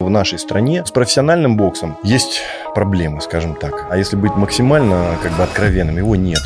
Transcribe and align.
В 0.00 0.10
нашей 0.10 0.38
стране 0.38 0.84
с 0.86 0.92
профессиональным 0.92 1.56
боксом 1.56 1.98
есть 2.04 2.40
проблемы, 2.72 3.20
скажем 3.20 3.56
так. 3.56 3.88
А 3.90 3.96
если 3.96 4.14
быть 4.14 4.30
максимально 4.36 5.18
как 5.24 5.32
бы 5.32 5.42
откровенным, 5.42 5.96
его 5.96 6.14
нет. 6.14 6.38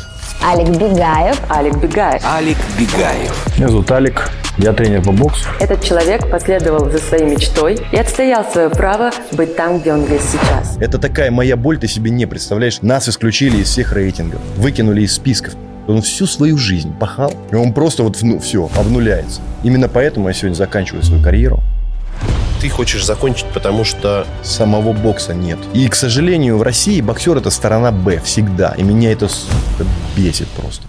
Алик 0.43 0.69
Бегаев. 0.69 1.39
Алик 1.51 1.77
Бегаев. 1.77 2.25
Алик 2.25 2.57
Бегаев. 2.79 3.55
Меня 3.55 3.69
зовут 3.69 3.91
Алик, 3.91 4.31
я 4.57 4.73
тренер 4.73 5.03
по 5.03 5.11
боксу. 5.11 5.47
Этот 5.59 5.83
человек 5.83 6.31
последовал 6.31 6.89
за 6.89 6.97
своей 6.97 7.25
мечтой 7.25 7.77
и 7.91 7.95
отстоял 7.95 8.43
свое 8.43 8.71
право 8.71 9.11
быть 9.33 9.55
там, 9.55 9.77
где 9.77 9.93
он 9.93 10.11
есть 10.11 10.31
сейчас. 10.31 10.75
Это 10.79 10.97
такая 10.97 11.29
моя 11.29 11.55
боль, 11.55 11.77
ты 11.77 11.87
себе 11.87 12.09
не 12.09 12.25
представляешь. 12.25 12.81
Нас 12.81 13.07
исключили 13.07 13.57
из 13.57 13.69
всех 13.69 13.93
рейтингов, 13.93 14.41
выкинули 14.57 15.03
из 15.03 15.13
списков. 15.13 15.53
Он 15.87 16.01
всю 16.01 16.25
свою 16.25 16.57
жизнь 16.57 16.91
пахал, 16.97 17.31
и 17.51 17.55
он 17.55 17.71
просто 17.71 18.01
вот, 18.01 18.17
ну, 18.23 18.39
все, 18.39 18.67
обнуляется. 18.75 19.41
Именно 19.61 19.89
поэтому 19.89 20.27
я 20.27 20.33
сегодня 20.33 20.55
заканчиваю 20.55 21.03
свою 21.03 21.21
карьеру. 21.21 21.61
Ты 22.63 22.69
хочешь 22.69 23.03
закончить, 23.03 23.47
потому 23.53 23.83
что... 23.83 24.25
Самого 24.41 24.93
бокса 24.93 25.33
нет. 25.33 25.59
И, 25.73 25.85
к 25.89 25.95
сожалению, 25.95 26.57
в 26.57 26.61
России 26.61 27.01
боксер 27.01 27.35
это 27.35 27.49
сторона 27.49 27.91
Б 27.91 28.21
всегда. 28.21 28.73
И 28.77 28.83
меня 28.83 29.11
это 29.11 29.27
сука, 29.27 29.85
бесит 30.15 30.47
просто. 30.55 30.87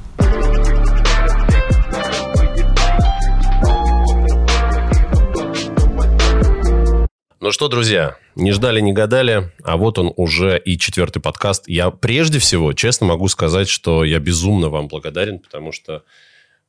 Ну 7.41 7.51
что, 7.51 7.66
друзья, 7.66 8.18
не 8.37 8.52
ждали, 8.52 8.80
не 8.80 8.93
гадали, 8.93 9.52
а 9.65 9.77
вот 9.77 9.98
он 9.98 10.12
уже 10.15 10.56
и 10.65 10.79
четвертый 10.79 11.18
подкаст. 11.20 11.65
Я 11.66 11.91
прежде 11.91 12.38
всего, 12.38 12.73
честно 12.73 13.09
могу 13.09 13.27
сказать, 13.27 13.68
что 13.68 14.04
я 14.04 14.20
безумно 14.20 14.68
вам 14.68 14.87
благодарен, 14.87 15.41
потому 15.41 15.73
что 15.73 16.04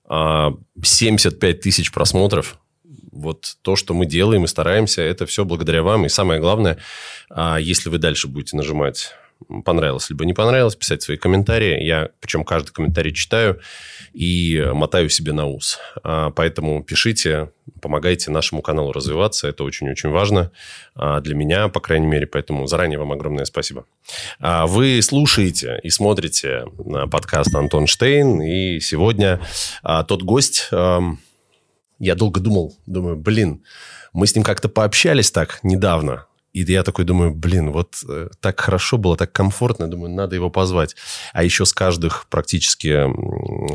а, 0.06 0.54
75 0.82 1.62
тысяч 1.62 1.92
просмотров, 1.92 2.58
вот 3.16 3.58
то, 3.62 3.76
что 3.76 3.94
мы 3.94 4.06
делаем 4.06 4.44
и 4.44 4.48
стараемся, 4.48 5.02
это 5.02 5.26
все 5.26 5.46
благодаря 5.46 5.82
вам. 5.82 6.06
И 6.06 6.10
самое 6.10 6.40
главное, 6.40 6.78
а, 7.30 7.58
если 7.58 7.90
вы 7.90 7.98
дальше 7.98 8.28
будете 8.28 8.58
нажимать 8.58 9.14
понравилось, 9.64 10.10
либо 10.10 10.26
не 10.26 10.34
понравилось, 10.34 10.76
писать 10.76 11.02
свои 11.02 11.18
комментарии. 11.18 11.84
Я, 11.84 12.10
причем, 12.20 12.44
каждый 12.44 12.72
комментарий 12.72 13.14
читаю 13.14 13.60
и 14.14 14.66
мотаю 14.74 15.10
себе 15.10 15.34
на 15.34 15.46
ус. 15.46 15.78
А, 16.04 16.32
поэтому 16.32 16.84
пишите, 16.84 17.52
помогайте 17.82 18.32
нашему 18.32 18.62
каналу 18.62 18.92
развиваться. 18.92 19.48
Это 19.48 19.64
очень-очень 19.64 20.10
важно 20.10 20.52
а, 20.96 21.20
для 21.20 21.36
меня, 21.36 21.68
по 21.68 21.80
крайней 21.80 22.08
мере. 22.08 22.28
Поэтому 22.28 22.66
заранее 22.68 22.98
вам 22.98 23.12
огромное 23.12 23.46
спасибо. 23.46 23.86
Вы 24.40 25.02
слушаете 25.02 25.80
и 25.84 25.90
смотрите 25.90 26.66
подкаст 27.12 27.54
Антон 27.54 27.88
Штейн. 27.88 28.42
И 28.42 28.80
сегодня 28.80 29.42
тот 30.08 30.24
гость... 30.24 30.70
Я 32.00 32.16
долго 32.16 32.40
думал, 32.40 32.78
думаю, 32.86 33.16
блин, 33.16 33.64
мы 34.14 34.28
с 34.28 34.36
ним 34.36 34.44
как-то 34.44 34.70
пообщались 34.70 35.32
так 35.32 35.60
недавно, 35.64 36.26
и 36.56 36.62
я 36.72 36.84
такой 36.84 37.04
думаю, 37.04 37.36
блин, 37.36 37.74
вот 37.74 37.98
э, 38.08 38.30
так 38.40 38.62
хорошо 38.62 38.98
было, 38.98 39.18
так 39.18 39.34
комфортно, 39.34 39.90
думаю, 39.90 40.14
надо 40.14 40.36
его 40.36 40.50
позвать. 40.50 40.96
А 41.34 41.44
еще 41.44 41.66
с 41.66 41.74
каждых 41.74 42.28
практически, 42.30 43.06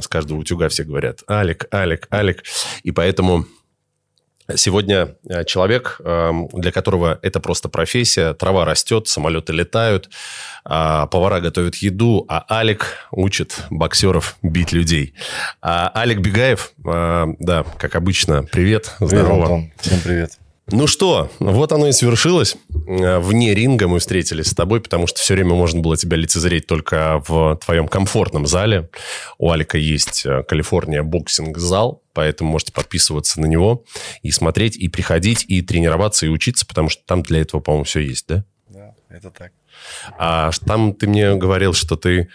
с 0.00 0.08
каждого 0.08 0.38
утюга 0.38 0.70
все 0.70 0.84
говорят, 0.84 1.22
Алик, 1.28 1.66
Алик, 1.74 2.08
Алик. 2.10 2.42
И 2.82 2.90
поэтому 2.90 3.44
Сегодня 4.56 5.16
э, 5.28 5.44
человек, 5.44 6.00
эм, 6.04 6.48
для 6.52 6.72
которого 6.72 7.18
это 7.22 7.40
просто 7.40 7.68
профессия, 7.68 8.34
трава 8.34 8.64
растет, 8.64 9.08
самолеты 9.08 9.52
летают, 9.52 10.10
а 10.64 11.06
повара 11.06 11.40
готовят 11.40 11.76
еду, 11.76 12.24
а 12.28 12.44
Алик 12.50 13.08
учит 13.10 13.64
боксеров 13.70 14.36
бить 14.42 14.72
людей. 14.72 15.14
А 15.62 15.90
Алик 15.94 16.18
Бегаев, 16.20 16.72
э, 16.84 17.26
да, 17.38 17.64
как 17.78 17.96
обычно, 17.96 18.42
привет, 18.44 18.94
здорово. 19.00 19.10
Привет, 19.10 19.42
Антон. 19.42 19.72
Всем 19.80 20.00
привет. 20.00 20.38
Ну 20.72 20.86
что, 20.86 21.30
вот 21.40 21.72
оно 21.72 21.88
и 21.88 21.92
свершилось. 21.92 22.56
Э, 22.86 23.18
вне 23.18 23.54
ринга 23.54 23.88
мы 23.88 23.98
встретились 23.98 24.46
с 24.46 24.54
тобой, 24.54 24.80
потому 24.80 25.06
что 25.06 25.18
все 25.18 25.34
время 25.34 25.54
можно 25.54 25.80
было 25.80 25.96
тебя 25.96 26.16
лицезреть 26.16 26.66
только 26.66 27.22
в 27.26 27.58
твоем 27.64 27.88
комфортном 27.88 28.46
зале. 28.46 28.88
У 29.38 29.50
Алика 29.50 29.78
есть 29.78 30.24
Калифорния 30.48 31.02
боксинг-зал, 31.02 32.02
поэтому 32.20 32.50
можете 32.50 32.70
подписываться 32.70 33.40
на 33.40 33.46
него 33.46 33.82
и 34.20 34.30
смотреть, 34.30 34.76
и 34.76 34.88
приходить, 34.88 35.42
и 35.48 35.62
тренироваться, 35.62 36.26
и 36.26 36.28
учиться, 36.28 36.66
потому 36.66 36.90
что 36.90 37.02
там 37.06 37.22
для 37.22 37.40
этого, 37.40 37.62
по-моему, 37.62 37.84
все 37.84 38.00
есть, 38.00 38.26
да? 38.28 38.44
Да, 38.68 38.94
это 39.08 39.30
так. 39.30 39.52
А 40.18 40.50
там 40.66 40.92
ты 40.92 41.06
мне 41.06 41.34
говорил, 41.34 41.72
что 41.72 41.96
ты 41.96 42.28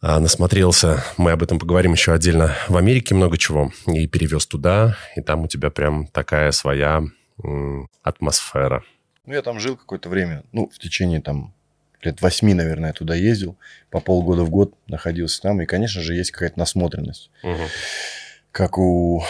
а, 0.00 0.20
насмотрелся, 0.20 1.02
мы 1.16 1.32
об 1.32 1.42
этом 1.42 1.58
поговорим 1.58 1.94
еще 1.94 2.12
отдельно, 2.12 2.54
в 2.68 2.76
Америке 2.76 3.16
много 3.16 3.36
чего, 3.38 3.72
и 3.88 4.06
перевез 4.06 4.46
туда, 4.46 4.96
и 5.16 5.20
там 5.20 5.42
у 5.42 5.48
тебя 5.48 5.70
прям 5.70 6.06
такая 6.06 6.52
своя 6.52 7.02
атмосфера. 8.04 8.84
Ну, 9.24 9.34
я 9.34 9.42
там 9.42 9.58
жил 9.58 9.76
какое-то 9.76 10.08
время, 10.08 10.44
ну, 10.52 10.70
в 10.72 10.78
течение 10.78 11.20
там 11.20 11.52
лет 12.02 12.22
восьми, 12.22 12.54
наверное, 12.54 12.90
я 12.90 12.92
туда 12.92 13.16
ездил, 13.16 13.56
по 13.90 13.98
полгода 13.98 14.44
в 14.44 14.50
год 14.50 14.74
находился 14.86 15.42
там, 15.42 15.60
и, 15.60 15.66
конечно 15.66 16.02
же, 16.02 16.14
есть 16.14 16.30
какая-то 16.30 16.56
насмотренность. 16.56 17.32
Угу. 17.42 17.62
Как 18.56 18.78
у, 18.78 19.22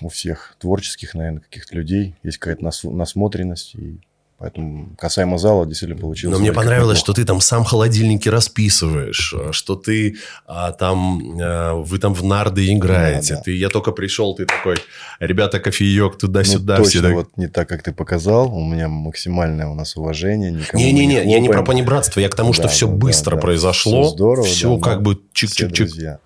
у 0.00 0.08
всех 0.08 0.56
творческих, 0.58 1.12
наверное, 1.12 1.42
каких-то 1.42 1.76
людей, 1.76 2.14
есть 2.22 2.38
какая-то 2.38 2.64
нас, 2.64 2.82
насмотренность, 2.82 3.74
и 3.74 4.00
Поэтому 4.38 4.96
касаемо 4.96 5.36
зала 5.36 5.66
действительно 5.66 6.00
получилось. 6.00 6.34
Но 6.34 6.40
мне 6.40 6.50
понравилось, 6.50 6.98
что 6.98 7.12
ты 7.12 7.26
там 7.26 7.42
сам 7.42 7.62
холодильники 7.62 8.26
расписываешь, 8.30 9.34
что 9.50 9.76
ты 9.76 10.16
а, 10.46 10.72
там, 10.72 11.38
а, 11.38 11.74
вы 11.74 11.98
там 11.98 12.14
в 12.14 12.24
нарды 12.24 12.72
играете. 12.72 13.34
Да, 13.34 13.36
да. 13.36 13.42
Ты, 13.42 13.56
я 13.56 13.68
только 13.68 13.92
пришел, 13.92 14.34
ты 14.34 14.46
такой, 14.46 14.78
ребята, 15.18 15.60
кофеек 15.60 16.16
туда-сюда. 16.16 16.78
Ну, 16.78 16.84
точно, 16.84 17.02
так... 17.02 17.12
вот 17.12 17.28
не 17.36 17.48
так, 17.48 17.68
как 17.68 17.82
ты 17.82 17.92
показал. 17.92 18.50
У 18.56 18.64
меня 18.64 18.88
максимальное 18.88 19.66
у 19.66 19.74
нас 19.74 19.98
уважение. 19.98 20.52
Не-не-не, 20.72 21.30
я 21.30 21.38
не 21.38 21.50
про 21.50 21.62
понебратство, 21.62 22.20
я 22.20 22.30
к 22.30 22.34
тому, 22.34 22.54
что 22.54 22.62
да, 22.62 22.68
все 22.70 22.86
да, 22.86 22.94
быстро 22.94 23.36
да, 23.36 23.42
произошло. 23.42 24.04
Все 24.04 24.10
здорово. 24.12 24.46
Все 24.46 24.76
да, 24.78 24.82
как 24.82 25.02
бы 25.02 25.20
чик-чик-чик. 25.34 26.16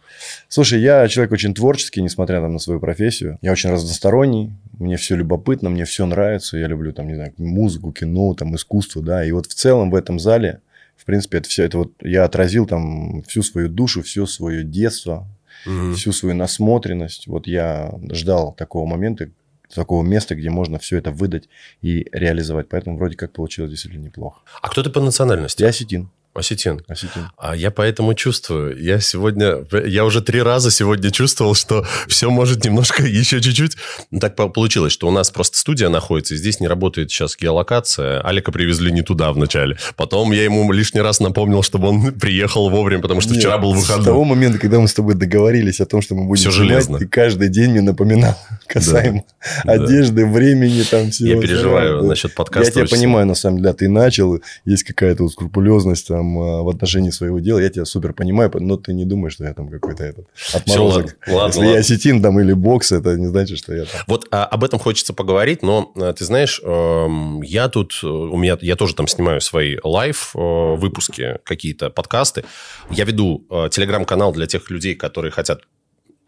Слушай, 0.49 0.81
я 0.81 1.07
человек 1.09 1.33
очень 1.33 1.55
творческий, 1.55 2.03
несмотря 2.03 2.41
там, 2.41 2.53
на 2.53 2.59
свою 2.59 2.81
профессию. 2.81 3.39
Я 3.43 3.53
очень 3.53 3.71
разносторонний, 3.71 4.53
мне 4.79 4.97
все 4.97 5.17
любопытно, 5.17 5.71
мне 5.71 5.85
все 5.85 6.07
нравится. 6.07 6.57
Я 6.57 6.67
люблю 6.67 6.93
там, 6.93 7.09
не 7.09 7.15
знаю, 7.15 7.33
музыку, 7.39 7.93
кино, 7.93 8.35
там, 8.35 8.55
искусство, 8.55 9.03
да. 9.03 9.25
И 9.25 9.33
вот 9.33 9.47
в 9.47 9.55
целом 9.55 9.91
в 9.91 9.95
этом 9.95 10.19
зале, 10.19 10.61
в 10.97 11.05
принципе, 11.05 11.39
это 11.39 11.49
все, 11.49 11.65
это 11.65 11.79
вот 11.79 11.93
я 12.01 12.25
отразил 12.25 12.67
там 12.67 13.23
всю 13.23 13.43
свою 13.43 13.69
душу, 13.69 14.03
все 14.03 14.27
свое 14.27 14.65
детство, 14.65 15.27
угу. 15.67 15.93
всю 15.95 16.13
свою 16.13 16.35
насмотренность. 16.35 17.27
Вот 17.27 17.47
я 17.47 17.93
ждал 18.11 18.53
такого 18.53 18.87
момента, 18.87 19.29
такого 19.75 20.03
места, 20.03 20.35
где 20.35 20.51
можно 20.51 20.79
все 20.79 20.99
это 20.99 21.11
выдать 21.11 21.49
и 21.83 22.07
реализовать. 22.13 22.69
Поэтому 22.69 22.97
вроде 22.97 23.17
как 23.17 23.33
получилось 23.33 23.71
действительно 23.71 24.05
неплохо. 24.05 24.41
А 24.63 24.69
кто 24.69 24.83
ты 24.83 24.91
по 24.91 25.01
национальности? 25.01 25.63
Я 25.63 25.69
осетин. 25.69 26.11
Осетин. 26.35 26.83
Осетин. 26.89 27.31
А 27.39 27.55
я 27.55 27.71
поэтому 27.71 28.15
чувствую. 28.15 28.77
Я 28.83 28.99
сегодня... 28.99 29.65
Я 29.87 30.05
уже 30.05 30.21
три 30.21 30.43
раза 30.43 30.73
сегодня 30.73 31.13
чувствовал, 31.13 31.55
что 31.55 31.87
все 32.09 32.29
может 32.29 32.65
немножко 32.65 33.03
еще 33.07 33.41
чуть-чуть... 33.41 33.77
Так 34.21 34.35
получилось, 34.35 34.93
что 34.93 35.07
у 35.07 35.13
нас 35.13 35.31
просто 35.31 35.59
студия 35.59 35.89
находится, 35.89 36.35
и 36.35 36.37
здесь 36.37 36.59
не 36.59 36.67
работает 36.67 37.11
сейчас 37.11 37.37
геолокация. 37.37 38.21
Алика 38.21 38.51
привезли 38.51 38.91
не 38.91 39.03
туда 39.03 39.33
вначале. 39.33 39.79
Потом 39.95 40.33
я 40.33 40.43
ему 40.43 40.71
лишний 40.73 41.01
раз 41.01 41.21
напомнил, 41.21 41.63
чтобы 41.63 41.89
он 41.89 42.13
приехал 42.13 42.69
вовремя, 42.69 43.01
потому 43.01 43.21
что 43.21 43.31
Нет, 43.31 43.41
вчера 43.41 43.59
был 43.59 43.73
выходной. 43.73 44.03
С 44.03 44.07
того 44.07 44.25
момента, 44.25 44.59
когда 44.59 44.81
мы 44.81 44.89
с 44.89 44.95
тобой 44.95 45.15
договорились 45.15 45.81
о 45.81 45.87
том, 45.87 46.03
что 46.03 46.17
мы 46.17 46.25
будем 46.25 46.41
все 46.41 46.51
снимать, 46.51 46.69
железно. 46.71 46.99
ты 46.99 47.07
каждый 47.07 47.49
день 47.49 47.71
мне 47.71 47.81
напоминал 47.81 48.37
касаемо 48.67 49.23
да. 49.65 49.73
одежды, 49.73 50.25
да. 50.25 50.33
времени, 50.33 50.83
там 50.83 51.13
всего. 51.13 51.29
Я 51.29 51.41
переживаю 51.41 52.03
да. 52.03 52.09
насчет 52.09 52.35
подкаста. 52.35 52.81
Я 52.81 52.87
тебя 52.87 52.97
понимаю, 52.97 53.27
на 53.27 53.35
самом 53.37 53.59
деле. 53.59 53.73
Ты 53.73 53.89
начал, 53.89 54.41
есть 54.65 54.83
какая-то 54.83 55.23
вот 55.23 55.33
скрупулезность 55.33 56.09
там 56.09 56.24
там 56.25 56.39
а, 56.39 56.63
в 56.63 56.69
отношении 56.69 57.11
своего 57.11 57.39
дела, 57.39 57.59
я 57.59 57.69
тебя 57.69 57.85
супер 57.85 58.13
понимаю, 58.13 58.51
но 58.55 58.77
ты 58.77 58.93
не 58.93 59.05
думаешь, 59.05 59.35
что 59.35 59.45
я 59.45 59.55
там 59.55 59.69
какой-то 59.69 60.05
этот 60.05 60.27
отморозок. 60.53 61.17
Все, 61.21 61.33
ладно, 61.33 61.43
ладно, 61.43 61.47
Если 61.47 61.61
ладно. 61.61 61.73
я 61.73 61.79
осетин 61.79 62.23
там 62.23 62.41
или 62.41 62.53
бокс, 62.53 62.93
это 62.93 63.17
не 63.17 63.27
значит, 63.27 63.59
что 63.59 63.75
я 63.75 63.85
там... 63.85 64.01
Вот 64.07 64.27
а, 64.31 64.45
об 64.45 64.65
этом 64.65 64.79
хочется 64.79 65.13
поговорить, 65.13 65.63
но 65.63 65.93
а, 65.97 66.13
ты 66.13 66.25
знаешь, 66.25 66.61
э, 66.63 67.07
я 67.43 67.69
тут, 67.69 68.01
э, 68.03 68.07
у 68.07 68.37
меня, 68.37 68.57
я 68.61 68.77
тоже 68.77 68.95
там 68.95 69.07
снимаю 69.09 69.41
свои 69.41 69.77
live 69.83 70.33
э, 70.35 70.39
выпуски, 70.39 71.39
какие-то 71.45 71.91
подкасты. 71.91 72.45
Я 72.91 73.05
веду 73.05 73.47
э, 73.51 73.69
телеграм-канал 73.71 74.33
для 74.33 74.47
тех 74.47 74.71
людей, 74.71 74.95
которые 74.95 75.31
хотят 75.31 75.63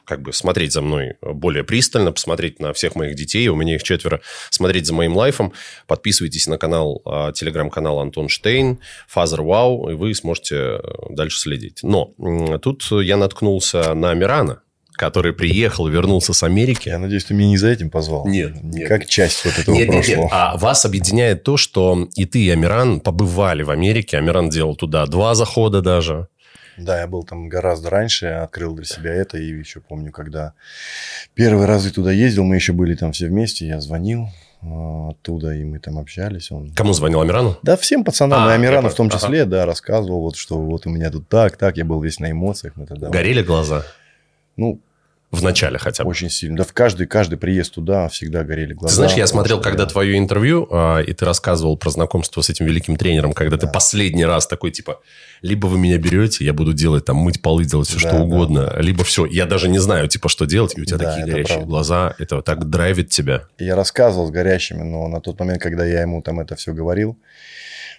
как 0.06 0.22
бы 0.22 0.32
смотреть 0.32 0.72
за 0.72 0.80
мной 0.80 1.16
более 1.20 1.64
пристально, 1.64 2.12
посмотреть 2.12 2.60
на 2.60 2.72
всех 2.72 2.94
моих 2.94 3.16
детей, 3.16 3.48
у 3.48 3.56
меня 3.56 3.74
их 3.74 3.82
четверо, 3.82 4.20
смотреть 4.50 4.86
за 4.86 4.94
моим 4.94 5.16
life 5.16 5.37
ом. 5.37 5.52
Подписывайтесь 5.86 6.46
на 6.46 6.58
канал, 6.58 7.02
а, 7.04 7.32
телеграм-канал 7.32 8.00
Антон 8.00 8.28
Штейн, 8.28 8.78
Father 9.08 9.42
Wow, 9.42 9.90
и 9.90 9.94
вы 9.94 10.14
сможете 10.14 10.56
э, 10.56 10.80
дальше 11.10 11.40
следить. 11.40 11.80
Но 11.82 12.14
тут 12.62 12.84
я 12.90 13.16
наткнулся 13.16 13.94
на 13.94 14.14
Мирана, 14.14 14.62
который 14.96 15.32
приехал, 15.32 15.86
вернулся 15.88 16.32
с 16.32 16.42
Америки. 16.42 16.88
Я 16.88 16.98
надеюсь, 16.98 17.24
ты 17.24 17.34
меня 17.34 17.48
не 17.48 17.56
за 17.56 17.68
этим 17.68 17.90
позвал. 17.90 18.26
Нет. 18.26 18.62
нет. 18.62 18.88
Как 18.88 19.06
часть 19.06 19.44
вот 19.44 19.58
этого 19.58 19.74
нет, 19.74 19.88
прошлого. 19.88 20.16
Нет, 20.16 20.18
нет. 20.18 20.28
А 20.32 20.56
вас 20.56 20.84
объединяет 20.84 21.42
то, 21.42 21.56
что 21.56 22.08
и 22.14 22.24
ты, 22.24 22.44
и 22.44 22.50
Амиран 22.50 23.00
побывали 23.00 23.62
в 23.62 23.70
Америке. 23.70 24.16
Амиран 24.16 24.48
делал 24.48 24.74
туда 24.74 25.06
два 25.06 25.34
захода 25.34 25.82
даже. 25.82 26.28
Да, 26.78 27.00
я 27.00 27.06
был 27.06 27.22
там 27.24 27.48
гораздо 27.48 27.90
раньше, 27.90 28.26
открыл 28.26 28.74
для 28.74 28.84
себя 28.84 29.12
это. 29.14 29.38
И 29.38 29.46
еще 29.46 29.80
помню, 29.80 30.12
когда 30.12 30.52
первый 31.34 31.66
раз 31.66 31.84
я 31.86 31.90
туда 31.90 32.12
ездил, 32.12 32.44
мы 32.44 32.56
еще 32.56 32.72
были 32.72 32.94
там 32.94 33.12
все 33.12 33.26
вместе, 33.28 33.66
я 33.66 33.80
звонил. 33.80 34.28
а, 34.62 35.10
оттуда, 35.10 35.52
и 35.54 35.62
мы 35.64 35.78
там 35.78 35.98
общались. 35.98 36.50
Он... 36.50 36.70
Кому 36.72 36.92
звонил 36.92 37.20
Амирану? 37.20 37.56
Да, 37.62 37.76
всем 37.76 38.04
пацанам, 38.04 38.48
А, 38.48 38.50
и 38.50 38.54
Амирану 38.54 38.88
в 38.88 38.94
том 38.94 39.10
числе, 39.10 39.42
Ага. 39.42 39.50
да, 39.50 39.66
рассказывал, 39.66 40.22
вот, 40.22 40.36
что 40.36 40.58
вот 40.58 40.86
у 40.86 40.90
меня 40.90 41.10
тут 41.10 41.28
так, 41.28 41.56
так, 41.56 41.76
я 41.76 41.84
был 41.84 42.00
весь 42.00 42.18
на 42.20 42.30
эмоциях. 42.30 42.72
Мы 42.76 42.86
тогда, 42.86 43.10
Горели 43.10 43.42
глаза? 43.42 43.84
Ну, 44.56 44.80
В 45.32 45.42
начале 45.42 45.76
хотя 45.78 46.04
бы. 46.04 46.10
очень 46.10 46.30
сильно. 46.30 46.56
Да, 46.58 46.64
в 46.64 46.72
каждый, 46.72 47.06
каждый 47.08 47.36
приезд 47.36 47.74
туда 47.74 48.08
всегда 48.08 48.44
горели 48.44 48.74
глаза. 48.74 48.92
Ты 48.92 48.94
знаешь, 48.96 49.14
я 49.14 49.26
смотрел, 49.26 49.60
когда 49.60 49.82
я- 49.82 49.88
твое 49.88 50.16
интервью, 50.18 50.68
а, 50.70 51.00
и 51.00 51.12
ты 51.12 51.24
рассказывал 51.24 51.76
про 51.76 51.90
знакомство 51.90 52.40
с 52.42 52.48
этим 52.48 52.64
великим 52.66 52.96
тренером, 52.96 53.32
когда 53.32 53.56
ты 53.56 53.66
Да. 53.66 53.72
последний 53.72 54.24
раз 54.24 54.46
такой, 54.46 54.70
типа, 54.70 55.00
либо 55.42 55.66
вы 55.66 55.78
меня 55.78 55.98
берете, 55.98 56.44
я 56.44 56.52
буду 56.52 56.72
делать, 56.72 57.04
там, 57.04 57.16
мыть 57.16 57.42
полы, 57.42 57.64
делать 57.64 57.88
все, 57.88 57.96
Да, 57.96 58.08
что 58.08 58.18
да, 58.18 58.22
угодно, 58.22 58.74
либо 58.78 59.02
все, 59.04 59.26
я 59.26 59.46
даже 59.46 59.68
не 59.68 59.78
знаю, 59.80 60.06
типа, 60.08 60.28
что 60.28 60.44
делать, 60.46 60.78
и 60.78 60.80
у 60.80 60.84
тебя 60.84 60.98
Да, 60.98 61.10
такие 61.10 61.26
горящие 61.26 61.54
правда. 61.56 61.66
глаза, 61.66 62.14
это 62.18 62.36
вот 62.36 62.44
так 62.44 62.70
драйвит 62.70 63.10
тебя. 63.10 63.42
Я 63.58 63.74
рассказывал 63.74 64.28
с 64.28 64.30
горящими, 64.30 64.82
но 64.84 65.08
на 65.08 65.20
тот 65.20 65.38
момент, 65.40 65.60
когда 65.60 65.84
я 65.84 66.02
ему 66.02 66.22
там 66.22 66.38
это 66.40 66.54
все 66.54 66.72
говорил, 66.72 67.18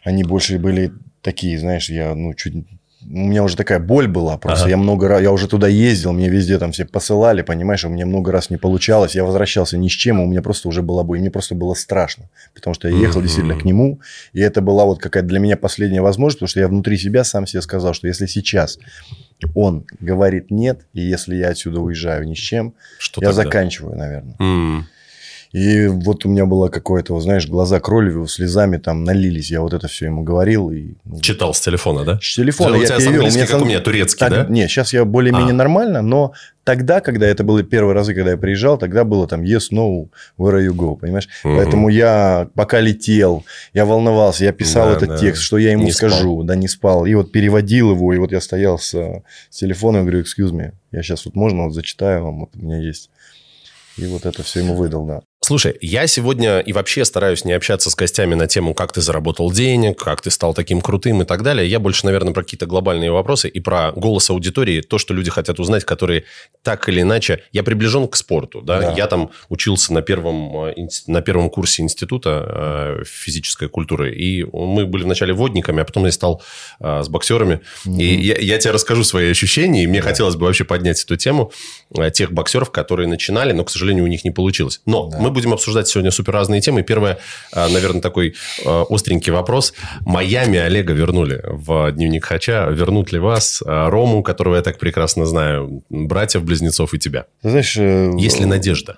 они 0.03 0.23
больше 0.23 0.57
были 0.59 0.93
такие, 1.21 1.59
знаешь, 1.59 1.89
я, 1.89 2.15
ну, 2.15 2.33
чуть... 2.33 2.53
У 3.09 3.17
меня 3.19 3.43
уже 3.43 3.55
такая 3.55 3.79
боль 3.79 4.07
была, 4.07 4.37
просто 4.37 4.63
Ага. 4.63 4.69
я 4.71 4.77
много 4.77 5.07
раз, 5.07 5.21
я 5.21 5.31
уже 5.31 5.47
туда 5.47 5.69
ездил, 5.69 6.11
мне 6.11 6.27
везде 6.27 6.59
там 6.59 6.73
все 6.73 6.83
посылали, 6.85 7.41
понимаешь, 7.41 7.85
у 7.85 7.89
меня 7.89 8.05
много 8.05 8.33
раз 8.33 8.49
не 8.49 8.57
получалось, 8.57 9.15
я 9.15 9.23
возвращался 9.23 9.77
ни 9.77 9.87
с 9.87 9.91
чем, 9.93 10.19
у 10.19 10.25
меня 10.25 10.41
просто 10.41 10.67
уже 10.67 10.81
была 10.81 11.03
боль, 11.03 11.19
и 11.19 11.21
мне 11.21 11.31
просто 11.31 11.55
было 11.55 11.73
страшно, 11.73 12.29
потому 12.53 12.73
что 12.73 12.89
я 12.89 12.97
ехал 12.97 13.19
Мгм. 13.19 13.23
действительно 13.27 13.55
к 13.55 13.63
нему, 13.63 14.01
и 14.33 14.41
это 14.41 14.61
была 14.61 14.83
вот 14.83 14.99
какая-то 14.99 15.29
для 15.29 15.39
меня 15.39 15.55
последняя 15.55 16.01
возможность, 16.01 16.39
потому 16.39 16.49
что 16.49 16.59
я 16.59 16.67
внутри 16.67 16.97
себя 16.97 17.23
сам 17.23 17.47
себе 17.47 17.61
сказал, 17.61 17.93
что 17.93 18.07
если 18.07 18.25
сейчас 18.25 18.77
он 19.53 19.85
говорит 20.01 20.51
нет, 20.51 20.81
и 20.93 20.99
если 21.01 21.35
я 21.37 21.49
отсюда 21.49 21.79
уезжаю 21.79 22.27
ни 22.27 22.33
с 22.33 22.39
чем, 22.39 22.73
Что 22.97 23.21
я 23.21 23.27
тогда? 23.29 23.43
заканчиваю, 23.43 23.95
наверное. 23.97 24.35
М, 24.39 24.87
И 25.53 25.87
вот 25.87 26.25
у 26.25 26.29
меня 26.29 26.45
было 26.45 26.67
какое-то, 26.67 27.17
знаешь, 27.19 27.47
глаза 27.47 27.79
кровью, 27.79 28.27
слезами 28.27 28.77
там 28.77 29.03
налились. 29.03 29.49
Я 29.49 29.61
вот 29.61 29.73
это 29.73 29.87
все 29.87 30.05
ему 30.05 30.23
говорил. 30.23 30.71
И, 30.71 30.95
ну, 31.05 31.21
Читал 31.21 31.53
с 31.53 31.59
телефона, 31.61 32.03
да? 32.03 32.19
с 32.21 32.35
телефона 32.35 32.77
У 32.77 32.81
я 32.81 32.85
тебя 32.87 32.95
с 32.95 33.03
перевел. 33.03 33.13
английский, 33.21 33.39
как 33.41 33.49
сам- 33.49 33.61
у 33.61 33.65
меня, 33.65 33.79
турецкий, 33.79 34.19
так, 34.19 34.29
да? 34.31 34.45
Не, 34.49 34.67
сейчас 34.67 34.91
я 34.93 35.05
более-менее 35.05 35.51
А. 35.51 35.53
нормально, 35.53 36.01
но 36.01 36.33
тогда, 36.65 36.99
когда 36.99 37.25
это 37.27 37.43
были 37.45 37.63
первые 37.63 37.93
разы, 37.95 38.13
когда 38.13 38.31
я 38.31 38.37
приезжал, 38.37 38.77
тогда 38.77 39.05
было 39.05 39.25
там 39.25 39.41
yes, 39.43 39.71
no, 39.71 40.09
where 40.37 40.59
you 40.65 40.73
go, 40.73 40.97
понимаешь? 40.97 41.29
Мгм. 41.45 41.55
Поэтому 41.57 41.87
я 41.89 42.49
пока 42.53 42.81
летел, 42.81 43.45
я 43.73 43.85
волновался, 43.85 44.43
я 44.43 44.51
писал 44.51 44.87
Да, 44.89 44.97
этот 44.97 45.09
да. 45.09 45.17
текст, 45.17 45.41
что 45.43 45.57
я 45.57 45.71
ему 45.71 45.83
Не 45.85 45.91
спал. 45.91 46.09
скажу, 46.09 46.43
да, 46.43 46.55
не 46.55 46.67
спал. 46.67 47.05
И 47.05 47.13
вот 47.15 47.31
переводил 47.31 47.91
его, 47.91 48.13
и 48.13 48.17
вот 48.17 48.33
я 48.33 48.41
стоял 48.41 48.77
с, 48.79 48.93
с 49.49 49.55
телефоном, 49.57 50.01
говорю, 50.01 50.21
excuse 50.23 50.51
me, 50.51 50.73
я 50.91 51.01
сейчас 51.03 51.25
вот 51.25 51.35
можно 51.35 51.63
вот 51.63 51.73
зачитаю 51.73 52.25
вам, 52.25 52.39
вот 52.41 52.49
у 52.55 52.59
меня 52.59 52.79
есть. 52.79 53.09
И 53.97 54.05
вот 54.05 54.27
это 54.27 54.43
все 54.43 54.59
ему 54.59 54.75
выдал, 54.75 55.05
да. 55.07 55.21
Слушай, 55.47 55.77
я 55.79 56.07
сегодня 56.07 56.59
и 56.59 56.73
вообще 56.73 57.05
стараюсь 57.05 57.45
не 57.45 57.53
общаться 57.53 57.89
с 57.89 57.95
гостями 57.95 58.35
на 58.35 58.47
тему, 58.47 58.73
как 58.73 58.91
ты 58.91 58.99
заработал 58.99 59.49
денег, 59.49 59.97
как 59.97 60.19
ты 60.19 60.29
стал 60.29 60.53
таким 60.53 60.81
крутым 60.81 61.21
и 61.21 61.25
так 61.25 61.41
далее. 61.41 61.65
Я 61.65 61.79
больше, 61.79 62.05
наверное, 62.05 62.33
про 62.33 62.43
какие-то 62.43 62.65
глобальные 62.65 63.13
вопросы 63.13 63.47
и 63.47 63.61
про 63.61 63.93
голос 63.93 64.29
аудитории, 64.29 64.81
то, 64.81 64.97
что 64.97 65.13
люди 65.13 65.31
хотят 65.31 65.61
узнать, 65.61 65.85
которые 65.85 66.25
так 66.63 66.89
или 66.89 66.99
иначе... 66.99 67.43
Я 67.53 67.63
приближен 67.63 68.09
к 68.09 68.17
спорту, 68.17 68.61
да? 68.61 68.81
Да. 68.81 68.93
Я 68.97 69.07
там 69.07 69.31
учился 69.47 69.93
на 69.93 70.01
первом, 70.01 70.65
э, 70.65 70.87
на 71.07 71.21
первом 71.21 71.49
курсе 71.49 71.81
института 71.81 72.97
э, 72.99 73.03
физической 73.05 73.69
культуры, 73.69 74.13
и 74.13 74.43
мы 74.43 74.85
были 74.85 75.03
вначале 75.03 75.31
водниками, 75.31 75.81
а 75.81 75.85
потом 75.85 76.07
я 76.07 76.11
стал 76.11 76.43
э, 76.81 77.03
с 77.03 77.07
боксерами. 77.07 77.61
И 77.85 78.03
я, 78.03 78.35
я 78.35 78.57
тебе 78.57 78.71
расскажу 78.71 79.05
свои 79.05 79.31
ощущения, 79.31 79.85
и 79.85 79.87
мне 79.87 80.01
хотелось 80.01 80.35
бы 80.35 80.45
вообще 80.45 80.65
поднять 80.65 81.01
эту 81.01 81.15
тему 81.15 81.53
тех 82.11 82.33
боксеров, 82.33 82.69
которые 82.69 83.07
начинали, 83.07 83.53
но, 83.53 83.63
к 83.63 83.69
сожалению, 83.69 84.03
у 84.03 84.07
них 84.07 84.25
не 84.25 84.31
получилось. 84.31 84.81
Но 84.85 85.07
Да. 85.07 85.19
мы 85.19 85.36
будем 85.37 85.53
обсуждать 85.53 85.87
сегодня 85.87 86.09
супер 86.09 86.33
разные 86.33 86.61
темы. 86.61 86.81
Первое, 86.81 87.19
э, 87.53 87.67
наверное, 87.69 88.01
такой 88.01 88.33
э, 88.65 88.83
остренький 88.89 89.31
вопрос. 89.31 89.73
Майами 90.01 90.57
Олега 90.57 90.93
вернули 90.93 91.43
в 91.45 91.91
дневник 91.91 92.25
Хача. 92.25 92.67
Вернут 92.71 93.11
ли 93.11 93.19
вас, 93.19 93.61
э, 93.61 93.89
Рому, 93.89 94.23
которого 94.23 94.55
я 94.55 94.63
так 94.63 94.79
прекрасно 94.79 95.27
знаю, 95.27 95.83
братьев-близнецов 95.89 96.95
и 96.95 96.97
тебя? 96.97 97.25
Ты 97.43 97.49
знаешь... 97.51 97.77
Есть 98.19 98.39
ли 98.39 98.45
надежда? 98.45 98.97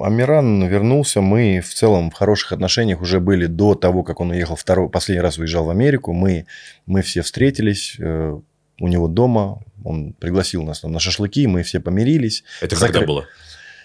Амиран 0.00 0.66
вернулся, 0.66 1.20
мы 1.20 1.60
в 1.60 1.72
целом 1.72 2.10
в 2.10 2.14
хороших 2.14 2.50
отношениях 2.50 3.00
уже 3.00 3.20
были 3.20 3.46
до 3.46 3.76
того, 3.76 4.02
как 4.02 4.20
он 4.20 4.30
уехал 4.30 4.56
второй, 4.56 4.88
последний 4.88 5.22
раз 5.22 5.38
уезжал 5.38 5.66
в 5.66 5.70
Америку. 5.70 6.12
Мы, 6.12 6.46
мы 6.86 7.02
все 7.02 7.22
встретились 7.22 7.96
у 8.00 8.88
него 8.88 9.06
дома, 9.06 9.60
он 9.84 10.14
пригласил 10.14 10.64
нас 10.64 10.80
там 10.80 10.90
на 10.90 10.98
шашлыки, 10.98 11.46
мы 11.46 11.62
все 11.62 11.78
помирились. 11.78 12.42
Это 12.60 12.74
Закры- 12.74 12.92
когда 12.92 13.06
было? 13.06 13.24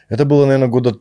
Это 0.10 0.25
было, 0.25 0.45
наверное, 0.45 0.68
года, 0.68 0.98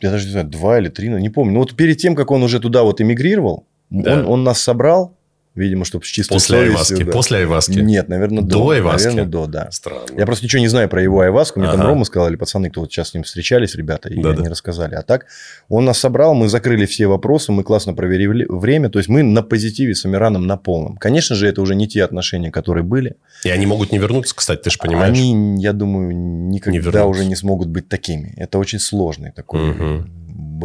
я 0.00 0.10
даже 0.10 0.26
не 0.26 0.32
знаю, 0.32 0.46
два 0.48 0.78
или 0.78 0.88
три, 0.88 1.08
ну, 1.08 1.18
не 1.18 1.28
помню. 1.30 1.52
Но 1.54 1.60
вот 1.60 1.74
перед 1.76 1.98
тем, 1.98 2.14
как 2.14 2.30
он 2.30 2.42
уже 2.42 2.60
туда 2.60 2.82
вот 2.82 3.00
эмигрировал, 3.00 3.66
Да. 3.90 4.14
он, 4.20 4.26
он 4.26 4.44
нас 4.44 4.60
собрал, 4.60 5.16
видимо, 5.54 5.84
чтобы 5.84 6.04
с 6.04 6.08
чистой 6.08 6.34
После 6.34 6.56
совестью, 6.56 6.72
Айваски? 6.74 7.02
да. 7.04 7.12
После 7.12 7.38
Айваски? 7.38 7.78
Нет, 7.78 8.08
наверное, 8.08 8.42
до. 8.42 8.48
До 8.58 8.70
Айваски? 8.70 9.06
Наверное, 9.08 9.26
до, 9.30 9.46
да. 9.46 9.68
Странно. 9.70 10.06
Я 10.16 10.26
просто 10.26 10.44
ничего 10.44 10.60
не 10.60 10.68
знаю 10.68 10.88
про 10.88 11.02
его 11.02 11.20
айваску. 11.20 11.60
Мне 11.60 11.68
там 11.70 11.80
Ага. 11.80 11.88
Рома 11.90 12.04
сказали, 12.04 12.36
пацаны, 12.36 12.70
кто 12.70 12.80
вот 12.82 12.90
сейчас 12.92 13.10
с 13.10 13.14
ним 13.14 13.22
встречались, 13.24 13.74
ребята, 13.74 14.08
и 14.08 14.20
Да-да. 14.22 14.38
они 14.40 14.48
рассказали. 14.48 14.94
А 14.94 15.02
так, 15.02 15.26
он 15.68 15.84
нас 15.84 15.98
собрал, 15.98 16.34
мы 16.34 16.48
закрыли 16.48 16.86
все 16.86 17.06
вопросы, 17.06 17.52
мы 17.52 17.62
классно 17.64 17.94
проверили 17.94 18.46
время. 18.48 18.88
То 18.90 18.98
есть, 18.98 19.08
мы 19.08 19.22
на 19.22 19.42
позитиве 19.42 19.94
с 19.94 20.04
Амираном 20.04 20.46
на 20.46 20.56
полном. 20.56 20.96
Конечно 20.96 21.34
же, 21.36 21.46
это 21.48 21.60
уже 21.62 21.74
не 21.74 21.88
те 21.88 22.04
отношения, 22.04 22.50
которые 22.50 22.84
были. 22.84 23.16
И 23.44 23.50
они 23.50 23.66
могут 23.66 23.92
не 23.92 23.98
вернуться, 23.98 24.34
кстати, 24.34 24.60
ты 24.62 24.70
же 24.70 24.78
понимаешь. 24.78 25.16
Они, 25.16 25.60
я 25.62 25.72
думаю, 25.72 26.14
никогда 26.16 26.78
вернутся. 26.78 27.04
уже 27.06 27.24
не 27.24 27.36
смогут 27.36 27.68
быть 27.68 27.88
такими. 27.88 28.34
Это 28.36 28.58
очень 28.58 28.78
сложный 28.78 29.30
такой... 29.32 29.60
Мгм. 29.60 30.10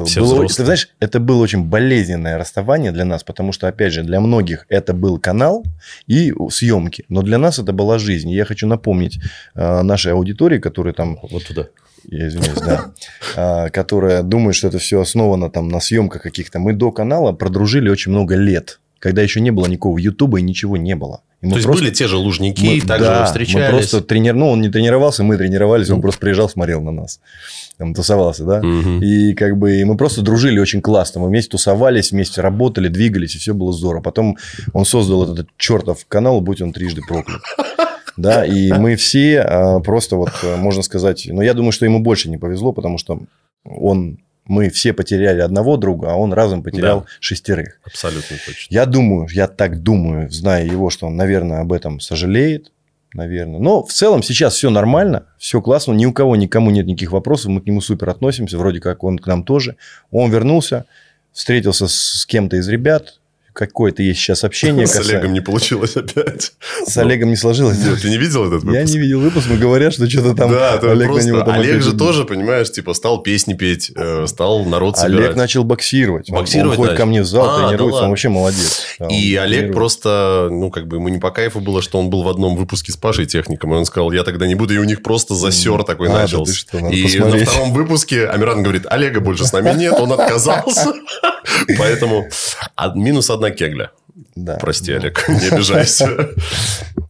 Все 0.03 0.19
было- 0.19 0.25
взрослые. 0.33 0.57
ты 0.57 0.65
знаешь, 0.65 0.89
это 0.99 1.19
было 1.21 1.41
очень 1.41 1.63
болезненное 1.63 2.37
расставание 2.37 2.91
для 2.91 3.05
нас, 3.05 3.23
потому 3.23 3.53
что, 3.53 3.67
опять 3.69 3.93
же, 3.93 4.03
для 4.03 4.19
многих 4.19 4.65
это 4.67 4.93
был 4.93 5.17
канал 5.19 5.63
и 6.07 6.33
съемки, 6.49 7.05
но 7.07 7.21
для 7.21 7.37
нас 7.37 7.59
это 7.59 7.71
была 7.71 7.97
жизнь. 7.99 8.29
И 8.29 8.35
я 8.35 8.43
хочу 8.45 8.67
напомнить 8.67 9.19
э, 9.55 9.81
нашей 9.83 10.11
аудитории, 10.11 10.59
которые 10.59 10.93
там 10.93 11.17
Вот 11.31 11.45
туда. 11.45 11.67
я 12.09 12.27
извиняюсь, 12.27 12.59
да, 12.61 12.91
а, 13.35 13.69
которая 13.69 14.21
думает, 14.23 14.55
что 14.55 14.67
это 14.67 14.77
все 14.79 14.99
основано 14.99 15.49
там 15.49 15.69
на 15.69 15.79
съемках 15.79 16.21
каких-то. 16.23 16.59
Мы 16.59 16.73
до 16.73 16.91
канала 16.91 17.31
продружили 17.31 17.89
очень 17.89 18.11
много 18.11 18.35
лет, 18.35 18.79
когда 18.99 19.21
еще 19.21 19.39
не 19.41 19.51
было 19.51 19.67
никакого 19.67 19.97
Ютуба 19.97 20.39
и 20.39 20.41
ничего 20.41 20.77
не 20.77 20.95
было. 20.95 21.21
Мы 21.45 21.51
То 21.51 21.55
есть 21.57 21.65
просто- 21.67 21.83
были 21.83 21.93
те 21.93 22.07
же 22.07 22.17
лужники, 22.17 22.65
мы- 22.65 22.81
также 22.81 23.05
да, 23.05 23.25
встречались. 23.25 23.69
Мы 23.69 23.77
просто 23.77 24.01
тренер... 24.01 24.33
Ну, 24.33 24.49
он 24.49 24.61
не 24.61 24.69
тренировался, 24.69 25.23
мы 25.23 25.37
тренировались, 25.37 25.89
он 25.89 26.01
просто 26.01 26.19
приезжал, 26.19 26.49
смотрел 26.49 26.81
на 26.81 26.91
нас. 26.91 27.19
Там 27.77 27.93
тусовался, 27.93 28.43
да. 28.45 28.61
Мгм. 28.63 29.01
И 29.03 29.33
как 29.33 29.57
бы 29.57 29.79
и 29.79 29.83
мы 29.83 29.95
просто 29.97 30.21
дружили 30.21 30.59
очень 30.59 30.81
классно. 30.81 31.21
Мы 31.21 31.27
вместе 31.27 31.51
тусовались, 31.51 32.11
вместе 32.11 32.41
работали, 32.41 32.87
двигались, 32.87 33.35
и 33.35 33.37
все 33.37 33.53
было 33.53 33.73
здорово. 33.73 34.01
Потом 34.01 34.37
он 34.73 34.85
создал 34.85 35.31
этот 35.31 35.49
чертов 35.57 36.05
канал, 36.07 36.41
будь 36.41 36.61
он 36.61 36.73
трижды 36.73 37.01
проклят. 37.07 37.41
Да, 38.17 38.45
и 38.45 38.71
мы 38.71 38.95
все 38.95 39.41
а, 39.41 39.81
просто 39.81 40.15
вот, 40.15 40.29
а, 40.41 40.55
можно 40.55 40.81
сказать, 40.83 41.27
но 41.29 41.41
я 41.41 41.53
думаю, 41.53 41.73
что 41.73 41.83
ему 41.83 41.99
больше 41.99 42.29
не 42.29 42.37
повезло, 42.37 42.71
потому 42.71 42.97
что 42.97 43.19
он, 43.65 44.19
мы 44.45 44.69
все 44.69 44.93
потеряли 44.93 45.41
одного 45.41 45.77
друга, 45.77 46.11
а 46.11 46.15
он 46.15 46.33
разом 46.33 46.63
потерял 46.63 47.01
Да. 47.01 47.05
шестерых. 47.19 47.79
Абсолютно 47.83 48.37
точно. 48.45 48.73
Я 48.73 48.85
думаю, 48.85 49.27
я 49.31 49.47
так 49.47 49.81
думаю, 49.81 50.29
зная 50.29 50.65
его, 50.65 50.89
что 50.89 51.07
он, 51.07 51.15
наверное, 51.15 51.61
об 51.61 51.73
этом 51.73 51.99
сожалеет, 51.99 52.71
наверное. 53.13 53.59
Но 53.59 53.83
в 53.83 53.91
целом 53.91 54.21
сейчас 54.23 54.55
все 54.55 54.69
нормально, 54.69 55.25
все 55.37 55.61
классно, 55.61 55.93
ни 55.93 56.05
у 56.05 56.13
кого, 56.13 56.35
никому 56.35 56.69
нет 56.69 56.85
никаких 56.85 57.11
вопросов, 57.11 57.47
мы 57.51 57.61
к 57.61 57.65
нему 57.65 57.81
супер 57.81 58.09
относимся, 58.09 58.57
вроде 58.57 58.79
как 58.79 59.03
он 59.03 59.17
к 59.17 59.25
нам 59.27 59.43
тоже. 59.43 59.77
Он 60.11 60.29
вернулся, 60.31 60.85
встретился 61.31 61.87
с, 61.87 61.93
с 61.95 62.25
кем-то 62.25 62.57
из 62.57 62.67
ребят, 62.69 63.19
какое-то 63.55 64.03
есть 64.03 64.19
сейчас 64.19 64.43
общение. 64.43 64.85
С 64.85 64.95
касаемо- 64.95 65.09
Олегом 65.17 65.33
не 65.33 65.39
получилось 65.39 65.95
опять. 65.95 66.51
С 66.85 66.97
Олегом 66.97 67.29
не 67.29 67.35
сложилось. 67.37 67.77
Нет, 67.77 68.01
Ты 68.01 68.09
не 68.09 68.17
видел 68.17 68.41
этот 68.45 68.63
выпуск? 68.63 68.73
Я 68.75 68.83
не 68.83 68.97
видел 68.99 69.21
выпуск, 69.21 69.47
но 69.49 69.55
говорят, 69.55 69.93
что 69.93 70.09
что-то 70.09 70.35
там 70.35 70.51
да, 70.51 70.73
Олег 70.73 71.07
просто... 71.07 71.23
на 71.23 71.27
него 71.27 71.39
там 71.39 71.49
Олег 71.51 71.81
же 71.81 71.93
тоже, 71.93 72.25
понимаешь, 72.25 72.71
типа 72.71 72.93
стал 72.93 73.23
песни 73.23 73.53
петь, 73.53 73.91
э, 73.95 74.25
стал 74.27 74.65
народ 74.65 74.97
собирать. 74.97 75.25
Олег 75.25 75.35
начал 75.37 75.63
боксировать. 75.63 76.29
Боксировать 76.29 76.77
он 76.77 76.85
ходит 76.85 76.97
ко 76.97 77.05
мне 77.05 77.21
в 77.21 77.25
зал, 77.25 77.45
А, 77.49 77.69
тренируется, 77.69 78.03
он 78.03 78.09
вообще 78.09 78.29
молодец. 78.29 78.81
Да, 78.99 79.07
И 79.07 79.35
Олег 79.35 79.73
просто, 79.73 80.49
ну, 80.51 80.69
как 80.69 80.87
бы 80.87 80.97
ему 80.97 81.07
не 81.07 81.17
по 81.19 81.31
кайфу 81.31 81.61
было, 81.61 81.81
что 81.81 81.97
он 81.97 82.09
был 82.09 82.23
в 82.23 82.29
одном 82.29 82.55
выпуске 82.57 82.91
с 82.91 82.97
Пашей 82.97 83.25
Техником. 83.25 83.73
И 83.73 83.77
он 83.77 83.85
сказал, 83.85 84.11
я 84.11 84.23
тогда 84.23 84.47
не 84.47 84.55
буду. 84.55 84.73
И 84.73 84.77
у 84.77 84.83
них 84.83 85.01
просто 85.01 85.33
засер 85.33 85.83
такой 85.83 86.09
А, 86.09 86.13
начался. 86.23 86.53
что, 86.53 86.77
и 86.89 87.03
посмотреть. 87.03 87.45
на 87.45 87.51
втором 87.51 87.73
выпуске 87.73 88.27
Амиран 88.27 88.63
говорит, 88.63 88.85
Олега 88.89 89.21
больше 89.21 89.45
с 89.45 89.53
нами 89.53 89.73
нет, 89.77 89.93
он 89.93 90.11
отказался. 90.11 90.93
Поэтому 91.77 92.27
а, 92.75 92.93
минус 92.95 93.29
одна 93.29 93.44
кегля. 93.51 93.91
Да. 94.35 94.57
Прости, 94.59 94.93
Олег, 94.93 95.25
не 95.29 95.47
обижайся. 95.49 96.29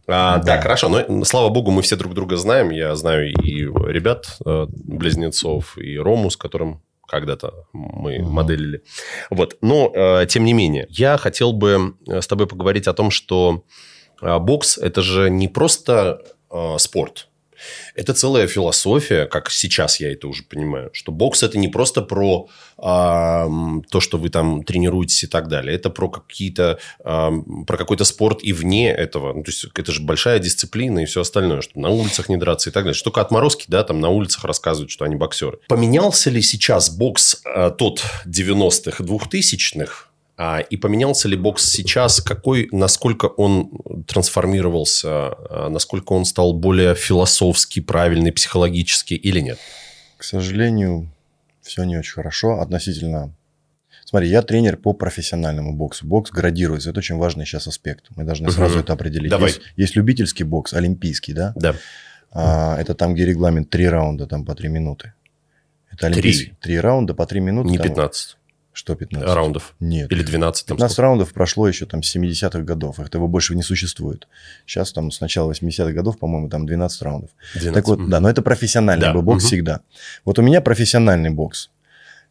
А, 0.08 0.38
Да. 0.38 0.44
Так, 0.54 0.62
хорошо. 0.62 0.88
Но, 0.88 1.24
слава 1.24 1.48
богу, 1.48 1.72
мы 1.72 1.82
все 1.82 1.96
друг 1.96 2.14
друга 2.14 2.36
знаем. 2.36 2.70
Я 2.70 2.94
знаю 2.94 3.28
и 3.32 3.62
ребят, 3.62 4.38
э, 4.46 4.66
близнецов, 4.70 5.76
и 5.78 5.98
Рому, 5.98 6.30
с 6.30 6.36
которым 6.36 6.80
когда-то 7.08 7.66
мы 7.72 8.20
Мгм. 8.20 8.30
моделили. 8.30 8.82
Вот. 9.30 9.56
Но, 9.62 9.90
э, 9.92 10.26
тем 10.28 10.44
не 10.44 10.52
менее, 10.52 10.86
я 10.90 11.16
хотел 11.16 11.52
бы 11.52 11.94
э, 12.06 12.20
с 12.20 12.26
тобой 12.28 12.46
поговорить 12.46 12.86
о 12.86 12.92
том, 12.92 13.10
что 13.10 13.64
бокс– 14.20 14.78
это 14.78 15.02
же 15.02 15.28
не 15.28 15.48
просто 15.48 16.22
э, 16.52 16.76
спорт. 16.78 17.28
Это 17.94 18.14
целая 18.14 18.46
философия, 18.46 19.26
как 19.26 19.50
сейчас 19.50 20.00
я 20.00 20.12
это 20.12 20.28
уже 20.28 20.42
понимаю, 20.42 20.90
что 20.92 21.12
бокс 21.12 21.42
это 21.42 21.58
не 21.58 21.68
просто 21.68 22.02
про 22.02 22.48
а, 22.78 23.48
то, 23.90 24.00
что 24.00 24.18
вы 24.18 24.28
там 24.28 24.64
тренируетесь 24.64 25.24
и 25.24 25.26
так 25.26 25.48
далее, 25.48 25.74
это 25.74 25.90
про 25.90 26.08
какие-то 26.08 26.78
а, 27.04 27.32
про 27.66 27.76
какой-то 27.76 28.04
спорт 28.04 28.40
и 28.42 28.52
вне 28.52 28.90
этого. 28.90 29.32
Ну, 29.32 29.42
то 29.42 29.50
есть 29.50 29.66
это 29.74 29.92
же 29.92 30.02
большая 30.02 30.38
дисциплина 30.38 30.98
и 30.98 31.06
все 31.06 31.22
остальное, 31.22 31.62
что 31.62 31.78
на 31.78 31.90
улицах 31.90 32.28
не 32.28 32.36
драться 32.36 32.70
и 32.70 32.72
так 32.72 32.84
далее. 32.84 32.94
Что 32.94 33.10
только 33.10 33.20
отморозки, 33.20 33.66
да, 33.68 33.84
там 33.84 34.00
на 34.00 34.08
улицах 34.08 34.44
рассказывают, 34.44 34.90
что 34.90 35.04
они 35.04 35.16
боксеры. 35.16 35.58
Поменялся 35.68 36.30
ли 36.30 36.42
сейчас 36.42 36.90
бокс 36.90 37.40
а, 37.44 37.70
тот 37.70 38.02
90-х, 38.26 39.02
2000-х? 39.04 40.08
А, 40.38 40.60
и 40.60 40.76
поменялся 40.76 41.28
ли 41.28 41.36
бокс 41.36 41.64
сейчас? 41.64 42.20
Какой, 42.20 42.68
насколько 42.70 43.26
он 43.26 43.70
трансформировался? 44.06 45.08
А, 45.08 45.68
насколько 45.70 46.12
он 46.12 46.24
стал 46.24 46.52
более 46.52 46.94
философски 46.94 47.80
правильный, 47.80 48.32
психологически 48.32 49.14
или 49.14 49.40
нет? 49.40 49.58
К 50.18 50.24
сожалению, 50.24 51.08
все 51.62 51.84
не 51.84 51.96
очень 51.96 52.12
хорошо 52.12 52.60
относительно... 52.60 53.32
Смотри, 54.04 54.28
я 54.28 54.42
тренер 54.42 54.76
по 54.76 54.92
профессиональному 54.92 55.74
боксу. 55.74 56.06
Бокс 56.06 56.30
градируется. 56.30 56.90
Это 56.90 56.98
очень 56.98 57.16
важный 57.16 57.44
сейчас 57.44 57.66
аспект. 57.66 58.06
Мы 58.14 58.24
должны 58.24 58.50
сразу 58.52 58.74
угу. 58.74 58.84
это 58.84 58.92
определить. 58.92 59.30
Давай. 59.30 59.48
Есть, 59.48 59.60
есть 59.76 59.96
любительский 59.96 60.44
бокс, 60.44 60.74
олимпийский, 60.74 61.32
да? 61.32 61.52
Да. 61.56 61.74
А, 62.30 62.76
это 62.78 62.94
там, 62.94 63.14
где 63.14 63.24
регламент 63.24 63.70
три 63.70 63.88
раунда, 63.88 64.26
там 64.26 64.44
по 64.44 64.54
три 64.54 64.68
минуты. 64.68 65.14
Это 65.90 66.08
олимпийский. 66.08 66.54
Три 66.60 66.78
раунда 66.78 67.14
по 67.14 67.26
три 67.26 67.40
минуты. 67.40 67.70
Не 67.70 67.78
там... 67.78 67.88
15. 67.88 68.35
Что 68.76 68.94
15? 68.94 69.34
Раундов? 69.34 69.74
Нет. 69.80 70.12
Или 70.12 70.22
12? 70.22 70.66
15 70.66 70.98
раундов 70.98 71.32
прошло 71.32 71.66
еще 71.66 71.86
там 71.86 72.02
с 72.02 72.14
70-х 72.14 72.60
годов. 72.60 73.00
Этого 73.00 73.26
больше 73.26 73.54
не 73.54 73.62
существует. 73.62 74.28
Сейчас 74.66 74.92
там 74.92 75.10
с 75.10 75.22
начала 75.22 75.50
80-х 75.50 75.92
годов, 75.92 76.18
по-моему, 76.18 76.50
там 76.50 76.66
12 76.66 77.00
раундов. 77.00 77.30
12. 77.54 77.72
Так 77.72 77.86
вот, 77.86 78.06
да, 78.10 78.20
но 78.20 78.28
это 78.28 78.42
профессиональный 78.42 79.06
Да, 79.06 79.14
бокс 79.14 79.44
мгм. 79.44 79.48
всегда. 79.48 79.80
Вот 80.26 80.38
у 80.38 80.42
меня 80.42 80.60
профессиональный 80.60 81.30
бокс. 81.30 81.70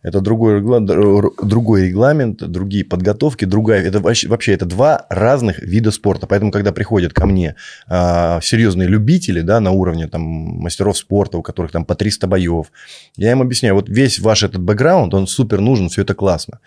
Это 0.06 0.22
другой, 0.22 0.60
регла- 0.60 0.86
др- 0.86 1.32
другой 1.42 1.88
регламент, 1.88 2.38
другие 2.38 2.86
подготовки, 2.86 3.46
другая. 3.46 3.82
Это 3.82 4.00
вообще, 4.00 4.28
вообще 4.28 4.54
это 4.54 4.66
два 4.66 5.08
разных 5.10 5.58
вида 5.58 5.90
спорта. 5.90 6.28
Поэтому, 6.28 6.52
когда 6.52 6.72
приходят 6.72 7.12
ко 7.12 7.26
мне 7.26 7.56
а, 7.88 8.40
серьезные 8.40 8.88
любители, 8.88 9.42
да, 9.42 9.60
на 9.60 9.72
уровне 9.72 10.08
там 10.08 10.22
мастеров 10.22 10.96
спорта, 10.96 11.40
у 11.40 11.42
которых 11.42 11.72
там 11.72 11.86
по 11.86 11.96
300 11.96 12.28
боев, 12.28 12.72
я 13.18 13.32
им 13.32 13.42
объясняю, 13.42 13.74
вот 13.74 13.90
весь 13.90 14.20
ваш 14.20 14.44
этот 14.44 14.62
бэкграунд, 14.62 15.12
он 15.16 15.26
супер 15.26 15.60
нужен, 15.60 15.90
все 15.90 16.04
это 16.04 16.14
классно. 16.14 16.60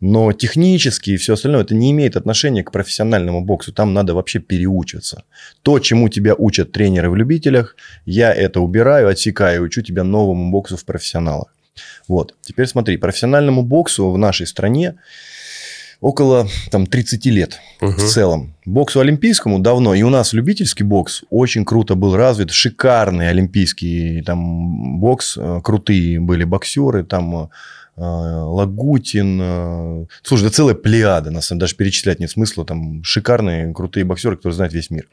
Но 0.00 0.32
технически 0.32 1.10
и 1.10 1.16
все 1.16 1.32
остальное 1.32 1.62
это 1.62 1.74
не 1.74 1.90
имеет 1.90 2.16
отношения 2.16 2.62
к 2.62 2.70
профессиональному 2.70 3.40
боксу. 3.40 3.72
Там 3.72 3.92
надо 3.92 4.14
вообще 4.14 4.38
переучиться. 4.38 5.24
То, 5.62 5.80
чему 5.80 6.08
тебя 6.08 6.36
учат 6.36 6.70
тренеры 6.70 7.10
в 7.10 7.16
любителях, 7.16 7.74
я 8.06 8.32
это 8.32 8.60
убираю, 8.60 9.08
отсекаю, 9.08 9.64
учу 9.64 9.82
тебя 9.82 10.04
новому 10.04 10.52
боксу 10.52 10.76
в 10.76 10.84
профессионалах. 10.84 11.53
Вот. 12.08 12.34
Теперь 12.42 12.66
смотри, 12.66 12.96
профессиональному 12.96 13.62
боксу 13.62 14.10
в 14.10 14.18
нашей 14.18 14.46
стране 14.46 14.94
около 16.00 16.46
там, 16.70 16.86
30 16.86 17.26
лет 17.30 17.60
Мгм. 17.80 17.96
в 17.96 18.04
целом. 18.10 18.54
Боксу 18.66 19.00
олимпийскому 19.00 19.58
давно. 19.58 19.94
И 19.94 20.02
у 20.02 20.10
нас 20.10 20.32
любительский 20.34 20.84
бокс 20.84 21.22
очень 21.30 21.64
круто 21.64 21.94
был 21.94 22.14
развит. 22.16 22.50
Шикарный 22.50 23.30
олимпийский 23.30 24.22
там, 24.22 24.98
бокс. 25.00 25.36
э, 25.38 25.60
Крутые 25.64 26.20
были 26.20 26.44
боксеры. 26.44 27.04
Там 27.04 27.44
э, 27.44 27.48
Лагутин. 27.96 29.38
э, 29.42 30.06
Слушай, 30.22 30.44
да 30.44 30.50
целая 30.50 30.74
плеяда. 30.74 31.30
На 31.30 31.40
самом 31.40 31.58
деле, 31.58 31.64
даже 31.66 31.76
перечислять 31.76 32.20
нет 32.20 32.30
смысла. 32.30 32.64
Там 32.64 33.02
шикарные, 33.04 33.72
крутые 33.72 34.04
боксеры, 34.04 34.36
которые 34.36 34.54
знают 34.56 34.72
весь 34.74 34.90
мир. 34.90 35.08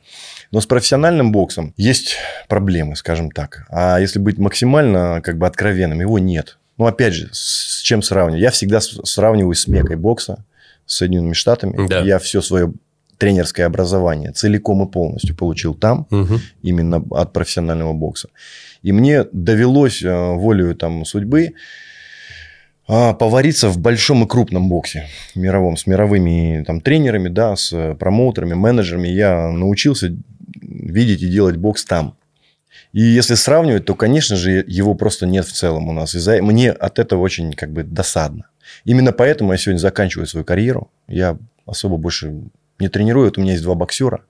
Но 0.52 0.62
с 0.62 0.66
профессиональным 0.66 1.32
боксом 1.32 1.74
есть 1.78 2.16
проблемы, 2.48 2.96
скажем 2.96 3.32
так. 3.32 3.66
А 3.70 4.00
если 4.00 4.20
быть 4.20 4.38
максимально 4.38 5.22
как 5.24 5.38
бы 5.38 5.48
откровенным, 5.48 6.00
его 6.02 6.20
нет. 6.20 6.58
Ну, 6.78 6.86
опять 6.88 7.14
же, 7.14 7.30
с 7.32 7.82
чем 7.82 8.02
сравнивать? 8.02 8.42
Я 8.42 8.52
всегда 8.52 8.80
сравниваю 8.82 9.54
с 9.54 9.68
мекой 9.68 9.96
бокса, 9.98 10.44
с 10.86 10.96
Соединенными 10.98 11.34
Штатами. 11.34 11.88
Да. 11.88 12.00
Я 12.02 12.18
все 12.20 12.42
свое 12.42 12.74
тренерское 13.18 13.68
образование 13.68 14.32
целиком 14.32 14.82
и 14.88 14.92
полностью 14.92 15.36
получил 15.36 15.76
там, 15.76 16.08
Мгм. 16.10 16.40
именно 16.64 17.04
от 17.12 17.34
профессионального 17.34 17.94
бокса. 17.94 18.30
И 18.82 18.92
мне 18.92 19.26
довелось 19.32 20.02
э, 20.02 20.12
волею 20.12 20.76
там, 20.76 21.06
судьбы 21.06 21.54
а, 22.88 23.14
повариться 23.14 23.70
в 23.70 23.78
большом 23.78 24.24
и 24.24 24.28
крупном 24.28 24.70
боксе 24.70 25.08
мировом, 25.36 25.78
с 25.78 25.88
мировыми 25.88 26.64
там, 26.66 26.82
тренерами, 26.82 27.30
да, 27.30 27.56
с 27.56 27.96
промоутерами, 28.00 28.54
менеджерами. 28.54 29.08
Я 29.08 29.50
научился 29.50 30.16
видеть 30.62 31.22
и 31.22 31.30
делать 31.30 31.58
бокс 31.58 31.86
там. 31.86 32.16
И 32.94 33.02
если 33.02 33.36
сравнивать, 33.36 33.86
то, 33.86 33.96
конечно 33.96 34.36
же, 34.36 34.66
его 34.68 34.96
просто 34.96 35.26
нет 35.26 35.46
в 35.46 35.54
целом 35.54 35.88
у 35.88 35.94
нас. 35.94 36.14
И 36.14 36.42
мне 36.42 36.72
от 36.72 37.00
этого 37.00 37.22
очень 37.22 37.54
как 37.54 37.72
бы 37.72 37.84
досадно. 37.84 38.48
Именно 38.84 39.14
поэтому 39.14 39.52
я 39.52 39.58
сегодня 39.58 39.80
заканчиваю 39.80 40.28
свою 40.28 40.46
карьеру. 40.46 40.90
Я 41.08 41.38
особо 41.66 41.98
больше 41.98 42.42
не 42.80 42.90
тренирую. 42.90 43.28
Вот 43.28 43.38
у 43.38 43.42
меня 43.42 43.54
есть 43.54 43.64
два 43.64 43.76
боксера, 43.76 44.22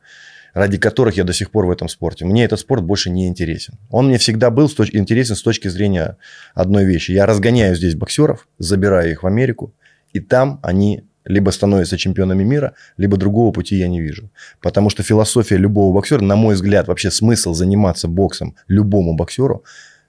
ради 0.53 0.77
которых 0.77 1.17
я 1.17 1.24
до 1.24 1.34
сих 1.34 1.51
пор 1.51 1.65
в 1.65 1.72
этом 1.72 1.88
спорте. 1.88 2.25
Мне 2.25 2.43
этот 2.43 2.60
спорт 2.60 2.84
больше 2.84 3.10
не 3.10 3.27
интересен. 3.27 3.75
Он 3.89 4.08
мне 4.08 4.17
всегда 4.17 4.50
был 4.50 4.67
с 4.70 4.75
точ- 4.77 4.96
интересен 4.96 5.36
с 5.36 5.41
точки 5.41 5.67
зрения 5.67 6.17
одной 6.53 6.86
вещи. 6.86 7.12
Я 7.12 7.25
разгоняю 7.25 7.75
здесь 7.75 7.96
боксеров, 7.96 8.48
забираю 8.60 9.12
их 9.12 9.24
в 9.24 9.27
Америку, 9.27 9.74
и 10.13 10.20
там 10.20 10.60
они 10.63 11.03
либо 11.24 11.51
становятся 11.51 11.98
чемпионами 11.98 12.43
мира, 12.43 12.74
либо 12.98 13.15
другого 13.15 13.51
пути 13.51 13.75
я 13.75 13.88
не 13.88 14.01
вижу. 14.01 14.29
Потому 14.60 14.89
что 14.89 15.03
философия 15.03 15.58
любого 15.58 15.93
боксера, 15.93 16.22
на 16.22 16.36
мой 16.36 16.55
взгляд, 16.55 16.88
вообще 16.88 17.12
смысл 17.12 17.53
заниматься 17.53 18.08
боксом 18.08 18.55
любому 18.67 19.15
боксеру, 19.15 19.63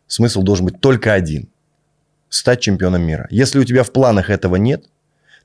смысл 0.07 0.43
должен 0.43 0.67
быть 0.67 0.81
только 0.81 1.13
один. 1.13 1.49
Стать 2.31 2.61
чемпионом 2.61 3.03
мира. 3.03 3.27
Если 3.31 3.59
у 3.59 3.65
тебя 3.65 3.83
в 3.83 3.93
планах 3.93 4.31
этого 4.31 4.57
нет, 4.57 4.87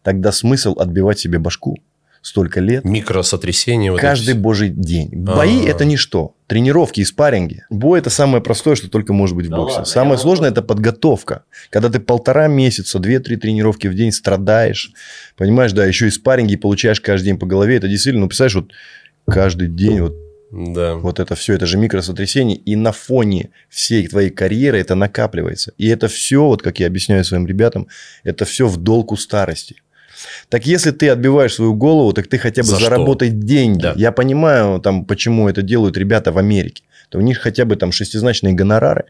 тогда 0.04 0.32
смысл 0.32 0.76
отбивать 0.80 1.20
себе 1.20 1.38
башку 1.38 1.78
столько 2.28 2.60
лет. 2.60 2.84
Микросотрясение. 2.86 3.92
вот 3.92 4.02
Каждый 4.02 4.32
эти- 4.32 4.38
божий 4.38 4.70
день. 4.70 5.10
Бои 5.12 5.60
А-а-а. 5.62 5.70
это 5.70 5.86
ничто. 5.86 6.36
Тренировки 6.48 7.00
и 7.02 7.06
спарринги. 7.06 7.64
Бой 7.70 8.00
это 8.00 8.10
самое 8.10 8.44
простое, 8.44 8.76
что 8.76 8.90
только 8.90 9.14
может 9.14 9.36
быть 9.36 9.48
в 9.48 9.50
Да 9.50 9.58
боксе. 9.58 9.78
ладно, 9.78 9.86
самое 9.86 10.18
сложное 10.18 10.50
это 10.52 10.62
подготовка. 10.62 11.44
Когда 11.70 11.90
ты 11.90 12.00
полтора 12.00 12.48
месяца, 12.48 13.00
две-три 13.00 13.38
тренировки 13.38 13.88
в 13.88 13.96
день 13.96 14.12
страдаешь. 14.12 14.92
Понимаешь, 15.36 15.72
да, 15.72 15.86
еще 15.86 16.08
и 16.08 16.12
спарринги 16.12 16.56
получаешь 16.56 17.02
каждый 17.02 17.26
день 17.28 17.40
по 17.40 17.46
голове. 17.46 17.78
Это 17.78 17.88
действительно, 17.88 18.22
ну, 18.24 18.28
представляешь, 18.28 18.56
вот 18.56 18.72
каждый 19.30 19.68
день 19.68 20.02
вот 20.02 20.16
Да. 20.52 20.96
вот 20.96 21.20
это 21.20 21.36
все, 21.36 21.54
это 21.54 21.66
же 21.66 21.78
микросотрясение, 21.78 22.56
и 22.58 22.76
на 22.78 22.92
фоне 22.94 23.50
всей 23.70 24.08
твоей 24.08 24.30
карьеры 24.30 24.80
это 24.80 24.96
накапливается. 24.96 25.74
И 25.78 25.88
это 25.88 26.08
все, 26.08 26.46
вот 26.46 26.62
как 26.62 26.80
я 26.80 26.88
объясняю 26.88 27.26
своим 27.26 27.46
ребятам, 27.48 27.88
это 28.24 28.46
все 28.46 28.68
в 28.68 28.78
долг 28.78 29.12
у 29.12 29.18
старости. 29.18 29.76
Так 30.50 30.66
если 30.66 30.92
ты 30.92 31.10
отбиваешь 31.10 31.54
свою 31.54 31.74
голову, 31.74 32.14
так 32.14 32.28
ты 32.28 32.38
хотя 32.38 32.62
бы 32.62 32.68
За 32.68 32.76
что? 32.76 32.86
заработай 32.86 33.30
деньги. 33.30 33.82
Да. 33.82 33.94
Я 33.96 34.12
понимаю, 34.12 34.80
там, 34.80 35.06
почему 35.06 35.50
это 35.50 35.62
делают 35.62 35.98
ребята 35.98 36.32
в 36.32 36.38
Америке. 36.38 36.84
То 37.10 37.20
у 37.20 37.22
них 37.22 37.40
хотя 37.40 37.66
бы 37.66 37.76
там 37.76 37.92
шестизначные 37.92 38.54
гонорары, 38.54 39.06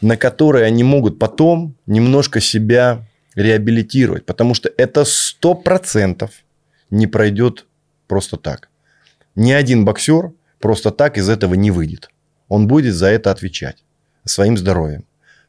на 0.00 0.16
которые 0.16 0.66
они 0.66 0.84
могут 0.84 1.18
потом 1.18 1.74
немножко 1.86 2.40
себя 2.40 3.06
реабилитировать. 3.34 4.26
Потому 4.26 4.54
что 4.54 4.70
это 4.76 5.04
сто 5.04 5.54
процентов 5.54 6.30
не 6.90 7.06
пройдет 7.06 7.66
просто 8.06 8.36
так. 8.36 8.68
Ни 9.34 9.52
один 9.52 9.84
боксер 9.84 10.32
просто 10.60 10.90
так 10.90 11.18
из 11.18 11.28
этого 11.28 11.54
не 11.54 11.70
выйдет. 11.70 12.10
Он 12.48 12.66
будет 12.66 12.94
за 12.94 13.06
это 13.06 13.30
отвечать 13.30 13.82
своим 14.24 14.58
здоровьем. 14.58 15.04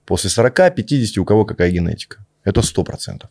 После 0.05 0.29
40-50 0.29 1.19
у 1.19 1.25
кого 1.25 1.45
какая 1.45 1.71
генетика. 1.71 2.25
Это 2.43 2.61
100%. 2.61 3.25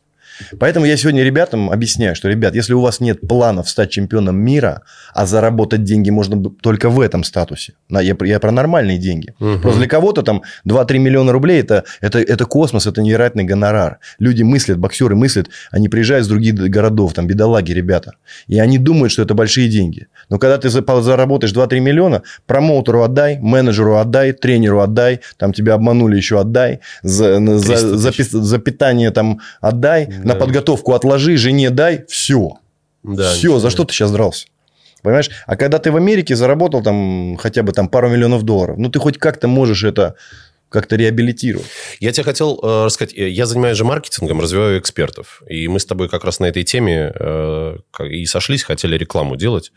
Поэтому 0.58 0.86
я 0.86 0.96
сегодня 0.96 1.22
ребятам 1.24 1.70
объясняю, 1.70 2.14
что, 2.14 2.28
ребят, 2.28 2.54
если 2.54 2.74
у 2.74 2.80
вас 2.80 3.00
нет 3.00 3.20
планов 3.20 3.68
стать 3.68 3.90
чемпионом 3.90 4.36
мира, 4.36 4.82
а 5.14 5.26
заработать 5.26 5.84
деньги 5.84 6.10
можно 6.10 6.42
только 6.62 6.90
в 6.90 7.00
этом 7.00 7.24
статусе, 7.24 7.74
я, 7.90 8.14
про- 8.14 8.26
я 8.28 8.40
про 8.40 8.50
нормальные 8.50 8.98
деньги. 8.98 9.34
Мгм. 9.38 9.60
Просто 9.60 9.78
для 9.80 9.88
кого-то 9.88 10.22
там 10.22 10.42
2-3 10.64 10.98
миллиона 10.98 11.32
рублей 11.32 11.60
это, 11.60 11.84
это, 12.00 12.18
это 12.18 12.44
космос, 12.44 12.86
это 12.86 13.02
невероятный 13.02 13.44
гонорар. 13.44 13.98
Люди 14.18 14.42
мыслят, 14.42 14.78
боксеры 14.78 15.14
мыслят, 15.14 15.48
они 15.70 15.88
приезжают 15.88 16.24
с 16.24 16.28
других 16.28 16.54
городов, 16.54 17.12
там 17.14 17.26
бедолаги 17.26 17.72
ребята, 17.72 18.12
и 18.46 18.58
они 18.58 18.78
думают, 18.78 19.12
что 19.12 19.22
это 19.22 19.34
большие 19.34 19.68
деньги. 19.68 20.06
Но 20.28 20.38
когда 20.38 20.58
ты 20.58 20.68
заработаешь 20.70 21.52
2-3 21.52 21.80
миллиона, 21.80 22.22
промоутеру 22.46 23.02
отдай, 23.02 23.38
менеджеру 23.38 23.96
отдай, 23.96 24.32
тренеру 24.32 24.80
отдай, 24.80 25.20
там 25.36 25.52
тебя 25.52 25.74
обманули 25.74 26.16
еще 26.16 26.40
отдай, 26.40 26.80
за, 27.02 27.40
за, 27.58 28.12
300 28.12 28.38
за, 28.38 28.42
за 28.42 28.58
питание 28.58 29.10
там 29.10 29.40
отдай, 29.60 30.08
на 30.24 30.34
подготовку 30.34 30.92
отложи, 30.92 31.36
жене 31.36 31.70
дай, 31.70 32.04
все. 32.08 32.58
Да, 33.02 33.32
все, 33.32 33.48
ничего. 33.48 33.58
за 33.58 33.70
что 33.70 33.84
ты 33.84 33.92
сейчас 33.92 34.12
дрался? 34.12 34.46
Понимаешь? 35.02 35.30
А 35.46 35.56
когда 35.56 35.78
ты 35.78 35.90
в 35.90 35.96
Америке 35.96 36.36
заработал 36.36 36.82
там 36.82 37.36
хотя 37.36 37.62
бы 37.62 37.72
там 37.72 37.88
пару 37.88 38.08
миллионов 38.08 38.44
долларов, 38.44 38.78
ну 38.78 38.88
ты 38.88 38.98
хоть 39.00 39.18
как-то 39.18 39.48
можешь 39.48 39.82
это 39.84 40.14
как-то 40.68 40.96
реабилитировать. 40.96 41.66
Я 42.00 42.12
тебе 42.12 42.24
хотел 42.24 42.58
э, 42.62 42.84
рассказать, 42.86 43.14
э, 43.14 43.28
я 43.28 43.46
занимаюсь 43.46 43.76
же 43.76 43.84
маркетингом, 43.84 44.40
развиваю 44.40 44.80
экспертов. 44.80 45.42
И 45.46 45.68
мы 45.68 45.78
с 45.78 45.84
тобой 45.84 46.08
как 46.08 46.24
раз 46.24 46.40
на 46.40 46.46
этой 46.46 46.64
теме 46.64 47.12
э, 47.14 47.76
и 48.08 48.24
сошлись, 48.24 48.62
хотели 48.62 48.96
рекламу 48.96 49.36
делать. 49.36 49.70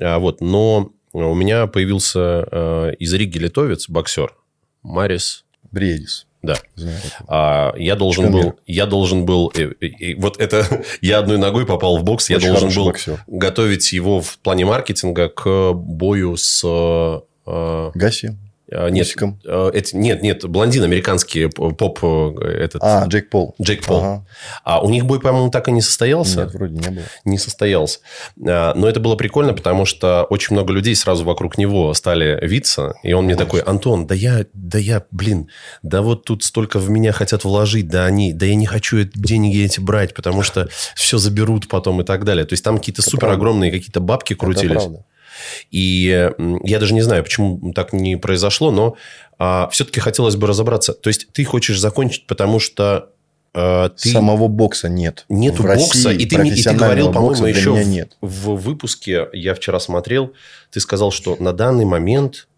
А, 0.00 0.18
вот, 0.18 0.40
но 0.40 0.90
у 1.12 1.34
меня 1.34 1.68
появился 1.68 2.48
э, 2.50 2.94
из 2.98 3.12
Риги 3.14 3.38
литовец, 3.38 3.88
боксер, 3.88 4.34
Марис. 4.82 5.44
Бредис. 5.70 6.26
Да. 6.44 6.56
Знаю. 6.74 6.96
А, 7.28 7.74
я 7.76 7.96
должен 7.96 8.24
Чемпион 8.24 8.40
был, 8.40 8.48
мира. 8.50 8.56
я 8.66 8.86
должен 8.86 9.24
был, 9.24 9.52
э, 9.56 9.72
э, 9.80 9.86
э, 9.86 10.14
вот 10.16 10.40
это, 10.40 10.84
я 11.00 11.18
одной 11.18 11.38
ногой 11.38 11.66
попал 11.66 11.96
в 11.98 12.04
бокс, 12.04 12.28
я 12.30 12.36
Очень 12.36 12.48
должен 12.48 12.60
хороший 12.68 12.76
был 12.78 12.84
боксер. 12.86 13.24
готовить 13.26 13.92
его 13.92 14.20
в 14.20 14.38
плане 14.38 14.64
маркетинга 14.66 15.28
к 15.28 15.72
бою 15.72 16.36
с... 16.36 16.62
э, 16.64 17.20
э, 17.46 17.90
Гаси. 17.94 18.36
Э, 18.70 18.88
нет, 18.90 19.06
Усиком. 19.06 19.40
э, 19.44 19.70
эти- 19.74 19.94
нет, 19.96 20.22
нет, 20.22 20.44
блондин 20.46 20.82
американский, 20.84 21.46
поп, 21.48 21.98
э, 22.02 22.48
этот, 22.64 22.82
А, 22.82 23.04
Джейк 23.06 23.30
Пол. 23.30 23.54
Джейк 23.60 23.84
Пол. 23.84 23.98
Ага. 23.98 24.26
А 24.64 24.80
у 24.82 24.90
них 24.90 25.04
бой, 25.06 25.20
по-моему, 25.20 25.50
так 25.50 25.68
и 25.68 25.72
не 25.72 25.80
состоялся. 25.80 26.44
Нет, 26.44 26.54
вроде 26.54 26.74
не 26.74 26.88
было. 26.88 27.04
не 27.24 27.38
состоялся. 27.38 28.00
А, 28.46 28.74
Но 28.74 28.88
это 28.88 29.00
было 29.00 29.16
прикольно, 29.16 29.52
потому 29.54 29.84
что 29.84 30.24
очень 30.30 30.54
много 30.54 30.72
людей 30.72 30.94
сразу 30.96 31.24
вокруг 31.24 31.58
него 31.58 31.92
стали 31.94 32.38
виться. 32.46 32.94
И 33.02 33.12
он 33.12 33.24
мне 33.26 33.36
такой, 33.36 33.60
Антон, 33.60 34.06
да 34.06 34.14
я, 34.14 34.46
да 34.54 34.78
я, 34.78 35.04
блин, 35.10 35.48
да 35.82 36.02
вот 36.02 36.24
тут 36.24 36.42
столько 36.44 36.78
в 36.78 36.90
меня 36.90 37.12
хотят 37.12 37.44
вложить, 37.44 37.88
да 37.88 38.04
они, 38.06 38.32
да 38.32 38.46
я 38.46 38.54
не 38.54 38.66
хочу 38.66 39.04
деньги 39.14 39.64
эти 39.64 39.80
брать, 39.80 40.14
потому 40.14 40.42
что 40.42 40.68
все 40.94 41.18
заберут 41.18 41.68
потом 41.68 42.00
и 42.00 42.04
так 42.04 42.24
далее. 42.24 42.44
То 42.44 42.52
есть 42.54 42.64
там 42.64 42.78
какие-то 42.78 43.02
Это 43.02 43.10
супер 43.10 43.28
огромные 43.30 43.70
какие-то 43.70 44.00
бабки 44.00 44.32
Это 44.34 44.40
крутились. 44.40 44.72
правда. 44.82 45.04
И 45.70 46.30
я 46.62 46.78
даже 46.78 46.94
не 46.94 47.02
знаю, 47.02 47.22
почему 47.22 47.72
так 47.72 47.92
не 47.92 48.16
произошло, 48.16 48.70
но 48.70 48.96
все-таки 49.70 50.00
хотелось 50.00 50.36
бы 50.36 50.46
разобраться. 50.46 50.92
То 50.92 51.08
есть 51.08 51.28
ты 51.32 51.44
хочешь 51.44 51.80
закончить, 51.80 52.26
потому 52.26 52.60
что 52.60 53.10
а, 53.54 53.88
ты... 53.90 54.08
Самого 54.08 54.48
бокса 54.48 54.88
нет. 54.88 55.24
Нету 55.28 55.62
В 55.62 55.66
бокса, 55.66 56.08
России 56.08 56.22
и 56.22 56.26
ты, 56.26 56.48
и 56.48 56.62
ты 56.62 56.74
говорил, 56.74 57.12
по-моему, 57.12 57.46
еще 57.46 57.72
в, 57.72 57.86
нет. 57.86 58.16
в 58.20 58.56
выпуске, 58.56 59.28
я 59.32 59.54
вчера 59.54 59.78
смотрел, 59.78 60.32
ты 60.72 60.80
сказал, 60.80 61.12
что 61.12 61.36
на 61.38 61.52
данный 61.52 61.84
момент, 61.84 62.48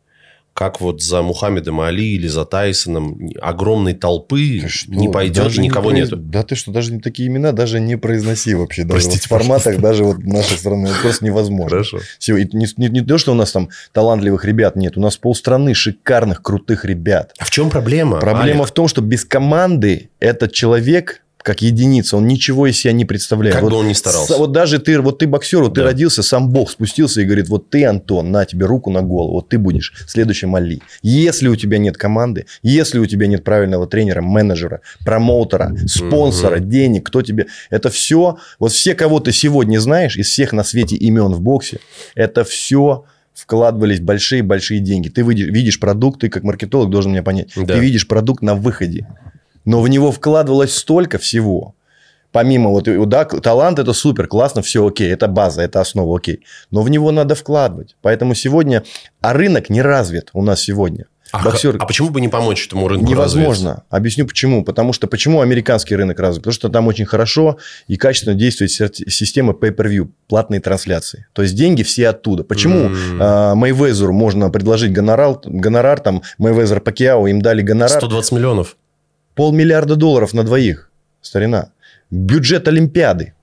как 0.56 0.80
вот 0.80 1.02
за 1.02 1.20
Мухаммедом 1.20 1.80
Али 1.82 2.14
или 2.14 2.26
за 2.28 2.46
Тайсоном, 2.46 3.30
огромной 3.42 3.92
толпы 3.92 4.60
Ты 4.62 4.68
что, 4.68 4.90
не 4.90 5.08
пойдет, 5.10 5.44
даже 5.44 5.60
не 5.60 5.68
никого 5.68 5.90
произ- 5.90 6.04
нету. 6.10 6.16
Да 6.16 6.42
ты 6.42 6.54
что, 6.54 6.72
даже 6.72 6.92
не 6.94 7.00
такие 7.00 7.28
имена 7.28 7.52
даже 7.52 7.78
не 7.78 7.96
произноси 7.96 8.54
вообще. 8.54 8.82
Даже 8.84 8.94
вот 8.94 9.02
Простите, 9.02 9.26
в 9.26 9.28
форматах 9.28 9.78
даже 9.80 10.04
вот 10.04 10.18
нашей 10.24 10.56
страны 10.56 10.88
это 10.88 10.96
просто 11.02 11.24
невозможно. 11.26 11.68
Хорошо. 11.70 11.98
Всё, 12.18 12.36
и 12.38 12.46
Не, 12.56 12.66
не- 12.78 12.88
не 12.88 13.00
то, 13.02 13.18
что 13.18 13.32
у 13.32 13.34
нас 13.34 13.52
там 13.52 13.68
талантливых 13.92 14.46
ребят 14.46 14.76
нет. 14.76 14.96
У 14.96 15.00
нас 15.00 15.16
полстраны 15.18 15.74
шикарных, 15.74 16.40
крутых 16.40 16.86
ребят. 16.86 17.34
А 17.38 17.44
в 17.44 17.50
чем 17.50 17.68
проблема? 17.68 18.18
Проблема 18.18 18.60
Алик? 18.60 18.68
в 18.68 18.72
том, 18.72 18.88
что 18.88 19.02
без 19.02 19.26
команды 19.26 20.08
этот 20.20 20.52
человек 20.52 21.22
как 21.46 21.62
единица, 21.62 22.16
он 22.16 22.26
ничего 22.26 22.66
из 22.66 22.76
себя 22.76 22.92
не 22.92 23.04
представляет. 23.04 23.54
Как 23.54 23.62
вот, 23.62 23.70
бы 23.70 23.78
он 23.78 23.86
ни 23.86 23.92
старался. 23.92 24.36
вот 24.36 24.50
даже 24.50 24.80
ты, 24.80 25.00
вот 25.00 25.20
ты 25.20 25.28
боксер, 25.28 25.62
вот 25.62 25.74
ты 25.74 25.80
Да. 25.80 25.86
родился, 25.86 26.24
сам 26.24 26.48
Бог 26.48 26.72
спустился 26.72 27.20
и 27.20 27.24
говорит, 27.24 27.48
вот 27.48 27.70
ты, 27.70 27.84
Антон, 27.84 28.32
на 28.32 28.44
тебе 28.44 28.66
руку 28.66 28.90
на 28.90 29.00
голову, 29.00 29.34
вот 29.34 29.48
ты 29.48 29.56
будешь 29.56 29.92
следующим 30.08 30.56
Али. 30.56 30.82
Если 31.02 31.46
у 31.46 31.54
тебя 31.54 31.78
нет 31.78 31.96
команды, 31.96 32.46
если 32.64 32.98
у 32.98 33.06
тебя 33.06 33.28
нет 33.28 33.44
правильного 33.44 33.86
тренера, 33.86 34.22
менеджера, 34.22 34.80
промоутера, 35.04 35.72
спонсора, 35.86 36.58
денег, 36.58 37.06
кто 37.06 37.22
тебе... 37.22 37.46
Это 37.70 37.90
все, 37.90 38.38
вот 38.58 38.72
все, 38.72 38.96
кого 38.96 39.20
ты 39.20 39.30
сегодня 39.30 39.78
знаешь, 39.78 40.16
из 40.16 40.26
всех 40.26 40.52
на 40.52 40.64
свете 40.64 40.96
имен 40.96 41.32
в 41.32 41.40
боксе, 41.40 41.78
это 42.16 42.42
все 42.42 43.04
вкладывались 43.34 44.00
большие-большие 44.00 44.80
деньги. 44.80 45.10
Ты 45.10 45.22
видишь, 45.22 45.46
видишь 45.46 45.78
продукт, 45.78 46.22
ты 46.22 46.28
как 46.28 46.42
маркетолог 46.42 46.90
должен 46.90 47.12
меня 47.12 47.22
понять. 47.22 47.50
Да. 47.54 47.74
Ты 47.74 47.78
видишь 47.78 48.08
продукт 48.08 48.42
на 48.42 48.56
выходе. 48.56 49.06
Но 49.66 49.82
в 49.82 49.88
него 49.88 50.10
вкладывалось 50.10 50.74
столько 50.74 51.18
всего. 51.18 51.74
Помимо 52.32 52.70
вот, 52.70 52.84
да, 53.08 53.24
талант 53.24 53.78
это 53.78 53.92
супер, 53.92 54.26
классно, 54.26 54.62
все 54.62 54.86
окей, 54.86 55.10
это 55.12 55.26
база, 55.26 55.62
это 55.62 55.80
основа, 55.80 56.16
окей. 56.16 56.44
Но 56.70 56.82
в 56.82 56.90
него 56.90 57.10
надо 57.10 57.34
вкладывать. 57.34 57.96
Поэтому 58.02 58.34
сегодня, 58.34 58.84
а 59.20 59.32
рынок 59.32 59.70
не 59.70 59.82
развит 59.82 60.30
у 60.32 60.42
нас 60.42 60.60
сегодня. 60.60 61.06
А, 61.32 61.42
Боксер- 61.42 61.76
а 61.78 61.86
почему 61.86 62.10
бы 62.10 62.20
не 62.20 62.28
помочь 62.28 62.66
этому 62.66 62.86
рынку 62.88 63.06
Невозможно. 63.06 63.70
развиться? 63.70 63.84
Объясню 63.90 64.26
почему. 64.26 64.64
Потому 64.64 64.92
что 64.92 65.06
почему 65.06 65.40
американский 65.40 65.96
рынок 65.96 66.20
развит? 66.20 66.42
Потому 66.42 66.54
что 66.54 66.68
там 66.68 66.86
очень 66.86 67.04
хорошо 67.04 67.58
и 67.88 67.96
качественно 67.96 68.34
действует 68.34 68.70
система 68.70 69.52
pay-per-view, 69.52 70.08
платные 70.28 70.60
трансляции. 70.60 71.26
То 71.32 71.42
есть 71.42 71.54
деньги 71.56 71.82
все 71.82 72.08
оттуда. 72.08 72.44
Почему 72.44 72.90
а, 73.18 73.54
Мейвезеру 73.54 74.12
можно 74.12 74.50
предложить 74.50 74.92
гонорар, 74.92 75.38
гонорар 75.44 76.00
там 76.00 76.22
Мейвезер 76.38 76.80
Пакиао, 76.80 77.26
им 77.26 77.42
дали 77.42 77.62
гонорар 77.62 77.98
120 77.98 78.32
миллионов. 78.32 78.76
Полмиллиарда 79.36 79.94
долларов 79.94 80.34
на 80.34 80.42
двоих, 80.42 80.90
старина. 81.20 81.70
Бюджет 82.10 82.66
Олимпиады. 82.66 83.34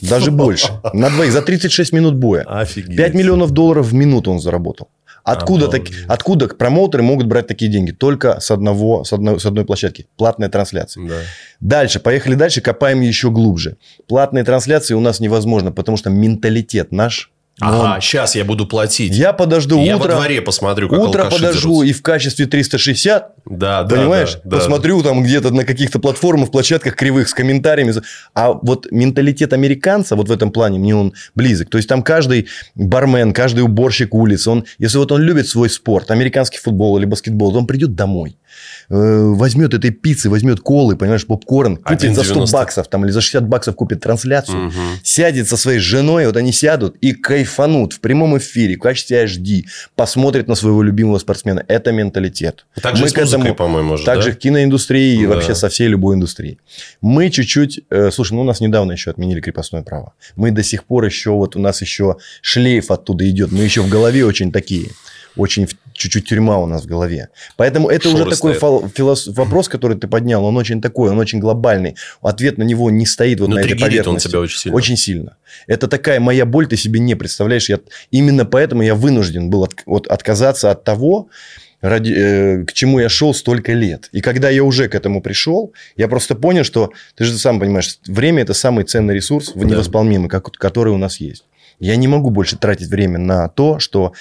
Даже 0.00 0.30
больше. 0.30 0.72
На 0.92 1.10
двоих. 1.10 1.32
За 1.32 1.42
36 1.42 1.92
минут 1.92 2.14
боя. 2.16 2.44
Офигеть. 2.48 2.96
5 2.96 3.14
миллионов 3.14 3.50
долларов 3.50 3.86
в 3.86 3.94
минуту 3.94 4.30
он 4.30 4.40
заработал. 4.40 4.88
Откуда, 5.24 5.68
так, 5.68 5.82
откуда 6.08 6.48
промоутеры 6.48 7.02
могут 7.02 7.26
брать 7.26 7.46
такие 7.46 7.70
деньги? 7.70 7.92
Только 7.92 8.40
с, 8.40 8.50
одного, 8.50 9.04
с, 9.04 9.12
одной, 9.12 9.38
с 9.38 9.46
одной 9.46 9.64
площадки. 9.64 10.06
Платная 10.16 10.48
трансляция. 10.48 11.06
Да. 11.06 11.14
Дальше, 11.60 12.00
поехали 12.00 12.34
дальше, 12.34 12.60
копаем 12.60 13.00
еще 13.00 13.30
глубже. 13.30 13.76
Платные 14.08 14.42
трансляции 14.42 14.94
у 14.94 15.00
нас 15.00 15.20
невозможно, 15.20 15.70
потому 15.70 15.96
что 15.96 16.10
менталитет 16.10 16.90
наш. 16.90 17.31
Ага, 17.60 17.94
он- 17.96 18.00
сейчас 18.00 18.34
я 18.34 18.44
буду 18.44 18.66
платить. 18.66 19.12
Я 19.14 19.32
подожду 19.34 19.78
Я 19.82 19.96
утро. 19.96 20.08
во 20.08 20.14
дворе 20.16 20.40
посмотрю, 20.40 20.88
как 20.88 20.98
Утро 20.98 21.24
подожду 21.24 21.60
дерутся. 21.84 21.84
и 21.86 21.92
в 21.92 22.02
качестве 22.02 22.46
360 22.46 23.34
Да, 23.44 23.82
да, 23.82 23.96
Понимаешь? 23.96 24.34
да, 24.36 24.40
да. 24.44 24.56
Посмотрю 24.56 25.02
там 25.02 25.22
где-то 25.22 25.50
на 25.52 25.64
каких-то 25.64 25.98
платформах, 25.98 26.50
площадках 26.50 26.96
кривых 26.96 27.28
с 27.28 27.34
комментариями. 27.34 27.92
А 28.34 28.52
вот 28.52 28.86
менталитет 28.90 29.52
американца 29.52 30.16
вот 30.16 30.28
в 30.28 30.32
этом 30.32 30.50
плане 30.50 30.78
мне 30.78 30.96
он 30.96 31.12
близок. 31.34 31.68
То 31.68 31.76
есть 31.76 31.88
там 31.88 32.02
каждый 32.02 32.48
бармен, 32.74 33.32
каждый 33.32 33.60
уборщик 33.60 34.14
улицы, 34.14 34.48
он, 34.50 34.64
если 34.78 34.96
вот 34.98 35.12
он 35.12 35.20
любит 35.20 35.46
свой 35.46 35.68
спорт, 35.68 36.10
американский 36.10 36.58
футбол 36.58 36.96
или 36.98 37.04
баскетбол, 37.04 37.52
то 37.52 37.58
он 37.58 37.66
придет 37.66 37.94
домой, 37.94 38.38
возьмет 38.96 39.72
этой 39.74 39.90
пиццы, 39.90 40.28
возьмет 40.28 40.60
колы, 40.60 40.96
понимаешь, 40.96 41.26
попкорн, 41.26 41.76
купит 41.78 42.14
за 42.14 42.22
100 42.24 42.42
1,90. 42.44 42.52
баксов 42.52 42.88
там, 42.88 43.04
или 43.04 43.10
за 43.12 43.20
60 43.22 43.48
баксов 43.48 43.74
купит 43.74 44.00
трансляцию, 44.00 44.64
Мгм. 44.66 44.72
сядет 45.02 45.48
со 45.48 45.56
своей 45.56 45.78
женой, 45.78 46.26
вот 46.26 46.36
они 46.36 46.52
сядут 46.52 46.96
и 47.00 47.12
кайфанут 47.12 47.94
в 47.94 48.00
прямом 48.00 48.36
эфире, 48.36 48.76
в 48.76 48.80
качестве 48.80 49.24
HD, 49.24 49.64
посмотрят 49.96 50.46
на 50.48 50.54
своего 50.54 50.82
любимого 50.82 51.18
спортсмена. 51.18 51.64
Это 51.68 51.90
менталитет. 51.92 52.66
Так 52.82 52.96
же 52.96 53.02
Мы 53.04 53.08
с 53.08 53.12
к 53.12 53.18
этому- 53.18 53.38
музыкой, 53.44 53.54
по-моему, 53.56 53.96
же, 53.96 54.04
также 54.04 54.28
да? 54.30 54.34
в 54.36 54.38
киноиндустрии 54.38 55.20
и 55.22 55.26
Да. 55.26 55.34
вообще 55.34 55.54
со 55.54 55.68
всей 55.68 55.88
любой 55.88 56.16
индустрии. 56.16 56.58
Мы 57.00 57.30
чуть-чуть... 57.30 57.80
э, 57.90 58.10
слушай, 58.10 58.34
ну 58.34 58.42
у 58.42 58.44
нас 58.44 58.60
недавно 58.60 58.92
еще 58.92 59.10
отменили 59.10 59.40
крепостное 59.40 59.82
право. 59.82 60.12
Мы 60.36 60.50
до 60.50 60.62
сих 60.62 60.84
пор 60.84 61.04
еще... 61.04 61.30
Вот 61.30 61.56
у 61.56 61.58
нас 61.60 61.80
еще 61.80 62.16
шлейф 62.42 62.90
оттуда 62.90 63.28
идет. 63.28 63.52
Мы 63.52 63.64
еще 63.64 63.80
в 63.82 63.88
голове 63.88 64.24
очень 64.26 64.52
такие. 64.52 64.90
Очень 65.34 65.66
в- 65.66 65.74
чуть-чуть 66.02 66.28
тюрьма 66.28 66.58
у 66.58 66.66
нас 66.66 66.82
в 66.82 66.86
голове. 66.86 67.28
Поэтому 67.56 67.88
это 67.88 68.08
Шоры 68.10 68.22
уже 68.24 68.30
такой 68.36 68.52
фол- 68.54 68.86
филос- 68.88 69.32
вопрос, 69.32 69.68
который 69.68 69.96
ты 69.96 70.06
поднял. 70.08 70.44
Он 70.44 70.56
очень 70.56 70.80
такой, 70.80 71.10
он 71.10 71.18
очень 71.18 71.38
глобальный. 71.38 71.96
Ответ 72.20 72.58
на 72.58 72.64
него 72.64 72.90
не 72.90 73.06
стоит 73.06 73.40
вот 73.40 73.48
Но 73.48 73.54
на 73.56 73.60
этой 73.60 73.70
триггерит 73.70 74.00
он 74.00 74.16
поверхности. 74.16 74.28
тебя 74.28 74.40
очень 74.40 74.58
сильно. 74.58 74.76
Очень 74.76 74.96
сильно. 74.96 75.36
Это 75.66 75.88
такая 75.88 76.20
моя 76.20 76.44
боль, 76.46 76.66
ты 76.66 76.76
себе 76.76 77.00
не 77.00 77.14
представляешь. 77.14 77.68
Я, 77.68 77.78
именно 78.10 78.44
поэтому 78.44 78.82
я 78.82 78.94
вынужден 78.94 79.48
был 79.50 79.62
от- 79.64 79.76
вот 79.86 80.06
отказаться 80.08 80.70
от 80.70 80.84
того, 80.84 81.28
ради, 81.80 82.12
э, 82.16 82.64
к 82.64 82.72
чему 82.72 83.00
я 83.00 83.08
шел 83.08 83.34
столько 83.34 83.72
лет. 83.72 84.08
И 84.12 84.20
когда 84.20 84.50
я 84.50 84.62
уже 84.62 84.88
к 84.88 84.94
этому 84.94 85.20
пришел, 85.20 85.72
я 85.96 86.06
просто 86.08 86.34
понял, 86.36 86.64
что 86.64 86.90
ты 87.16 87.24
же 87.24 87.36
сам 87.38 87.58
понимаешь, 87.58 87.98
время 88.06 88.42
это 88.42 88.54
самый 88.54 88.84
ценный 88.84 89.14
ресурс, 89.14 89.52
Да. 89.54 89.64
невосполнимый, 89.64 90.28
как, 90.28 90.50
который 90.52 90.92
у 90.92 90.96
нас 90.98 91.20
есть. 91.20 91.44
Я 91.80 91.96
не 91.96 92.06
могу 92.06 92.30
больше 92.30 92.56
тратить 92.56 92.88
время 92.88 93.18
на 93.18 93.48
то, 93.48 93.80
что 93.80 94.12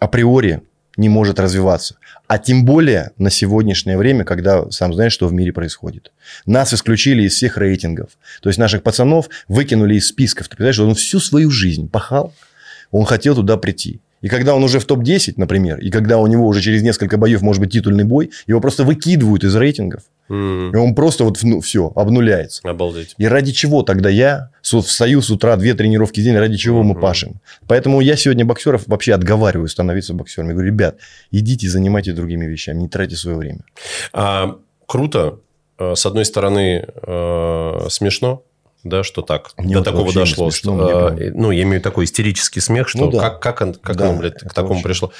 априори 0.00 0.62
не 0.96 1.08
может 1.08 1.40
развиваться. 1.40 1.96
А 2.26 2.38
тем 2.38 2.64
более 2.64 3.12
на 3.18 3.30
сегодняшнее 3.30 3.96
время, 3.96 4.24
когда 4.24 4.70
сам 4.70 4.92
знаешь, 4.92 5.12
что 5.12 5.28
в 5.28 5.32
мире 5.32 5.52
происходит. 5.52 6.12
Нас 6.46 6.72
исключили 6.74 7.22
из 7.22 7.34
всех 7.34 7.56
рейтингов. 7.56 8.10
То 8.42 8.48
есть 8.48 8.58
наших 8.58 8.82
пацанов 8.82 9.28
выкинули 9.48 9.94
из 9.94 10.08
списков. 10.08 10.48
Ты 10.48 10.56
понимаешь, 10.56 10.78
он 10.78 10.94
всю 10.94 11.20
свою 11.20 11.50
жизнь 11.50 11.88
пахал, 11.88 12.32
он 12.90 13.04
хотел 13.04 13.34
туда 13.34 13.56
прийти. 13.56 14.00
И 14.20 14.28
когда 14.28 14.54
он 14.54 14.62
уже 14.62 14.80
в 14.80 14.84
топ-10, 14.84 15.34
например, 15.36 15.78
и 15.78 15.90
когда 15.90 16.18
у 16.18 16.26
него 16.26 16.46
уже 16.46 16.60
через 16.60 16.82
несколько 16.82 17.16
боев 17.16 17.40
может 17.40 17.62
быть 17.62 17.72
титульный 17.72 18.04
бой, 18.04 18.30
его 18.46 18.60
просто 18.60 18.84
выкидывают 18.84 19.44
из 19.44 19.56
рейтингов. 19.56 20.02
М, 20.30 20.72
И 20.72 20.76
он 20.76 20.94
просто 20.94 21.24
вот 21.24 21.38
ну, 21.42 21.60
все, 21.60 21.92
обнуляется. 21.96 22.60
Обалдеть. 22.64 23.14
И 23.18 23.26
ради 23.26 23.52
чего 23.52 23.82
тогда 23.82 24.08
я 24.08 24.50
встаю 24.62 25.20
с 25.22 25.30
утра, 25.30 25.56
две 25.56 25.74
тренировки 25.74 26.20
в 26.20 26.22
день, 26.22 26.36
ради 26.36 26.56
чего 26.56 26.82
мы 26.84 26.92
Мгм. 26.92 27.00
пашем? 27.00 27.40
Поэтому 27.66 28.00
я 28.00 28.16
сегодня 28.16 28.44
боксеров 28.44 28.84
вообще 28.86 29.12
отговариваю 29.14 29.68
становиться 29.68 30.14
боксером. 30.14 30.48
Я 30.48 30.54
говорю, 30.54 30.68
ребят, 30.68 30.96
идите 31.32 31.68
занимайтесь 31.68 32.14
другими 32.14 32.46
вещами, 32.46 32.78
не 32.78 32.88
тратьте 32.88 33.16
свое 33.16 33.36
время. 33.36 33.60
А, 34.12 34.56
круто. 34.86 35.40
А, 35.78 35.94
С 35.96 36.06
одной 36.06 36.24
стороны, 36.24 36.86
э, 37.02 37.86
смешно, 37.88 38.42
да, 38.84 39.02
что 39.02 39.22
так. 39.22 39.50
Мне 39.58 39.72
до 39.74 39.80
вот 39.80 39.84
такого 39.84 40.02
вообще 40.04 40.20
дошло. 40.20 40.50
смешно, 40.50 40.74
мне 40.74 40.92
А, 40.92 41.16
ну, 41.34 41.50
я 41.50 41.62
имею 41.64 41.80
такой 41.82 42.04
истерический 42.04 42.60
смех, 42.60 42.88
что 42.88 42.98
Ну 43.06 43.10
да. 43.10 43.20
как, 43.30 43.40
как, 43.58 43.80
как 43.80 43.96
Да, 43.96 44.08
оно, 44.10 44.18
блядь, 44.18 44.38
к 44.38 44.52
такому 44.54 44.74
очень- 44.74 44.82
пришло. 44.84 45.12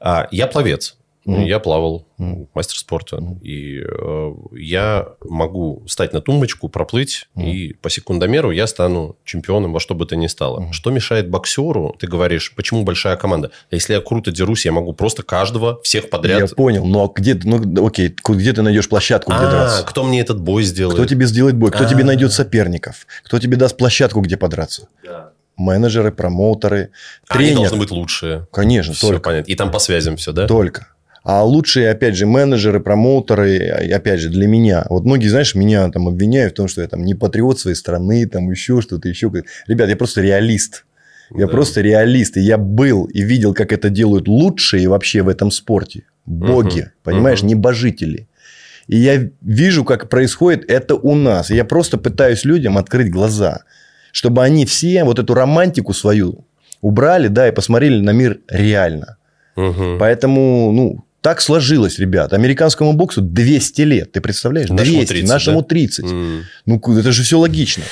А, 0.00 0.26
я 0.30 0.46
пловец. 0.46 0.96
Mm. 1.26 1.46
Я 1.46 1.58
плавал, 1.58 2.06
mm. 2.18 2.48
мастер 2.54 2.76
спорта. 2.76 3.16
Mm. 3.16 3.40
И 3.40 3.80
э, 3.80 4.32
я 4.52 5.08
могу 5.22 5.82
встать 5.86 6.12
на 6.12 6.20
тумбочку, 6.20 6.68
проплыть, 6.68 7.28
mm. 7.36 7.50
и 7.50 7.72
по 7.72 7.88
секундомеру 7.88 8.50
я 8.50 8.66
стану 8.66 9.16
чемпионом 9.24 9.72
во 9.72 9.80
что 9.80 9.94
бы 9.94 10.04
то 10.04 10.16
ни 10.16 10.26
стало. 10.26 10.60
Mm. 10.60 10.72
Что 10.72 10.90
мешает 10.90 11.30
боксеру? 11.30 11.96
Ты 11.98 12.06
говоришь, 12.06 12.52
почему 12.54 12.84
большая 12.84 13.16
команда? 13.16 13.50
А 13.70 13.74
если 13.74 13.94
я 13.94 14.00
круто 14.00 14.30
дерусь, 14.32 14.66
я 14.66 14.72
могу 14.72 14.92
просто 14.92 15.22
каждого, 15.22 15.80
всех 15.82 16.10
подряд... 16.10 16.40
Я 16.40 16.46
понял, 16.46 16.84
но 16.84 17.10
где, 17.14 17.38
ну, 17.42 17.86
окей, 17.86 18.14
где 18.28 18.52
ты 18.52 18.60
найдешь 18.60 18.88
площадку, 18.88 19.32
где 19.32 19.44
а, 19.44 19.50
драться? 19.50 19.82
кто 19.84 20.04
мне 20.04 20.20
этот 20.20 20.40
бой 20.40 20.62
сделает? 20.62 20.96
Кто 20.96 21.06
тебе 21.06 21.26
сделает 21.26 21.56
бой? 21.56 21.70
Кто 21.70 21.84
А-а-а. 21.84 21.90
тебе 21.90 22.04
найдет 22.04 22.32
соперников? 22.32 23.06
Кто 23.24 23.38
тебе 23.38 23.56
даст 23.56 23.76
площадку, 23.76 24.20
где 24.20 24.36
подраться? 24.36 24.88
Да 25.02 25.30
менеджеры, 25.56 26.12
промоутеры, 26.12 26.90
тренеры. 27.28 27.50
Они 27.50 27.56
должны 27.56 27.78
быть 27.78 27.90
лучшие. 27.90 28.46
Конечно, 28.52 28.92
все 28.94 29.08
только. 29.08 29.22
понятно. 29.22 29.50
И 29.50 29.54
там 29.54 29.70
по 29.70 29.78
связям 29.78 30.16
все, 30.16 30.32
да? 30.32 30.46
Только. 30.46 30.88
А 31.24 31.42
лучшие, 31.42 31.90
опять 31.90 32.16
же, 32.16 32.26
менеджеры, 32.26 32.80
промоутеры, 32.80 33.66
опять 33.90 34.20
же, 34.20 34.28
для 34.28 34.46
меня. 34.46 34.84
Вот 34.90 35.04
многие, 35.04 35.28
знаешь, 35.28 35.54
меня 35.54 35.88
там 35.90 36.06
обвиняют 36.06 36.52
в 36.52 36.56
том, 36.56 36.68
что 36.68 36.82
я 36.82 36.86
там 36.86 37.02
не 37.02 37.14
патриот 37.14 37.58
своей 37.58 37.76
страны, 37.76 38.26
там 38.26 38.50
еще 38.50 38.82
что-то, 38.82 39.08
еще. 39.08 39.32
Ребят, 39.66 39.88
я 39.88 39.96
просто 39.96 40.20
реалист. 40.20 40.84
Я 41.30 41.46
да. 41.46 41.52
просто 41.52 41.80
реалист. 41.80 42.36
И 42.36 42.40
я 42.40 42.58
был 42.58 43.06
и 43.06 43.22
видел, 43.22 43.54
как 43.54 43.72
это 43.72 43.88
делают 43.88 44.28
лучшие 44.28 44.86
вообще 44.86 45.22
в 45.22 45.28
этом 45.28 45.50
спорте. 45.50 46.04
Боги, 46.26 46.80
угу. 46.80 46.90
понимаешь, 47.02 47.40
угу. 47.40 47.48
небожители. 47.48 48.28
И 48.86 48.98
я 48.98 49.30
вижу, 49.40 49.82
как 49.84 50.10
происходит 50.10 50.70
это 50.70 50.94
у 50.94 51.14
нас. 51.14 51.50
И 51.50 51.56
я 51.56 51.64
просто 51.64 51.96
пытаюсь 51.96 52.44
людям 52.44 52.76
открыть 52.76 53.10
глаза, 53.10 53.62
чтобы 54.12 54.42
они 54.44 54.66
все 54.66 55.04
вот 55.04 55.18
эту 55.18 55.32
романтику 55.32 55.94
свою 55.94 56.44
убрали, 56.82 57.28
да, 57.28 57.48
и 57.48 57.52
посмотрели 57.52 57.98
на 58.00 58.10
мир 58.10 58.40
реально. 58.46 59.16
Угу. 59.56 59.96
Поэтому, 59.98 60.70
ну, 60.70 61.04
так 61.24 61.40
сложилось, 61.40 61.98
ребят. 61.98 62.34
Американскому 62.34 62.92
боксу 62.92 63.22
200 63.22 63.80
лет. 63.80 64.12
Ты 64.12 64.20
представляешь? 64.20 64.68
200. 64.68 64.82
Нашему 64.82 65.06
30. 65.06 65.28
Нашему 65.28 65.62
30. 65.62 66.04
Да? 66.04 66.10
Mm. 66.10 66.42
Ну, 66.66 66.98
это 66.98 67.12
же 67.12 67.22
все 67.22 67.38
логично. 67.38 67.82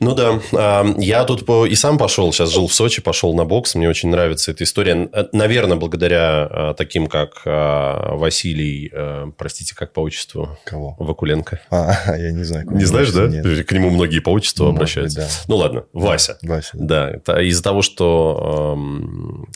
Ну 0.00 0.14
да. 0.14 0.40
А, 0.54 0.94
я 0.96 1.24
тут 1.24 1.46
и 1.68 1.74
сам 1.74 1.98
пошел. 1.98 2.32
Сейчас 2.32 2.50
жил 2.50 2.68
в 2.68 2.72
Сочи, 2.72 3.02
пошел 3.02 3.34
на 3.34 3.44
бокс. 3.44 3.74
Мне 3.74 3.90
очень 3.90 4.08
нравится 4.08 4.52
эта 4.52 4.64
история. 4.64 5.10
Наверное, 5.32 5.76
благодаря 5.76 6.48
а, 6.50 6.72
таким, 6.74 7.08
как 7.08 7.42
а, 7.44 8.16
Василий, 8.16 8.90
простите, 9.36 9.74
как 9.74 9.92
по 9.92 10.00
отчеству? 10.00 10.56
Кого? 10.64 10.96
Вакуленко. 10.98 11.60
А, 11.68 12.16
я 12.16 12.32
не 12.32 12.44
знаю. 12.44 12.70
Не 12.70 12.86
знаешь, 12.86 13.10
да? 13.10 13.26
Нет. 13.26 13.66
К 13.66 13.72
нему 13.72 13.90
многие 13.90 14.20
по 14.20 14.30
отчеству 14.30 14.64
Может 14.64 14.76
обращаются. 14.78 15.20
Быть, 15.20 15.28
да. 15.28 15.34
Ну 15.46 15.56
ладно, 15.56 15.84
Вася. 15.92 16.38
Вася. 16.40 16.70
Да. 16.72 17.12
да. 17.26 17.42
Из-за 17.42 17.62
того, 17.62 17.82
что 17.82 18.78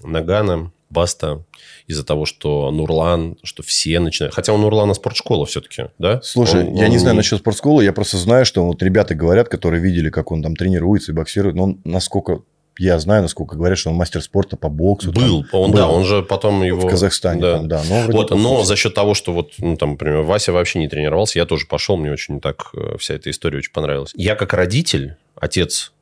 э, 0.04 0.06
Нагана, 0.06 0.70
Баста 0.90 1.44
из-за 1.86 2.04
того, 2.04 2.24
что 2.26 2.70
Нурлан, 2.70 3.36
что 3.42 3.62
все 3.62 4.00
начинают... 4.00 4.34
Хотя 4.34 4.52
у 4.52 4.58
Нурлана 4.58 4.94
спортшкола 4.94 5.46
все-таки, 5.46 5.84
да? 5.98 6.20
Слушай, 6.22 6.66
он, 6.66 6.74
я 6.74 6.86
он... 6.86 6.90
не 6.90 6.98
знаю 6.98 7.16
насчет 7.16 7.38
спортшколы, 7.38 7.84
я 7.84 7.92
просто 7.92 8.16
знаю, 8.16 8.44
что 8.44 8.64
вот 8.64 8.82
ребята 8.82 9.14
говорят, 9.14 9.48
которые 9.48 9.80
видели, 9.80 10.10
как 10.10 10.32
он 10.32 10.42
там 10.42 10.56
тренируется 10.56 11.12
и 11.12 11.14
боксирует, 11.14 11.56
но 11.56 11.64
он 11.64 11.80
насколько 11.84 12.40
я 12.78 12.98
знаю, 12.98 13.22
насколько 13.22 13.56
говорят, 13.56 13.78
что 13.78 13.90
он 13.90 13.96
мастер 13.96 14.22
спорта 14.22 14.56
по 14.56 14.68
боксу. 14.68 15.10
Был, 15.12 15.44
там, 15.44 15.60
он, 15.60 15.70
был. 15.70 15.78
да, 15.78 15.88
он 15.88 16.04
же 16.04 16.22
потом 16.22 16.62
его... 16.62 16.86
В 16.86 16.90
Казахстане, 16.90 17.40
да. 17.40 17.56
Там, 17.56 17.68
да 17.68 17.82
но, 17.88 18.02
вот, 18.12 18.30
но 18.30 18.64
за 18.64 18.76
счет 18.76 18.92
того, 18.94 19.14
что 19.14 19.32
вот, 19.32 19.52
ну, 19.58 19.76
там, 19.76 19.92
например, 19.92 20.22
Вася 20.22 20.52
вообще 20.52 20.78
не 20.78 20.88
тренировался, 20.88 21.38
я 21.38 21.46
тоже 21.46 21.66
пошел, 21.66 21.96
мне 21.96 22.12
очень 22.12 22.40
так 22.40 22.70
э, 22.74 22.96
вся 22.98 23.14
эта 23.14 23.30
история 23.30 23.58
очень 23.58 23.72
понравилась. 23.72 24.12
Я 24.14 24.34
как 24.34 24.52
родитель, 24.52 25.16
отец 25.34 25.92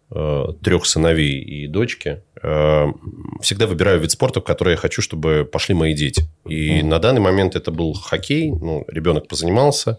трех 0.63 0.87
сыновей 0.87 1.41
и 1.41 1.67
дочки, 1.67 2.23
э, 2.41 2.87
всегда 3.41 3.67
выбираю 3.67 4.01
вид 4.01 4.13
спорта, 4.13 4.41
в 4.41 4.45
который 4.45 4.73
я 4.73 4.77
хочу, 4.77 5.03
чтобы 5.03 5.49
пошли 5.51 5.75
мои 5.75 5.93
дети. 5.95 6.25
И 6.49 6.81
mm. 6.81 6.85
на 6.85 6.99
данный 7.01 7.21
момент 7.21 7.57
это 7.57 7.73
был 7.73 7.95
хоккей. 7.95 8.51
Ну, 8.51 8.85
ребенок 8.89 9.27
позанимался. 9.27 9.99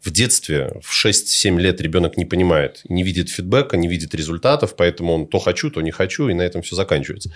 В 0.00 0.12
детстве, 0.12 0.80
в 0.80 1.04
6-7 1.04 1.58
лет 1.58 1.80
ребенок 1.80 2.16
не 2.16 2.24
понимает, 2.24 2.82
не 2.88 3.02
видит 3.02 3.30
фидбэка, 3.30 3.76
не 3.76 3.88
видит 3.88 4.14
результатов, 4.14 4.76
поэтому 4.76 5.12
он 5.12 5.26
то 5.26 5.40
хочу, 5.40 5.72
то 5.72 5.80
не 5.80 5.90
хочу, 5.90 6.28
и 6.28 6.34
на 6.34 6.42
этом 6.42 6.62
все 6.62 6.76
заканчивается. 6.76 7.32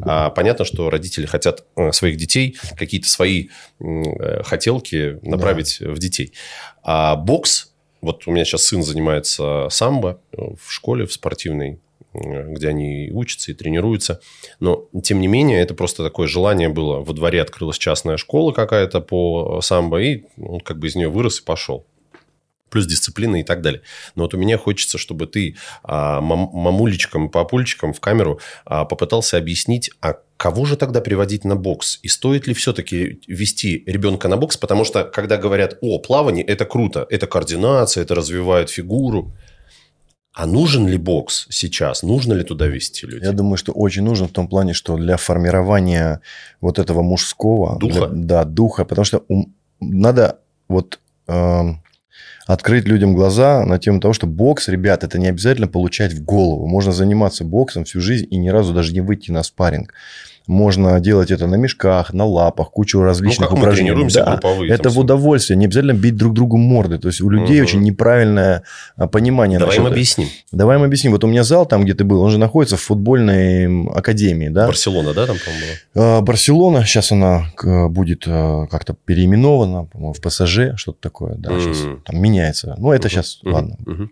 А 0.00 0.30
понятно, 0.30 0.64
что 0.64 0.90
родители 0.90 1.26
хотят 1.26 1.64
э, 1.76 1.90
своих 1.90 2.16
детей, 2.16 2.56
какие-то 2.76 3.08
свои 3.08 3.48
хотелки 4.44 5.18
направить 5.22 5.78
да. 5.80 5.90
в 5.90 5.98
детей. 5.98 6.32
А 6.84 7.16
бокс 7.16 7.73
вот 8.04 8.26
у 8.26 8.30
меня 8.30 8.44
сейчас 8.44 8.64
сын 8.64 8.82
занимается 8.82 9.68
самбо 9.70 10.20
э, 10.32 10.36
в 10.60 10.70
школе, 10.70 11.06
в 11.06 11.12
спортивной, 11.12 11.80
э, 12.12 12.52
где 12.52 12.68
они 12.68 13.10
учатся 13.12 13.50
и 13.50 13.54
тренируются. 13.54 14.20
Но, 14.60 14.88
тем 15.02 15.20
не 15.20 15.26
менее, 15.26 15.60
это 15.60 15.74
просто 15.74 16.04
такое 16.04 16.28
желание 16.28 16.68
было. 16.68 17.00
Во 17.00 17.12
дворе 17.14 17.40
открылась 17.40 17.78
частная 17.78 18.16
школа 18.16 18.52
какая-то 18.52 19.00
по 19.00 19.60
самбо, 19.62 20.00
и 20.02 20.24
он 20.36 20.60
как 20.60 20.78
бы 20.78 20.86
из 20.86 20.94
нее 20.94 21.08
вырос 21.08 21.40
и 21.40 21.44
пошел 21.44 21.86
плюс 22.74 22.86
дисциплина 22.86 23.40
и 23.40 23.44
так 23.44 23.62
далее. 23.62 23.82
Но 24.16 24.24
вот 24.24 24.34
у 24.34 24.36
меня 24.36 24.58
хочется, 24.58 24.98
чтобы 24.98 25.28
ты 25.28 25.56
а, 25.84 26.20
мам, 26.20 26.50
мамулечкам, 26.52 27.30
папульчикам 27.30 27.92
в 27.92 28.00
камеру 28.00 28.40
а, 28.66 28.84
попытался 28.84 29.38
объяснить, 29.38 29.90
а 30.00 30.14
кого 30.36 30.64
же 30.64 30.76
тогда 30.76 31.00
приводить 31.00 31.44
на 31.44 31.54
бокс? 31.54 32.00
И 32.02 32.08
стоит 32.08 32.48
ли 32.48 32.54
все-таки 32.54 33.20
вести 33.28 33.84
ребенка 33.86 34.26
на 34.26 34.36
бокс? 34.36 34.56
Потому 34.56 34.84
что, 34.84 35.04
когда 35.04 35.36
говорят, 35.36 35.78
о, 35.82 36.00
плавание, 36.00 36.44
это 36.44 36.64
круто, 36.64 37.06
это 37.10 37.28
координация, 37.28 38.02
это 38.02 38.16
развивает 38.16 38.70
фигуру. 38.70 39.32
А 40.32 40.46
нужен 40.46 40.88
ли 40.88 40.98
бокс 40.98 41.46
сейчас? 41.50 42.02
Нужно 42.02 42.32
ли 42.32 42.42
туда 42.42 42.66
вести 42.66 43.06
людей? 43.06 43.24
Я 43.24 43.32
думаю, 43.32 43.56
что 43.56 43.70
очень 43.70 44.02
нужен 44.02 44.26
в 44.26 44.32
том 44.32 44.48
плане, 44.48 44.72
что 44.72 44.96
для 44.96 45.16
формирования 45.16 46.20
вот 46.60 46.80
этого 46.80 47.02
мужского... 47.02 47.78
Духа? 47.78 48.08
Для, 48.08 48.24
да, 48.24 48.44
духа. 48.44 48.84
Потому 48.84 49.04
что 49.04 49.24
надо 49.78 50.40
вот... 50.66 50.98
Э, 51.28 51.83
открыть 52.46 52.86
людям 52.86 53.14
глаза 53.14 53.64
на 53.64 53.78
тему 53.78 54.00
того, 54.00 54.12
что 54.14 54.26
бокс, 54.26 54.68
ребят, 54.68 55.04
это 55.04 55.18
не 55.18 55.28
обязательно 55.28 55.68
получать 55.68 56.12
в 56.12 56.24
голову. 56.24 56.66
Можно 56.66 56.92
заниматься 56.92 57.44
боксом 57.44 57.84
всю 57.84 58.00
жизнь 58.00 58.26
и 58.30 58.36
ни 58.36 58.48
разу 58.48 58.74
даже 58.74 58.92
не 58.92 59.00
выйти 59.00 59.30
на 59.30 59.42
спарринг. 59.42 59.94
Можно 60.46 61.00
делать 61.00 61.30
это 61.30 61.46
на 61.46 61.54
мешках, 61.54 62.12
на 62.12 62.26
лапах, 62.26 62.70
кучу 62.70 63.00
различных 63.00 63.50
ну, 63.50 63.56
упражнений. 63.56 64.08
Да, 64.12 64.32
групповые. 64.32 64.72
Это 64.72 64.90
в 64.90 64.98
удовольствие. 64.98 65.56
Не 65.56 65.64
обязательно 65.64 65.94
бить 65.94 66.16
друг 66.16 66.34
другу 66.34 66.58
морды. 66.58 66.98
То 66.98 67.08
есть 67.08 67.22
у 67.22 67.30
людей 67.30 67.60
угу. 67.60 67.66
очень 67.66 67.82
неправильное 67.82 68.62
а, 68.96 69.06
понимание. 69.06 69.58
Давай 69.58 69.76
им 69.76 69.86
объясним. 69.86 70.28
Давай 70.52 70.76
им 70.76 70.82
объясним. 70.82 71.12
Вот 71.12 71.24
у 71.24 71.28
меня 71.28 71.44
зал 71.44 71.64
там, 71.64 71.84
где 71.84 71.94
ты 71.94 72.04
был, 72.04 72.20
он 72.20 72.30
же 72.30 72.38
находится 72.38 72.76
в 72.76 72.82
футбольной 72.82 73.88
академии. 73.88 74.48
Да? 74.48 74.66
Барселона, 74.66 75.14
да, 75.14 75.26
там, 75.26 75.36
по-моему, 75.42 75.66
была? 75.94 76.20
Барселона. 76.20 76.84
Сейчас 76.84 77.10
она 77.12 77.46
будет 77.88 78.24
а, 78.26 78.66
как-то 78.66 78.94
переименована, 79.04 79.84
по-моему, 79.84 80.12
в 80.12 80.20
ПСЖ, 80.20 80.76
что-то 80.76 80.98
такое. 81.00 81.36
Да, 81.36 81.52
mm. 81.52 81.60
сейчас 81.60 81.78
там 82.04 82.20
меняется. 82.20 82.74
Ну, 82.78 82.92
это 82.92 83.08
uh 83.08 83.10
сейчас, 83.10 83.40
uh 83.44 83.50
ладно. 83.50 83.76
uh 83.86 84.08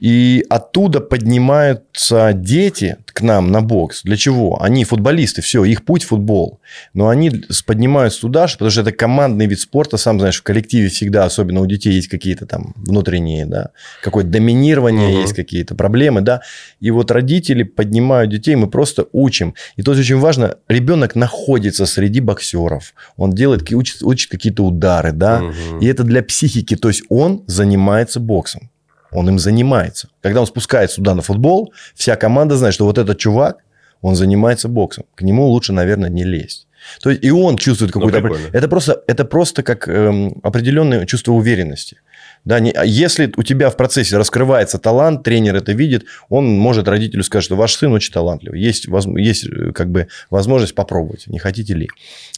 и 0.00 0.44
оттуда 0.50 1.00
поднимаются 1.00 2.32
дети 2.34 2.98
к 3.06 3.22
нам 3.22 3.50
на 3.50 3.62
бокс. 3.62 4.02
Для 4.02 4.16
чего? 4.16 4.60
Они 4.60 4.84
футболисты, 4.84 5.40
все, 5.40 5.64
их 5.64 5.84
путь 5.84 6.02
футбол. 6.02 6.60
Но 6.92 7.08
они 7.08 7.30
поднимаются 7.64 8.20
туда, 8.22 8.46
потому 8.46 8.70
что 8.70 8.80
это 8.80 8.92
командный 8.92 9.46
вид 9.46 9.60
спорта. 9.60 9.96
Сам 9.96 10.18
знаешь, 10.18 10.40
в 10.40 10.42
коллективе 10.42 10.88
всегда, 10.88 11.24
особенно 11.24 11.60
у 11.60 11.66
детей, 11.66 11.92
есть 11.94 12.08
какие-то 12.08 12.44
там 12.44 12.74
внутренние, 12.76 13.46
да, 13.46 13.70
какое-то 14.02 14.30
доминирование, 14.30 15.10
угу. 15.10 15.20
есть 15.20 15.32
какие-то 15.32 15.74
проблемы, 15.74 16.20
да. 16.20 16.42
И 16.80 16.90
вот 16.90 17.10
родители 17.10 17.62
поднимают 17.62 18.30
детей, 18.30 18.56
мы 18.56 18.66
просто 18.66 19.06
учим. 19.12 19.54
И 19.76 19.82
то 19.82 19.92
есть 19.92 20.04
очень 20.04 20.18
важно, 20.18 20.56
ребенок 20.68 21.14
находится 21.14 21.86
среди 21.86 22.20
боксеров. 22.20 22.94
Он 23.16 23.32
делает, 23.32 23.72
учит, 23.72 24.02
учит 24.02 24.30
какие-то 24.30 24.64
удары, 24.64 25.12
да. 25.12 25.42
Угу. 25.42 25.80
И 25.80 25.86
это 25.86 26.02
для 26.02 26.22
психики. 26.22 26.76
То 26.76 26.88
есть 26.88 27.04
он 27.08 27.44
занимается 27.46 28.20
боксом 28.20 28.70
он 29.14 29.28
им 29.28 29.38
занимается. 29.38 30.08
Когда 30.20 30.40
он 30.40 30.46
спускается 30.46 30.96
сюда 30.96 31.14
на 31.14 31.22
футбол, 31.22 31.72
вся 31.94 32.16
команда 32.16 32.56
знает, 32.56 32.74
что 32.74 32.84
вот 32.84 32.98
этот 32.98 33.18
чувак, 33.18 33.58
он 34.02 34.16
занимается 34.16 34.68
боксом. 34.68 35.04
К 35.14 35.22
нему 35.22 35.46
лучше, 35.46 35.72
наверное, 35.72 36.10
не 36.10 36.24
лезть. 36.24 36.66
То 37.00 37.10
есть 37.10 37.24
и 37.24 37.30
он 37.30 37.56
чувствует 37.56 37.94
ну, 37.94 38.10
какую-то... 38.10 38.50
это, 38.52 38.68
просто, 38.68 39.02
это 39.06 39.24
просто 39.24 39.62
как 39.62 39.88
эм, 39.88 40.38
определенное 40.42 41.06
чувство 41.06 41.32
уверенности. 41.32 42.00
Да, 42.44 42.60
не, 42.60 42.72
а 42.72 42.84
если 42.84 43.32
у 43.38 43.42
тебя 43.42 43.70
в 43.70 43.76
процессе 43.76 44.18
раскрывается 44.18 44.78
талант, 44.78 45.22
тренер 45.22 45.56
это 45.56 45.72
видит, 45.72 46.04
он 46.28 46.46
может 46.58 46.86
родителю 46.88 47.22
сказать, 47.22 47.44
что 47.44 47.56
ваш 47.56 47.74
сын 47.74 47.90
очень 47.92 48.12
талантливый, 48.12 48.60
есть, 48.60 48.86
воз, 48.86 49.06
есть 49.06 49.46
э, 49.46 49.72
как 49.72 49.90
бы 49.90 50.08
возможность 50.28 50.74
попробовать, 50.74 51.26
не 51.26 51.38
хотите 51.38 51.72
ли. 51.72 51.88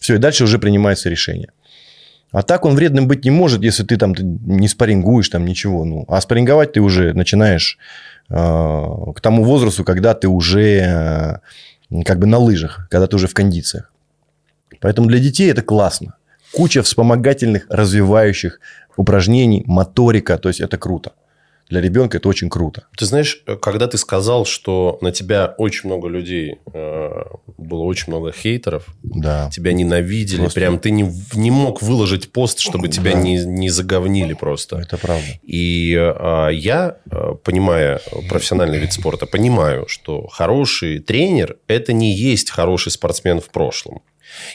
Все, 0.00 0.14
и 0.14 0.18
дальше 0.18 0.44
уже 0.44 0.60
принимается 0.60 1.08
решение. 1.08 1.50
А 2.36 2.42
так 2.42 2.66
он 2.66 2.74
вредным 2.74 3.08
быть 3.08 3.24
не 3.24 3.30
может, 3.30 3.62
если 3.62 3.82
ты 3.82 3.96
там 3.96 4.14
не 4.14 4.68
спаррингуешь, 4.68 5.30
там 5.30 5.46
ничего. 5.46 5.86
Ну, 5.86 6.04
а 6.06 6.20
спарринговать 6.20 6.72
ты 6.72 6.82
уже 6.82 7.14
начинаешь 7.14 7.78
э, 8.28 8.34
к 8.34 9.20
тому 9.22 9.42
возрасту, 9.42 9.84
когда 9.84 10.12
ты 10.12 10.28
уже 10.28 11.40
э, 11.90 12.02
как 12.04 12.18
бы 12.18 12.26
на 12.26 12.36
лыжах, 12.36 12.88
когда 12.90 13.06
ты 13.06 13.16
уже 13.16 13.26
в 13.26 13.32
кондициях. 13.32 13.90
Поэтому 14.80 15.08
для 15.08 15.18
детей 15.18 15.50
это 15.50 15.62
классно. 15.62 16.16
Куча 16.52 16.82
вспомогательных, 16.82 17.64
развивающих 17.70 18.60
упражнений, 18.98 19.64
моторика, 19.66 20.36
то 20.36 20.50
есть 20.50 20.60
это 20.60 20.76
круто. 20.76 21.12
Для 21.68 21.80
ребенка 21.80 22.18
это 22.18 22.28
очень 22.28 22.48
круто. 22.48 22.86
Ты 22.96 23.06
знаешь, 23.06 23.42
когда 23.60 23.88
ты 23.88 23.98
сказал, 23.98 24.44
что 24.46 24.98
на 25.00 25.10
тебя 25.10 25.54
очень 25.58 25.88
много 25.88 26.08
людей, 26.08 26.58
э, 26.72 27.10
было 27.58 27.82
очень 27.82 28.04
много 28.12 28.30
хейтеров, 28.32 28.86
Да. 29.02 29.50
тебя 29.52 29.72
ненавидели, 29.72 30.40
Просто- 30.40 30.60
прям 30.60 30.78
ты 30.78 30.90
не, 30.90 31.10
не 31.34 31.50
мог 31.50 31.82
выложить 31.82 32.30
пост, 32.30 32.60
чтобы 32.60 32.88
тебя 32.88 33.12
Да. 33.12 33.20
не, 33.20 33.38
не 33.44 33.68
заговнили 33.70 34.34
просто. 34.34 34.76
Это 34.78 34.96
правда. 34.96 35.26
И 35.42 35.94
э, 35.98 36.48
я, 36.52 36.98
э, 37.10 37.34
понимая 37.42 38.00
профессиональный 38.28 38.78
вид 38.78 38.92
спорта, 38.92 39.26
понимаю, 39.26 39.86
что 39.88 40.26
хороший 40.28 41.00
тренер– 41.00 41.56
это 41.66 41.92
не 41.92 42.14
есть 42.14 42.50
хороший 42.50 42.92
спортсмен 42.92 43.40
в 43.40 43.48
прошлом. 43.48 44.02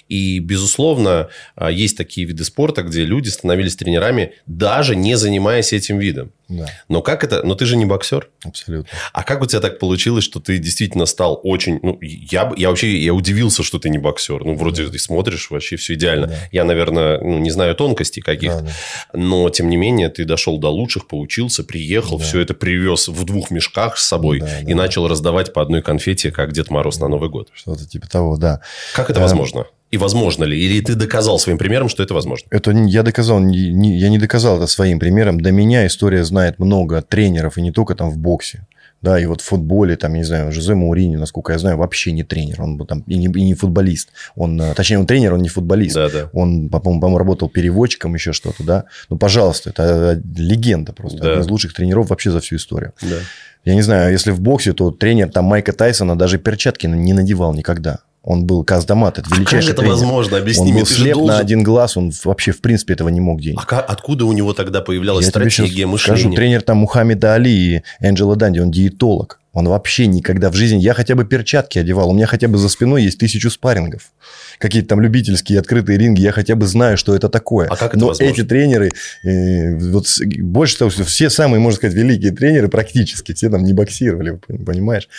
И, 0.09 0.39
безусловно, 0.39 1.29
э, 1.55 1.69
есть 1.71 1.97
такие 1.97 2.27
виды 2.27 2.43
спорта, 2.43 2.83
где 2.83 3.03
люди 3.05 3.29
становились 3.29 3.75
тренерами, 3.75 4.33
даже 4.45 4.95
не 4.95 5.15
занимаясь 5.15 5.73
этим 5.73 5.97
видом. 5.97 6.31
Да, 6.51 6.67
Но 6.89 7.01
как 7.01 7.23
это? 7.23 7.43
Но 7.43 7.55
ты 7.55 7.65
же 7.65 7.77
не 7.77 7.85
боксер. 7.85 8.29
абсолютно. 8.43 8.89
А 9.13 9.23
как 9.23 9.41
у 9.41 9.45
тебя 9.45 9.61
так 9.61 9.79
получилось, 9.79 10.23
что 10.25 10.39
ты 10.39 10.57
действительно 10.57 11.05
стал 11.05 11.39
очень... 11.43 11.79
Ну, 11.81 11.97
я, 12.01 12.51
я 12.57 12.69
вообще 12.69 12.97
я 12.97 13.13
удивился, 13.13 13.63
что 13.63 13.79
ты 13.79 13.89
не 13.89 13.97
боксер. 13.97 14.43
Ну, 14.43 14.55
вроде 14.55 14.87
ты 14.87 14.99
смотришь, 14.99 15.49
вообще 15.49 15.77
все 15.77 15.93
идеально. 15.93 16.27
Да. 16.27 16.35
Я, 16.51 16.63
наверное, 16.65 17.19
ну, 17.21 17.37
не 17.39 17.51
знаю 17.51 17.73
тонкостей 17.75 18.21
каких-то. 18.21 18.61
Да, 18.61 18.67
да. 19.13 19.19
Но, 19.19 19.49
тем 19.49 19.69
не 19.69 19.77
менее, 19.77 20.09
ты 20.09 20.25
дошел 20.25 20.57
до 20.57 20.67
лучших, 20.69 21.07
поучился, 21.07 21.63
приехал, 21.63 22.17
Да. 22.17 22.25
все 22.25 22.39
это 22.41 22.53
привез 22.53 23.07
в 23.07 23.23
двух 23.23 23.49
мешках 23.51 23.97
с 23.97 24.05
собой 24.05 24.39
Да, 24.41 24.59
и 24.59 24.65
да. 24.73 24.75
начал 24.75 25.07
раздавать 25.07 25.53
по 25.53 25.61
одной 25.61 25.81
конфете, 25.81 26.31
как 26.31 26.51
Дед 26.51 26.69
Мороз 26.69 26.99
на 26.99 27.07
Новый 27.07 27.29
год. 27.29 27.49
Что-то 27.53 27.87
типа 27.87 28.09
того, 28.09 28.35
да. 28.37 28.61
Как 28.93 29.09
это 29.09 29.19
Эм. 29.19 29.23
возможно? 29.23 29.65
И 29.91 29.97
возможно 29.97 30.45
ли? 30.45 30.57
Или 30.57 30.81
ты 30.81 30.95
доказал 30.95 31.37
своим 31.37 31.57
примером, 31.57 31.89
что 31.89 32.01
это 32.03 32.13
возможно? 32.13 32.47
Это 32.49 32.71
я 32.71 33.03
доказал, 33.03 33.39
не- 33.39 33.97
я 33.99 34.09
не 34.09 34.17
доказал 34.17 34.57
это 34.57 34.67
своим 34.67 34.99
примером. 34.99 35.39
До 35.41 35.51
меня 35.51 35.85
история 35.85 36.23
знает 36.23 36.59
много 36.59 37.01
тренеров, 37.01 37.57
и 37.57 37.61
не 37.61 37.71
только 37.71 37.93
там 37.95 38.09
в 38.09 38.17
боксе. 38.17 38.65
Да, 39.01 39.19
и 39.19 39.25
вот 39.25 39.41
в 39.41 39.43
футболе, 39.45 39.95
там, 39.95 40.13
я 40.13 40.19
не 40.19 40.23
знаю, 40.23 40.51
Жозе 40.51 40.75
Маурини, 40.75 41.15
насколько 41.17 41.53
я 41.53 41.57
знаю, 41.59 41.75
вообще 41.77 42.11
не 42.11 42.23
тренер. 42.23 42.61
Он 42.61 42.77
там 42.85 43.03
и 43.07 43.17
не, 43.17 43.25
и 43.25 43.43
не 43.43 43.55
футболист. 43.55 44.09
Он, 44.35 44.61
э, 44.61 44.73
точнее, 44.75 44.99
он 44.99 45.07
тренер, 45.07 45.33
он 45.33 45.41
не 45.41 45.49
футболист. 45.49 45.95
Да, 45.95 46.07
да. 46.09 46.29
Он, 46.33 46.69
по-моему, 46.69 47.01
по-моему, 47.01 47.17
работал 47.17 47.49
переводчиком, 47.49 48.13
еще 48.13 48.31
что-то, 48.31 48.63
да. 48.63 48.83
Ну, 49.09 49.17
пожалуйста, 49.17 49.71
это 49.71 49.83
э, 49.83 50.21
легенда 50.39 50.93
просто. 50.93 51.17
Да. 51.19 51.29
Один 51.31 51.41
из 51.41 51.47
лучших 51.49 51.73
тренеров 51.73 52.09
вообще 52.11 52.29
за 52.29 52.39
всю 52.41 52.57
историю. 52.57 52.93
Да. 53.01 53.17
Я 53.65 53.73
не 53.73 53.81
знаю, 53.81 54.11
если 54.11 54.29
в 54.31 54.39
боксе, 54.39 54.73
то 54.73 54.91
тренер 54.91 55.31
там 55.31 55.45
Майка 55.45 55.73
Тайсона 55.73 56.15
даже 56.15 56.37
перчатки 56.37 56.85
не 56.85 57.13
надевал 57.13 57.53
никогда. 57.55 57.99
Он 58.23 58.45
был 58.45 58.63
Каздамат, 58.63 59.17
это 59.17 59.25
А 59.27 59.29
как 59.31 59.39
величайший 59.39 59.71
это 59.71 59.81
тренер. 59.81 59.95
возможно? 59.95 60.37
Объясни 60.37 60.61
Он 60.61 60.67
мне, 60.73 60.81
был 60.81 60.87
ты 60.87 60.93
слеп 60.93 61.13
должен- 61.15 61.27
на 61.35 61.39
один 61.39 61.63
глаз, 61.63 61.97
он 61.97 62.11
вообще, 62.23 62.51
в 62.51 62.61
принципе, 62.61 62.93
этого 62.93 63.09
не 63.09 63.19
мог 63.19 63.41
делать. 63.41 63.57
А 63.59 63.65
ка- 63.65 63.81
откуда 63.81 64.25
у 64.25 64.33
него 64.33 64.53
тогда 64.53 64.81
появлялась 64.81 65.25
Я 65.25 65.31
стратегия 65.31 65.87
мышления? 65.87 66.19
скажу, 66.19 66.35
тренер 66.35 66.61
там 66.61 66.77
Мухаммеда 66.77 67.33
Али 67.33 67.49
и 67.77 67.83
Энджела 67.99 68.35
Данди, 68.35 68.59
он 68.59 68.69
диетолог. 68.69 69.39
Он 69.53 69.67
вообще 69.67 70.05
никогда 70.07 70.49
в 70.51 70.53
жизни... 70.55 70.79
Я 70.79 70.93
хотя 70.93 71.15
бы 71.15 71.25
перчатки 71.25 71.77
одевал, 71.79 72.11
у 72.11 72.13
меня 72.13 72.25
хотя 72.27 72.47
бы 72.47 72.57
за 72.57 72.69
спиной 72.69 73.03
есть 73.03 73.17
тысячу 73.17 73.49
спаррингов. 73.49 74.11
Какие-то 74.59 74.89
там 74.89 75.01
любительские 75.01 75.59
открытые 75.59 75.97
ринги, 75.97 76.21
я 76.21 76.31
хотя 76.31 76.55
бы 76.55 76.67
знаю, 76.67 76.97
что 76.97 77.15
это 77.15 77.27
такое. 77.27 77.67
А 77.67 77.75
как 77.75 77.89
это 77.95 77.99
Но 77.99 78.07
возможно? 78.09 78.31
эти 78.31 78.43
тренеры, 78.45 78.91
э, 79.25 79.75
вот 79.77 80.05
больше 80.37 80.77
того, 80.77 80.91
все 80.91 81.29
самые, 81.31 81.59
можно 81.59 81.75
сказать, 81.77 81.95
великие 81.97 82.31
тренеры 82.31 82.69
практически, 82.69 83.33
все 83.33 83.49
там 83.49 83.63
не 83.63 83.73
боксировали, 83.73 84.39
понимаешь? 84.65 85.09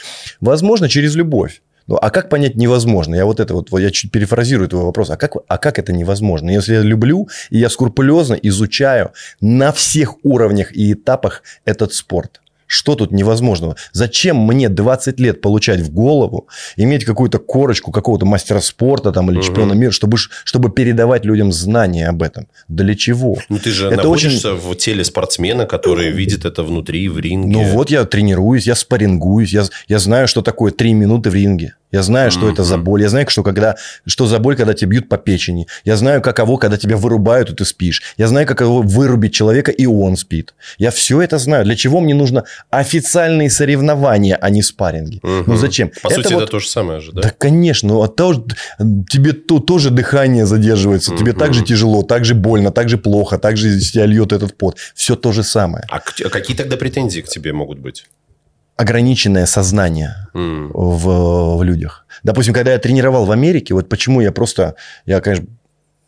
Возможно, 0.41 0.89
через 0.89 1.15
любовь. 1.17 1.61
Ну, 1.87 1.97
а 1.97 2.11
как 2.11 2.29
понять 2.29 2.57
невозможно? 2.57 3.15
Я 3.15 3.25
вот 3.25 3.41
это 3.41 3.55
вот, 3.55 3.69
я 3.79 3.91
чуть 3.91 4.11
перефразирую 4.11 4.69
твой 4.69 4.85
вопрос. 4.85 5.11
А 5.11 5.17
как, 5.17 5.37
а 5.47 5.59
как 5.59 5.79
это 5.79 5.93
невозможно? 5.93 6.51
Если 6.51 6.75
я 6.75 6.81
люблю, 6.83 7.29
и 7.51 7.59
я 7.59 7.69
скрупулезно 7.69 8.35
изучаю 8.35 9.13
на 9.41 9.73
всех 9.73 10.25
уровнях 10.25 10.75
и 10.75 10.93
этапах 10.93 11.43
этот 11.65 11.93
спорт. 11.93 12.41
Что 12.73 12.95
тут 12.95 13.13
невозможного? 13.13 13.77
Зачем 13.93 14.39
мне 14.47 14.71
20 14.71 15.21
лет 15.21 15.43
получать 15.43 15.81
в 15.81 15.93
голову, 15.93 16.49
иметь 16.79 17.05
какую-то 17.05 17.39
корочку 17.39 17.93
какого-то 17.93 18.25
мастера 18.25 18.61
спорта 18.61 19.13
там, 19.13 19.31
или 19.31 19.37
Мгм. 19.37 19.47
чемпиона 19.47 19.73
мира, 19.75 19.91
чтобы, 19.91 20.17
чтобы 20.17 20.71
передавать 20.71 21.27
людям 21.27 21.53
знания 21.53 22.09
об 22.09 22.23
этом? 22.23 22.47
Для 22.69 22.95
чего? 22.95 23.37
Ну, 23.51 23.59
ты 23.59 23.71
же 23.71 23.89
Это 23.89 23.97
находишься 23.97 24.55
в 24.55 24.75
теле 24.77 25.05
спортсмена, 25.05 25.67
который 25.67 26.13
видит 26.13 26.47
это 26.47 26.63
внутри, 26.63 27.11
в 27.11 27.19
ринге. 27.19 27.53
Ну 27.53 27.63
вот 27.65 27.91
я 27.91 28.05
тренируюсь, 28.05 28.67
я 28.67 28.75
спаррингуюсь, 28.75 29.53
я, 29.53 29.65
я 29.89 29.99
знаю, 29.99 30.27
что 30.27 30.41
такое 30.41 30.73
три 30.73 30.95
минуты 30.95 31.29
в 31.29 31.35
ринге. 31.35 31.75
Я 31.93 32.03
знаю, 32.03 32.31
что 32.31 32.49
это 32.51 32.65
за 32.65 32.79
боль. 32.79 33.03
Я 33.03 33.09
знаю, 33.09 33.27
что, 33.29 33.43
когда, 33.43 33.77
что 34.07 34.27
за 34.27 34.39
боль, 34.39 34.57
когда 34.57 34.75
тебя 34.75 34.91
бьют 34.91 35.09
по 35.09 35.19
печени. 35.19 35.67
Я 35.85 35.97
знаю, 35.97 36.23
каково, 36.23 36.57
когда 36.57 36.77
тебя 36.79 36.97
вырубают, 36.97 37.51
и 37.51 37.55
ты 37.55 37.65
спишь. 37.65 38.03
Я 38.17 38.29
знаю, 38.29 38.47
каково 38.47 38.83
вырубить 38.83 39.35
человека, 39.35 39.71
и 39.71 39.87
он 39.87 40.17
спит. 40.17 40.55
Я 40.79 40.91
все 40.91 41.21
это 41.21 41.39
знаю. 41.39 41.65
Для 41.65 41.77
чего 41.77 42.01
мне 42.01 42.15
нужно 42.15 42.45
официальные 42.71 43.51
соревнования, 43.51 44.37
а 44.41 44.51
не 44.51 44.63
спарринги? 44.63 45.21
Мгм. 45.23 45.45
Ну 45.47 45.57
зачем? 45.57 45.91
По 46.03 46.11
сути, 46.11 46.33
вот- 46.33 46.43
это 46.45 46.51
то 46.53 46.59
же 46.59 46.69
самое 46.69 47.01
же, 47.01 47.13
да? 47.13 47.23
Да, 47.23 47.31
конечно. 47.37 47.89
Ну, 47.89 48.03
а 48.03 48.09
то, 48.09 48.45
тебе 49.11 49.33
то, 49.33 49.59
тоже 49.61 49.91
дыхание 49.91 50.47
задерживается. 50.47 51.15
Тебе 51.15 51.33
Мгм. 51.33 51.41
так 51.41 51.55
же 51.55 51.63
тяжело, 51.63 52.03
так 52.03 52.25
же 52.25 52.35
больно, 52.35 52.71
так 52.71 52.89
же 52.89 52.97
плохо, 52.97 53.39
так 53.39 53.57
же 53.57 53.79
тебя 53.79 54.07
льет 54.07 54.33
этот 54.33 54.57
пот. 54.57 54.79
Все 54.95 55.15
то 55.15 55.33
же 55.33 55.43
самое. 55.43 55.85
А, 55.91 55.97
а 55.97 56.29
какие 56.31 56.57
тогда 56.57 56.77
претензии 56.77 57.21
к 57.21 57.29
тебе 57.29 57.53
могут 57.53 57.79
быть? 57.79 58.07
Ограниченное 58.77 59.47
сознание 59.47 60.29
М. 60.35 60.71
в, 60.73 61.57
в 61.59 61.63
людях. 61.63 62.07
Допустим, 62.23 62.55
когда 62.55 62.73
я 62.73 62.79
тренировал 62.79 63.27
в 63.27 63.31
Америке, 63.31 63.75
вот 63.75 63.89
почему 63.89 64.21
я 64.21 64.33
просто, 64.33 64.75
я, 65.07 65.21
конечно, 65.21 65.47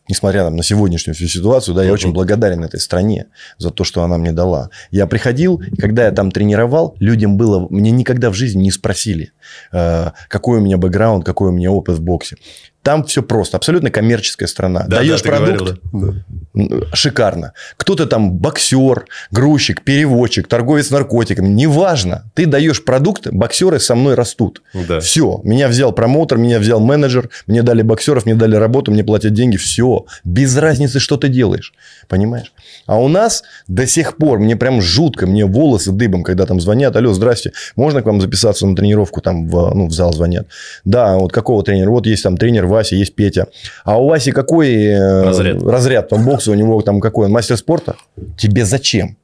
несмотря 0.08 0.44
там, 0.44 0.56
на 0.56 0.62
сегодняшнюю 0.62 1.14
всю 1.14 1.28
ситуацию, 1.28 1.74
да, 1.74 1.82
я 1.82 1.88
Мгм. 1.88 1.94
очень 1.94 2.12
благодарен 2.12 2.64
этой 2.64 2.80
стране 2.80 3.26
за 3.58 3.70
то, 3.70 3.84
что 3.84 4.02
она 4.02 4.18
мне 4.18 4.32
дала. 4.32 4.70
Я 4.90 5.06
приходил, 5.06 5.56
и 5.60 5.76
когда 5.76 6.04
я 6.06 6.10
там 6.10 6.30
тренировал, 6.30 6.96
людям 7.00 7.36
было, 7.36 7.66
мне 7.70 7.90
никогда 7.90 8.30
в 8.30 8.34
жизни 8.34 8.62
не 8.62 8.70
спросили, 8.70 9.32
э, 9.72 10.10
какой 10.28 10.58
у 10.58 10.60
меня 10.60 10.76
бэкграунд, 10.76 11.24
какой 11.24 11.50
у 11.50 11.52
меня 11.52 11.70
опыт 11.70 11.96
в 11.98 12.02
боксе. 12.02 12.36
Там 12.84 13.02
все 13.04 13.22
просто, 13.22 13.56
абсолютно 13.56 13.90
коммерческая 13.90 14.46
страна. 14.46 14.84
Да, 14.86 14.98
Даешь 14.98 15.22
да, 15.22 15.30
продукт, 15.30 15.80
говорил, 15.90 16.14
да. 16.54 16.86
Шикарно. 16.92 17.54
Кто-то 17.78 18.04
там 18.04 18.32
боксер, 18.32 19.06
грузчик, 19.30 19.82
переводчик, 19.82 20.46
торговец 20.46 20.90
наркотиками. 20.90 21.48
Неважно. 21.48 22.30
Ты 22.34 22.44
даешь 22.44 22.84
продукт, 22.84 23.28
боксеры 23.32 23.80
со 23.80 23.94
мной 23.94 24.14
растут. 24.14 24.60
Да. 24.74 25.00
Все. 25.00 25.40
Меня 25.44 25.68
взял 25.68 25.92
промоутер, 25.92 26.36
меня 26.36 26.58
взял 26.58 26.78
менеджер, 26.78 27.30
мне 27.46 27.62
дали 27.62 27.80
боксеров, 27.80 28.26
мне 28.26 28.34
дали 28.34 28.56
работу, 28.56 28.92
мне 28.92 29.02
платят 29.02 29.32
деньги. 29.32 29.56
Все. 29.56 30.04
Без 30.22 30.54
разницы, 30.54 31.00
что 31.00 31.16
ты 31.16 31.28
делаешь. 31.28 31.72
Понимаешь? 32.06 32.52
А 32.84 33.00
у 33.00 33.08
нас 33.08 33.44
до 33.66 33.86
сих 33.86 34.18
пор, 34.18 34.40
мне 34.40 34.56
прям 34.56 34.82
жутко, 34.82 35.26
мне 35.26 35.46
волосы 35.46 35.90
дыбом, 35.90 36.22
когда 36.22 36.44
там 36.44 36.60
звонят. 36.60 36.94
Алло, 36.96 37.14
здрасте, 37.14 37.52
можно 37.76 38.02
к 38.02 38.06
вам 38.06 38.20
записаться 38.20 38.66
на 38.66 38.76
тренировку? 38.76 39.22
Там 39.22 39.48
в, 39.48 39.72
ну, 39.74 39.86
в 39.86 39.92
зал 39.92 40.12
звонят. 40.12 40.48
Да, 40.84 41.16
вот 41.16 41.32
какого 41.32 41.62
тренера? 41.62 41.88
Вот 41.88 42.06
есть 42.06 42.22
там 42.22 42.36
тренер 42.36 42.73
Вася, 42.74 42.96
есть 42.96 43.14
Петя. 43.14 43.46
А 43.84 43.98
у 44.00 44.08
Васи 44.08 44.32
какой 44.32 44.74
э, 44.74 45.22
Разряд. 45.22 45.62
разряд 45.62 46.08
по 46.08 46.16
боксу? 46.18 46.52
У 46.52 46.54
него 46.54 46.82
там 46.82 47.00
какой? 47.00 47.26
Он 47.26 47.32
мастер 47.32 47.56
спорта? 47.56 47.94
Тебе 48.36 48.64
зачем? 48.64 49.16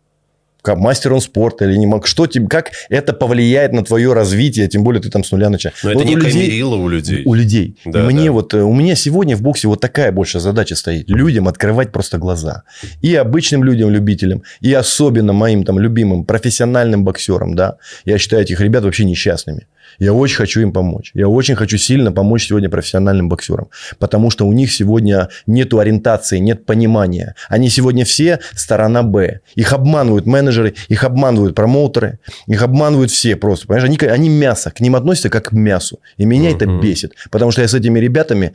Как 0.63 0.77
мастер 0.77 1.15
он 1.15 1.23
спорта 1.23 1.65
или 1.65 1.75
не 1.79 1.87
мог? 1.87 2.07
Что 2.07 2.27
тебе, 2.27 2.47
как 2.47 2.73
это 2.91 3.15
повлияет 3.15 3.73
на 3.73 3.83
твое 3.83 4.13
развитие? 4.13 4.69
Тем 4.69 4.85
более 4.85 5.01
ты 5.01 5.09
там 5.09 5.25
с 5.25 5.33
нуля 5.33 5.49
начинаешь. 5.49 5.83
Но 5.83 5.91
это 5.91 5.99
Вот 6.01 6.05
у 6.07 6.09
некое 6.11 6.27
людей- 6.27 6.49
мерило 6.51 6.75
у 6.77 6.87
людей. 6.89 7.23
у 7.25 7.33
людей. 7.33 7.77
Да, 7.87 8.01
и 8.01 8.03
мне 8.13 8.27
да. 8.27 8.33
вот, 8.33 8.53
э, 8.53 8.61
у 8.61 8.75
меня 8.75 8.95
сегодня 8.95 9.37
в 9.37 9.41
боксе 9.41 9.69
вот 9.69 9.81
такая 9.81 10.13
больше 10.13 10.39
задача 10.39 10.77
стоит. 10.77 11.09
Людям 11.09 11.49
открывать 11.49 11.93
просто 11.93 12.19
глаза. 12.19 12.65
И 13.01 13.15
обычным 13.15 13.65
людям, 13.65 13.89
любителям, 13.89 14.43
и 14.61 14.71
особенно 14.75 15.33
моим 15.33 15.65
там 15.65 15.79
любимым 15.79 16.25
профессиональным 16.25 17.05
боксерам, 17.05 17.55
да. 17.55 17.77
Я 18.05 18.19
считаю 18.19 18.43
этих 18.43 18.61
ребят 18.61 18.85
вообще 18.85 19.05
несчастными. 19.05 19.67
Я 19.99 20.13
очень 20.13 20.37
хочу 20.37 20.61
им 20.61 20.73
помочь. 20.73 21.11
Я 21.15 21.29
очень 21.29 21.55
хочу 21.57 21.77
сильно 21.79 22.13
помочь 22.13 22.47
сегодня 22.49 22.69
профессиональным 22.69 23.29
боксерам. 23.29 23.69
Потому 23.99 24.31
что 24.31 24.47
у 24.47 24.53
них 24.53 24.73
сегодня 24.73 25.29
нет 25.47 25.73
ориентации, 25.75 26.39
нет 26.39 26.65
понимания. 26.67 27.35
Они 27.49 27.69
сегодня 27.69 28.05
все 28.05 28.41
сторона 28.55 29.03
Б. 29.03 29.41
Их 29.55 29.73
обманывают 29.73 30.27
менеджеры, 30.27 30.75
их 30.89 31.05
обманывают 31.05 31.55
промоутеры, 31.55 32.19
их 32.47 32.63
обманывают 32.63 33.11
все 33.11 33.37
просто. 33.37 33.67
Понимаешь, 33.67 33.89
они, 33.89 34.11
они 34.11 34.29
мясо, 34.29 34.71
к 34.71 34.81
ним 34.81 34.97
относятся 34.97 35.29
как 35.31 35.47
к 35.51 35.53
мясу. 35.53 36.01
И 36.17 36.25
меня 36.25 36.51
это 36.51 36.67
Мгм. 36.69 36.81
бесит. 36.81 37.13
Потому 37.31 37.51
что 37.51 37.63
я 37.63 37.69
с 37.69 37.75
этими 37.75 37.99
ребятами 37.99 38.53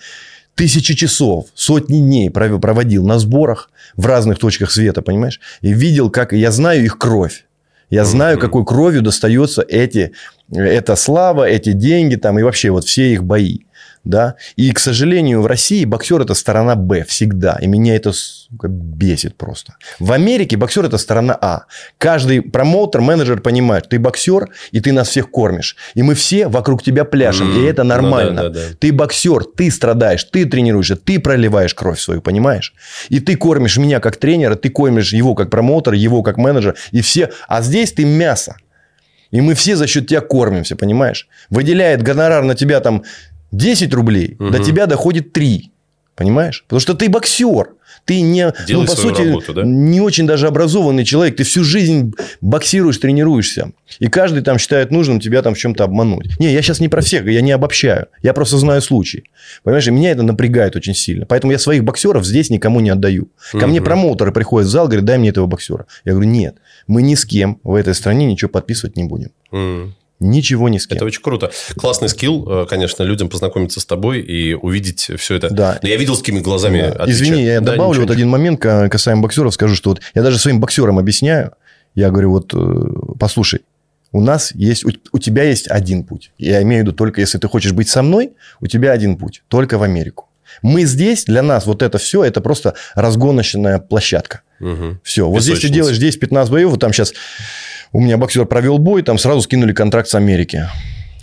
тысячи 0.55 0.93
часов, 0.95 1.47
сотни 1.53 1.99
дней 1.99 2.29
пров- 2.29 2.59
проводил 2.59 3.05
на 3.05 3.19
сборах 3.19 3.69
в 3.97 4.05
разных 4.05 4.39
точках 4.39 4.71
света, 4.71 5.01
понимаешь? 5.01 5.39
И 5.61 5.73
видел, 5.73 6.09
как... 6.09 6.31
Я 6.33 6.51
знаю 6.51 6.83
их 6.83 6.97
кровь. 6.97 7.45
Я 7.89 8.05
знаю, 8.05 8.39
какой 8.39 8.65
кровью 8.65 9.01
достается 9.01 9.61
эти, 9.61 10.13
эта 10.51 10.95
слава, 10.95 11.47
эти 11.47 11.71
деньги 11.71 12.15
там 12.15 12.39
и 12.39 12.43
вообще 12.43 12.71
вот 12.71 12.85
все 12.85 13.13
их 13.13 13.23
бои. 13.23 13.59
Да. 14.05 14.35
И, 14.55 14.71
к 14.71 14.79
сожалению, 14.79 15.41
в 15.41 15.47
России 15.47 15.83
боксер 15.83 16.21
это 16.21 16.33
сторона 16.35 16.75
Б 16.75 17.03
всегда. 17.05 17.57
И 17.61 17.67
меня 17.67 17.95
это 17.95 18.13
сука, 18.13 18.67
бесит 18.69 19.35
просто. 19.35 19.75
В 19.99 20.11
Америке 20.11 20.57
боксер 20.57 20.85
это 20.85 20.97
сторона 20.97 21.37
А. 21.41 21.63
Каждый 21.97 22.41
промоутер, 22.41 23.01
менеджер 23.01 23.41
понимает, 23.41 23.89
ты 23.89 23.97
боксер, 23.99 24.49
и 24.71 24.79
ты 24.79 24.93
нас 24.93 25.09
всех 25.09 25.31
кормишь. 25.31 25.75
И 25.95 26.03
мы 26.03 26.13
все 26.13 26.47
вокруг 26.47 26.83
тебя 26.83 27.03
пляшем, 27.03 27.49
Мгм. 27.51 27.59
и 27.59 27.65
это 27.65 27.83
Ну 27.83 27.89
да, 27.89 27.95
нормально. 27.95 28.41
да, 28.43 28.49
да. 28.49 28.61
Ты 28.79 28.93
боксер, 28.93 29.43
ты 29.43 29.71
страдаешь, 29.71 30.23
ты 30.23 30.45
тренируешься, 30.45 30.95
ты 30.95 31.19
проливаешь 31.19 31.73
кровь 31.73 31.99
свою, 31.99 32.21
понимаешь? 32.21 32.73
И 33.09 33.19
ты 33.19 33.35
кормишь 33.35 33.77
меня 33.77 33.99
как 33.99 34.17
тренера, 34.17 34.55
ты 34.55 34.69
кормишь 34.69 35.13
его 35.13 35.33
как 35.35 35.49
промоутер, 35.49 35.93
его 35.93 36.21
как 36.23 36.37
менеджер, 36.37 36.75
и 36.91 37.01
все. 37.01 37.31
А 37.47 37.61
здесь 37.61 37.91
ты 37.91 38.05
мясо. 38.05 38.55
И 39.31 39.41
мы 39.41 39.55
все 39.55 39.75
за 39.75 39.87
счет 39.87 40.07
тебя 40.07 40.21
кормимся, 40.21 40.75
понимаешь? 40.75 41.27
Выделяет 41.49 42.03
гонорар 42.03 42.43
на 42.43 42.53
тебя 42.55 42.79
там 42.79 43.03
10 43.57 43.93
рублей, 43.93 44.35
до 44.39 44.59
тебя 44.59 44.85
доходит 44.85 45.33
3. 45.33 45.71
Понимаешь? 46.15 46.63
Потому 46.67 46.79
что 46.79 46.93
ты 46.93 47.09
боксер. 47.09 47.71
Ты 48.05 48.21
не, 48.21 48.53
Делай 48.67 48.81
ну, 48.83 48.85
по 48.87 48.95
сути, 48.95 49.21
работу, 49.21 49.53
да? 49.53 49.63
не 49.63 49.99
очень 49.99 50.27
даже 50.27 50.47
образованный 50.47 51.03
человек. 51.03 51.35
Ты 51.37 51.43
всю 51.43 51.63
жизнь 51.63 52.13
боксируешь, 52.39 52.97
тренируешься. 52.99 53.71
И 53.99 54.07
каждый 54.07 54.41
там 54.43 54.57
считает 54.59 54.91
нужным 54.91 55.19
тебя 55.19 55.41
там 55.41 55.55
в 55.55 55.57
чем-то 55.57 55.83
обмануть. 55.83 56.39
Не, 56.39 56.53
я 56.53 56.61
сейчас 56.61 56.79
не 56.79 56.87
про 56.87 57.01
всех, 57.01 57.25
я 57.25 57.41
не 57.41 57.51
обобщаю. 57.51 58.07
Я 58.21 58.33
просто 58.33 58.57
знаю 58.59 58.81
случаи. 58.81 59.23
Понимаешь, 59.63 59.87
и 59.87 59.91
меня 59.91 60.11
это 60.11 60.21
напрягает 60.23 60.75
очень 60.75 60.93
сильно. 60.93 61.25
Поэтому 61.25 61.51
я 61.51 61.57
своих 61.59 61.83
боксеров 61.83 62.25
здесь 62.25 62.49
никому 62.49 62.79
не 62.79 62.91
отдаю. 62.91 63.27
Ко 63.51 63.65
мне 63.67 63.79
Мгм. 63.79 63.85
промоутеры 63.85 64.31
приходят 64.31 64.67
в 64.67 64.71
зал, 64.71 64.85
говорят, 64.85 65.05
дай 65.05 65.17
мне 65.17 65.29
этого 65.29 65.47
боксера. 65.47 65.85
Я 66.05 66.11
говорю, 66.13 66.29
нет, 66.29 66.57
мы 66.87 67.01
ни 67.01 67.15
с 67.15 67.25
кем 67.25 67.59
в 67.63 67.73
этой 67.73 67.95
стране 67.95 68.25
ничего 68.25 68.49
подписывать 68.49 68.95
не 68.97 69.03
будем. 69.05 69.31
М. 69.51 69.95
Ничего 70.19 70.69
ни 70.69 70.77
с 70.77 70.87
кем. 70.87 70.95
Это 70.95 71.05
очень 71.05 71.21
круто. 71.21 71.51
Классный 71.75 72.07
скилл, 72.09 72.47
э, 72.63 72.65
конечно, 72.69 73.03
людям 73.03 73.27
познакомиться 73.29 73.79
с 73.81 73.85
тобой 73.85 74.21
и 74.21 74.53
увидеть 74.53 75.11
все 75.17 75.35
это. 75.35 75.49
Да. 75.49 75.79
Я 75.81 75.97
видел, 75.97 76.15
с 76.15 76.19
какими 76.19 76.39
глазами 76.39 76.79
Да. 76.81 76.87
отвечают. 76.87 77.09
Извини, 77.09 77.43
я 77.43 77.59
Да, 77.59 77.73
добавлю 77.73 77.89
ничего, 77.99 78.03
вот 78.07 78.11
один 78.11 78.29
момент 78.29 78.61
ка- 78.61 78.87
касаемо 78.89 79.21
боксеров. 79.21 79.53
Скажу, 79.53 79.75
что 79.75 79.89
вот 79.89 80.01
я 80.13 80.23
даже 80.23 80.39
своим 80.39 80.59
боксерам 80.61 80.97
объясняю. 80.99 81.51
Я 81.95 82.11
говорю, 82.11 82.31
вот 82.31 82.53
э, 82.53 83.15
послушай, 83.19 83.61
у 84.13 84.21
нас 84.21 84.53
есть, 84.55 84.85
у, 84.85 84.91
у 85.11 85.19
тебя 85.19 85.43
есть 85.43 85.67
один 85.69 86.03
путь. 86.05 86.31
Я 86.37 86.61
имею 86.61 86.83
в 86.83 86.87
виду 86.87 86.95
только, 86.95 87.19
если 87.19 87.37
ты 87.37 87.49
хочешь 87.49 87.73
быть 87.73 87.89
со 87.89 88.01
мной, 88.01 88.31
у 88.61 88.67
тебя 88.67 88.93
один 88.93 89.17
путь. 89.17 89.43
Только 89.49 89.77
в 89.77 89.83
Америку. 89.83 90.29
Мы 90.61 90.85
здесь, 90.85 91.25
для 91.25 91.41
нас 91.41 91.65
вот 91.65 91.81
это 91.81 91.97
все, 91.97 92.23
это 92.23 92.39
просто 92.39 92.75
разгоночная 92.93 93.79
площадка. 93.79 94.41
Мгм. 94.61 95.01
Все. 95.03 95.27
Вот 95.29 95.41
здесь 95.43 95.59
ты 95.59 95.67
делаешь 95.67 95.97
10-15 95.97 96.49
боев. 96.49 96.69
Вот 96.69 96.79
там 96.79 96.93
сейчас 96.93 97.13
у 97.95 98.01
меня 98.01 98.17
боксер 98.17 98.45
провел 98.45 98.77
бой, 98.77 99.03
там 99.03 99.17
сразу 99.17 99.41
скинули 99.41 99.71
контракт 99.73 100.09
с 100.09 100.15
Америки. 100.15 100.67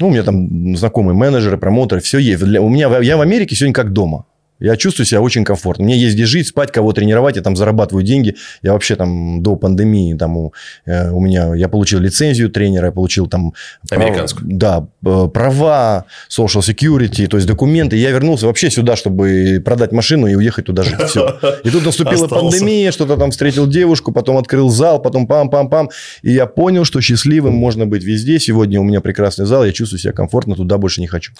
Ну, 0.01 0.09
у 0.09 0.11
меня 0.11 0.23
там 0.23 0.75
знакомые 0.75 1.15
менеджеры, 1.15 1.59
промоутеры, 1.59 2.01
все 2.01 2.19
есть. 2.19 2.43
Для- 2.43 2.63
у 2.63 2.69
меня, 2.71 2.89
я 3.01 3.17
в 3.17 3.21
Америке 3.21 3.55
сегодня 3.55 3.75
как 3.75 3.93
дома. 3.93 4.25
Я 4.63 4.77
чувствую 4.77 5.07
себя 5.07 5.21
очень 5.21 5.45
комфортно. 5.45 5.85
Мне 5.85 5.99
есть 5.99 6.15
где 6.15 6.25
жить, 6.25 6.47
спать, 6.47 6.71
кого 6.71 6.93
тренировать. 6.93 7.37
Я 7.37 7.43
там 7.43 7.57
зарабатываю 7.57 8.05
деньги. 8.05 8.37
Я 8.63 8.73
вообще 8.73 8.95
там 8.97 9.43
до 9.43 9.57
пандемии, 9.57 10.15
там 10.15 10.37
у, 10.37 10.53
э, 10.87 11.11
у 11.11 11.21
меня, 11.21 11.55
я 11.55 11.69
получил 11.69 11.99
лицензию 11.99 12.49
тренера, 12.51 12.87
я 12.87 12.93
получил 12.93 13.27
там... 13.27 13.53
прав- 13.89 14.01
Американскую. 14.01 14.47
да, 14.49 14.87
э, 15.05 15.29
права, 15.33 16.05
social 16.31 16.61
security, 16.61 17.27
то 17.27 17.37
есть 17.37 17.47
документы. 17.49 17.97
Я 17.97 18.11
вернулся 18.11 18.47
вообще 18.47 18.71
сюда, 18.71 18.95
чтобы 18.97 19.61
продать 19.65 19.93
машину 19.93 20.27
и 20.29 20.35
уехать 20.35 20.67
туда 20.67 20.83
жить. 20.85 21.01
Все. 21.09 21.39
И 21.65 21.71
тут 21.71 21.85
наступила 21.85 22.25
Остался. 22.25 22.35
пандемия, 22.51 22.93
что-то 22.93 23.17
там 23.17 23.31
встретил 23.33 23.67
девушку, 23.67 24.13
потом 24.13 24.37
открыл 24.37 24.69
зал, 24.71 25.03
потом 25.03 25.27
пам-пам-пам. 25.27 25.89
И 26.23 26.33
я 26.33 26.47
понял, 26.47 26.85
что 26.85 27.01
счастливым 27.01 27.55
можно 27.55 27.87
быть 27.87 28.05
везде. 28.05 28.39
Сегодня 28.39 28.81
у 28.81 28.85
меня 28.85 29.01
прекрасный 29.01 29.47
зал, 29.47 29.65
я 29.65 29.73
чувствую 29.73 29.99
себя 29.99 30.13
комфортно, 30.13 30.55
туда 30.55 30.79
больше 30.79 31.01
не 31.01 31.09
хочу. 31.09 31.33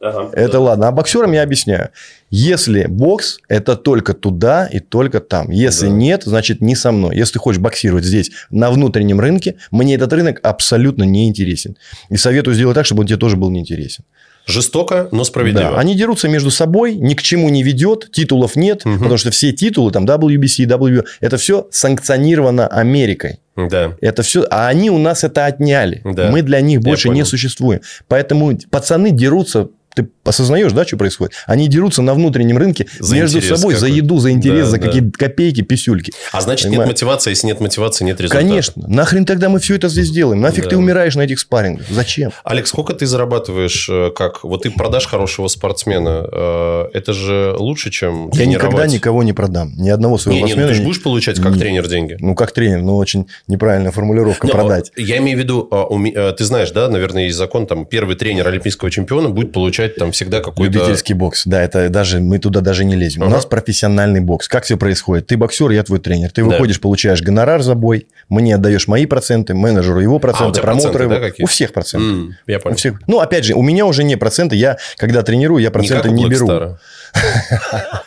Ага, 0.00 0.30
Это 0.32 0.52
да. 0.52 0.60
ладно. 0.60 0.88
А 0.88 0.92
боксерам 0.92 1.32
я 1.32 1.42
объясняю. 1.42 1.88
Если 2.34 2.86
бокс, 2.86 3.38
это 3.48 3.76
только 3.76 4.14
туда 4.14 4.66
и 4.66 4.80
только 4.80 5.20
там. 5.20 5.50
Если 5.50 5.86
Да. 5.86 5.92
нет, 5.92 6.22
значит 6.24 6.62
не 6.62 6.74
со 6.74 6.90
мной. 6.90 7.14
Если 7.14 7.34
ты 7.34 7.38
хочешь 7.38 7.60
боксировать 7.60 8.04
здесь, 8.06 8.30
на 8.48 8.70
внутреннем 8.70 9.20
рынке, 9.20 9.56
мне 9.70 9.94
этот 9.96 10.10
рынок 10.14 10.40
абсолютно 10.42 11.02
не 11.04 11.28
интересен. 11.28 11.76
И 12.08 12.16
советую 12.16 12.54
сделать 12.54 12.74
так, 12.74 12.86
чтобы 12.86 13.02
он 13.02 13.06
тебе 13.06 13.18
тоже 13.18 13.36
был 13.36 13.50
неинтересен. 13.50 14.04
Жестоко, 14.46 15.08
но 15.12 15.24
справедливо. 15.24 15.72
Да, 15.72 15.78
они 15.78 15.94
дерутся 15.94 16.26
между 16.26 16.50
собой, 16.50 16.94
ни 16.96 17.12
к 17.14 17.22
чему 17.22 17.50
не 17.50 17.62
ведет, 17.62 18.10
титулов 18.10 18.56
нет, 18.56 18.84
Мгм. 18.86 18.98
потому 18.98 19.16
что 19.18 19.30
все 19.30 19.52
титулы, 19.52 19.92
там 19.92 20.04
WBC, 20.06 20.64
W, 20.64 21.04
это 21.20 21.36
все 21.36 21.68
санкционировано 21.70 22.66
Америкой. 22.66 23.40
Да. 23.56 23.94
Это 24.00 24.22
все, 24.22 24.44
а 24.50 24.68
они 24.68 24.90
у 24.90 24.96
нас 24.98 25.22
это 25.22 25.44
отняли. 25.44 26.00
Да. 26.04 26.30
Мы 26.30 26.40
для 26.40 26.62
них 26.62 26.80
Я 26.80 26.84
больше 26.88 27.10
не 27.10 27.24
существуем. 27.24 27.82
Поэтому 28.08 28.58
пацаны 28.70 29.10
дерутся. 29.10 29.68
Ты 29.94 30.08
осознаешь, 30.24 30.72
да, 30.72 30.86
что 30.86 30.96
происходит? 30.96 31.34
Они 31.46 31.68
дерутся 31.68 32.00
на 32.02 32.14
внутреннем 32.14 32.56
рынке 32.58 32.86
За 32.98 33.14
между 33.14 33.42
собой, 33.42 33.74
за 33.74 33.86
еду, 33.88 34.18
за 34.18 34.30
интерес, 34.30 34.64
Да, 34.66 34.70
за 34.70 34.78
да. 34.78 34.86
какие-то 34.86 35.10
копейки, 35.18 35.60
писюльки. 35.62 36.12
А 36.32 36.40
значит, 36.40 36.68
Понимаю. 36.68 36.88
нет 36.88 36.94
мотивации. 36.94 37.30
Если 37.30 37.46
нет 37.46 37.60
мотивации, 37.60 38.04
нет 38.04 38.20
результата. 38.20 38.42
Конечно. 38.46 38.82
Нахрен 38.88 39.26
тогда 39.26 39.48
мы 39.48 39.58
все 39.60 39.74
это 39.76 39.88
здесь 39.88 40.10
делаем? 40.10 40.40
Нафиг 40.40 40.64
Да. 40.64 40.70
ты 40.70 40.76
умираешь 40.78 41.14
на 41.14 41.22
этих 41.22 41.40
спаррингах? 41.40 41.86
Зачем? 41.90 42.32
Алекс, 42.44 42.70
сколько 42.70 42.94
ты 42.94 43.06
зарабатываешь, 43.06 43.88
э, 43.90 44.10
как... 44.14 44.44
Вот 44.44 44.62
ты 44.62 44.70
продашь 44.70 45.06
хорошего 45.06 45.48
спортсмена. 45.48 46.26
э, 46.32 46.84
Это 46.94 47.12
же 47.12 47.54
лучше, 47.58 47.90
чем 47.90 48.30
Я 48.32 48.46
никогда 48.46 48.86
никого 48.86 49.22
не 49.22 49.32
продам. 49.32 49.72
Ни 49.76 49.90
одного 49.90 50.16
своего 50.18 50.36
Не, 50.38 50.42
не, 50.42 50.42
ну 50.42 50.48
спортсмена 50.52 50.68
ты 50.68 50.74
же 50.74 50.82
будешь 50.82 51.02
получать 51.02 51.38
как 51.40 51.52
Не. 51.54 51.58
тренер 51.60 51.88
деньги. 51.88 52.16
Ну, 52.20 52.34
как 52.34 52.52
тренер, 52.52 52.80
но 52.82 52.96
очень 52.96 53.26
неправильная 53.48 53.90
формулировка 53.92 54.46
Не, 54.46 54.52
продать. 54.52 54.90
а, 54.96 55.00
Я 55.00 55.18
имею 55.18 55.36
в 55.36 55.40
виду, 55.42 55.68
а, 55.70 55.86
а, 55.90 56.32
ты 56.32 56.44
знаешь, 56.44 56.70
да, 56.70 56.88
наверное, 56.88 57.24
есть 57.24 57.36
закон, 57.36 57.66
там, 57.66 57.84
первый 57.84 58.16
тренер 58.16 58.48
олимпийского 58.48 58.90
чемпиона 58.90 59.28
будет 59.28 59.52
получать 59.52 59.81
там 59.88 60.12
всегда 60.12 60.40
какой-то... 60.40 60.72
Любительский 60.72 61.14
бокс. 61.14 61.42
Да, 61.46 61.62
это 61.62 61.88
даже 61.88 62.20
мы 62.20 62.38
туда 62.38 62.60
даже 62.60 62.84
не 62.84 62.94
лезем. 62.96 63.22
У 63.22 63.26
Ага. 63.26 63.36
нас 63.36 63.46
профессиональный 63.46 64.20
бокс. 64.20 64.48
Как 64.48 64.64
все 64.64 64.76
происходит? 64.76 65.26
Ты 65.26 65.36
боксер, 65.36 65.70
я 65.70 65.82
твой 65.82 65.98
тренер. 65.98 66.30
Ты 66.30 66.42
Да. 66.42 66.48
выходишь, 66.48 66.80
получаешь 66.80 67.22
гонорар 67.22 67.62
за 67.62 67.74
бой, 67.74 68.06
мне 68.28 68.54
отдаешь 68.54 68.88
мои 68.88 69.06
проценты, 69.06 69.54
менеджеру 69.54 70.00
его 70.00 70.18
проценты, 70.18 70.44
А, 70.44 70.48
у 70.48 70.52
тебя 70.52 70.62
промоутеру 70.62 70.92
проценты, 70.92 71.14
его. 71.14 71.22
да, 71.22 71.28
какие-то? 71.30 71.44
у 71.44 71.46
всех 71.52 71.72
проценты. 71.72 72.06
М, 72.06 72.36
я 72.46 72.58
У 72.58 72.60
понял. 72.60 72.76
всех. 72.76 73.00
Ну, 73.06 73.20
опять 73.20 73.44
же, 73.44 73.54
у 73.54 73.62
меня 73.62 73.86
уже 73.86 74.04
не 74.04 74.16
проценты. 74.16 74.56
Я, 74.56 74.78
когда 74.96 75.22
тренирую, 75.22 75.62
я 75.62 75.68
Не 75.68 75.72
проценты 75.72 76.08
у 76.08 76.12
не, 76.12 76.28
беру. 76.28 76.46
Блэкстара. 76.46 76.80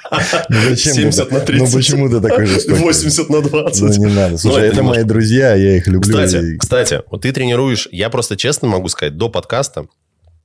Ну, 0.49 0.57
зачем 0.69 0.93
ты 0.93 0.99
70 1.01 1.23
так? 1.29 1.31
на 1.31 1.39
30. 1.41 1.67
Ну, 1.73 1.77
почему 1.77 2.09
ты 2.09 2.21
такой 2.21 2.45
жестокий? 2.45 2.79
80 2.81 3.29
на 3.29 3.41
20. 3.41 3.81
Ну, 3.81 4.05
не 4.07 4.13
надо. 4.13 4.37
Слушай, 4.37 4.63
это 4.67 4.73
это 4.75 4.83
мои 4.83 5.03
друзья, 5.03 5.53
я 5.55 5.77
их 5.77 5.87
люблю. 5.87 6.15
Кстати, 6.59 7.01
вот 7.09 7.21
ты 7.21 7.31
тренируешь, 7.31 7.87
я 7.91 8.09
просто 8.09 8.37
честно 8.37 8.67
могу 8.67 8.87
сказать, 8.87 9.17
до 9.17 9.29
подкаста 9.29 9.87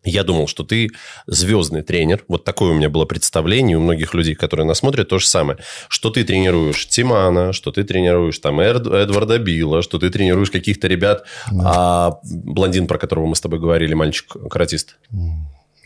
я 0.05 0.25
думал, 0.25 0.47
что 0.47 0.65
ты 0.65 0.89
звездный 1.27 1.83
тренер. 1.83 2.25
Вот 2.29 2.45
такое 2.45 2.71
у 2.71 2.75
меня 2.75 2.89
было 2.89 3.05
представление 3.05 3.77
у 3.77 3.81
многих 3.81 4.15
людей, 4.15 4.35
которые 4.35 4.67
нас 4.67 4.79
смотрят, 4.79 5.09
то 5.09 5.19
же 5.19 5.27
самое. 5.27 5.59
Что 5.89 6.11
ты 6.11 6.25
тренируешь 6.25 6.87
Тимана, 6.89 7.53
что 7.53 7.71
ты 7.71 7.85
тренируешь 7.85 8.39
там 8.39 8.61
Эд- 8.61 8.91
Эдварда 8.93 9.39
Билла, 9.39 9.83
что 9.83 9.99
ты 9.99 10.09
тренируешь 10.11 10.51
каких-то 10.51 10.89
ребят. 10.89 11.25
А 11.65 12.19
блондин, 12.25 12.87
про 12.87 12.99
которого 12.99 13.27
мы 13.27 13.37
с 13.37 13.41
тобой 13.41 13.59
говорили, 13.59 13.95
мальчик-каратист. 13.95 14.97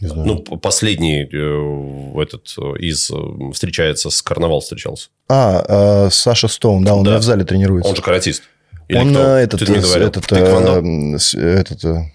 Ну, 0.01 0.39
последний 0.43 1.23
э, 1.23 2.23
этот 2.23 2.55
из 2.81 3.11
встречается 3.53 4.11
с 4.11 4.21
Карнавал 4.23 4.61
встречался. 4.61 5.09
А, 5.29 6.07
э, 6.07 6.11
Саша 6.11 6.49
Стоун, 6.49 6.85
да, 6.85 6.95
он 6.95 7.05
Да. 7.05 7.19
в 7.19 7.23
зале 7.23 7.45
тренируется. 7.45 7.89
Он 7.91 7.97
же 7.97 8.03
каратист. 8.03 8.43
Или 8.89 8.99
он 8.99 9.11
кто? 9.13 9.21
этот, 9.37 9.61
Ты 9.61 9.67
говорил. 9.81 10.09
этот, 10.09 10.31
э, 10.33 11.39
этот, 11.39 11.85
э, 11.85 12.13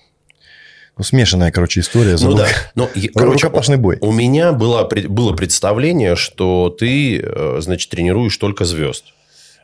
ну, 1.00 1.04
смешанная, 1.06 1.50
короче, 1.50 1.80
история. 1.80 2.12
Ну 2.12 2.18
забыл. 2.18 2.38
да. 2.38 2.48
Но, 2.76 2.90
я- 2.94 3.10
короче, 3.16 3.46
Рукопашный 3.46 3.78
бой. 3.78 3.98
У 4.02 4.12
меня 4.12 4.52
было, 4.52 4.88
было 5.08 5.34
представление, 5.34 6.18
что 6.18 6.76
ты, 6.78 7.20
э, 7.24 7.58
значит, 7.62 7.90
тренируешь 7.90 8.36
только 8.38 8.66
звезд. 8.66 9.06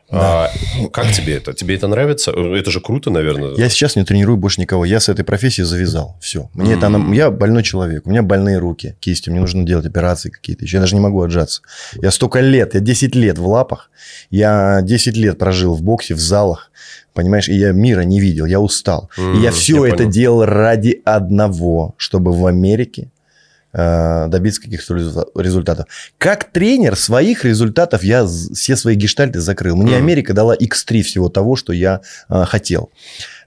А, 0.10 0.50
как 0.94 1.12
тебе 1.12 1.36
это? 1.38 1.54
Тебе 1.54 1.76
это 1.76 1.88
нравится? 1.88 2.32
Это 2.32 2.70
же 2.72 2.80
круто, 2.80 3.10
наверное. 3.10 3.56
Я 3.56 3.70
сейчас 3.70 3.96
не 3.96 4.04
тренирую 4.06 4.38
больше 4.38 4.62
никого. 4.62 4.86
Я 4.86 5.00
с 5.00 5.10
этой 5.10 5.26
профессией 5.26 5.66
завязал. 5.66 6.16
Все. 6.22 6.50
Мне 6.54 6.74
это 6.74 6.88
она- 6.88 7.14
Я 7.14 7.32
больной 7.32 7.64
человек. 7.64 8.06
У 8.06 8.12
меня 8.12 8.22
больные 8.22 8.58
руки, 8.60 8.96
кисти. 9.00 9.30
Мне 9.30 9.40
нужно 9.42 9.64
делать 9.66 9.86
операции 9.86 10.30
какие-то. 10.30 10.64
Еще 10.64 10.78
я 10.78 10.82
даже 10.82 10.96
не 10.96 11.02
могу 11.02 11.22
отжаться. 11.22 11.62
Я 11.96 12.12
столько 12.12 12.40
лет, 12.40 12.76
я 12.76 12.80
10 12.82 13.16
лет 13.16 13.38
в 13.40 13.48
лапах. 13.48 13.90
Я 14.30 14.82
10 14.84 15.18
лет 15.18 15.38
прожил 15.40 15.74
в 15.74 15.82
боксе, 15.82 16.14
в 16.14 16.20
залах. 16.20 16.72
Понимаешь, 17.14 17.48
и 17.50 17.54
я 17.56 17.72
мира 17.72 18.02
не 18.02 18.20
видел, 18.20 18.46
я 18.46 18.60
устал. 18.60 19.10
и 19.18 19.38
я 19.38 19.52
все 19.52 19.86
я 19.86 19.88
это 19.90 19.98
понял. 20.00 20.12
делал 20.12 20.46
ради 20.46 21.02
одного, 21.06 21.96
чтобы 21.98 22.32
в 22.34 22.46
Америке 22.46 23.10
добиться 23.76 24.62
каких-то 24.62 24.94
результа- 24.96 25.26
результатов. 25.36 25.88
Как 26.18 26.46
тренер 26.52 26.96
своих 26.96 27.44
результатов 27.44 28.04
я 28.04 28.26
все 28.26 28.76
свои 28.76 28.96
гештальты 28.96 29.40
закрыл. 29.42 29.76
Мне 29.76 29.92
Мгм. 29.96 30.04
Америка 30.04 30.34
дала 30.34 30.56
x3 30.56 31.02
всего 31.02 31.30
того, 31.30 31.56
что 31.56 31.74
я 31.74 32.02
э, 32.30 32.44
хотел. 32.46 32.90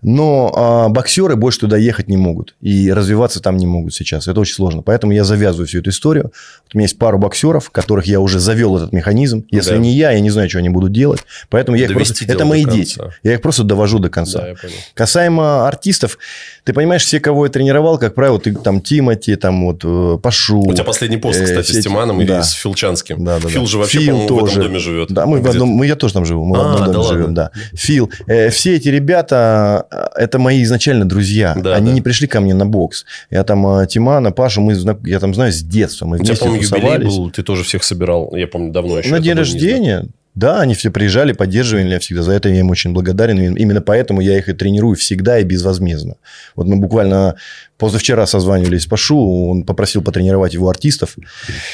Но 0.02 0.52
а, 0.54 0.88
боксеры 0.88 1.37
больше 1.37 1.61
туда 1.61 1.76
ехать 1.76 2.08
не 2.08 2.16
могут. 2.16 2.54
И 2.61 2.92
развиваться 2.92 3.40
там 3.40 3.56
не 3.56 3.66
могут 3.66 3.94
сейчас. 3.94 4.28
Это 4.28 4.38
очень 4.40 4.54
сложно. 4.54 4.82
Поэтому 4.82 5.12
я 5.12 5.24
завязываю 5.24 5.66
всю 5.66 5.78
эту 5.80 5.90
историю. 5.90 6.24
Вот 6.24 6.74
у 6.74 6.78
меня 6.78 6.84
есть 6.84 6.98
пару 6.98 7.18
боксеров, 7.18 7.70
которых 7.70 8.06
я 8.06 8.20
уже 8.20 8.38
завел 8.40 8.76
этот 8.76 8.92
механизм. 8.92 9.44
Если 9.50 9.72
Да. 9.72 9.78
не 9.78 9.92
я, 9.94 10.11
я 10.12 10.20
не 10.20 10.30
знаю, 10.30 10.48
что 10.48 10.58
они 10.58 10.68
будут 10.68 10.92
делать. 10.92 11.20
Поэтому 11.50 11.76
я 11.76 11.84
их 11.84 11.92
Довести 11.92 12.24
просто... 12.26 12.32
Это 12.32 12.44
мои 12.44 12.64
конца. 12.64 12.76
дети. 12.78 13.00
Я 13.22 13.34
их 13.34 13.42
просто 13.42 13.64
довожу 13.64 13.98
до 13.98 14.08
конца. 14.08 14.40
Да. 14.40 14.54
Касаемо 14.94 15.66
артистов, 15.68 16.18
ты 16.64 16.72
понимаешь, 16.72 17.02
все, 17.04 17.20
кого 17.20 17.46
я 17.46 17.52
тренировал, 17.52 17.98
как 17.98 18.14
правило, 18.14 18.38
ты 18.38 18.54
там 18.54 18.80
Тимати, 18.80 19.37
там 19.37 19.64
вот 19.66 19.80
э, 19.84 20.18
Пашу. 20.22 20.61
У 20.61 20.72
тебя 20.72 20.84
последний 20.84 21.16
пост, 21.16 21.40
э, 21.40 21.44
кстати, 21.44 21.70
все 21.70 21.80
с 21.80 21.84
Тиманом 21.84 22.24
да. 22.26 22.40
и 22.40 22.42
с 22.42 22.50
Филчанским. 22.52 23.24
Да, 23.24 23.38
да, 23.38 23.48
Фил 23.48 23.62
да. 23.62 23.66
же 23.68 23.78
вообще, 23.78 23.98
Фил 24.00 24.12
по-моему, 24.18 24.37
в 24.37 24.40
тоже. 24.40 24.52
этом 24.52 24.62
доме 24.64 24.78
живет. 24.78 25.08
Да, 25.11 25.26
мы 25.26 25.40
в 25.40 25.48
одном, 25.48 25.68
мы, 25.70 25.87
я 25.87 25.96
тоже 25.96 26.14
там 26.14 26.24
живу, 26.24 26.44
мы 26.44 26.56
в 26.56 26.61
А, 26.61 26.64
одном 26.74 26.78
да 26.80 26.87
доме 26.87 26.98
ладно. 26.98 27.12
живем, 27.18 27.35
да. 27.35 27.50
Фил, 27.75 28.10
э, 28.27 28.50
все 28.50 28.77
эти 28.77 28.88
ребята, 28.88 29.87
э, 29.87 29.87
это 30.16 30.38
мои 30.38 30.62
изначально 30.62 31.04
друзья. 31.08 31.54
Да, 31.56 31.74
Они 31.74 31.88
да. 31.88 31.92
не 31.92 32.00
пришли 32.00 32.26
ко 32.26 32.40
мне 32.40 32.54
на 32.54 32.66
бокс. 32.66 33.04
Я 33.30 33.44
там 33.44 33.66
э, 33.66 33.86
Тимана, 33.86 34.32
Пашу, 34.32 34.60
мы, 34.60 34.74
я 35.04 35.20
там 35.20 35.34
знаю 35.34 35.52
с 35.52 35.62
детства, 35.62 36.06
мы 36.06 36.16
У 36.16 36.18
тебя, 36.18 36.28
вместе 36.28 36.44
по-моему, 36.44 36.62
юбилей 36.62 36.80
тусовались. 36.82 37.16
был, 37.16 37.30
ты 37.30 37.42
тоже 37.42 37.64
всех 37.64 37.82
собирал. 37.84 38.34
Я 38.34 38.46
помню, 38.46 38.72
давно 38.72 38.98
еще. 38.98 39.10
На 39.10 39.20
день 39.20 39.34
рождения, 39.34 40.06
да, 40.34 40.60
они 40.60 40.74
все 40.74 40.90
приезжали, 40.90 41.32
поддерживали 41.32 41.84
меня 41.84 41.98
всегда. 41.98 42.22
За 42.22 42.32
это 42.32 42.48
я 42.48 42.60
им 42.60 42.70
очень 42.70 42.92
благодарен. 42.92 43.56
Именно 43.56 43.80
поэтому 43.80 44.20
я 44.20 44.38
их 44.38 44.48
и 44.48 44.52
тренирую 44.52 44.94
всегда 44.96 45.38
и 45.38 45.44
безвозмездно. 45.44 46.14
Вот 46.54 46.66
мы 46.66 46.76
буквально 46.76 47.34
позавчера 47.76 48.26
созванивались 48.26 48.82
с 48.82 48.86
Пашу, 48.86 49.48
он 49.48 49.64
попросил 49.64 50.02
потренировать 50.02 50.54
его 50.54 50.68
артистов. 50.68 51.16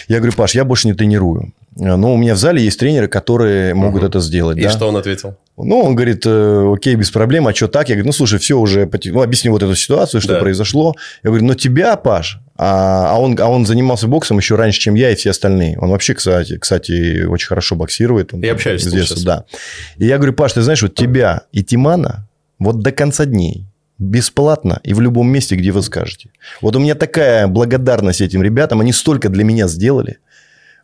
Я 0.09 0.19
говорю, 0.19 0.33
Паш, 0.37 0.55
я 0.55 0.65
больше 0.65 0.87
не 0.89 0.95
тренирую. 0.95 1.53
Но 1.77 2.15
у 2.15 2.17
меня 2.17 2.35
в 2.35 2.39
зале 2.39 2.63
есть 2.63 2.79
тренеры, 2.79 3.09
которые 3.09 3.75
могут 3.75 4.03
Мгм. 4.03 4.09
это 4.11 4.21
сделать. 4.21 4.59
И 4.59 4.63
да? 4.63 4.71
что 4.71 4.87
он 4.89 4.97
ответил? 4.97 5.37
Ну, 5.57 5.81
он 5.81 5.95
говорит, 5.97 6.23
э, 6.25 6.73
окей, 6.73 6.95
без 6.95 7.11
проблем, 7.11 7.47
а 7.49 7.55
что 7.55 7.67
так? 7.69 7.89
Я 7.89 7.97
говорю, 7.97 8.07
ну, 8.07 8.13
слушай, 8.13 8.39
все 8.39 8.59
уже, 8.59 8.89
ну, 9.07 9.23
объясни 9.23 9.51
вот 9.51 9.63
эту 9.63 9.75
ситуацию, 9.75 10.21
что 10.21 10.35
Да. 10.35 10.39
произошло. 10.41 10.95
Я 11.25 11.31
говорю, 11.31 11.45
но 11.47 11.55
тебя, 11.55 11.97
Паш, 11.97 12.39
а, 12.57 13.11
а 13.15 13.19
он, 13.21 13.37
а 13.41 13.49
он 13.49 13.67
занимался 13.67 14.07
боксом 14.07 14.39
еще 14.39 14.55
раньше, 14.55 14.81
чем 14.81 14.95
я 14.95 15.11
и 15.11 15.15
все 15.17 15.31
остальные. 15.31 15.77
Он 15.81 15.91
вообще, 15.91 16.15
кстати, 16.15 16.59
кстати 16.59 17.25
очень 17.25 17.49
хорошо 17.49 17.75
боксирует. 17.77 18.35
Он 18.35 18.41
Я 18.41 18.53
общаюсь 18.53 18.83
с 18.83 18.85
с 18.85 18.87
ним 18.93 18.97
детства, 19.01 19.17
сейчас. 19.17 19.25
да. 19.25 19.45
И 19.97 20.07
я 20.07 20.17
говорю, 20.19 20.33
Паш, 20.35 20.53
ты 20.53 20.63
знаешь, 20.63 20.83
вот 20.83 20.95
тебя 20.95 21.43
и 21.53 21.63
Тимана 21.65 22.29
вот 22.61 22.81
до 22.81 22.93
конца 22.93 23.25
дней 23.25 23.67
бесплатно 23.99 24.81
и 24.83 24.93
в 24.93 25.01
любом 25.01 25.29
месте, 25.29 25.55
где 25.57 25.71
вы 25.71 25.83
скажете. 25.83 26.29
Вот 26.61 26.75
у 26.77 26.79
меня 26.81 26.95
такая 26.95 27.47
благодарность 27.47 28.21
этим 28.21 28.43
ребятам, 28.43 28.81
они 28.81 28.93
столько 28.93 29.29
для 29.29 29.45
меня 29.45 29.69
сделали. 29.69 30.19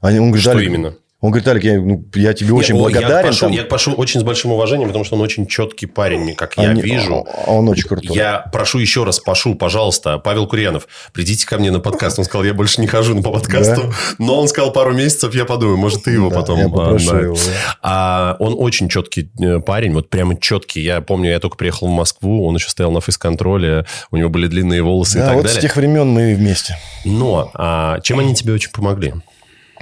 Они, 0.01 0.19
он 0.19 0.27
говорит, 0.29 0.43
Что 0.43 0.53
«Алик, 0.53 0.67
именно? 0.69 0.95
Он 1.23 1.31
говорит, 1.33 1.47
Алик, 1.49 1.65
я, 1.65 1.79
ну, 1.79 2.03
я 2.15 2.33
тебе 2.33 2.55
очень 2.55 2.73
Не, 2.77 2.81
о, 2.81 2.85
благодарен. 2.85 3.17
Я 3.19 3.23
Пашу, 3.23 3.41
там». 3.41 3.53
я 3.53 3.65
Пашу 3.65 3.93
очень 3.93 4.21
с 4.21 4.23
большим 4.23 4.53
уважением, 4.53 4.89
потому 4.89 5.05
что 5.05 5.17
он 5.17 5.21
очень 5.21 5.47
четкий 5.47 5.85
парень, 5.85 6.35
как 6.35 6.57
я 6.57 6.71
Они- 6.71 6.81
вижу. 6.81 7.27
а 7.47 7.51
Он 7.51 7.69
очень 7.69 7.87
крутой. 7.87 8.17
Я 8.17 8.39
прошу 8.51 8.79
еще 8.79 9.05
раз, 9.05 9.21
Пашу, 9.21 9.55
пожалуйста, 9.55 10.17
Павел 10.17 10.47
Курьянов, 10.47 10.89
придите 11.13 11.47
ко 11.47 11.59
мне 11.59 11.71
на 11.71 11.79
подкаст. 11.79 12.19
Он 12.19 12.25
сказал, 12.25 12.45
я 12.45 12.55
больше 12.55 12.81
не 12.81 12.87
хожу 12.87 13.15
на 13.15 13.21
по 13.21 13.33
подкасту. 13.33 13.93
Но 14.17 14.41
он 14.41 14.49
сказал 14.49 14.73
пару 14.73 14.95
месяцев, 14.95 15.35
я 15.35 15.45
подумаю, 15.45 15.77
может, 15.77 16.05
ты 16.05 16.13
его 16.13 16.31
Да, 16.31 16.37
потом... 16.37 16.59
я 16.59 16.65
а, 16.65 16.69
попрошу 16.71 17.13
на- 17.13 17.19
его, 17.21 17.35
да. 17.35 17.77
А 17.83 18.37
он 18.39 18.55
очень 18.57 18.89
четкий 18.89 19.31
э, 19.43 19.59
парень, 19.61 19.93
вот 19.93 20.09
прямо 20.09 20.41
четкий. 20.41 20.81
Я 20.81 21.03
помню, 21.03 21.29
я 21.33 21.39
только 21.39 21.59
приехал 21.59 21.87
в 21.89 21.91
Москву, 21.91 22.47
он 22.47 22.55
еще 22.55 22.71
стоял 22.71 22.93
на 22.93 23.03
фейс-контроле, 23.03 23.85
у 24.11 24.17
него 24.17 24.31
были 24.31 24.47
длинные 24.47 24.81
волосы 24.83 25.19
и 25.19 25.21
Да, 25.21 25.27
так 25.27 25.35
вот 25.37 25.43
далее. 25.45 25.59
с 25.59 25.63
тех 25.63 25.77
времен 25.77 26.09
мы 26.09 26.35
вместе. 26.35 26.79
Но 27.05 27.51
а, 27.53 28.01
чем 28.01 28.21
они 28.21 28.35
тебе 28.35 28.55
очень 28.55 28.71
помогли? 28.71 29.13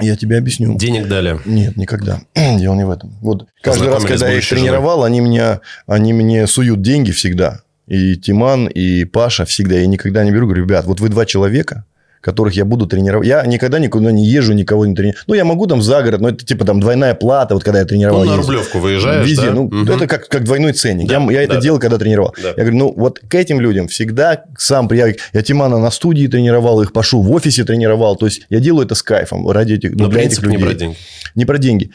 Я 0.00 0.16
тебе 0.16 0.38
объясню. 0.38 0.76
Денег 0.76 1.08
дали? 1.08 1.38
Нет, 1.44 1.76
никогда. 1.76 2.20
Дело 2.34 2.74
не 2.74 2.84
в 2.84 2.90
этом. 2.90 3.10
Вот 3.20 3.46
каждый 3.60 3.88
раз, 3.88 4.04
когда 4.04 4.28
я 4.28 4.38
их 4.38 4.48
тренировал, 4.48 5.04
они 5.04 5.20
меня, 5.20 5.60
они 5.86 6.12
мне 6.12 6.46
суют 6.46 6.82
деньги 6.82 7.10
всегда. 7.10 7.60
И 7.86 8.16
Тиман, 8.16 8.66
и 8.66 9.04
Паша 9.04 9.44
всегда. 9.44 9.76
Я 9.76 9.86
никогда 9.86 10.24
не 10.24 10.30
беру. 10.30 10.46
Говорю, 10.46 10.64
ребят, 10.64 10.84
вот 10.84 11.00
вы 11.00 11.08
два 11.08 11.24
человека, 11.24 11.84
которых 12.20 12.54
я 12.54 12.64
буду 12.64 12.86
тренировать. 12.86 13.26
Я 13.26 13.44
никогда 13.46 13.78
никуда 13.78 14.12
не 14.12 14.26
езжу, 14.26 14.52
никого 14.52 14.86
не 14.86 14.94
тренирую. 14.94 15.20
Ну, 15.26 15.34
я 15.34 15.44
могу 15.44 15.66
там 15.66 15.82
за 15.82 16.02
город, 16.02 16.20
но 16.20 16.30
это 16.30 16.44
типа 16.44 16.64
там 16.64 16.80
двойная 16.80 17.14
плата, 17.14 17.54
вот 17.54 17.64
когда 17.64 17.80
я 17.80 17.84
тренировал. 17.84 18.24
Ну, 18.24 18.30
на 18.30 18.36
ездил. 18.36 18.46
Рублевку 18.52 18.78
выезжаешь, 18.78 19.26
Везде. 19.26 19.46
да? 19.46 19.52
Ну, 19.52 19.64
Мгм. 19.64 19.90
это 19.90 20.06
как, 20.06 20.28
как 20.28 20.44
двойной 20.44 20.72
ценник. 20.72 21.08
Да, 21.08 21.16
я 21.30 21.38
я 21.38 21.42
это 21.42 21.54
да, 21.54 21.60
делал, 21.60 21.78
когда 21.78 21.98
тренировал. 21.98 22.34
Да. 22.42 22.48
Я 22.50 22.54
говорю, 22.64 22.76
ну, 22.76 22.94
вот 22.96 23.20
к 23.20 23.34
этим 23.34 23.60
людям 23.60 23.88
всегда 23.88 24.44
сам 24.56 24.88
приехал. 24.88 25.18
Я 25.32 25.42
Тимана 25.42 25.78
на 25.78 25.90
студии 25.90 26.26
тренировал, 26.26 26.82
их 26.82 26.92
Пашу 26.92 27.22
в 27.22 27.30
офисе 27.32 27.64
тренировал. 27.64 28.16
То 28.16 28.26
есть, 28.26 28.42
я 28.50 28.60
делаю 28.60 28.86
это 28.86 28.94
с 28.94 29.02
кайфом 29.02 29.48
ради 29.48 29.74
этих, 29.74 29.92
Но 29.94 30.04
ну, 30.04 30.10
для 30.10 30.22
этих 30.22 30.40
принцип 30.40 30.46
не 30.46 30.56
людей. 30.56 30.66
про 30.68 30.74
деньги. 30.74 30.96
Не 31.34 31.44
про 31.44 31.58
деньги. 31.58 31.90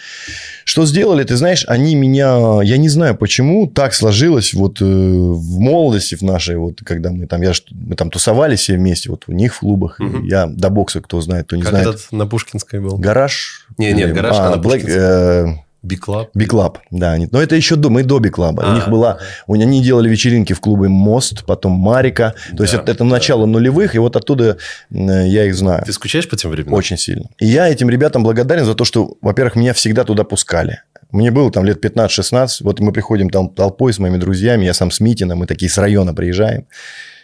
Что 0.66 0.86
сделали, 0.86 1.24
ты 1.24 1.36
знаешь, 1.36 1.66
они 1.68 1.96
меня, 1.96 2.62
я 2.64 2.78
не 2.78 2.88
знаю 2.90 3.16
почему, 3.16 3.68
так 3.68 3.94
сложилось 3.94 4.54
вот 4.54 4.82
э, 4.82 4.86
в 4.86 5.60
молодости 5.60 6.16
в 6.16 6.22
нашей, 6.22 6.56
вот 6.56 6.80
когда 6.86 7.12
мы 7.12 7.28
там, 7.28 7.42
я, 7.42 7.52
мы 7.72 7.96
там 7.96 8.10
тусовались 8.10 8.62
все 8.62 8.76
вместе, 8.76 9.10
вот 9.10 9.26
у 9.28 9.34
них 9.34 9.54
в 9.56 9.60
клубах, 9.60 10.00
Мгм. 10.14 10.26
я 10.26 10.46
до 10.48 10.70
бокса, 10.70 11.02
кто 11.02 11.20
знает, 11.22 11.46
кто 11.48 11.56
не 11.56 11.62
Как 11.62 11.72
знает. 11.72 11.88
этот 11.88 12.12
на 12.12 12.26
Пушкинской 12.28 12.80
был? 12.80 12.98
Гараж? 12.98 13.68
Не, 13.78 13.92
нет, 13.94 14.10
Или- 14.10 14.16
гараж, 14.16 14.36
а 14.38 14.56
на 14.56 14.62
Black- 14.62 14.88
э, 14.88 15.48
B-Club? 15.82 16.30
B-Club, 16.34 16.78
да. 16.92 17.12
они- 17.12 17.28
Но 17.32 17.42
это 17.42 17.56
еще 17.56 17.76
до, 17.76 17.90
мы 17.90 18.04
до 18.04 18.20
B-Club 18.20 18.53
а. 18.53 18.64
А, 18.66 18.72
у 18.72 18.76
них 18.76 18.88
была, 18.88 19.20
у 19.48 19.54
они 19.54 19.84
делали 19.84 20.08
вечеринки 20.10 20.54
в 20.54 20.62
клубе 20.62 20.88
Мост, 20.88 21.44
потом 21.46 21.74
Марика. 21.74 22.36
То 22.56 22.64
есть, 22.64 22.74
Да, 22.74 22.82
это, 22.82 22.92
это 22.94 23.04
да. 23.04 23.10
начало 23.10 23.46
нулевых, 23.46 23.94
и 23.94 24.00
вот 24.00 24.16
оттуда 24.16 24.58
э, 24.92 25.28
я 25.28 25.44
их 25.46 25.56
знаю. 25.56 25.84
Ты 25.86 25.92
скучаешь 25.92 26.30
по 26.30 26.38
тем 26.38 26.52
временам? 26.52 26.74
Очень 26.76 26.98
сильно. 26.98 27.26
И 27.38 27.48
я 27.48 27.68
этим 27.68 27.90
ребятам 27.90 28.24
благодарен 28.24 28.64
за 28.66 28.76
то, 28.76 28.86
что, 28.86 29.18
во-первых, 29.22 29.58
меня 29.58 29.74
всегда 29.74 30.06
туда 30.06 30.24
пускали. 30.24 30.80
Мне 31.12 31.32
было 31.32 31.52
там 31.52 31.66
лет 31.66 31.84
15-16, 31.84 32.64
вот 32.64 32.80
мы 32.80 32.92
приходим 32.94 33.30
там 33.30 33.50
толпой 33.50 33.92
с 33.94 34.00
моими 34.00 34.18
друзьями, 34.18 34.64
я 34.66 34.74
сам 34.74 34.90
с 34.90 35.02
Митином, 35.02 35.40
мы 35.40 35.48
такие 35.48 35.70
с 35.70 35.78
района 35.78 36.14
приезжаем. 36.14 36.66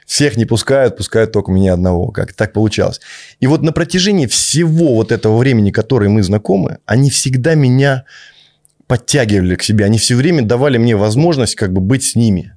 Всех 0.10 0.38
не 0.38 0.45
пускают, 0.45 0.97
пускают 0.97 1.32
только 1.32 1.51
меня 1.51 1.74
одного. 1.74 2.07
Как 2.07 2.34
так 2.34 2.51
получалось. 2.51 2.99
И 3.39 3.45
вот 3.45 3.62
на 3.62 3.72
протяжении 3.72 4.26
всего 4.26 4.95
вот 4.95 5.12
этого 5.12 5.38
времени, 5.38 5.70
которое 5.70 6.10
мы 6.10 6.24
знакомы, 6.24 6.80
они 6.88 7.12
всегда 7.12 7.53
меня 7.53 8.05
подтягивали 8.88 9.53
к 9.53 9.62
себе. 9.62 9.86
Они 9.86 9.99
все 9.99 10.16
время 10.16 10.41
давали 10.41 10.80
мне 10.80 10.95
возможность 10.95 11.53
как 11.53 11.72
бы 11.74 11.80
быть 11.80 12.03
с 12.03 12.16
ними. 12.16 12.55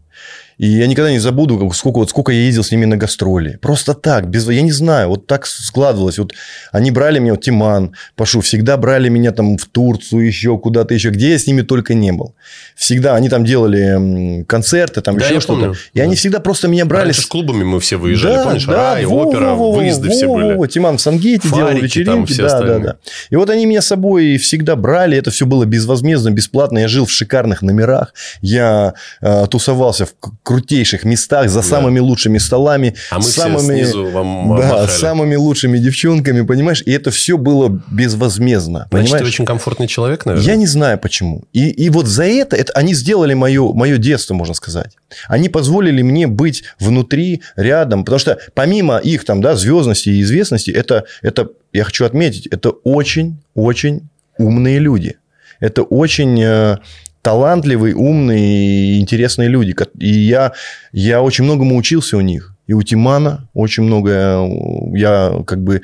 И 0.63 0.67
я 0.69 0.87
никогда 0.87 1.11
не 1.11 1.19
забуду, 1.19 1.73
сколько, 1.75 1.99
вот 1.99 2.11
сколько 2.11 2.31
я 2.31 2.43
ездил 2.43 2.63
с 2.63 2.71
ними 2.71 2.85
на 2.85 2.97
гастроли. 2.97 3.59
Просто 3.61 3.95
так, 3.95 4.29
без, 4.29 4.49
я 4.49 4.63
не 4.63 4.71
знаю, 4.71 5.09
вот 5.09 5.27
так 5.27 5.45
складывалось. 5.45 6.19
Вот 6.19 6.35
они 6.71 6.93
брали 6.93 7.19
меня, 7.19 7.33
вот 7.33 7.43
Тиман, 7.43 7.95
Пашу, 8.15 8.41
всегда 8.43 8.77
брали 8.77 9.09
меня 9.09 9.33
там 9.33 9.57
в 9.59 9.67
Турцию, 9.67 10.25
еще 10.25 10.57
куда-то 10.59 10.95
еще, 10.95 11.11
где 11.11 11.33
я 11.33 11.39
с 11.41 11.49
ними 11.49 11.63
только 11.63 11.95
не 11.95 12.13
был. 12.13 12.37
Всегда 12.77 13.17
они 13.17 13.29
там 13.29 13.45
делали 13.45 14.45
концерты, 14.45 15.01
там 15.01 15.19
Да, 15.19 15.27
еще 15.27 15.41
что-то. 15.41 15.75
И 15.95 16.01
они 16.01 16.13
Да. 16.15 16.17
всегда 16.17 16.39
просто 16.39 16.69
меня 16.69 16.85
брали... 16.85 17.07
Раньше 17.07 17.23
с- 17.23 17.25
с 17.25 17.27
клубами 17.27 17.65
мы 17.65 17.81
все 17.81 17.97
выезжали, 17.97 18.45
помнишь? 18.45 18.69
Рай, 18.69 19.05
во, 19.05 19.27
опера, 19.27 19.55
во, 19.55 19.57
во, 19.57 19.73
выезды 19.73 20.09
во, 20.11 20.15
все 20.15 20.27
во, 20.29 20.35
были. 20.37 20.55
во. 20.55 20.67
Тиман 20.69 20.97
в 20.99 21.01
Сангейте 21.01 21.49
делал 21.49 21.67
Фарики 21.73 21.81
там, 22.05 22.23
вечеринки. 22.23 22.33
все 22.35 22.43
Да, 22.43 22.49
да, 22.49 22.55
остальные. 22.55 22.85
да. 22.85 22.97
И 23.31 23.35
вот 23.37 23.51
они 23.51 23.67
меня 23.67 23.83
с 23.83 23.89
собой 23.89 24.37
всегда 24.37 24.77
брали. 24.77 25.19
Это 25.19 25.33
все 25.33 25.45
было 25.45 25.65
безвозмездно, 25.65 26.31
бесплатно. 26.31 26.79
Я 26.79 26.87
жил 26.89 27.05
в 27.07 27.11
шикарных 27.11 27.63
номерах. 27.63 28.15
Я 28.43 28.95
э, 29.21 29.47
тусовался 29.51 30.07
в 30.07 30.15
крутейших 30.53 31.05
местах, 31.05 31.49
за 31.49 31.63
самыми 31.63 31.99
лучшими 31.99 32.37
столами. 32.37 32.95
А 33.11 33.17
мы 33.17 33.23
с 33.23 33.29
все 33.29 33.43
самыми... 33.43 33.63
снизу 33.63 34.11
вам 34.11 34.57
Да, 34.59 34.69
махали. 34.69 34.91
самыми 34.91 35.35
лучшими 35.35 35.79
девчонками, 35.79 36.43
понимаешь? 36.43 36.83
И 36.85 36.93
это 36.93 37.11
все 37.11 37.39
было 37.39 37.83
безвозмездно. 37.91 38.87
Значит, 38.91 39.07
ты 39.07 39.13
понимаешь? 39.13 39.35
очень 39.35 39.47
комфортный 39.47 39.87
человек, 39.87 40.27
наверное? 40.27 40.47
Я 40.47 40.57
не 40.57 40.67
знаю 40.67 40.99
почему. 40.99 41.45
И, 41.55 41.71
и 41.71 41.89
вот 41.89 42.07
за 42.07 42.25
это, 42.25 42.55
это 42.55 42.71
они 42.75 42.93
сделали 42.93 43.33
мое, 43.33 43.73
мое 43.73 43.97
детство, 43.97 44.35
можно 44.35 44.53
сказать. 44.53 44.99
Они 45.27 45.49
позволили 45.49 46.03
мне 46.03 46.27
быть 46.27 46.65
внутри, 46.79 47.41
рядом. 47.57 48.05
Потому 48.05 48.19
что 48.19 48.39
помимо 48.53 48.99
их 48.99 49.25
там, 49.25 49.41
да, 49.41 49.57
звездности 49.57 50.11
и 50.11 50.21
известности, 50.21 50.71
это, 50.71 51.05
это, 51.23 51.49
я 51.73 51.85
хочу 51.85 52.05
отметить, 52.05 52.47
это 52.49 52.71
очень-очень 52.71 54.09
умные 54.37 54.79
люди. 54.79 55.17
Это 55.61 55.83
очень 55.83 56.43
э, 56.43 56.77
талантливые, 57.23 57.95
умные 57.95 58.97
и 58.97 59.01
интересные 59.01 59.49
люди. 59.49 59.75
И 59.99 60.09
я, 60.09 60.53
я 60.93 61.23
очень 61.23 61.45
многому 61.45 61.77
учился 61.77 62.17
у 62.17 62.21
них. 62.21 62.52
И 62.67 62.75
у 62.75 62.83
Тимана 62.83 63.49
очень 63.55 63.83
много 63.83 64.49
я 64.95 65.33
как 65.47 65.63
бы 65.63 65.83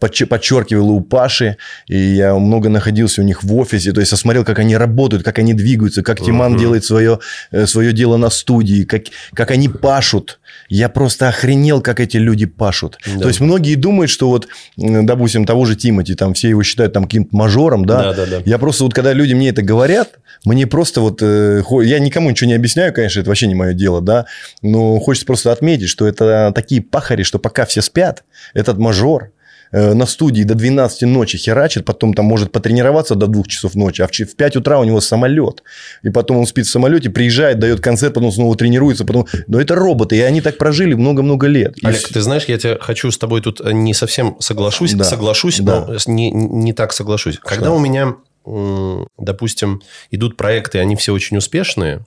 подче- 0.00 0.26
подчеркивал 0.26 0.90
и 0.90 0.92
у 0.94 1.00
Паши, 1.00 1.58
и 1.86 1.96
я 1.98 2.34
много 2.34 2.68
находился 2.70 3.20
у 3.20 3.24
них 3.24 3.42
в 3.42 3.54
офисе, 3.56 3.92
то 3.92 4.00
есть 4.00 4.12
я 4.12 4.18
смотрел, 4.18 4.44
как 4.44 4.58
они 4.58 4.76
работают, 4.76 5.22
как 5.22 5.38
они 5.38 5.52
двигаются, 5.54 6.02
как 6.02 6.20
Тиман 6.20 6.52
Мгм. 6.52 6.60
делает 6.60 6.84
свое, 6.84 7.18
э, 7.50 7.66
свое 7.66 7.92
дело 7.92 8.16
на 8.16 8.30
студии, 8.30 8.84
как, 8.84 9.02
как 9.34 9.50
они 9.50 9.68
пашут. 9.68 10.40
Я 10.68 10.88
просто 10.88 11.28
охренел, 11.28 11.80
как 11.82 12.00
эти 12.00 12.16
люди 12.16 12.46
пашут. 12.46 12.98
Да. 13.06 13.20
То 13.22 13.28
есть 13.28 13.40
многие 13.40 13.74
думают, 13.74 14.10
что 14.10 14.28
вот, 14.28 14.48
допустим, 14.76 15.44
того 15.44 15.64
же 15.66 15.76
Тимати, 15.76 16.14
там 16.14 16.34
все 16.34 16.48
его 16.48 16.62
считают 16.62 16.92
там 16.94 17.04
каким-то 17.04 17.36
мажором, 17.36 17.84
да? 17.84 18.02
Да, 18.02 18.14
да, 18.14 18.26
да. 18.26 18.42
Я 18.44 18.58
просто 18.58 18.84
вот, 18.84 18.94
когда 18.94 19.12
люди 19.12 19.34
мне 19.34 19.50
это 19.50 19.62
говорят, 19.62 20.10
мне 20.44 20.66
просто 20.66 21.00
вот... 21.00 21.20
э, 21.22 21.62
я 21.82 21.98
никому 21.98 22.30
ничего 22.30 22.48
не 22.48 22.54
объясняю, 22.54 22.92
конечно, 22.92 23.20
это 23.20 23.28
вообще 23.28 23.46
не 23.46 23.54
мое 23.54 23.74
дело, 23.74 24.00
да? 24.00 24.26
Но 24.62 24.98
хочется 24.98 25.26
просто 25.26 25.52
отметить, 25.52 25.81
что 25.86 26.06
это 26.06 26.52
такие 26.54 26.80
пахари, 26.82 27.22
что 27.22 27.38
пока 27.38 27.64
все 27.66 27.82
спят, 27.82 28.24
этот 28.54 28.78
мажор, 28.78 29.30
э, 29.72 29.94
на 29.94 30.04
студии 30.06 30.42
до 30.42 30.54
12 30.54 31.02
ночи 31.02 31.38
херачит, 31.38 31.84
потом 31.86 32.12
там 32.12 32.26
может 32.26 32.52
потренироваться 32.52 33.14
до 33.14 33.26
2 33.26 33.44
часов 33.44 33.74
ночи, 33.74 34.02
а 34.02 34.06
в 34.06 34.36
5 34.36 34.56
утра 34.56 34.78
у 34.78 34.84
него 34.84 35.00
самолет. 35.00 35.62
И 36.02 36.10
потом 36.10 36.36
он 36.38 36.46
спит 36.46 36.66
в 36.66 36.70
самолете, 36.70 37.08
приезжает, 37.08 37.58
дает 37.58 37.80
концерт, 37.80 38.12
потом 38.14 38.30
снова 38.32 38.54
тренируется. 38.56 39.04
Потом... 39.06 39.26
Но 39.46 39.58
это 39.60 39.74
роботы, 39.74 40.16
и 40.16 40.20
они 40.20 40.40
так 40.42 40.58
прожили 40.58 40.92
много-много 40.94 41.46
лет. 41.46 41.78
И 41.78 41.86
Олег, 41.86 42.00
вс- 42.00 42.12
ты 42.12 42.20
знаешь, 42.20 42.44
я 42.48 42.58
тебя 42.58 42.76
хочу 42.80 43.10
с 43.10 43.16
тобой 43.16 43.40
тут 43.40 43.60
не 43.72 43.94
совсем 43.94 44.36
соглашусь, 44.40 44.92
Да. 44.92 45.04
соглашусь, 45.04 45.60
Да. 45.60 45.86
но 45.86 45.96
не, 46.06 46.30
не 46.30 46.72
так 46.74 46.92
соглашусь. 46.92 47.38
Когда 47.42 47.72
у 47.72 47.78
меня, 47.78 48.14
допустим, 48.44 49.82
идут 50.10 50.36
проекты, 50.36 50.78
они 50.78 50.96
все 50.96 51.12
очень 51.12 51.36
успешные, 51.36 52.00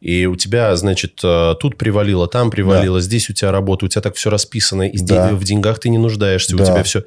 и 0.00 0.26
у 0.26 0.36
тебя, 0.36 0.74
значит, 0.76 1.20
э, 1.22 1.54
тут 1.60 1.76
привалило, 1.76 2.26
там 2.28 2.50
привалило, 2.50 3.00
здесь 3.00 3.28
у 3.30 3.32
тебя 3.32 3.52
работа, 3.52 3.86
у 3.86 3.88
тебя 3.88 4.02
так 4.02 4.14
все 4.16 4.30
расписано, 4.30 4.88
и 4.88 4.98
Да. 4.98 5.30
в 5.32 5.44
деньгах 5.44 5.78
ты 5.78 5.88
не 5.88 5.98
нуждаешься, 5.98 6.54
у 6.54 6.58
Да. 6.58 6.66
тебя 6.66 6.82
все... 6.82 7.04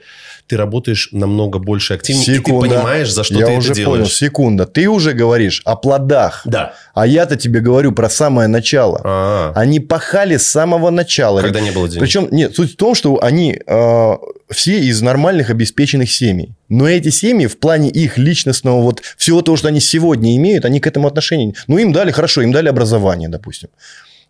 Ты 0.47 0.55
работаешь 0.55 1.09
намного 1.11 1.59
больше 1.59 1.95
активнее, 1.95 2.23
и 2.23 2.27
ты 2.27 2.35
Секунда. 2.35 2.69
понимаешь, 2.75 3.11
за 3.11 3.25
что 3.25 3.33
Я 3.37 3.47
ты 3.47 3.51
уже 3.57 3.73
это 3.73 3.83
понял. 3.83 3.95
делаешь. 3.97 4.13
Секунда. 4.15 4.65
Ты 4.65 4.87
уже 4.87 5.11
говоришь 5.11 5.61
о 5.65 5.75
плодах. 5.75 6.43
Да. 6.45 6.73
А 6.93 7.05
я-то 7.05 7.35
тебе 7.35 7.59
говорю 7.59 7.91
про 7.91 8.09
самое 8.09 8.47
начало. 8.47 9.01
А, 9.03 9.51
Они 9.57 9.81
пахали 9.81 10.37
с 10.37 10.47
самого 10.47 10.89
начала. 10.89 11.41
когда 11.41 11.59
не 11.59 11.71
было 11.71 11.89
денег. 11.89 11.99
Причем, 12.01 12.29
нет, 12.31 12.55
суть 12.55 12.73
в 12.73 12.75
том, 12.77 12.95
что 12.95 13.21
они 13.21 13.59
э, 13.67 14.11
все 14.49 14.79
из 14.79 15.01
нормальных 15.01 15.49
обеспеченных 15.49 16.09
семей. 16.09 16.53
Но 16.69 16.87
эти 16.87 17.09
семьи 17.09 17.47
в 17.47 17.57
плане 17.57 17.89
их 17.89 18.17
личностного, 18.17 18.81
вот 18.81 19.01
всего 19.17 19.41
того, 19.41 19.57
что 19.57 19.67
они 19.69 19.79
сегодня 19.79 20.35
имеют, 20.35 20.65
они 20.65 20.79
к 20.79 20.87
этому 20.87 21.07
отношения... 21.07 21.53
Ну, 21.67 21.77
им 21.77 21.93
дали, 21.93 22.11
хорошо, 22.11 22.41
им 22.41 22.51
дали 22.51 22.67
образование, 22.67 23.29
допустим. 23.29 23.69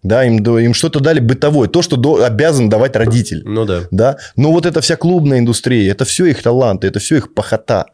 Да, 0.03 0.23
им, 0.23 0.37
им 0.37 0.73
что-то 0.73 0.99
дали 0.99 1.19
бытовое, 1.19 1.67
то, 1.67 1.81
что 1.81 1.95
до- 1.95 2.23
обязан 2.23 2.69
давать 2.69 2.95
родитель. 2.95 3.41
Ну 3.43 3.65
да. 3.65 3.81
Да? 3.91 4.17
Но 4.35 4.51
вот 4.51 4.65
эта 4.65 4.79
вся 4.81 4.95
клубная 4.95 5.39
индустрия, 5.39 5.91
это 5.91 6.05
все 6.05 6.27
их 6.27 6.43
таланты, 6.43 6.87
это 6.87 6.99
все 6.99 7.17
их 7.17 7.33
похота. 7.33 7.87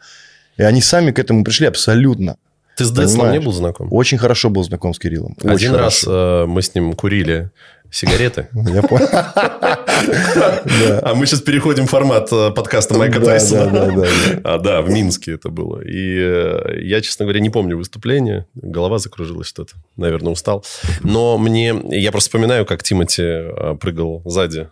И 0.58 0.64
они 0.64 0.82
сами 0.82 1.12
к 1.12 1.20
этому 1.20 1.44
пришли 1.44 1.68
абсолютно. 1.68 2.36
Ты 2.78 2.86
с 2.86 2.92
Децлом 2.92 3.32
не 3.32 3.40
был 3.40 3.52
знаком? 3.52 3.88
Очень 3.92 4.18
хорошо 4.18 4.50
был 4.50 4.64
знаком 4.64 4.94
с 4.94 5.00
Кириллом. 5.00 5.36
Очень 5.44 5.54
Один 5.68 5.76
раз 5.76 6.04
хорошо. 6.04 6.44
э, 6.44 6.46
мы 6.48 6.62
с 6.62 6.74
ним 6.74 6.94
курили 6.94 7.52
сигареты. 7.92 8.48
Я 8.54 8.82
понял. 8.82 9.08
Да. 9.12 11.00
А 11.04 11.14
мы 11.16 11.26
сейчас 11.26 11.42
переходим 11.42 11.86
в 11.86 11.90
формат 11.90 12.30
э, 12.32 12.52
подкаста 12.52 12.96
Майка 12.98 13.20
Да, 13.20 13.26
Тайсона. 13.28 13.70
да, 13.70 13.86
да, 13.92 13.96
да, 13.96 14.08
А, 14.44 14.58
да, 14.60 14.82
в 14.82 14.90
Минске 14.90 15.34
это 15.34 15.50
было. 15.50 15.82
И 15.82 16.18
э, 16.20 16.80
я, 16.82 17.02
честно 17.02 17.26
говоря, 17.26 17.40
не 17.40 17.50
помню 17.50 17.78
выступление. 17.78 18.48
Голова 18.56 18.98
закружилась 18.98 19.48
что-то. 19.48 19.74
Наверное, 19.96 20.34
устал. 20.34 20.66
Но 21.04 21.38
мне... 21.38 21.76
Я 21.90 22.12
просто 22.12 22.30
вспоминаю, 22.30 22.66
как 22.66 22.84
Тимати 22.84 23.22
э, 23.24 23.76
прыгал 23.80 24.22
сзади, 24.26 24.70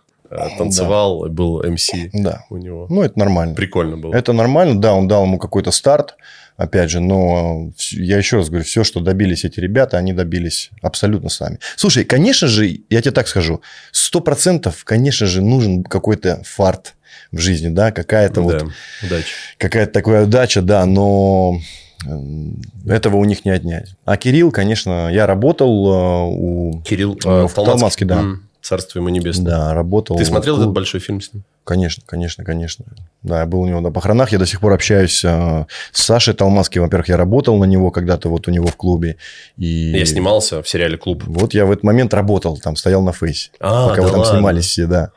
танцевал, 0.58 1.28
был 1.28 1.62
МС 1.62 1.90
Да. 2.14 2.44
у 2.50 2.56
него. 2.56 2.86
Ну, 2.88 3.02
это 3.02 3.18
нормально. 3.18 3.54
Прикольно 3.54 3.96
было. 3.96 4.14
Это 4.14 4.32
нормально, 4.32 4.80
да, 4.80 4.94
он 4.94 5.06
дал 5.06 5.24
ему 5.24 5.38
какой-то 5.38 5.70
старт, 5.70 6.16
опять 6.56 6.90
же, 6.90 7.00
но 7.00 7.70
я 7.92 8.18
еще 8.18 8.36
раз 8.36 8.48
говорю, 8.48 8.64
все, 8.64 8.84
что 8.84 9.00
добились 9.00 9.44
эти 9.44 9.60
ребята, 9.60 9.96
они 9.98 10.12
добились 10.12 10.70
абсолютно 10.82 11.28
сами. 11.28 11.58
Слушай, 11.76 12.04
конечно 12.04 12.48
же, 12.48 12.80
я 12.90 13.00
тебе 13.00 13.12
так 13.12 13.28
скажу, 13.28 13.62
сто 13.90 14.20
процентов, 14.20 14.84
конечно 14.84 15.26
же, 15.26 15.42
нужен 15.42 15.82
какой-то 15.84 16.42
фарт 16.44 16.94
в 17.30 17.38
жизни, 17.38 17.68
да, 17.68 17.92
какая-то 17.92 18.42
вот 18.42 18.58
Да, 18.58 18.66
удачи. 19.06 19.26
какая-то 19.58 19.92
такая 19.92 20.24
удача, 20.24 20.62
да, 20.62 20.84
но 20.86 21.58
м, 22.04 22.60
этого 22.86 23.16
у 23.16 23.24
них 23.24 23.44
не 23.44 23.50
отнять. 23.52 23.94
А 24.04 24.16
Кирилл, 24.16 24.50
конечно, 24.50 25.08
я 25.12 25.26
работал 25.26 25.70
э, 25.70 26.30
у... 26.34 26.82
Кирилл 26.82 27.18
э, 27.24 27.46
в 27.46 27.54
Толмацкий, 27.54 28.06
да. 28.06 28.20
М, 28.20 28.48
Царство 28.62 29.00
ему 29.00 29.08
небесное. 29.08 29.46
Да, 29.46 29.74
работал. 29.74 30.16
Ты 30.16 30.24
смотрел 30.24 30.56
этот 30.56 30.70
большой 30.70 31.00
фильм 31.00 31.20
с 31.20 31.32
ним? 31.32 31.42
Конечно, 31.64 32.02
конечно, 32.06 32.44
конечно. 32.44 32.84
Да, 33.22 33.40
я 33.40 33.46
был 33.46 33.60
у 33.60 33.66
него 33.66 33.80
на 33.80 33.90
похоронах. 33.90 34.30
Я 34.32 34.38
до 34.38 34.46
сих 34.46 34.60
пор 34.60 34.72
общаюсь 34.72 35.24
э, 35.24 35.66
с 35.90 36.02
Сашей 36.02 36.34
Толмацким. 36.34 36.82
Во-первых, 36.82 37.08
я 37.08 37.16
работал 37.16 37.56
на 37.58 37.64
него 37.64 37.90
когда-то 37.90 38.28
вот 38.28 38.46
у 38.46 38.50
него 38.50 38.66
в 38.66 38.76
клубе. 38.76 39.16
И 39.56 39.66
Я 39.66 40.04
снимался 40.04 40.62
в 40.62 40.68
сериале 40.68 40.96
«Клуб». 40.96 41.24
Вот 41.26 41.54
я 41.54 41.66
в 41.66 41.72
этот 41.72 41.84
момент 41.84 42.14
работал, 42.14 42.56
там 42.56 42.74
стоял 42.76 43.02
на 43.02 43.12
фейсе. 43.12 43.50
А, 43.60 43.88
пока 43.88 43.96
да 43.96 44.02
вы 44.02 44.10
там 44.10 44.20
ладно. 44.20 44.34
снимались 44.34 44.66
все, 44.66 44.86
да. 44.86 45.10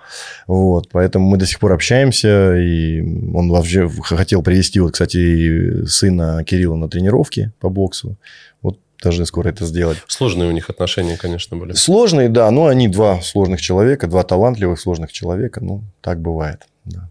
Вот, 0.48 0.90
поэтому 0.92 1.28
мы 1.28 1.38
до 1.38 1.46
сих 1.46 1.60
пор 1.60 1.74
общаемся. 1.74 2.56
И 2.58 3.02
он 3.34 3.50
вообще 3.50 3.90
хотел 3.90 4.42
привести, 4.42 4.80
вот, 4.80 4.94
кстати, 4.94 5.86
сына 5.86 6.44
Кирилла 6.44 6.76
на 6.76 6.90
тренировки 6.90 7.52
по 7.60 7.70
боксу. 7.70 8.18
Вот 8.62 8.80
должны 9.02 9.26
скоро 9.26 9.50
это 9.50 9.66
сделать. 9.66 9.98
Сложные 10.08 10.50
у 10.50 10.52
них 10.52 10.70
отношения, 10.70 11.18
конечно, 11.18 11.58
были. 11.58 11.74
Сложные, 11.74 12.30
да, 12.30 12.50
но 12.52 12.68
они 12.68 12.88
два 12.88 13.22
сложных 13.22 13.62
человека, 13.62 14.08
два 14.08 14.24
талантливых 14.24 14.80
сложных 14.80 15.12
человека. 15.12 15.64
Ну, 15.64 15.84
так 16.02 16.20
бывает. 16.20 16.62
Да. 16.86 17.10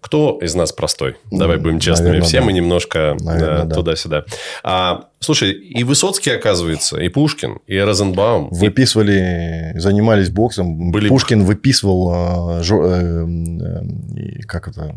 Кто 0.00 0.38
из 0.40 0.54
нас 0.54 0.70
простой? 0.72 1.16
Давай 1.32 1.56
будем 1.56 1.80
честными. 1.80 2.08
наверное, 2.10 2.28
Все 2.28 2.38
да. 2.38 2.44
мы 2.44 2.52
немножко 2.52 3.16
Наверное, 3.20 3.62
э, 3.62 3.66
да. 3.66 3.74
туда-сюда. 3.74 4.24
А, 4.62 5.08
слушай, 5.18 5.50
и 5.50 5.82
Высоцкий, 5.82 6.30
оказывается, 6.30 7.00
и 7.00 7.08
Пушкин, 7.08 7.58
и 7.66 7.76
Розенбаум. 7.76 8.48
и- 8.48 8.54
Выписывали, 8.54 9.72
занимались 9.76 10.30
боксом. 10.30 10.92
Были- 10.92 11.08
Пушкин 11.08 11.42
выписывал, 11.44 12.10
а, 12.14 12.60
э, 12.62 13.26
э, 13.26 13.82
и 14.20 14.42
как 14.42 14.68
это, 14.68 14.96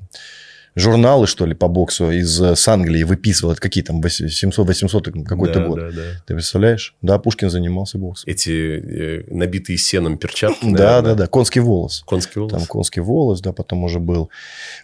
журналы, 0.75 1.27
что 1.27 1.45
ли, 1.45 1.53
по 1.53 1.67
боксу 1.67 2.11
из 2.11 2.41
э, 2.41 2.55
с 2.55 2.67
Англии 2.67 3.03
выписывал. 3.03 3.51
Это 3.53 3.61
какие 3.61 3.83
там, 3.83 4.01
700-800 4.01 5.23
какой-то 5.23 5.59
Да, 5.59 5.65
год. 5.67 5.79
да, 5.79 5.91
да. 5.91 6.01
Ты 6.25 6.33
представляешь? 6.33 6.95
Да, 7.01 7.19
Пушкин 7.19 7.49
занимался 7.49 7.97
боксом. 7.97 8.29
Эти 8.29 8.51
э, 8.51 9.23
набитые 9.33 9.77
сеном 9.77 10.17
перчатки. 10.17 10.65
Да, 10.71 11.01
да, 11.01 11.15
да. 11.15 11.27
Конский 11.27 11.61
волос. 11.61 12.03
Конский 12.05 12.39
волос. 12.39 12.53
Там 12.53 12.65
конский 12.65 13.01
волос, 13.01 13.41
да, 13.41 13.53
потом 13.53 13.83
уже 13.83 13.99
был. 13.99 14.29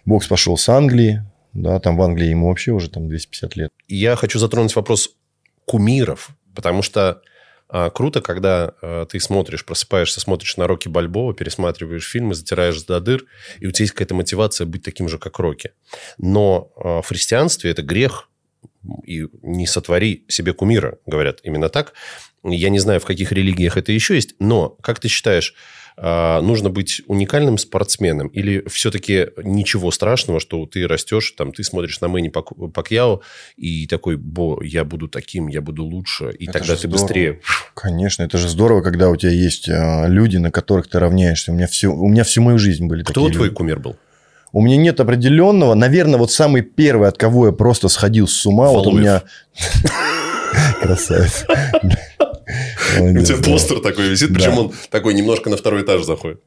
Бокс 0.04 0.26
пошел 0.26 0.56
с 0.56 0.68
Англии. 0.68 1.22
Да, 1.52 1.78
там 1.80 1.96
в 1.96 2.02
Англии 2.02 2.28
ему 2.28 2.48
вообще 2.48 2.72
уже 2.72 2.90
там 2.90 3.08
250 3.08 3.56
лет. 3.56 3.70
Я 3.88 4.16
хочу 4.16 4.38
затронуть 4.38 4.76
вопрос 4.76 5.14
кумиров, 5.64 6.30
потому 6.54 6.82
что 6.82 7.22
круто, 7.68 8.20
когда 8.20 8.74
а, 8.80 9.06
ты 9.06 9.18
смотришь, 9.20 9.64
просыпаешься, 9.64 10.20
смотришь 10.20 10.56
на 10.56 10.66
Рокки 10.66 10.88
Бальбоа, 10.88 11.34
пересматриваешь 11.34 12.08
фильмы, 12.08 12.34
затираешь 12.34 12.80
до 12.82 13.00
дыр, 13.00 13.24
и 13.58 13.66
у 13.66 13.70
тебя 13.72 13.84
есть 13.84 13.92
какая-то 13.92 14.14
мотивация 14.14 14.66
быть 14.66 14.82
таким 14.82 15.08
же, 15.08 15.18
как 15.18 15.38
Рокки. 15.38 15.72
Но 16.18 16.72
а, 16.76 17.02
в 17.02 17.08
христианстве 17.08 17.70
это 17.70 17.82
грех, 17.82 18.28
и 19.04 19.26
не 19.42 19.66
сотвори 19.66 20.24
себе 20.28 20.52
кумира, 20.52 20.98
говорят 21.06 21.40
именно 21.42 21.68
так. 21.68 21.94
Я 22.44 22.68
не 22.68 22.78
знаю, 22.78 23.00
в 23.00 23.04
каких 23.04 23.32
религиях 23.32 23.76
это 23.76 23.90
еще 23.90 24.14
есть, 24.14 24.34
но 24.38 24.68
как 24.68 25.00
ты 25.00 25.08
считаешь, 25.08 25.54
а, 25.54 25.85
нужно 25.98 26.68
быть 26.68 27.00
уникальным 27.06 27.56
спортсменом 27.56 28.28
или 28.28 28.62
все-таки 28.68 29.28
ничего 29.42 29.90
страшного, 29.90 30.40
что 30.40 30.66
ты 30.66 30.86
растешь, 30.86 31.32
там, 31.36 31.52
ты 31.52 31.64
смотришь 31.64 32.00
на 32.02 32.08
Мэнни 32.08 32.28
Пак- 32.28 32.52
Пакьяо 32.74 33.20
и 33.56 33.86
такой, 33.86 34.16
бо, 34.16 34.62
я 34.62 34.84
буду 34.84 35.08
таким, 35.08 35.46
я 35.48 35.62
буду 35.62 35.84
лучше, 35.84 36.30
и 36.38 36.44
Это 36.44 36.58
тогда 36.58 36.74
ты 36.74 36.80
здорово. 36.88 36.92
быстрее. 37.02 37.40
Конечно, 37.74 38.22
это 38.24 38.36
же 38.36 38.48
здорово, 38.48 38.82
когда 38.82 39.08
у 39.08 39.16
тебя 39.16 39.32
есть 39.32 39.68
а, 39.70 40.06
люди, 40.06 40.36
на 40.36 40.50
которых 40.50 40.88
ты 40.90 40.98
равняешься. 40.98 41.50
У 41.50 41.54
меня, 41.54 41.66
все, 41.66 41.88
у 41.88 42.08
меня 42.08 42.24
всю 42.24 42.42
мою 42.42 42.58
жизнь 42.58 42.86
были 42.86 43.02
Кто 43.02 43.14
такие 43.22 43.32
твой 43.32 43.46
люди. 43.48 43.56
кумир 43.56 43.78
был? 43.78 43.96
У 44.52 44.60
меня 44.62 44.76
нет 44.76 45.00
определенного. 45.00 45.74
Наверное, 45.74 46.18
вот 46.18 46.30
самый 46.30 46.62
первый, 46.62 47.08
от 47.08 47.18
кого 47.18 47.46
я 47.46 47.52
просто 47.52 47.88
сходил 47.88 48.28
с 48.28 48.44
ума. 48.46 48.68
Вот 48.68 48.86
у 48.86 48.90
Валуев. 48.90 49.00
меня... 49.02 49.22
Красавец. 50.80 51.44
Молодец, 52.98 53.28
да. 53.28 53.80
такой 53.80 54.08
висит, 54.08 54.32
причем 54.34 54.58
он 54.58 54.72
такой 54.90 55.14
немножко 55.14 55.50
на 55.50 55.56
второй 55.56 55.82
этаж 55.82 56.04
заходит. 56.04 56.40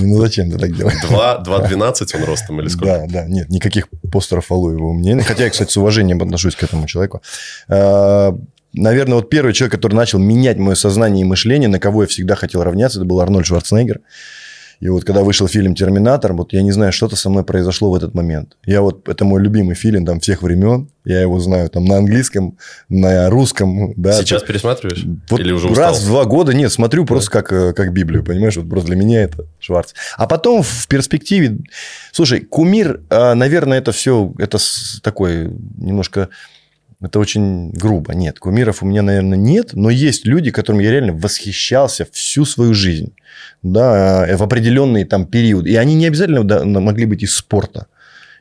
Ну, 0.00 0.20
зачем 0.20 0.50
ты 0.50 0.58
так 0.58 0.76
делаешь? 0.76 0.98
2,12 1.08 2.06
он 2.14 2.24
ростом 2.24 2.60
или 2.60 2.68
сколько? 2.68 3.06
Да, 3.08 3.22
да, 3.22 3.26
нет, 3.26 3.48
никаких 3.48 3.88
постеров 4.12 4.50
Алуева 4.52 4.84
у 4.84 4.94
меня 4.94 5.14
нет. 5.14 5.24
Хотя 5.26 5.44
я, 5.44 5.50
кстати, 5.50 5.70
с 5.70 5.76
уважением 5.76 6.22
отношусь 6.22 6.54
к 6.54 6.62
этому 6.62 6.86
человеку. 6.86 7.22
А, 7.68 8.36
Наверное, 8.74 9.14
вот 9.14 9.30
первый 9.30 9.54
человек, 9.54 9.72
который 9.72 9.94
начал 9.94 10.18
менять 10.18 10.58
мое 10.58 10.74
сознание 10.74 11.22
и 11.22 11.24
мышление, 11.24 11.68
на 11.68 11.80
кого 11.80 12.02
я 12.02 12.08
всегда 12.08 12.34
хотел 12.34 12.62
равняться, 12.62 12.98
это 12.98 13.06
был 13.06 13.18
Арнольд 13.20 13.46
Шварценеггер. 13.46 14.00
И 14.80 14.88
вот 14.88 15.04
когда 15.04 15.22
вышел 15.22 15.48
фильм 15.48 15.74
«Терминатор», 15.74 16.32
вот 16.32 16.52
я 16.52 16.62
не 16.62 16.70
знаю, 16.70 16.92
что-то 16.92 17.16
со 17.16 17.30
мной 17.30 17.42
произошло 17.42 17.90
в 17.90 17.94
этот 17.96 18.14
момент. 18.14 18.56
Я 18.64 18.80
вот, 18.80 19.08
это 19.08 19.24
мой 19.24 19.42
любимый 19.42 19.74
фильм 19.74 20.06
там 20.06 20.20
всех 20.20 20.42
времен. 20.42 20.88
Я 21.04 21.20
его 21.20 21.40
знаю 21.40 21.68
там 21.68 21.84
на 21.84 21.96
английском, 21.96 22.58
на 22.88 23.28
русском. 23.28 23.92
Да, 23.96 24.12
Сейчас 24.12 24.42
пересматриваешь? 24.42 25.04
вот 25.30 25.40
Или 25.40 25.52
уже 25.52 25.68
устал? 25.68 25.84
раз 25.84 26.02
в 26.02 26.06
два 26.06 26.24
года, 26.26 26.54
нет, 26.54 26.70
смотрю 26.70 27.04
просто 27.06 27.30
как, 27.30 27.52
э, 27.52 27.72
как 27.72 27.92
Библию, 27.92 28.22
понимаешь? 28.22 28.56
Вот 28.56 28.68
просто 28.68 28.88
для 28.88 28.96
меня 28.96 29.22
это 29.22 29.46
Шварц. 29.58 29.94
А 30.16 30.26
потом 30.26 30.62
в 30.62 30.86
перспективе... 30.86 31.58
Слушай, 32.12 32.40
кумир, 32.40 33.00
а, 33.10 33.34
наверное, 33.34 33.78
это 33.78 33.90
все... 33.92 34.32
Это 34.38 34.58
такой 35.02 35.50
немножко... 35.78 36.28
Это 37.00 37.20
очень 37.20 37.70
грубо. 37.70 38.12
Нет, 38.12 38.40
кумиров 38.40 38.82
у 38.82 38.86
меня, 38.86 39.02
наверное, 39.02 39.38
нет, 39.38 39.70
но 39.74 39.88
есть 39.88 40.26
люди, 40.26 40.50
которым 40.50 40.80
я 40.80 40.90
реально 40.90 41.12
восхищался 41.12 42.06
всю 42.10 42.44
свою 42.44 42.74
жизнь. 42.74 43.12
Да, 43.62 44.26
э, 44.26 44.36
в 44.36 44.42
определенный 44.42 45.04
там 45.04 45.24
период. 45.24 45.66
И 45.66 45.76
они 45.76 45.94
не 45.94 46.06
обязательно 46.06 46.42
да, 46.42 46.64
могли 46.64 47.06
быть 47.06 47.22
из 47.22 47.34
спорта. 47.34 47.86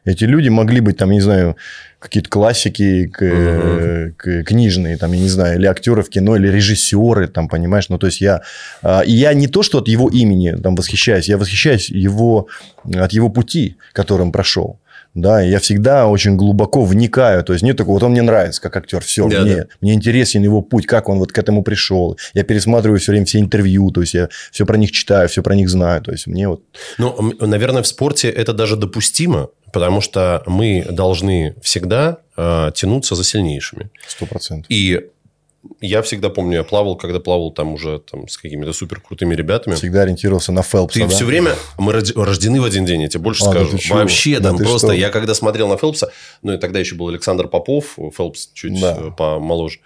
Эти 0.06 0.24
люди 0.24 0.50
могли 0.50 0.80
быть, 0.80 0.98
там, 0.98 1.12
не 1.12 1.22
знаю, 1.22 1.58
какие-то 2.00 2.30
классики 2.30 3.08
к, 3.08 3.22
uh-huh. 3.22 4.12
к, 4.16 4.44
книжные, 4.44 4.98
там, 4.98 5.12
я 5.12 5.20
не 5.20 5.30
знаю, 5.30 5.60
или 5.60 5.66
актеры 5.66 6.02
в 6.02 6.10
кино, 6.10 6.38
или 6.38 6.48
режиссеры, 6.48 7.28
там, 7.28 7.50
понимаешь, 7.50 7.90
ну, 7.90 7.98
то 7.98 8.08
есть 8.08 8.22
я, 8.22 8.42
а, 8.82 9.02
и 9.02 9.12
я 9.12 9.34
не 9.34 9.48
то, 9.48 9.64
что 9.64 9.80
от 9.80 9.90
его 9.90 10.10
имени 10.10 10.52
там 10.52 10.76
восхищаюсь, 10.76 11.28
я 11.28 11.38
восхищаюсь 11.38 11.90
его, 11.90 12.48
от 12.96 13.12
его 13.12 13.30
пути, 13.30 13.76
которым 13.92 14.32
прошел. 14.32 14.80
Да, 15.18 15.42
я 15.42 15.60
всегда 15.60 16.06
очень 16.06 16.38
глубоко 16.38 16.86
вникаю. 16.86 17.44
То 17.44 17.54
есть, 17.54 17.66
нет 17.66 17.76
такого, 17.76 17.96
вот 17.96 18.04
он 18.04 18.12
мне 18.12 18.22
нравится 18.22 18.62
как 18.62 18.78
актер. 18.78 19.02
Все, 19.02 19.28
да, 19.28 19.42
мне, 19.42 19.56
да. 19.56 19.66
мне 19.82 19.94
интересен 19.94 20.44
его 20.44 20.62
путь, 20.62 20.86
как 20.86 21.10
он 21.10 21.18
вот 21.18 21.32
к 21.32 21.38
этому 21.40 21.64
пришел. 21.64 22.20
Я 22.36 22.44
пересматриваю 22.44 23.00
все 23.00 23.12
время 23.12 23.26
все 23.26 23.40
интервью, 23.40 23.90
то 23.90 24.02
есть, 24.02 24.14
я 24.14 24.30
все 24.52 24.68
про 24.68 24.78
них 24.78 24.92
читаю, 24.92 25.28
все 25.28 25.42
про 25.42 25.56
них 25.56 25.70
знаю. 25.70 26.04
То 26.04 26.12
есть, 26.12 26.28
мне 26.28 26.48
вот... 26.48 26.62
Ну, 27.00 27.34
наверное, 27.40 27.82
в 27.82 27.88
спорте 27.88 28.30
это 28.30 28.54
даже 28.54 28.76
допустимо, 28.76 29.50
потому 29.74 30.02
что 30.02 30.44
мы 30.46 30.86
должны 30.88 31.56
всегда 31.64 32.20
э, 32.38 32.72
тянуться 32.76 33.16
за 33.16 33.24
сильнейшими. 33.24 33.90
Сто 34.08 34.28
процентов. 34.28 34.68
И 34.70 35.08
я 35.82 36.02
всегда 36.02 36.30
помню, 36.30 36.58
я 36.58 36.64
плавал, 36.64 36.96
когда 36.96 37.20
плавал 37.20 37.52
там 37.52 37.74
уже 37.74 38.00
там, 38.00 38.28
с 38.28 38.38
какими-то 38.38 38.74
супер 38.74 39.00
крутыми 39.02 39.36
ребятами. 39.36 39.76
Всегда 39.76 40.02
ориентировался 40.02 40.52
на 40.52 40.64
Фелпса, 40.64 41.00
Ты 41.00 41.06
да? 41.06 41.10
все 41.10 41.26
время... 41.26 41.56
Мы 41.78 41.94
рождены 41.94 42.62
в 42.62 42.64
один 42.64 42.86
день, 42.86 43.02
я 43.02 43.08
тебе 43.08 43.22
больше 43.22 43.44
а, 43.46 43.52
скажу. 43.52 43.78
Да 43.90 43.96
Вообще, 43.96 44.40
да, 44.40 44.50
там 44.50 44.58
просто... 44.58 44.88
Что? 44.88 44.94
Я 44.94 45.10
когда 45.10 45.34
смотрел 45.34 45.68
на 45.68 45.78
Фелпса, 45.78 46.12
ну, 46.42 46.54
и 46.54 46.58
тогда 46.58 46.80
еще 46.80 46.96
был 46.96 47.08
Александр 47.08 47.48
Попов, 47.48 47.98
Фелпс 48.16 48.50
чуть 48.54 48.80
да. 48.80 48.96
помоложе. 49.18 49.80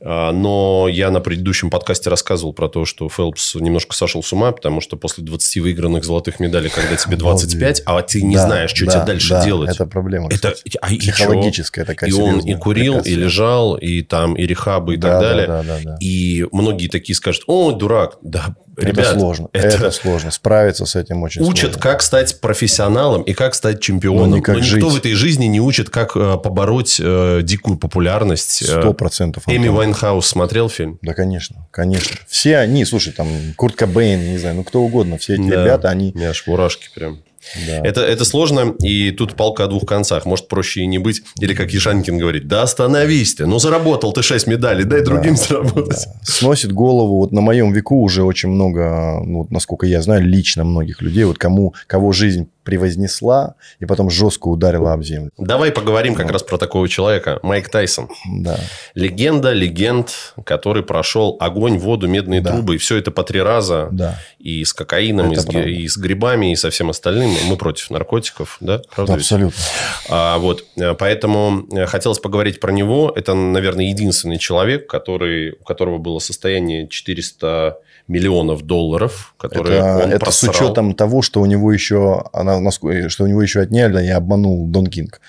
А, 0.00 0.32
но 0.32 0.88
я 0.88 1.10
на 1.10 1.20
предыдущем 1.20 1.70
подкасте 1.70 2.10
рассказывал 2.10 2.52
про 2.52 2.68
то, 2.68 2.84
что 2.84 3.08
Фелпс 3.08 3.54
немножко 3.56 3.94
сошел 3.94 4.22
с 4.22 4.32
ума, 4.32 4.52
потому 4.52 4.80
что 4.80 4.96
после 4.96 5.24
20 5.24 5.62
выигранных 5.62 6.04
золотых 6.04 6.40
медалей, 6.40 6.70
когда 6.70 6.96
тебе 6.96 7.16
25, 7.16 7.82
а 7.86 8.02
ты 8.02 8.22
не 8.22 8.36
да, 8.36 8.46
знаешь, 8.46 8.70
что 8.70 8.86
да, 8.86 8.92
тебе 8.92 9.04
дальше 9.06 9.30
да, 9.30 9.44
делать. 9.44 9.70
Это 9.74 9.86
проблема. 9.86 10.28
Это 10.30 10.54
а 10.80 10.88
психологическая 10.88 11.84
такая 11.84 12.10
И 12.10 12.12
он 12.12 12.40
и 12.40 12.54
курил, 12.54 13.00
и 13.00 13.14
лежал, 13.14 13.76
и 13.76 14.02
там, 14.02 14.34
и 14.34 14.46
rehab 14.46 14.80
ы, 14.80 14.94
и 14.94 14.96
да, 14.96 15.12
так 15.12 15.20
далее. 15.20 15.46
Да, 15.46 15.62
да, 15.62 15.78
да, 15.78 15.84
да. 15.84 15.96
И 16.00 16.46
многие 16.52 16.88
такие 16.88 17.16
скажут, 17.16 17.44
о, 17.46 17.72
дурак. 17.72 18.18
Да, 18.22 18.54
Ребят, 18.76 19.06
это 19.06 19.18
сложно. 19.18 19.48
Это, 19.52 19.66
это 19.68 19.90
сложно. 19.90 20.30
Справиться 20.30 20.86
с 20.86 20.96
этим 20.96 21.22
очень 21.22 21.42
учат, 21.42 21.72
сложно. 21.72 21.80
как 21.80 22.02
стать 22.02 22.40
профессионалом 22.40 23.22
и 23.22 23.32
как 23.32 23.54
стать 23.54 23.80
чемпионом. 23.80 24.30
Но, 24.30 24.42
как 24.42 24.56
Но 24.56 24.60
никто 24.60 24.88
в 24.88 24.96
этой 24.96 25.14
жизни 25.14 25.46
не 25.46 25.60
учит, 25.60 25.90
как 25.90 26.16
э, 26.16 26.36
побороть 26.42 27.00
э, 27.00 27.40
дикую 27.42 27.78
популярность. 27.78 28.62
Э, 28.62 28.80
Сто 28.80 28.92
процентов. 28.92 29.44
Эми 29.46 29.68
Вайнхаус 29.68 30.26
смотрел 30.26 30.68
фильм? 30.68 30.98
Да, 31.02 31.14
конечно. 31.14 31.66
Конечно. 31.70 32.16
Все 32.26 32.58
они, 32.58 32.84
слушай, 32.84 33.12
там, 33.12 33.28
Курт 33.56 33.76
Кобейн, 33.76 34.20
не 34.32 34.38
знаю, 34.38 34.56
ну, 34.56 34.64
кто 34.64 34.82
угодно, 34.82 35.18
все 35.18 35.34
эти 35.34 35.48
да. 35.48 35.62
ребята, 35.62 35.90
они... 35.90 36.12
У 36.14 36.18
меня 36.18 36.30
аж 36.30 36.46
мурашки 36.46 36.88
прям. 36.94 37.20
Да. 37.66 37.80
Это, 37.84 38.00
это 38.00 38.24
сложно, 38.24 38.74
и 38.82 39.10
тут 39.10 39.34
палка 39.34 39.64
о 39.64 39.66
двух 39.68 39.86
концах. 39.86 40.26
Может, 40.26 40.48
проще 40.48 40.80
и 40.80 40.86
не 40.86 40.98
быть. 40.98 41.22
Или, 41.40 41.54
как 41.54 41.72
Ешанкин 41.72 42.18
говорит, 42.18 42.48
да 42.48 42.62
остановись 42.62 43.34
ты. 43.34 43.46
Ну, 43.46 43.58
заработал 43.58 44.12
ты 44.12 44.22
6 44.22 44.46
медалей, 44.46 44.84
дай 44.84 45.00
да, 45.00 45.06
другим 45.06 45.36
заработать. 45.36 46.06
Да. 46.06 46.20
Сносит 46.22 46.72
голову. 46.72 47.18
Вот 47.18 47.32
на 47.32 47.40
моем 47.40 47.72
веку 47.72 48.02
уже 48.02 48.22
очень 48.22 48.48
много, 48.48 49.20
ну, 49.24 49.46
насколько 49.50 49.86
я 49.86 50.02
знаю, 50.02 50.24
лично 50.24 50.64
многих 50.64 51.02
людей, 51.02 51.24
вот 51.24 51.38
кому, 51.38 51.74
кого 51.86 52.12
жизнь 52.12 52.48
превознесла 52.64 53.54
и 53.78 53.86
потом 53.86 54.10
жестко 54.10 54.48
ударила 54.48 54.92
об 54.92 55.02
землю. 55.02 55.30
Давай 55.38 55.70
поговорим 55.70 56.14
как 56.14 56.30
раз 56.30 56.42
про 56.42 56.58
такого 56.58 56.88
человека. 56.88 57.38
Майк 57.42 57.68
Тайсон. 57.68 58.08
Да. 58.40 58.58
Легенда, 58.94 59.52
легенд, 59.52 60.10
который 60.44 60.82
прошел 60.82 61.36
огонь, 61.40 61.78
воду, 61.78 62.08
медные 62.08 62.40
да. 62.40 62.52
трубы. 62.52 62.76
И 62.76 62.78
все 62.78 62.96
это 62.96 63.10
по 63.10 63.22
три 63.22 63.40
раза. 63.40 63.88
Да. 63.92 64.18
И 64.38 64.64
с 64.64 64.72
кокаином, 64.72 65.32
и 65.32 65.36
с, 65.36 65.46
и 65.48 65.86
с 65.88 65.96
грибами, 65.96 66.52
и 66.52 66.56
со 66.56 66.70
всем 66.70 66.90
остальным. 66.90 67.30
Мы 67.46 67.56
против 67.56 67.90
наркотиков, 67.90 68.56
да? 68.60 68.80
Правда 68.94 69.12
да, 69.12 69.18
абсолютно. 69.18 69.60
А, 70.08 70.38
вот. 70.38 70.64
Поэтому 70.98 71.68
хотелось 71.86 72.18
поговорить 72.18 72.60
про 72.60 72.72
него. 72.72 73.12
Это, 73.14 73.34
наверное, 73.34 73.86
единственный 73.86 74.38
человек, 74.38 74.88
который, 74.88 75.52
у 75.52 75.64
которого 75.64 75.98
было 75.98 76.18
состояние 76.18 76.88
400 76.88 77.78
миллионов 78.06 78.62
долларов, 78.62 79.34
которые 79.38 79.78
это, 79.78 80.04
он 80.04 80.10
это 80.10 80.18
просрал. 80.20 80.52
с 80.52 80.56
учетом 80.56 80.94
того, 80.94 81.22
что 81.22 81.40
у 81.40 81.46
него 81.46 81.72
еще, 81.72 82.24
она, 82.32 82.70
что 82.70 83.24
у 83.24 83.26
него 83.26 83.42
еще 83.42 83.60
отняли 83.60 84.04
и 84.04 84.10
обманул 84.10 84.66
Дон 84.66 84.86
Кинг. 84.86 85.20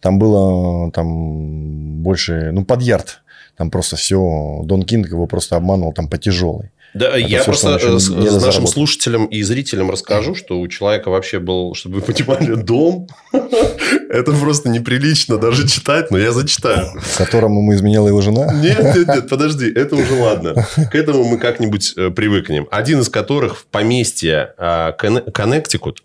Там 0.00 0.18
было 0.18 0.90
там 0.92 2.02
больше, 2.02 2.50
ну, 2.52 2.64
под 2.64 2.82
ярд. 2.82 3.22
Там 3.56 3.70
просто 3.70 3.96
все, 3.96 4.60
Дон 4.64 4.84
Кинг 4.84 5.08
его 5.08 5.26
просто 5.26 5.56
обманул 5.56 5.92
там 5.92 6.08
по 6.08 6.18
тяжелой. 6.18 6.70
Да, 6.94 7.08
это 7.08 7.18
я 7.18 7.42
все, 7.42 7.46
просто 7.46 7.98
с, 7.98 8.04
с 8.04 8.42
нашим 8.42 8.66
слушателям 8.66 9.26
и 9.26 9.42
зрителям 9.42 9.90
расскажу, 9.90 10.34
что 10.34 10.58
у 10.58 10.68
человека 10.68 11.10
вообще 11.10 11.38
был, 11.38 11.74
чтобы 11.74 11.96
вы 11.96 12.02
понимали, 12.02 12.54
дом. 12.54 13.08
Это 13.32 14.32
просто 14.32 14.68
неприлично 14.70 15.38
даже 15.38 15.68
читать, 15.68 16.10
но 16.10 16.18
я 16.18 16.32
зачитаю. 16.32 16.88
Которому 17.16 17.60
ему 17.60 17.74
изменяла 17.74 18.08
его 18.08 18.20
жена? 18.20 18.52
Нет, 18.54 18.78
нет, 18.96 19.06
нет, 19.06 19.28
подожди, 19.28 19.70
это 19.70 19.96
уже 19.96 20.14
ладно. 20.14 20.66
К 20.90 20.94
этому 20.94 21.24
мы 21.24 21.38
как-нибудь 21.38 21.92
э, 21.96 22.10
привыкнем. 22.10 22.66
Один 22.70 23.00
из 23.00 23.08
которых 23.10 23.58
в 23.58 23.66
поместье 23.66 24.54
а, 24.56 24.92
Коннектикут, 24.92 26.02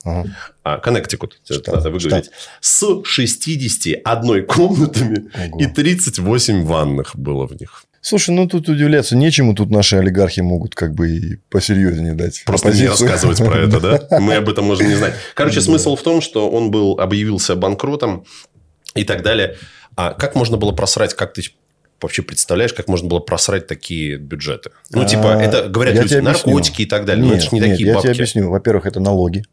Коннектикут, 0.64 1.40
это 1.50 1.72
надо 1.72 1.92
выговорить, 1.92 2.30
с 2.60 3.04
61 3.04 4.46
комнатами 4.46 5.30
и 5.60 5.66
38 5.66 6.66
ванных 6.66 7.16
было 7.16 7.48
в 7.48 7.60
них. 7.60 7.86
Слушай, 8.06 8.32
ну 8.32 8.50
тут 8.50 8.68
удивляться 8.68 9.16
нечему, 9.16 9.56
тут 9.56 9.70
наши 9.70 9.96
олигархи 9.96 10.42
могут 10.42 10.76
как 10.76 10.94
бы 10.94 11.10
и 11.10 11.36
посерьезнее 11.50 12.14
дать. 12.14 12.44
Просто 12.46 12.68
позицию. 12.68 12.88
не 12.88 12.92
рассказывать 12.92 13.38
про 13.38 13.60
это, 13.60 13.80
да? 13.80 14.20
Мы 14.20 14.36
об 14.36 14.50
этом 14.50 14.66
можем 14.66 14.90
не 14.90 14.96
знать. 14.96 15.14
Короче, 15.34 15.62
смысл 15.62 15.96
в 15.96 16.02
том, 16.02 16.20
что 16.20 16.50
он 16.50 16.70
был, 16.70 17.00
объявился 17.00 17.56
банкротом 17.56 18.26
и 18.94 19.06
так 19.06 19.24
далее. 19.24 19.56
А 19.96 20.14
как 20.14 20.36
можно 20.36 20.58
было 20.58 20.74
просрать, 20.74 21.14
как 21.14 21.34
ты 21.34 21.44
вообще 22.02 22.24
представляешь, 22.24 22.74
как 22.74 22.90
можно 22.90 23.08
было 23.08 23.20
просрать 23.20 23.68
такие 23.68 24.18
бюджеты? 24.18 24.72
Ну, 24.90 25.06
типа, 25.06 25.42
это, 25.42 25.70
говорят 25.70 25.96
люди, 25.96 26.16
наркотики 26.16 26.82
и 26.82 26.86
так 26.86 27.06
далее. 27.06 27.24
Нет, 27.24 27.32
но 27.32 27.38
это 27.38 27.46
же 27.46 27.50
не 27.54 27.62
нет, 27.62 27.70
такие 27.70 27.88
я 27.88 27.94
бабки. 27.94 28.08
тебе 28.08 28.16
объясню. 28.16 28.50
Во-первых, 28.50 28.86
это 28.86 29.00
налоги. 29.00 29.46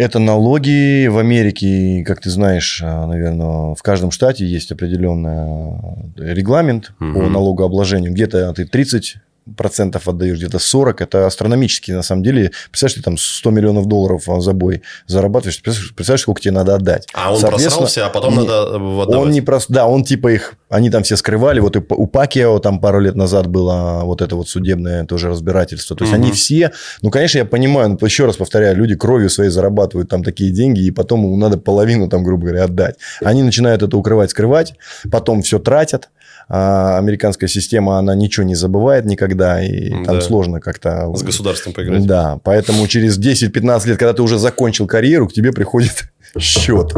Это 0.00 0.18
налоги 0.18 1.08
в 1.08 1.18
Америке, 1.18 2.02
как 2.06 2.22
ты 2.22 2.30
знаешь, 2.30 2.80
а, 2.82 3.04
наверное, 3.06 3.74
в 3.74 3.82
каждом 3.82 4.10
штате 4.10 4.46
есть 4.46 4.72
определенный 4.72 5.76
регламент 6.16 6.94
угу. 6.98 7.12
по 7.12 7.28
налогообложению. 7.28 8.10
Где-то 8.10 8.50
ты 8.54 8.64
30 8.64 9.16
процентов 9.56 10.08
отдаешь, 10.08 10.38
где-то 10.38 10.58
40. 10.58 11.00
Это 11.00 11.26
астрономически, 11.26 11.92
на 11.92 12.02
самом 12.02 12.22
деле. 12.22 12.52
Представляешь, 12.70 12.94
ты 12.96 13.02
там 13.02 13.18
100 13.18 13.50
миллионов 13.50 13.86
долларов 13.86 14.24
за 14.38 14.52
бой 14.52 14.82
зарабатываешь. 15.06 15.62
Представляешь, 15.62 16.22
сколько 16.22 16.40
тебе 16.40 16.52
надо 16.52 16.74
отдать. 16.74 17.06
А 17.12 17.34
он 17.34 17.40
просрался, 17.40 18.06
а 18.06 18.10
потом 18.10 18.34
не, 18.34 18.40
надо 18.40 18.74
отдавать. 18.74 19.08
Он 19.08 19.30
не 19.30 19.40
прос... 19.40 19.66
Да, 19.68 19.86
он 19.86 20.04
типа 20.04 20.28
их... 20.28 20.54
Они 20.68 20.90
там 20.90 21.02
все 21.02 21.16
скрывали. 21.16 21.60
Вот 21.60 21.76
и 21.76 21.82
у 21.88 22.06
Пакио 22.06 22.58
там 22.60 22.80
пару 22.80 23.00
лет 23.00 23.16
назад 23.16 23.48
было 23.48 24.02
вот 24.04 24.22
это 24.22 24.36
вот 24.36 24.48
судебное 24.48 25.04
тоже 25.04 25.28
разбирательство. 25.28 25.96
То 25.96 26.04
есть, 26.04 26.14
угу. 26.14 26.22
они 26.22 26.32
все... 26.32 26.72
Ну, 27.02 27.10
конечно, 27.10 27.38
я 27.38 27.44
понимаю, 27.44 27.90
но 27.90 28.06
еще 28.06 28.26
раз 28.26 28.36
повторяю, 28.36 28.76
люди 28.76 28.94
кровью 28.94 29.30
своей 29.30 29.50
зарабатывают 29.50 30.08
там 30.08 30.22
такие 30.22 30.50
деньги, 30.50 30.80
и 30.80 30.90
потом 30.90 31.38
надо 31.38 31.58
половину 31.58 32.08
там, 32.08 32.22
грубо 32.22 32.46
говоря, 32.46 32.64
отдать. 32.64 32.96
Они 33.22 33.42
начинают 33.42 33.82
это 33.82 33.96
укрывать, 33.96 34.30
скрывать, 34.30 34.74
потом 35.10 35.42
все 35.42 35.58
тратят 35.58 36.10
а 36.52 36.98
американская 36.98 37.48
система, 37.48 37.98
она 37.98 38.16
ничего 38.16 38.44
не 38.44 38.56
забывает 38.56 39.04
никогда, 39.04 39.64
и 39.64 39.90
да. 39.90 40.04
там 40.04 40.20
сложно 40.20 40.60
как-то... 40.60 41.14
С 41.14 41.22
государством 41.22 41.72
поиграть. 41.72 42.04
Да, 42.04 42.40
поэтому 42.42 42.88
через 42.88 43.20
10-15 43.20 43.86
лет, 43.86 43.98
когда 43.98 44.12
ты 44.12 44.22
уже 44.22 44.36
закончил 44.36 44.88
карьеру, 44.88 45.28
к 45.28 45.32
тебе 45.32 45.52
приходит 45.52 46.10
счет. 46.40 46.92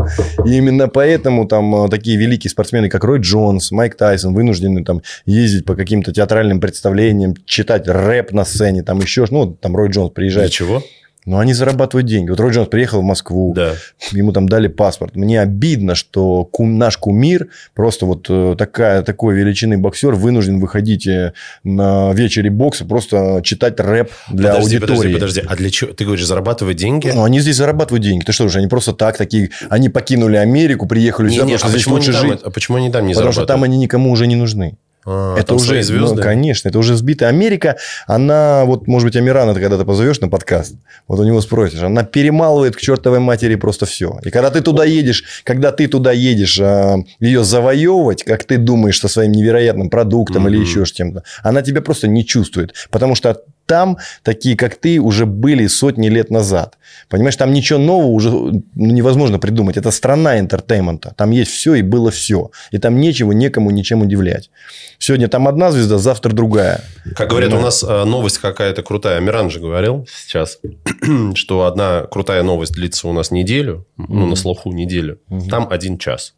И 0.46 0.56
именно 0.56 0.88
поэтому 0.88 1.46
там 1.46 1.84
э, 1.84 1.88
такие 1.90 2.16
великие 2.16 2.50
спортсмены, 2.50 2.88
как 2.88 3.04
Рой 3.04 3.18
Джонс, 3.20 3.70
Майк 3.72 3.94
Тайсон, 3.94 4.32
вынуждены 4.32 4.84
там 4.84 5.02
ездить 5.26 5.66
по 5.66 5.74
каким-то 5.74 6.14
театральным 6.14 6.58
представлениям, 6.58 7.34
читать 7.44 7.86
рэп 7.86 8.32
на 8.32 8.46
сцене, 8.46 8.82
там 8.82 9.00
еще, 9.00 9.26
ну, 9.30 9.52
там 9.52 9.76
Рой 9.76 9.90
Джонс 9.90 10.12
приезжает. 10.12 10.48
Для 10.48 10.56
чего? 10.56 10.82
Но 11.24 11.38
они 11.38 11.52
зарабатывают 11.52 12.06
деньги. 12.06 12.30
Вот 12.30 12.40
Рой 12.40 12.50
Джонс 12.50 12.68
приехал 12.68 13.00
в 13.00 13.04
Москву, 13.04 13.52
да. 13.54 13.74
ему 14.10 14.32
там 14.32 14.48
дали 14.48 14.66
паспорт. 14.66 15.14
Мне 15.14 15.40
обидно, 15.40 15.94
что 15.94 16.44
кум, 16.44 16.78
наш 16.78 16.96
кумир, 16.96 17.48
просто 17.74 18.06
вот 18.06 18.26
э, 18.28 18.56
такая, 18.58 19.02
такой 19.02 19.36
величины 19.36 19.78
боксер, 19.78 20.14
вынужден 20.14 20.58
выходить 20.58 21.06
э, 21.06 21.32
на 21.62 22.12
вечере 22.12 22.50
бокса, 22.50 22.84
просто 22.84 23.40
читать 23.44 23.78
рэп 23.78 24.10
для 24.30 24.50
подожди, 24.50 24.76
аудитории. 24.76 25.14
Подожди, 25.14 25.40
подожди. 25.40 25.42
А 25.46 25.56
для 25.56 25.70
чего? 25.70 25.92
Ты 25.92 26.04
говоришь, 26.04 26.26
зарабатывать 26.26 26.76
деньги? 26.76 27.12
Ну, 27.14 27.22
они 27.22 27.38
здесь 27.38 27.56
зарабатывают 27.56 28.02
деньги. 28.02 28.24
Ты 28.24 28.32
что 28.32 28.48
же, 28.48 28.58
они 28.58 28.66
просто 28.66 28.92
так, 28.92 29.16
такие... 29.16 29.50
Они 29.68 29.88
покинули 29.88 30.36
Америку, 30.36 30.88
приехали 30.88 31.28
не, 31.28 31.36
сюда, 31.36 31.46
не, 31.46 31.52
потому 31.54 31.58
что 31.58 31.66
а 31.68 31.70
здесь 31.70 31.86
лучше 31.86 32.10
они 32.10 32.30
жить. 32.30 32.40
Там, 32.40 32.48
а 32.48 32.50
почему 32.50 32.78
они 32.78 32.90
там 32.90 33.06
не 33.06 33.14
Потому 33.14 33.32
что 33.32 33.46
там 33.46 33.62
они 33.62 33.78
никому 33.78 34.10
уже 34.10 34.26
не 34.26 34.34
нужны. 34.34 34.76
А, 35.04 35.36
это 35.36 35.54
уже 35.54 35.82
звезды? 35.82 36.16
Ну, 36.16 36.22
конечно, 36.22 36.68
это 36.68 36.78
уже 36.78 36.96
сбитая 36.96 37.30
Америка. 37.30 37.76
Она, 38.06 38.64
вот, 38.64 38.86
может 38.86 39.06
быть, 39.06 39.16
Амирана, 39.16 39.54
ты 39.54 39.60
когда-то 39.60 39.84
позовешь 39.84 40.20
на 40.20 40.28
подкаст, 40.28 40.76
вот 41.08 41.18
у 41.18 41.24
него 41.24 41.40
спросишь, 41.40 41.82
она 41.82 42.04
перемалывает 42.04 42.76
к 42.76 42.80
чертовой 42.80 43.18
матери 43.18 43.56
просто 43.56 43.86
все. 43.86 44.18
И 44.22 44.30
когда 44.30 44.50
ты 44.50 44.60
туда 44.60 44.84
едешь, 44.84 45.24
когда 45.44 45.72
ты 45.72 45.88
туда 45.88 46.12
едешь 46.12 46.60
а, 46.60 46.96
ее 47.20 47.44
завоевывать, 47.44 48.22
как 48.22 48.44
ты 48.44 48.58
думаешь, 48.58 49.00
со 49.00 49.08
своим 49.08 49.32
невероятным 49.32 49.90
продуктом 49.90 50.46
mm-hmm. 50.46 50.50
или 50.50 50.58
еще 50.58 50.84
чем-то, 50.84 51.24
она 51.42 51.62
тебя 51.62 51.82
просто 51.82 52.08
не 52.08 52.24
чувствует. 52.24 52.74
Потому 52.90 53.14
что 53.14 53.42
там 53.72 53.96
такие, 54.22 54.54
как 54.54 54.76
ты, 54.76 55.00
уже 55.00 55.24
были 55.24 55.66
сотни 55.66 56.10
лет 56.10 56.30
назад. 56.30 56.76
Понимаешь, 57.08 57.36
там 57.36 57.54
ничего 57.54 57.78
нового 57.78 58.08
уже 58.08 58.28
ну, 58.28 58.62
невозможно 58.74 59.38
придумать. 59.38 59.78
Это 59.78 59.90
страна 59.90 60.38
entertainment 60.38 61.04
а. 61.04 61.14
Там 61.16 61.30
есть 61.30 61.50
все 61.50 61.76
и 61.76 61.82
было 61.82 62.10
все. 62.10 62.50
И 62.70 62.76
там 62.76 63.00
нечего 63.00 63.32
некому 63.32 63.70
ничем 63.70 64.02
удивлять. 64.02 64.50
Сегодня 64.98 65.28
там 65.28 65.48
одна 65.48 65.72
звезда, 65.72 65.96
завтра 65.96 66.32
другая. 66.32 66.82
Как 67.16 67.30
говорят, 67.30 67.54
у 67.54 67.60
нас 67.60 67.82
э, 67.82 68.04
новость 68.04 68.38
какая-то 68.38 68.82
крутая. 68.82 69.20
Миран 69.20 69.48
же 69.50 69.58
говорил 69.58 70.06
сейчас, 70.14 70.58
что 71.34 71.64
одна 71.64 72.02
крутая 72.02 72.42
новость 72.42 72.72
длится 72.72 73.08
у 73.08 73.14
нас 73.14 73.30
неделю, 73.30 73.86
ну, 73.96 74.26
на 74.26 74.36
слуху 74.36 74.70
неделю. 74.70 75.18
Там 75.48 75.66
один 75.70 75.96
час. 75.96 76.34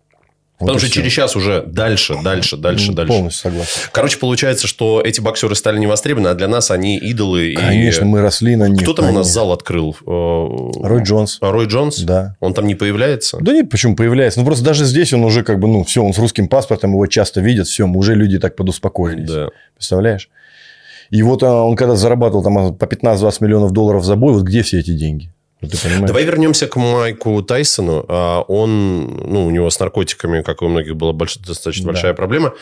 Потому 0.67 0.79
что 0.79 0.89
все. 0.89 1.01
через 1.01 1.13
час 1.13 1.37
уже 1.37 1.63
дальше, 1.67 2.17
дальше, 2.23 2.57
дальше, 2.57 2.93
дальше. 2.93 3.13
Полностью 3.13 3.51
согласен. 3.51 3.81
Короче, 3.93 4.19
получается, 4.19 4.67
что 4.67 5.01
эти 5.05 5.21
боксеры 5.21 5.55
стали 5.55 5.79
не 5.79 5.87
востребованы, 5.87 6.29
а 6.29 6.35
для 6.35 6.49
нас 6.49 6.71
они 6.71 6.99
идолы. 6.99 7.55
Конечно, 7.55 8.05
и... 8.05 8.09
мы 8.09 8.21
росли 8.21 8.57
на 8.57 8.69
них. 8.69 8.83
Кто 8.83 8.95
там 8.95 9.11
у 9.11 9.13
нас 9.13 9.29
зал 9.29 9.53
открыл? 9.53 9.97
Э, 10.01 10.07
Рой 10.07 11.03
Джонс. 11.03 11.39
А, 11.41 11.51
Рой 11.51 11.67
Джонс? 11.67 12.01
Да. 12.01 12.37
Он 12.41 12.55
там 12.55 12.67
не 12.67 12.75
появляется? 12.75 13.39
Да 13.41 13.53
нет, 13.53 13.71
почему 13.71 13.97
появляется? 13.97 14.41
Ну, 14.41 14.47
просто 14.47 14.65
даже 14.65 14.85
здесь 14.85 15.13
он 15.13 15.25
уже 15.25 15.43
как 15.43 15.59
бы, 15.59 15.69
ну, 15.69 15.85
все, 15.85 16.03
он 16.03 16.13
с 16.13 16.19
русским 16.19 16.49
паспортом, 16.49 16.93
его 16.93 17.07
часто 17.07 17.41
видят, 17.41 17.67
все, 17.67 17.87
уже 17.87 18.15
люди 18.15 18.39
так 18.39 18.57
подуспокоились. 18.57 19.29
Да. 19.29 19.49
Представляешь? 19.75 20.29
И 21.11 21.23
вот 21.23 21.43
а, 21.43 21.63
он 21.63 21.77
когда 21.77 21.97
зарабатывал 21.97 22.43
там 22.43 22.75
по 22.75 22.85
15-20 22.85 23.37
миллионов 23.41 23.73
долларов 23.73 24.05
за 24.05 24.17
бой, 24.17 24.33
вот 24.33 24.43
где 24.43 24.63
все 24.63 24.81
эти 24.81 24.93
деньги? 24.93 25.34
Давай 26.07 26.25
вернемся 26.25 26.67
к 26.67 26.77
Майку 26.77 27.43
Тайсону. 27.43 28.05
А, 28.09 28.43
он, 28.43 29.05
ну, 29.05 29.47
у 29.47 29.51
него 29.51 29.71
с 29.71 29.79
наркотиками, 29.79 30.43
как 30.43 30.63
и 30.63 30.65
у 30.65 30.69
многих, 30.69 30.97
была 30.97 31.13
больш... 31.13 31.37
достаточно 31.37 31.87
да. 31.87 31.93
большая 31.93 32.15
проблема. 32.15 32.55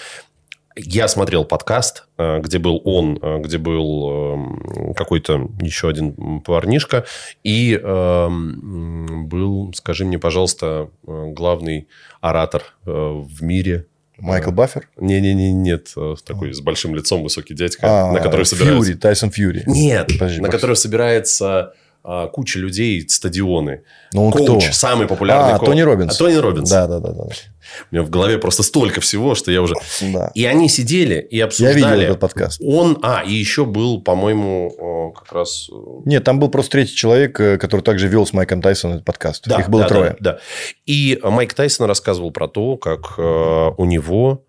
Я 0.77 1.09
смотрел 1.09 1.45
подкаст, 1.45 2.05
а, 2.17 2.41
где 2.41 2.59
был 2.59 2.81
он, 2.85 3.19
а, 3.21 3.39
где 3.41 3.59
был 3.59 4.35
эм, 4.35 4.95
какой-то 4.95 5.51
еще 5.61 5.89
один 5.89 6.41
парнишка, 6.41 7.05
и 7.43 7.79
эм, 7.83 9.27
был, 9.29 9.73
скажи 9.75 10.05
мне, 10.05 10.19
пожалуйста, 10.19 10.91
главный 11.03 11.89
оратор 12.21 12.63
э, 12.87 12.91
в 12.91 13.43
мире. 13.43 13.87
Майкл 14.19 14.51
Баффер? 14.51 14.89
Не-не-не, 14.97 15.53
нет, 15.53 15.93
э, 15.97 16.15
такой 16.25 16.55
с 16.55 16.61
большим 16.61 16.95
лицом 16.95 17.23
высокий 17.23 17.55
дядька, 17.55 18.09
а, 18.09 18.13
на 18.13 18.21
который 18.21 18.47
собирается... 18.47 18.85
Фьюри, 18.85 18.99
Тайсон 18.99 19.31
Фьюри. 19.31 19.63
Нет, 19.67 20.09
Подожди, 20.19 20.41
на 20.41 20.49
который 20.49 20.77
собирается 20.77 21.75
а, 22.05 22.27
куча 22.27 22.59
людей, 22.59 23.09
стадионы. 23.09 23.83
Ну, 24.13 24.27
он 24.27 24.33
Коуч, 24.33 24.65
кто? 24.65 24.73
самый 24.73 25.07
популярный 25.07 25.55
а, 25.55 25.59
коуч. 25.59 25.69
Тони 25.69 25.81
Робинс. 25.83 26.15
А, 26.15 26.19
Тони 26.19 26.37
Робинс. 26.37 26.71
Да, 26.71 26.87
да, 26.87 26.99
да, 26.99 27.13
да. 27.13 27.23
У 27.23 27.95
меня 27.95 28.05
в 28.05 28.11
голове 28.11 28.39
просто 28.39 28.63
столько 28.63 29.01
всего, 29.01 29.35
что 29.35 29.53
я 29.53 29.63
уже... 29.63 29.75
Да. 30.01 30.31
И 30.35 30.45
они 30.45 30.69
сидели 30.69 31.21
и 31.21 31.39
обсуждали... 31.41 31.81
Я 31.81 31.87
видел 31.87 32.01
этот 32.01 32.21
подкаст. 32.21 32.61
Он... 32.65 32.99
А, 33.03 33.23
и 33.25 33.33
еще 33.33 33.65
был, 33.65 34.03
по-моему, 34.03 35.13
как 35.17 35.33
раз... 35.33 35.69
Э, 35.71 35.75
Нет, 36.05 36.25
там 36.25 36.41
был 36.41 36.49
просто 36.49 36.73
третий 36.73 36.97
человек, 36.97 37.39
э, 37.39 37.57
который 37.57 37.83
также 37.83 38.09
вел 38.09 38.27
с 38.27 38.33
Майком 38.33 38.63
Тайсоном 38.63 38.97
этот 38.97 39.07
подкаст. 39.07 39.47
Да, 39.47 39.61
Их 39.61 39.71
было 39.71 39.83
да, 39.83 39.89
трое. 39.89 40.17
Да, 40.19 40.33
да. 40.33 40.39
И 40.87 41.21
Майк 41.23 41.55
Тайсон 41.55 41.87
рассказывал 41.87 42.31
про 42.31 42.49
то, 42.49 42.77
как 42.77 43.15
э, 43.19 43.71
у 43.77 43.85
него 43.85 44.45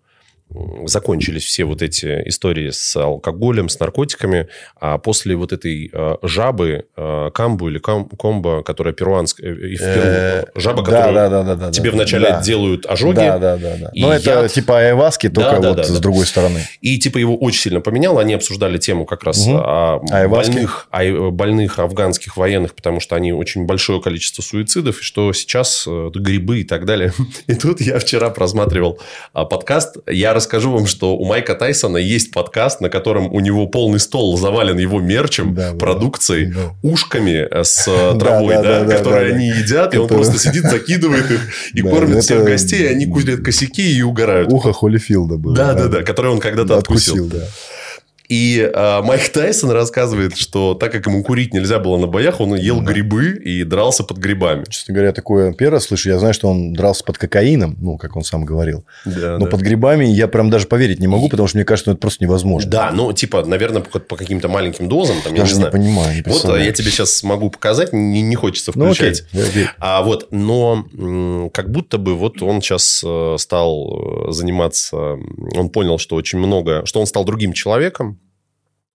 закончились 0.86 1.44
все 1.44 1.64
вот 1.64 1.82
эти 1.82 2.22
истории 2.28 2.70
с 2.70 2.96
алкоголем, 2.96 3.68
с 3.68 3.78
наркотиками, 3.80 4.48
а 4.80 4.98
после 4.98 5.34
вот 5.34 5.52
этой 5.52 5.90
э, 5.92 6.16
жабы, 6.22 6.86
э, 6.96 7.30
камбу 7.34 7.68
или 7.68 7.78
кам, 7.78 8.08
комбо, 8.08 8.62
которая 8.62 8.94
перуанская, 8.94 9.52
э, 9.52 9.68
и 9.68 9.76
в 9.76 9.80
Перу, 9.80 10.46
жаба, 10.54 10.84
которую 10.84 11.72
тебе 11.72 11.90
вначале 11.90 12.38
делают 12.44 12.86
ожоги. 12.86 13.16
Да, 13.16 13.38
да, 13.38 13.56
да. 13.56 13.76
да. 13.80 13.90
Но 13.94 14.12
это 14.12 14.48
типа 14.48 14.78
айваски, 14.78 15.28
только 15.28 15.60
вот 15.60 15.86
с 15.86 15.98
другой 15.98 16.26
стороны. 16.26 16.60
И 16.80 16.98
типа 16.98 17.18
его 17.18 17.36
очень 17.36 17.60
сильно 17.60 17.80
поменяло. 17.80 18.20
Они 18.20 18.34
обсуждали 18.34 18.78
тему 18.78 19.06
как 19.06 19.24
раз 19.24 19.46
о 19.48 20.00
больных, 20.28 20.88
о 20.90 21.30
больных 21.30 21.78
афганских 21.78 22.36
военных, 22.36 22.74
потому 22.74 23.00
что 23.00 23.16
они 23.16 23.32
очень 23.32 23.64
большое 23.64 24.00
количество 24.00 24.42
суицидов, 24.42 25.00
и 25.00 25.02
что 25.02 25.32
сейчас 25.32 25.86
грибы 25.86 26.60
и 26.60 26.64
так 26.64 26.84
далее. 26.84 27.12
И 27.46 27.54
тут 27.54 27.80
я 27.80 27.98
вчера 27.98 28.30
просматривал 28.30 28.98
а, 29.32 29.44
подкаст. 29.44 29.96
Я 30.08 30.33
расскажу 30.34 30.70
вам, 30.70 30.86
что 30.86 31.16
у 31.16 31.24
Майка 31.24 31.54
Тайсона 31.54 31.96
есть 31.96 32.30
подкаст, 32.32 32.80
на 32.80 32.88
котором 32.88 33.32
у 33.32 33.40
него 33.40 33.66
полный 33.66 34.00
стол 34.00 34.36
завален 34.36 34.78
его 34.78 35.00
мерчем, 35.00 35.54
да, 35.54 35.72
продукцией, 35.72 36.52
да. 36.52 36.74
ушками 36.82 37.48
с 37.50 37.86
э, 37.88 38.18
травой, 38.18 38.56
да, 38.62 38.84
которые 38.84 39.34
они 39.34 39.48
едят, 39.48 39.94
и 39.94 39.98
он 39.98 40.08
просто 40.08 40.38
сидит, 40.38 40.64
закидывает 40.64 41.30
их 41.30 41.40
и 41.72 41.80
кормит 41.80 42.22
всех 42.22 42.44
гостей, 42.44 42.82
и 42.82 42.86
они 42.86 43.06
курят 43.06 43.40
косяки 43.40 43.96
и 43.96 44.02
угорают. 44.02 44.52
Ухо 44.52 44.72
Холлифилда 44.72 45.36
было. 45.36 45.54
Да, 45.54 45.74
да, 45.74 45.88
да, 45.88 46.02
который 46.02 46.30
он 46.30 46.40
когда-то 46.40 46.76
откусил. 46.76 47.30
И 48.34 48.58
э, 48.58 49.02
Майк 49.02 49.28
Тайсон 49.28 49.70
рассказывает, 49.70 50.36
что 50.36 50.74
так 50.74 50.90
как 50.90 51.06
ему 51.06 51.22
курить 51.22 51.54
нельзя 51.54 51.78
было 51.78 51.96
на 51.98 52.08
боях, 52.08 52.40
он 52.40 52.56
ел 52.56 52.80
да. 52.80 52.90
грибы 52.90 53.30
и 53.30 53.62
дрался 53.62 54.02
под 54.02 54.18
грибами. 54.18 54.64
Честно 54.68 54.92
говоря, 54.92 55.12
такое 55.12 55.52
первое 55.52 55.78
слышу. 55.78 56.08
Я 56.08 56.18
знаю, 56.18 56.34
что 56.34 56.48
он 56.48 56.72
дрался 56.72 57.04
под 57.04 57.16
кокаином, 57.16 57.76
ну, 57.80 57.96
как 57.96 58.16
он 58.16 58.24
сам 58.24 58.44
говорил. 58.44 58.86
Да, 59.04 59.38
Но 59.38 59.44
да. 59.44 59.50
под 59.52 59.60
грибами 59.60 60.06
я 60.06 60.26
прям 60.26 60.50
даже 60.50 60.66
поверить 60.66 60.98
не 60.98 61.06
могу, 61.06 61.28
потому 61.28 61.46
что 61.46 61.58
мне 61.58 61.64
кажется, 61.64 61.90
ну, 61.90 61.94
это 61.94 62.00
просто 62.00 62.24
невозможно. 62.24 62.68
Да, 62.68 62.90
ну, 62.92 63.12
типа, 63.12 63.44
наверное, 63.44 63.82
по, 63.82 64.00
по 64.00 64.16
каким-то 64.16 64.48
маленьким 64.48 64.88
дозам. 64.88 65.14
Там, 65.22 65.32
я 65.34 65.42
даже 65.42 65.52
не, 65.52 65.58
знаю. 65.58 65.72
понимаю. 65.72 66.16
Не 66.16 66.32
вот 66.32 66.44
а, 66.46 66.58
я 66.58 66.72
тебе 66.72 66.90
сейчас 66.90 67.22
могу 67.22 67.50
показать, 67.50 67.92
не, 67.92 68.20
не 68.20 68.34
хочется 68.34 68.72
включать. 68.72 69.22
Ну, 69.32 69.42
окей. 69.42 69.68
А 69.78 70.02
вот, 70.02 70.26
но 70.32 70.84
м- 70.92 71.50
как 71.50 71.70
будто 71.70 71.98
бы 71.98 72.16
вот 72.16 72.42
он 72.42 72.60
сейчас 72.62 73.00
э, 73.06 73.36
стал 73.38 74.28
э, 74.28 74.32
заниматься, 74.32 75.18
он 75.56 75.68
понял, 75.68 75.98
что 75.98 76.16
очень 76.16 76.40
много, 76.40 76.84
что 76.84 76.98
он 76.98 77.06
стал 77.06 77.24
другим 77.24 77.52
человеком, 77.52 78.18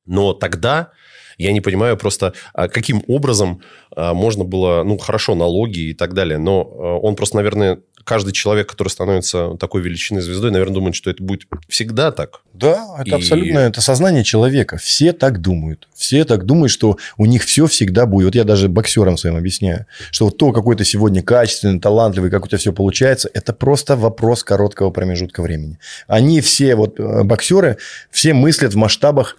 но 0.10 0.34
тогда 0.34 0.92
я 1.38 1.54
не 1.54 1.62
понимаю 1.62 1.96
просто, 1.98 2.34
а, 2.54 2.68
каким 2.68 3.02
образом 3.08 3.62
а, 3.96 4.14
можно 4.14 4.44
было, 4.44 4.84
ну, 4.84 4.98
хорошо, 4.98 5.36
налоги 5.36 5.92
и 5.92 5.94
так 5.94 6.14
далее, 6.14 6.38
но 6.38 6.62
а, 6.62 6.98
он 6.98 7.16
просто, 7.16 7.38
наверное, 7.38 7.80
каждый 8.04 8.34
человек, 8.34 8.68
который 8.68 8.90
становится 8.90 9.56
такой 9.58 9.82
величиной 9.82 10.22
звездой, 10.22 10.52
наверное, 10.52 10.74
думает, 10.74 10.96
что 10.96 11.10
это 11.10 11.24
будет 11.24 11.44
всегда 11.70 12.12
так. 12.12 12.42
Да, 12.54 12.96
это 13.00 13.10
и... 13.10 13.14
абсолютно, 13.14 13.60
это 13.60 13.82
сознание 13.82 14.24
человека. 14.24 14.78
Все 14.78 15.14
так 15.14 15.42
думают. 15.42 15.88
Все 15.94 16.26
так 16.26 16.46
думают, 16.46 16.72
что 16.72 16.98
у 17.18 17.26
них 17.26 17.44
все 17.44 17.68
всегда 17.68 18.06
будет. 18.06 18.26
Вот 18.26 18.36
я 18.36 18.44
даже 18.44 18.68
боксерам 18.68 19.16
своим 19.16 19.38
объясняю, 19.38 19.86
что 20.12 20.26
вот 20.26 20.38
то, 20.38 20.52
какой 20.52 20.76
ты 20.76 20.86
сегодня 20.86 21.22
качественный, 21.22 21.80
талантливый, 21.80 22.32
как 22.32 22.46
у 22.46 22.48
тебя 22.48 22.58
все 22.58 22.74
получается, 22.74 23.30
это 23.34 23.54
просто 23.54 23.96
вопрос 23.96 24.44
короткого 24.44 24.90
промежутка 24.90 25.42
времени. 25.42 25.80
Они 26.08 26.42
все, 26.42 26.76
вот 26.76 27.00
э, 27.00 27.24
боксеры, 27.24 27.78
все 28.12 28.34
мыслят 28.34 28.74
в 28.74 28.78
масштабах 28.78 29.38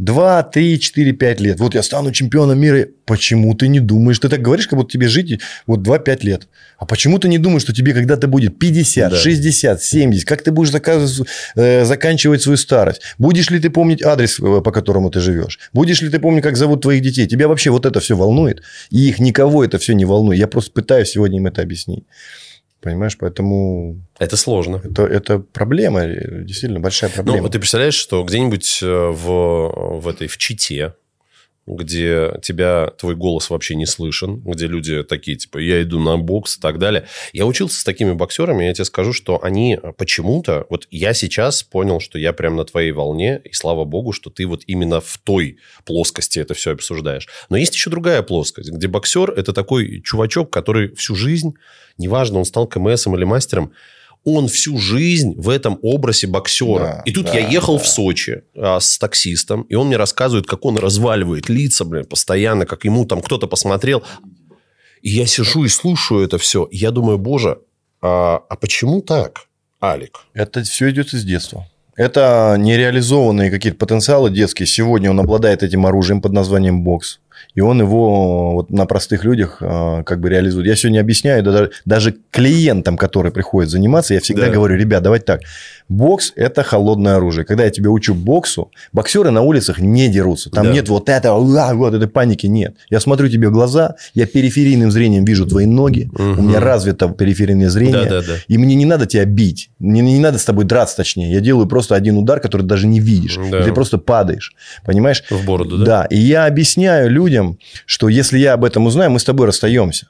2, 0.00 0.42
3, 0.44 0.80
4, 0.80 1.12
5 1.12 1.40
лет. 1.40 1.60
Вот 1.60 1.74
я 1.74 1.82
стану 1.82 2.10
чемпионом 2.10 2.58
мира. 2.58 2.86
Почему 3.04 3.54
ты 3.54 3.68
не 3.68 3.80
думаешь? 3.80 4.18
Ты 4.18 4.30
так 4.30 4.40
говоришь, 4.40 4.66
как 4.66 4.78
будто 4.78 4.90
тебе 4.90 5.08
жить 5.08 5.40
вот 5.66 5.80
2-5 5.80 6.18
лет. 6.22 6.48
А 6.78 6.86
почему 6.86 7.18
ты 7.18 7.28
не 7.28 7.36
думаешь, 7.36 7.62
что 7.62 7.74
тебе 7.74 7.92
когда-то 7.92 8.26
будет 8.26 8.58
50, 8.58 9.10
да. 9.10 9.16
60, 9.16 9.82
70? 9.82 10.26
Как 10.26 10.42
ты 10.42 10.52
будешь 10.52 10.72
э, 10.72 11.84
заканчивать 11.84 12.40
свою 12.40 12.56
старость? 12.56 13.02
Будешь 13.18 13.50
ли 13.50 13.60
ты 13.60 13.68
помнить 13.68 14.02
адрес, 14.02 14.40
э, 14.40 14.62
по 14.62 14.72
которому 14.72 15.10
ты 15.10 15.20
живешь? 15.20 15.58
Будешь 15.74 16.00
ли 16.00 16.08
ты 16.08 16.18
помнить, 16.18 16.42
как 16.42 16.56
зовут 16.56 16.80
твоих 16.80 17.02
детей? 17.02 17.26
Тебя 17.26 17.46
вообще 17.46 17.70
вот 17.70 17.84
это 17.84 18.00
все 18.00 18.16
волнует? 18.16 18.62
И 18.88 19.06
их 19.06 19.18
никого 19.18 19.62
это 19.62 19.78
все 19.78 19.92
не 19.92 20.06
волнует. 20.06 20.38
Я 20.38 20.48
просто 20.48 20.72
пытаюсь 20.72 21.10
сегодня 21.10 21.36
им 21.38 21.46
это 21.46 21.60
объяснить. 21.60 22.04
Понимаешь, 22.80 23.16
поэтому... 23.18 24.00
Это 24.18 24.36
сложно. 24.36 24.80
Это, 24.82 25.04
это 25.04 25.38
проблема, 25.38 26.06
действительно 26.06 26.80
большая 26.80 27.10
проблема. 27.10 27.42
Ну, 27.42 27.48
ты 27.48 27.58
представляешь, 27.58 27.94
что 27.94 28.24
где-нибудь 28.24 28.80
э, 28.82 28.86
в, 28.86 30.00
в 30.00 30.08
этой, 30.08 30.28
в 30.28 30.38
Чите, 30.38 30.94
где 31.66 32.38
тебя, 32.42 32.90
твой 32.98 33.14
голос 33.14 33.50
вообще 33.50 33.74
не 33.74 33.86
слышен, 33.86 34.40
где 34.40 34.66
люди 34.66 35.02
такие, 35.02 35.36
типа, 35.36 35.58
я 35.58 35.82
иду 35.82 36.00
на 36.00 36.16
бокс 36.16 36.56
и 36.56 36.60
так 36.60 36.78
далее. 36.78 37.06
Я 37.32 37.46
учился 37.46 37.80
с 37.80 37.84
такими 37.84 38.12
боксерами, 38.12 38.64
я 38.64 38.74
тебе 38.74 38.84
скажу, 38.84 39.12
что 39.12 39.42
они 39.42 39.78
почему-то... 39.96 40.66
Вот 40.70 40.86
я 40.90 41.14
сейчас 41.14 41.62
понял, 41.62 42.00
что 42.00 42.18
я 42.18 42.32
прям 42.32 42.56
на 42.56 42.64
твоей 42.64 42.92
волне, 42.92 43.40
и 43.44 43.52
слава 43.52 43.84
богу, 43.84 44.12
что 44.12 44.30
ты 44.30 44.46
вот 44.46 44.62
именно 44.66 45.00
в 45.00 45.18
той 45.18 45.58
плоскости 45.84 46.38
это 46.38 46.54
все 46.54 46.72
обсуждаешь. 46.72 47.28
Но 47.48 47.56
есть 47.56 47.74
еще 47.74 47.90
другая 47.90 48.22
плоскость, 48.22 48.70
где 48.70 48.88
боксер– 48.88 49.30
это 49.36 49.52
такой 49.52 50.00
чувачок, 50.02 50.50
который 50.50 50.94
всю 50.94 51.14
жизнь, 51.14 51.54
неважно, 51.98 52.38
он 52.38 52.44
стал 52.44 52.66
КМСом 52.66 53.16
или 53.16 53.24
мастером, 53.24 53.72
он 54.24 54.48
всю 54.48 54.78
жизнь 54.78 55.34
в 55.36 55.48
этом 55.48 55.78
образе 55.82 56.26
боксера. 56.26 56.78
Да, 56.78 57.02
и 57.06 57.12
тут 57.12 57.26
да, 57.26 57.34
я 57.34 57.48
ехал 57.48 57.76
да. 57.76 57.82
в 57.82 57.88
Сочи 57.88 58.42
а, 58.54 58.80
с 58.80 58.98
таксистом, 58.98 59.62
и 59.62 59.74
он 59.74 59.88
мне 59.88 59.96
рассказывает, 59.96 60.46
как 60.46 60.64
он 60.64 60.78
разваливает 60.78 61.48
лица, 61.48 61.84
блин, 61.84 62.04
постоянно, 62.04 62.66
как 62.66 62.84
ему 62.84 63.06
там 63.06 63.22
кто-то 63.22 63.46
посмотрел. 63.46 64.02
И 65.02 65.10
я 65.10 65.26
сижу 65.26 65.64
и 65.64 65.68
слушаю 65.68 66.22
это 66.22 66.38
все. 66.38 66.64
И 66.64 66.76
я 66.76 66.90
думаю, 66.90 67.18
боже, 67.18 67.60
а, 68.02 68.42
а 68.48 68.56
почему 68.56 69.00
так, 69.00 69.48
Алик? 69.82 70.20
Это 70.34 70.62
все 70.62 70.90
идет 70.90 71.14
из 71.14 71.24
детства. 71.24 71.66
Это 71.96 72.56
нереализованные 72.58 73.50
какие-то 73.50 73.78
потенциалы 73.78 74.30
детские. 74.30 74.66
Сегодня 74.66 75.10
он 75.10 75.20
обладает 75.20 75.62
этим 75.62 75.86
оружием 75.86 76.22
под 76.22 76.32
названием 76.32 76.82
бокс. 76.82 77.20
И 77.54 77.60
он 77.60 77.80
его 77.80 78.52
вот 78.54 78.70
на 78.70 78.86
простых 78.86 79.24
людях 79.24 79.58
э, 79.60 80.02
как 80.04 80.20
бы 80.20 80.28
реализует. 80.28 80.66
Я 80.66 80.76
сегодня 80.76 81.00
объясняю 81.00 81.42
даже, 81.42 81.70
даже 81.84 82.14
клиентам, 82.30 82.96
которые 82.96 83.32
приходят 83.32 83.70
заниматься, 83.70 84.14
я 84.14 84.20
всегда 84.20 84.46
Да. 84.46 84.52
говорю, 84.52 84.76
ребят, 84.76 85.02
давайте 85.02 85.24
так. 85.24 85.40
Бокс– 85.90 86.32
это 86.36 86.62
холодное 86.62 87.16
оружие. 87.16 87.44
Когда 87.44 87.64
я 87.64 87.70
тебя 87.70 87.90
учу 87.90 88.14
боксу, 88.14 88.70
боксеры 88.92 89.30
на 89.32 89.42
улицах 89.42 89.80
не 89.80 90.08
дерутся. 90.08 90.48
Там 90.48 90.66
Да. 90.66 90.72
нет 90.72 90.88
вот 90.88 91.08
этого, 91.08 91.40
вот 91.74 91.94
этой 91.94 92.06
паники 92.06 92.46
нет. 92.46 92.76
Я 92.90 93.00
смотрю 93.00 93.28
тебе 93.28 93.48
в 93.48 93.52
глаза, 93.52 93.96
я 94.14 94.26
периферийным 94.26 94.92
зрением 94.92 95.24
вижу 95.24 95.46
твои 95.46 95.66
ноги, 95.66 96.08
у 96.16 96.42
меня 96.42 96.60
развито 96.60 97.08
периферийное 97.08 97.68
зрение. 97.70 98.04
Да-да-да. 98.04 98.34
И 98.46 98.56
мне 98.56 98.76
не 98.76 98.84
надо 98.84 99.06
тебя 99.06 99.24
бить. 99.24 99.70
Мне 99.80 100.00
не 100.00 100.20
надо 100.20 100.38
с 100.38 100.44
тобой 100.44 100.64
драться, 100.64 100.96
точнее. 100.96 101.32
Я 101.32 101.40
делаю 101.40 101.66
просто 101.66 101.96
один 101.96 102.16
удар, 102.18 102.38
который 102.38 102.62
ты 102.62 102.68
даже 102.68 102.86
не 102.86 103.00
видишь. 103.00 103.36
Да. 103.50 103.60
И 103.60 103.64
ты 103.64 103.72
просто 103.72 103.98
падаешь. 103.98 104.54
Понимаешь? 104.84 105.24
В 105.28 105.44
бороду, 105.44 105.76
да? 105.78 105.84
Да. 105.84 106.04
И 106.04 106.18
я 106.18 106.46
объясняю 106.46 107.10
людям, 107.10 107.58
что 107.84 108.08
если 108.08 108.38
я 108.38 108.52
об 108.52 108.64
этом 108.64 108.86
узнаю, 108.86 109.10
мы 109.10 109.18
с 109.18 109.24
тобой 109.24 109.48
расстаемся. 109.48 110.06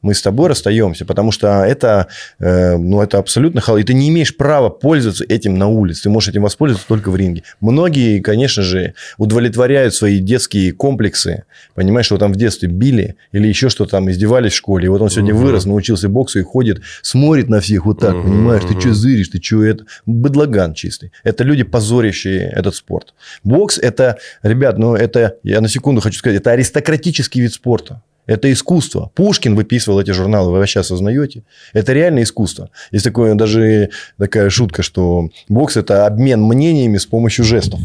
Мы 0.00 0.14
с 0.14 0.22
тобой 0.22 0.48
расстаемся, 0.48 1.04
потому 1.04 1.32
что 1.32 1.64
это, 1.64 2.06
э, 2.38 2.76
ну, 2.76 3.02
это 3.02 3.18
абсолютно 3.18 3.60
хал. 3.60 3.78
И 3.78 3.82
ты 3.82 3.94
не 3.94 4.08
имеешь 4.10 4.36
права 4.36 4.68
пользоваться 4.68 5.24
этим 5.28 5.58
на 5.58 5.66
улице. 5.66 6.04
Ты 6.04 6.10
можешь 6.10 6.28
этим 6.28 6.42
воспользоваться 6.42 6.86
только 6.86 7.10
в 7.10 7.16
ринге. 7.16 7.42
Многие, 7.60 8.20
конечно 8.20 8.62
же, 8.62 8.94
удовлетворяют 9.16 9.94
свои 9.94 10.20
детские 10.20 10.72
комплексы. 10.72 11.44
Понимаешь, 11.74 12.06
что 12.06 12.16
там 12.16 12.32
в 12.32 12.36
детстве 12.36 12.68
били 12.68 13.16
или 13.32 13.48
еще 13.48 13.68
что 13.68 13.86
там 13.86 14.08
издевались 14.10 14.52
в 14.52 14.56
школе. 14.56 14.86
И 14.86 14.88
вот 14.88 15.00
он 15.00 15.10
сегодня 15.10 15.34
Мгм. 15.34 15.42
вырос, 15.42 15.66
научился 15.66 16.08
боксу 16.08 16.38
и 16.38 16.42
ходит, 16.42 16.80
смотрит 17.02 17.48
на 17.48 17.60
всех 17.60 17.84
вот 17.84 17.98
так, 17.98 18.14
Мгм, 18.14 18.22
понимаешь, 18.22 18.62
ты 18.64 18.72
мгм. 18.74 18.80
что 18.80 18.94
зыришь, 18.94 19.28
ты 19.28 19.42
что 19.42 19.64
это? 19.64 19.84
Быдлаган 20.06 20.74
чистый. 20.74 21.10
Это 21.24 21.42
люди, 21.42 21.64
позорящие 21.64 22.48
этот 22.54 22.76
спорт. 22.76 23.14
Бокс– 23.42 23.78
это, 23.82 24.18
ребят, 24.42 24.78
ну 24.78 24.94
это, 24.94 25.36
я 25.42 25.60
на 25.60 25.68
секунду 25.68 26.00
хочу 26.00 26.18
сказать, 26.18 26.38
это 26.40 26.52
аристократический 26.52 27.40
вид 27.40 27.52
спорта. 27.52 28.02
Это 28.28 28.52
искусство. 28.52 29.10
Пушкин 29.14 29.56
выписывал 29.56 30.00
эти 30.00 30.10
журналы, 30.10 30.52
вы 30.52 30.58
вообще 30.58 30.80
осознаете? 30.80 31.44
Это 31.72 31.94
реально 31.94 32.22
искусство. 32.22 32.68
Есть 32.92 33.06
такое, 33.06 33.34
даже 33.34 33.88
такая 34.18 34.50
шутка, 34.50 34.82
что 34.82 35.30
бокс– 35.48 35.76
это 35.78 36.06
обмен 36.06 36.42
мнениями 36.42 36.98
с 36.98 37.06
помощью 37.06 37.46
жестов. 37.46 37.80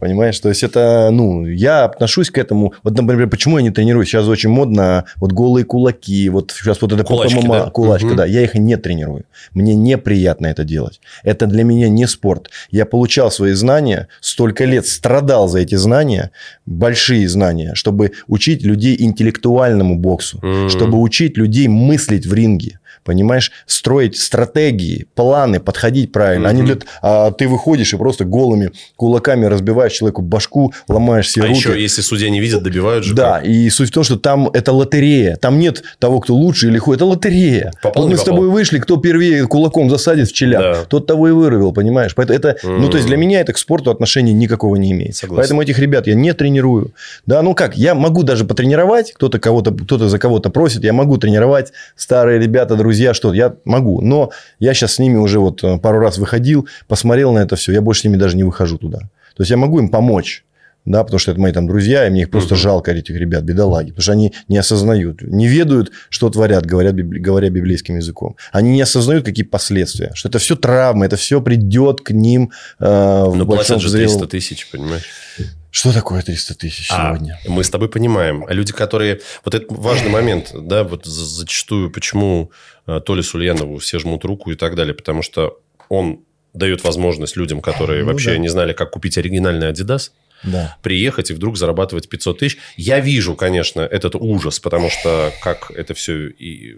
Понимаешь? 0.00 0.38
То 0.40 0.48
есть, 0.50 0.62
это, 0.62 1.08
ну, 1.10 1.46
я 1.46 1.84
отношусь 1.84 2.30
к 2.30 2.38
этому. 2.38 2.74
Вот, 2.82 2.96
например, 2.96 3.28
почему 3.28 3.56
я 3.58 3.62
не 3.62 3.70
тренируюсь? 3.70 4.08
Сейчас 4.08 4.26
очень 4.28 4.50
модно 4.50 5.04
вот 5.16 5.32
голые 5.32 5.64
кулаки, 5.64 6.28
вот 6.28 6.52
сейчас 6.52 6.80
вот 6.82 6.92
это 6.92 7.02
Кулачки, 7.04 7.38
ППММА, 7.38 7.54
да? 7.64 7.70
кулачка, 7.70 8.06
Мгм. 8.08 8.16
да. 8.16 8.26
Я 8.26 8.42
их 8.42 8.54
не 8.54 8.76
тренирую. 8.76 9.24
Мне 9.54 9.74
неприятно 9.74 10.46
это 10.46 10.64
делать. 10.64 11.00
Это 11.22 11.46
для 11.46 11.64
меня 11.64 11.88
не 11.88 12.06
спорт. 12.06 12.50
Я 12.70 12.84
получал 12.86 13.30
свои 13.30 13.52
знания, 13.52 14.08
столько 14.20 14.64
лет 14.64 14.86
страдал 14.86 15.48
за 15.48 15.60
эти 15.60 15.74
знания, 15.76 16.30
большие 16.66 17.28
знания, 17.28 17.74
чтобы 17.74 18.12
учить 18.28 18.62
людей 18.62 18.96
интеллектуальному 18.98 19.96
боксу, 19.96 20.38
Мгм. 20.42 20.68
чтобы 20.68 21.00
учить 21.00 21.36
людей 21.36 21.68
мыслить 21.68 22.26
в 22.26 22.34
ринге. 22.34 22.78
Понимаешь, 23.06 23.52
строить 23.66 24.16
стратегии, 24.18 25.06
планы, 25.14 25.60
подходить 25.60 26.12
правильно. 26.12 26.48
Они 26.48 26.62
Мгм. 26.62 26.66
для- 26.72 26.86
а 27.02 27.30
ты 27.30 27.48
выходишь 27.48 27.94
и 27.94 27.96
просто 27.96 28.24
голыми 28.24 28.72
кулаками 28.96 29.46
разбиваешь 29.46 29.92
человеку 29.92 30.22
башку, 30.22 30.72
ломаешь 30.88 31.30
себе 31.30 31.44
А 31.44 31.48
руки. 31.48 31.58
еще, 31.58 31.80
если 31.80 32.02
судья 32.02 32.28
не 32.30 32.40
видит, 32.40 32.62
добивают 32.62 33.04
же. 33.04 33.14
Да, 33.14 33.36
как? 33.38 33.46
и 33.46 33.70
суть 33.70 33.90
в 33.90 33.92
том, 33.92 34.04
что 34.04 34.16
там 34.18 34.48
это 34.52 34.72
лотерея. 34.72 35.36
Там 35.36 35.58
нет 35.58 35.82
того, 35.98 36.20
кто 36.20 36.34
лучше 36.34 36.66
или 36.68 36.78
хуже. 36.78 36.96
Это 36.96 37.04
лотерея. 37.06 37.72
Попал, 37.82 38.02
вот 38.02 38.10
мы 38.10 38.16
с 38.16 38.20
попал. 38.20 38.34
тобой 38.34 38.50
вышли, 38.50 38.78
кто 38.78 38.96
первее 38.96 39.46
кулаком 39.46 39.88
засадит 39.88 40.28
в 40.28 40.32
челяк, 40.32 40.62
Да. 40.62 40.84
тот 40.88 41.06
того 41.06 41.28
и 41.28 41.30
вырвал, 41.32 41.72
понимаешь? 41.72 42.14
Поэтому 42.14 42.38
это, 42.38 42.56
ну, 42.64 42.88
то 42.88 42.96
есть, 42.96 43.06
для 43.06 43.16
меня 43.16 43.40
это 43.40 43.52
к 43.52 43.58
спорту 43.58 43.90
отношения 43.90 44.32
никакого 44.32 44.76
не 44.76 44.90
имеет. 44.92 45.14
Согласен. 45.16 45.40
Поэтому 45.40 45.62
этих 45.62 45.78
ребят 45.78 46.06
я 46.08 46.14
не 46.14 46.32
тренирую. 46.34 46.92
Да, 47.26 47.42
ну 47.42 47.54
как, 47.54 47.76
я 47.76 47.94
могу 47.94 48.22
даже 48.24 48.44
потренировать, 48.44 49.12
кто-то 49.12 49.38
кого-то, 49.38 49.70
кто-то 49.72 50.08
за 50.08 50.18
кого-то 50.18 50.50
просит, 50.50 50.82
я 50.84 50.92
могу 50.92 51.16
тренировать, 51.18 51.72
старые 51.94 52.40
ребята, 52.40 52.74
друзья, 52.76 52.95
что 53.14 53.34
я 53.34 53.54
могу. 53.64 54.00
Но 54.00 54.30
я 54.58 54.74
сейчас 54.74 54.94
с 54.94 54.98
ними 54.98 55.16
уже 55.16 55.38
вот 55.38 55.62
э, 55.62 55.78
пару 55.78 55.98
раз 55.98 56.18
выходил, 56.18 56.68
посмотрел 56.88 57.32
на 57.32 57.40
это 57.40 57.56
все, 57.56 57.72
я 57.72 57.80
больше 57.80 58.02
с 58.02 58.04
ними 58.04 58.16
даже 58.16 58.36
не 58.36 58.44
выхожу 58.44 58.78
туда. 58.78 58.98
То 59.36 59.42
есть, 59.42 59.50
я 59.50 59.58
могу 59.58 59.78
им 59.78 59.90
помочь. 59.90 60.45
Да, 60.86 61.02
потому 61.04 61.18
что 61.18 61.32
это 61.32 61.40
мои 61.40 61.52
там 61.52 61.66
друзья, 61.66 62.06
и 62.06 62.10
мне 62.10 62.22
их 62.22 62.30
просто 62.30 62.54
жалко, 62.54 62.92
этих 62.92 63.16
ребят, 63.16 63.42
бедолаги. 63.42 63.88
Потому 63.90 64.02
что 64.02 64.12
они 64.12 64.32
не 64.48 64.56
осознают, 64.56 65.20
не 65.20 65.48
ведают, 65.48 65.90
что 66.08 66.30
творят, 66.30 66.64
говорят, 66.64 66.94
библи- 66.94 67.18
говоря 67.18 67.50
библейским 67.50 67.96
языком. 67.96 68.36
Они 68.52 68.70
не 68.70 68.80
осознают, 68.82 69.24
какие 69.24 69.44
последствия. 69.44 70.12
Что 70.14 70.28
это 70.28 70.38
все 70.38 70.54
травмы, 70.56 71.04
это 71.04 71.16
все 71.16 71.40
придет 71.42 72.00
к 72.00 72.12
ним 72.12 72.52
э, 72.78 72.84
в 72.84 73.34
Но 73.34 73.44
большом 73.44 73.78
платят 73.78 73.80
же 73.80 73.88
зрелом- 73.88 74.18
300 74.20 74.26
тысяч, 74.28 74.70
понимаешь? 74.70 75.02
Что 75.70 75.92
такое 75.92 76.22
300 76.22 76.54
тысяч 76.54 76.88
А, 76.90 77.08
сегодня? 77.14 77.38
мы 77.48 77.62
с 77.62 77.68
тобой 77.68 77.88
понимаем. 77.90 78.46
А 78.48 78.52
люди, 78.54 78.72
которые... 78.72 79.20
Вот 79.44 79.54
это 79.54 79.66
важный 79.74 80.08
момент, 80.08 80.52
да, 80.54 80.84
вот 80.84 81.04
за- 81.04 81.26
зачастую, 81.26 81.90
почему 81.90 82.50
э, 82.86 83.00
Толе 83.04 83.22
Сульянову 83.22 83.78
все 83.78 83.98
жмут 83.98 84.24
руку 84.24 84.52
и 84.52 84.54
так 84.54 84.74
далее, 84.76 84.94
потому 84.94 85.22
что 85.22 85.58
он 85.88 86.20
дает 86.54 86.84
возможность 86.84 87.36
людям, 87.36 87.60
которые 87.60 88.04
Ну 88.04 88.10
вообще 88.12 88.30
да. 88.32 88.38
не 88.38 88.48
знали, 88.48 88.72
как 88.72 88.92
купить 88.92 89.18
оригинальный 89.18 89.70
Adidas, 89.70 90.10
Да. 90.42 90.76
приехать 90.82 91.30
и 91.30 91.34
вдруг 91.34 91.56
зарабатывать 91.56 92.08
500 92.08 92.38
тысяч. 92.38 92.58
Я 92.76 93.00
вижу, 93.00 93.34
конечно, 93.34 93.80
этот 93.80 94.14
ужас, 94.14 94.60
потому 94.60 94.90
что 94.90 95.32
как 95.42 95.70
это 95.70 95.94
все 95.94 96.28
и 96.28 96.76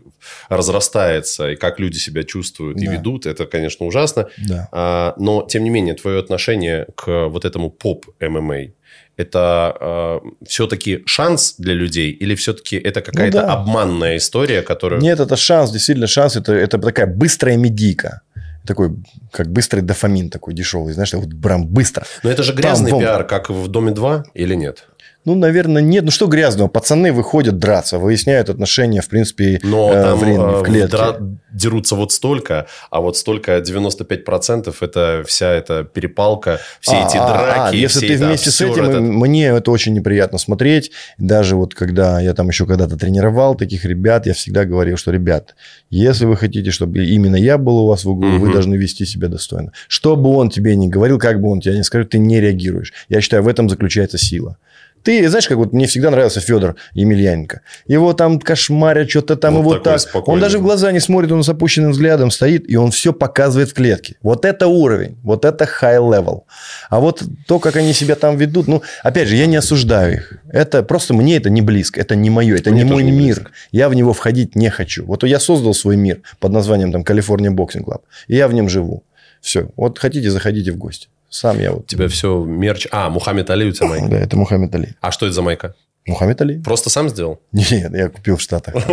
разрастается, 0.48 1.50
и 1.50 1.56
как 1.56 1.78
люди 1.80 1.98
себя 1.98 2.22
чувствуют 2.24 2.80
и 2.80 2.86
Да. 2.86 2.92
ведут, 2.92 3.26
это, 3.26 3.46
конечно, 3.46 3.86
ужасно. 3.86 4.28
Да. 4.38 4.68
А, 4.72 5.14
но, 5.18 5.46
тем 5.48 5.64
не 5.64 5.70
менее, 5.70 5.94
твое 5.94 6.18
отношение 6.18 6.86
к 6.96 7.28
вот 7.28 7.44
этому 7.44 7.70
поп-ММА, 7.70 8.68
это 9.16 10.20
все-таки 10.46 11.02
шанс 11.06 11.56
для 11.59 11.74
людей 11.74 12.12
или 12.12 12.34
все-таки 12.36 12.76
это 12.76 13.00
какая-то 13.00 13.40
Ну 13.40 13.46
да. 13.46 13.52
обманная 13.54 14.16
история, 14.16 14.62
которую... 14.62 15.00
Нет, 15.02 15.18
это 15.18 15.36
шанс, 15.36 15.72
действительно 15.72 16.06
шанс. 16.06 16.36
Это, 16.36 16.52
это 16.52 16.78
такая 16.78 17.06
быстрая 17.06 17.56
медийка. 17.56 18.22
Такой, 18.68 18.90
как 19.32 19.50
быстрый 19.50 19.80
дофамин 19.80 20.28
такой 20.28 20.52
дешевый. 20.52 20.92
Знаешь, 20.92 21.14
вот 21.14 21.40
прям 21.40 21.66
быстро. 21.66 22.04
Но 22.22 22.28
это 22.28 22.42
же 22.42 22.52
грязный 22.52 22.90
Пам-пам. 22.90 23.00
пиар, 23.00 23.24
как 23.26 23.48
в 23.48 23.66
«Доме 23.68 23.92
2» 23.92 24.24
или 24.34 24.54
нет? 24.54 24.86
Ну, 25.29 25.35
наверное, 25.35 25.83
нет. 25.83 26.05
Ну, 26.05 26.11
что 26.11 26.26
грязного? 26.26 26.68
Пацаны 26.68 27.12
выходят 27.12 27.59
драться, 27.59 27.99
выясняют 27.99 28.49
отношения, 28.49 29.03
в 29.03 29.09
принципе, 29.09 29.61
Но 29.62 29.93
э, 29.93 30.03
там 30.03 30.18
в 30.18 30.24
ринге, 30.24 30.43
э, 30.43 30.61
в 30.61 30.62
клетке. 30.62 30.97
дра- 30.97 31.37
дерутся 31.53 31.97
вот 31.97 32.12
столько, 32.12 32.66
а 32.91 33.01
вот 33.03 33.16
столько 33.18 33.59
95% 33.59 34.74
это 34.81 35.22
вся 35.26 35.51
эта 35.51 35.85
перепалка, 35.85 36.61
все 36.81 36.97
А, 36.97 37.07
эти 37.07 37.16
а, 37.18 37.26
драки, 37.29 37.74
а, 37.74 37.79
если 37.79 37.99
все 38.07 38.09
ты 38.18 38.24
вместе 38.24 38.51
с 38.51 38.61
этим, 38.61 38.85
этот. 38.85 39.01
мне 39.03 39.47
это 39.49 39.70
очень 39.70 39.93
неприятно 39.93 40.39
смотреть. 40.39 40.93
Даже 41.18 41.57
вот 41.57 41.74
когда 41.74 42.20
я 42.20 42.33
там 42.35 42.49
еще 42.49 42.64
когда-то 42.66 42.97
тренировал 42.97 43.55
таких 43.55 43.85
ребят, 43.85 44.26
я 44.26 44.33
всегда 44.35 44.64
говорил, 44.64 44.97
что, 44.97 45.11
ребят, 45.11 45.55
если 45.91 46.24
вы 46.26 46.37
хотите, 46.37 46.70
чтобы 46.70 47.05
именно 47.05 47.37
я 47.37 47.59
был 47.59 47.79
у 47.79 47.87
вас 47.89 48.05
в 48.05 48.11
углу, 48.11 48.29
вы 48.39 48.47
Мгм. 48.47 48.53
должны 48.53 48.76
вести 48.76 49.05
себя 49.05 49.29
достойно. 49.29 49.72
Что 49.89 50.16
бы 50.16 50.31
он 50.37 50.51
тебе 50.51 50.74
ни 50.76 50.89
говорил, 50.89 51.18
как 51.18 51.41
бы 51.41 51.51
он 51.51 51.61
тебе 51.61 51.76
ни 51.76 51.83
сказал, 51.83 52.07
ты 52.07 52.18
не 52.18 52.41
реагируешь. 52.41 52.93
Я 53.09 53.20
считаю, 53.20 53.43
в 53.43 53.49
этом 53.49 53.68
заключается 53.68 54.16
сила. 54.18 54.57
Ты, 55.03 55.28
знаешь, 55.28 55.49
как 55.49 55.57
вот 55.59 55.72
мне 55.72 55.86
всегда 55.86 56.11
нравился 56.11 56.40
Федор 56.40 56.76
Емельяненко. 56.94 57.61
Его 57.86 58.12
там 58.12 58.38
кошмарят, 58.40 59.09
что-то 59.11 59.36
там 59.36 59.55
Вот 59.55 59.61
его 59.61 59.74
так. 59.82 60.01
спокойный. 60.01 60.34
Он 60.36 60.40
даже 60.40 60.59
в 60.59 60.62
глаза 60.62 60.92
не 60.92 61.01
смотрит, 61.01 61.32
он 61.32 61.42
с 61.42 61.49
опущенным 61.49 61.92
взглядом 61.92 62.30
стоит, 62.30 62.68
и 62.68 62.76
он 62.76 62.90
все 62.90 63.12
показывает 63.12 63.70
в 63.70 63.74
клетке. 63.74 64.16
Вот 64.22 64.44
это 64.44 64.66
уровень, 64.66 65.16
вот 65.22 65.44
это 65.44 65.64
high 65.64 65.99
level. 66.01 66.42
А 66.90 67.01
вот 67.01 67.22
то, 67.46 67.59
как 67.59 67.76
они 67.76 67.92
себя 67.92 68.14
там 68.14 68.36
ведут, 68.36 68.68
ну, 68.68 68.82
опять 69.03 69.28
же, 69.28 69.36
я 69.36 69.46
не 69.46 69.57
осуждаю 69.57 70.14
их. 70.14 70.32
Это 70.51 70.82
просто 70.82 71.14
мне 71.14 71.36
это 71.36 71.51
не 71.51 71.62
близко, 71.62 72.01
это 72.01 72.16
не 72.16 72.30
мое, 72.30 72.57
это 72.57 72.70
Мне 72.70 72.82
не 72.82 72.90
мой 72.90 73.03
не 73.03 73.11
мир. 73.12 73.36
близко. 73.36 73.51
Я 73.72 73.88
в 73.88 73.94
него 73.94 74.12
входить 74.12 74.57
не 74.57 74.70
хочу. 74.70 75.05
Вот 75.07 75.24
я 75.24 75.40
создал 75.40 75.74
свой 75.74 75.96
мир 75.96 76.20
под 76.40 76.53
названием 76.53 76.92
там 76.92 77.05
California 77.05 77.51
Boxing 77.51 77.84
Club, 77.84 78.03
и 78.26 78.36
я 78.36 78.49
в 78.49 78.53
нем 78.55 78.68
живу. 78.68 79.05
Все. 79.40 79.70
Вот 79.76 79.99
хотите, 79.99 80.30
заходите 80.30 80.72
в 80.72 80.76
гости. 80.76 81.09
Сам 81.31 81.59
я 81.61 81.72
вот. 81.72 81.83
У 81.83 81.87
тебя 81.87 82.09
все 82.09 82.43
мерч... 82.45 82.87
А, 82.91 83.11
Мухаммед 83.11 83.51
Али 83.51 83.68
у 83.68 83.72
тебя 83.72 83.87
майка. 83.87 84.09
Да, 84.09 84.18
это 84.18 84.37
Мухаммед 84.37 84.74
Али. 84.74 84.95
А 85.01 85.12
что 85.12 85.26
это 85.26 85.35
за 85.35 85.43
майка? 85.43 85.74
Мухаммед 86.07 86.41
Али? 86.41 86.59
Просто 86.59 86.91
сам 86.91 87.09
сделал? 87.09 87.41
Нет, 87.53 87.95
я 87.95 88.09
купил 88.09 88.37
в 88.37 88.41
Штатах. 88.41 88.74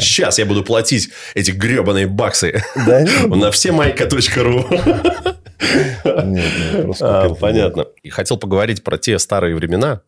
Сейчас 0.00 0.38
я 0.38 0.46
буду 0.46 0.64
платить 0.64 1.10
эти 1.34 1.52
гребаные 1.52 2.08
баксы 2.08 2.62
на 2.74 3.50
все 3.50 3.72
майка.ру. 3.72 4.66
А, 7.00 7.34
понятно. 7.34 7.86
И 8.02 8.10
хотел 8.10 8.36
поговорить 8.36 8.82
про 8.82 8.98
те 8.98 9.18
старые 9.18 9.54
времена, 9.54 10.02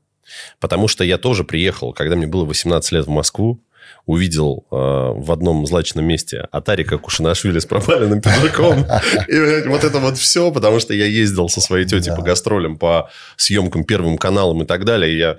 потому 0.58 0.88
что 0.88 1.04
я 1.04 1.16
тоже 1.16 1.44
приехал, 1.44 1.92
когда 1.92 2.16
мне 2.16 2.26
было 2.26 2.44
18 2.44 2.92
лет 2.92 3.06
в 3.06 3.10
Москву, 3.10 3.60
увидел 4.06 4.66
э, 4.70 4.74
в 4.76 5.32
одном 5.32 5.66
злачном 5.66 6.04
месте 6.04 6.46
Атарика 6.52 6.98
Кушинашвили 6.98 7.58
с 7.58 7.66
пропаленным 7.66 8.20
пиджаком. 8.20 8.80
И 9.28 9.68
вот 9.68 9.84
это 9.84 9.98
вот 9.98 10.18
все, 10.18 10.50
потому 10.50 10.78
что 10.80 10.92
я 10.92 11.06
ездил 11.06 11.48
со 11.48 11.60
своей 11.60 11.86
тетей 11.86 12.14
по 12.14 12.22
гастролям, 12.22 12.76
по 12.76 13.10
съемкам 13.36 13.84
Первым 13.84 14.18
каналам 14.18 14.62
и 14.62 14.66
так 14.66 14.84
далее. 14.84 15.12
И 15.12 15.18
я 15.18 15.38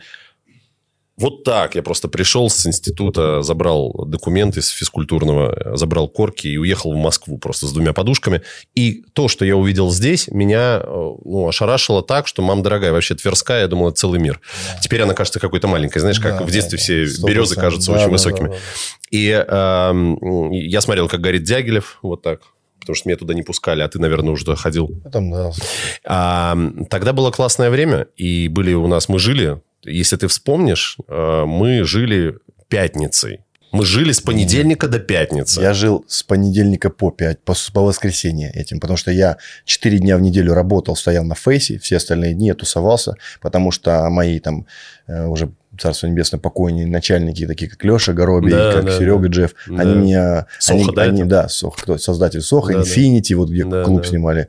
Вот 1.18 1.45
так. 1.45 1.76
Я 1.76 1.82
просто 1.82 2.09
пришел 2.09 2.49
с 2.49 2.66
института, 2.66 3.41
забрал 3.41 4.05
документы 4.05 4.59
из 4.59 4.68
физкультурного, 4.70 5.78
забрал 5.78 6.09
корки 6.09 6.47
и 6.47 6.57
уехал 6.57 6.91
в 6.91 6.97
Москву 6.97 7.38
просто 7.38 7.68
с 7.68 7.72
двумя 7.72 7.93
подушками. 7.93 8.41
И 8.76 9.03
то, 9.13 9.30
что 9.30 9.45
я 9.45 9.55
увидел 9.55 9.91
здесь, 9.91 10.28
меня 10.28 10.82
э, 10.84 10.86
ну, 10.86 11.47
ошарашило 11.47 12.03
так, 12.03 12.28
что, 12.28 12.41
мам 12.41 12.63
дорогая, 12.63 12.91
вообще 12.91 13.16
Тверская, 13.16 13.61
я 13.61 13.68
думал, 13.68 13.89
это 13.89 13.97
целый 13.97 14.20
мир. 14.20 14.41
Да. 14.74 14.80
Теперь 14.82 15.03
она 15.03 15.13
кажется 15.13 15.39
какой-то 15.39 15.68
маленькой. 15.68 15.99
Знаешь, 15.99 16.20
как 16.20 16.39
да, 16.39 16.43
в 16.43 16.51
детстве 16.51 16.78
да, 16.78 16.84
все 16.84 17.03
100%. 17.03 17.26
березы 17.26 17.55
кажутся 17.55 17.91
да, 17.91 17.97
очень 17.97 18.07
да, 18.07 18.11
высокими. 18.11 18.47
Да, 18.47 18.53
да, 18.53 18.59
да. 18.59 19.07
И 19.11 19.45
э, 19.47 20.57
я 20.68 20.82
смотрел, 20.82 21.07
как 21.07 21.22
горит 21.22 21.43
Дягилев, 21.43 21.99
вот 22.01 22.24
так, 22.24 22.41
потому 22.86 22.96
что 22.96 23.10
меня 23.10 23.18
туда 23.18 23.34
не 23.34 23.44
пускали, 23.44 23.82
а 23.82 23.88
ты, 23.88 24.00
наверное, 24.00 24.32
уже 24.32 24.46
туда 24.46 24.56
ходил. 24.56 24.90
Там, 25.12 25.32
да. 25.32 25.52
А, 26.06 26.58
тогда 26.90 27.14
было 27.14 27.32
классное 27.32 27.70
время, 27.70 28.08
и 28.16 28.48
были 28.48 28.74
у 28.74 28.88
нас, 28.88 29.10
мы 29.10 29.20
жили 29.20 29.60
если 29.86 30.18
ты 30.18 30.28
вспомнишь, 30.28 30.98
э, 31.08 31.44
мы 31.46 31.84
жили 31.84 32.38
пятницей. 32.68 33.42
Мы 33.72 33.86
жили 33.86 34.14
с 34.14 34.22
понедельника 34.22 34.88
до 34.88 35.00
пятницы. 35.00 35.60
Я 35.62 35.74
жил 35.74 36.06
с 36.08 36.24
понедельника 36.24 36.90
по, 36.90 37.12
пять, 37.12 37.44
по, 37.44 37.54
по 37.74 37.82
воскресенье 37.82 38.50
этим, 38.54 38.80
потому 38.80 38.96
что 38.96 39.12
я 39.12 39.38
4 39.66 40.00
дня 40.00 40.18
в 40.18 40.22
неделю 40.22 40.54
работал, 40.54 40.96
стоял 40.96 41.26
на 41.26 41.36
фейсе, 41.36 41.78
все 41.80 41.98
остальные 41.98 42.36
дни 42.36 42.48
я 42.48 42.54
тусовался, 42.54 43.16
потому 43.42 43.72
что 43.72 44.10
мои 44.10 44.40
там 44.40 44.66
э, 45.08 45.26
уже 45.26 45.52
Царство 45.80 46.08
Небесное, 46.08 46.40
покойные 46.40 46.88
начальники, 46.88 47.46
такие 47.46 47.70
как 47.70 47.84
Леша 47.84 48.14
Горобий, 48.14 48.52
да, 48.52 48.74
как 48.74 48.86
да, 48.86 48.98
Серега 48.98 49.24
да. 49.24 49.28
Джефф, 49.28 49.56
да. 49.68 49.82
они 49.82 49.94
меня... 49.96 50.46
Соха, 50.60 50.80
они, 50.80 50.96
да, 50.96 51.02
они, 51.04 51.24
да, 51.24 51.48
Сох, 51.48 51.78
кто, 51.78 51.98
создатель 51.98 52.42
Соха, 52.42 52.74
да, 52.74 52.80
Infinity, 52.80 53.32
да. 53.32 53.38
вот 53.38 53.50
где 53.50 53.66
да, 53.66 53.84
клуб 53.84 54.02
да. 54.02 54.08
снимали, 54.08 54.48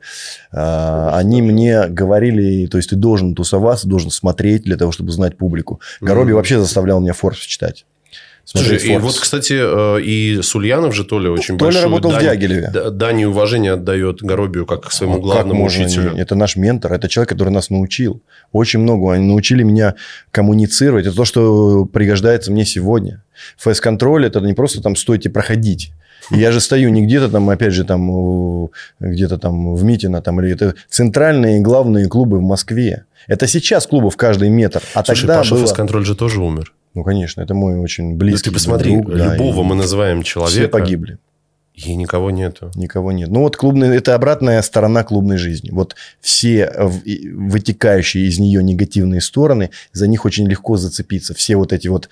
а, 0.51 1.17
они 1.17 1.41
мне 1.41 1.87
говорили, 1.87 2.67
то 2.67 2.77
есть 2.77 2.89
ты 2.89 2.95
должен 2.95 3.35
тусоваться, 3.35 3.87
должен 3.87 4.11
смотреть 4.11 4.63
для 4.63 4.77
того, 4.77 4.91
чтобы 4.91 5.11
знать 5.11 5.37
публику. 5.37 5.81
Горобий 6.01 6.31
mm-hmm. 6.31 6.35
вообще 6.35 6.59
заставлял 6.59 6.99
меня 6.99 7.13
Форбс 7.13 7.39
читать. 7.39 7.85
Слушай, 8.49 8.77
и 8.77 8.97
вот, 8.97 9.19
кстати, 9.19 9.55
э, 9.59 10.01
и 10.01 10.41
Сульянов 10.41 10.95
же 10.95 11.03
Толя 11.03 11.31
очень 11.31 11.57
Толя 11.57 11.67
большую 11.67 11.83
работал 11.83 12.11
дань, 12.11 12.19
в 12.19 12.23
Дягилеве. 12.23 12.71
дань 12.91 13.19
и 13.19 13.25
уважение 13.25 13.73
отдает 13.73 14.21
Горобию 14.21 14.65
как 14.65 14.85
к 14.85 14.91
своему 14.93 15.17
а 15.17 15.19
главному 15.19 15.65
как 15.65 15.73
учителю. 15.73 16.13
Не? 16.13 16.21
Это 16.21 16.35
наш 16.35 16.55
ментор, 16.55 16.93
это 16.93 17.09
человек, 17.09 17.27
который 17.27 17.49
нас 17.49 17.69
научил. 17.69 18.21
Очень 18.53 18.79
много. 18.79 19.11
Они 19.11 19.27
научили 19.27 19.63
меня 19.63 19.95
коммуницировать. 20.31 21.05
Это 21.05 21.15
то, 21.17 21.25
что 21.25 21.83
пригождается 21.83 22.53
мне 22.53 22.63
сегодня. 22.63 23.21
Фейс-контроль– 23.57 24.25
это 24.27 24.39
не 24.39 24.53
просто 24.53 24.81
там 24.81 24.95
стойте 24.95 25.29
проходить. 25.29 25.91
Я 26.31 26.53
же 26.53 26.61
стою 26.61 26.89
не 26.89 27.05
где-то 27.05 27.27
там, 27.29 27.49
опять 27.49 27.73
же, 27.73 27.83
там, 27.83 28.69
где-то 29.01 29.37
там 29.37 29.75
в 29.75 29.83
Митино, 29.83 30.21
там, 30.21 30.39
или 30.39 30.53
это 30.53 30.75
центральные 30.89 31.59
главные 31.59 32.07
клубы 32.07 32.37
в 32.37 32.43
Москве. 32.43 33.03
Это 33.27 33.45
сейчас 33.45 33.87
клубов 33.87 34.15
каждый 34.15 34.47
метр. 34.47 34.81
А 34.93 35.03
Слушай, 35.03 35.21
тогда 35.21 35.37
Паша 35.39 35.55
было... 35.55 35.65
фейс-контроль 35.65 36.05
же 36.05 36.15
тоже 36.15 36.41
умер. 36.41 36.71
Ну, 36.93 37.03
конечно, 37.03 37.41
это 37.41 37.53
мой 37.53 37.77
очень 37.77 38.15
близкий 38.15 38.49
да 38.49 38.49
ты 38.49 38.53
посмотри, 38.53 38.95
друг. 38.95 39.09
любого 39.09 39.57
да, 39.57 39.63
мы 39.63 39.75
называем 39.75 40.23
человека. 40.23 40.59
Все 40.59 40.67
погибли. 40.67 41.19
И 41.77 41.95
никого 41.95 42.31
нету. 42.31 42.71
Никого 42.75 43.11
нет. 43.11 43.29
Ну, 43.29 43.41
вот 43.41 43.55
клубный, 43.55 43.95
это 43.95 44.15
обратная 44.15 44.61
сторона 44.61 45.03
клубной 45.03 45.37
жизни. 45.37 45.69
Вот 45.71 45.95
все 46.19 46.71
вытекающие 46.75 48.27
из 48.27 48.39
нее 48.39 48.63
негативные 48.63 49.21
стороны, 49.21 49.69
за 49.93 50.07
них 50.07 50.25
очень 50.25 50.47
легко 50.47 50.77
зацепиться. 50.77 51.33
Все 51.33 51.55
вот 51.55 51.71
эти 51.73 51.87
вот 51.87 52.09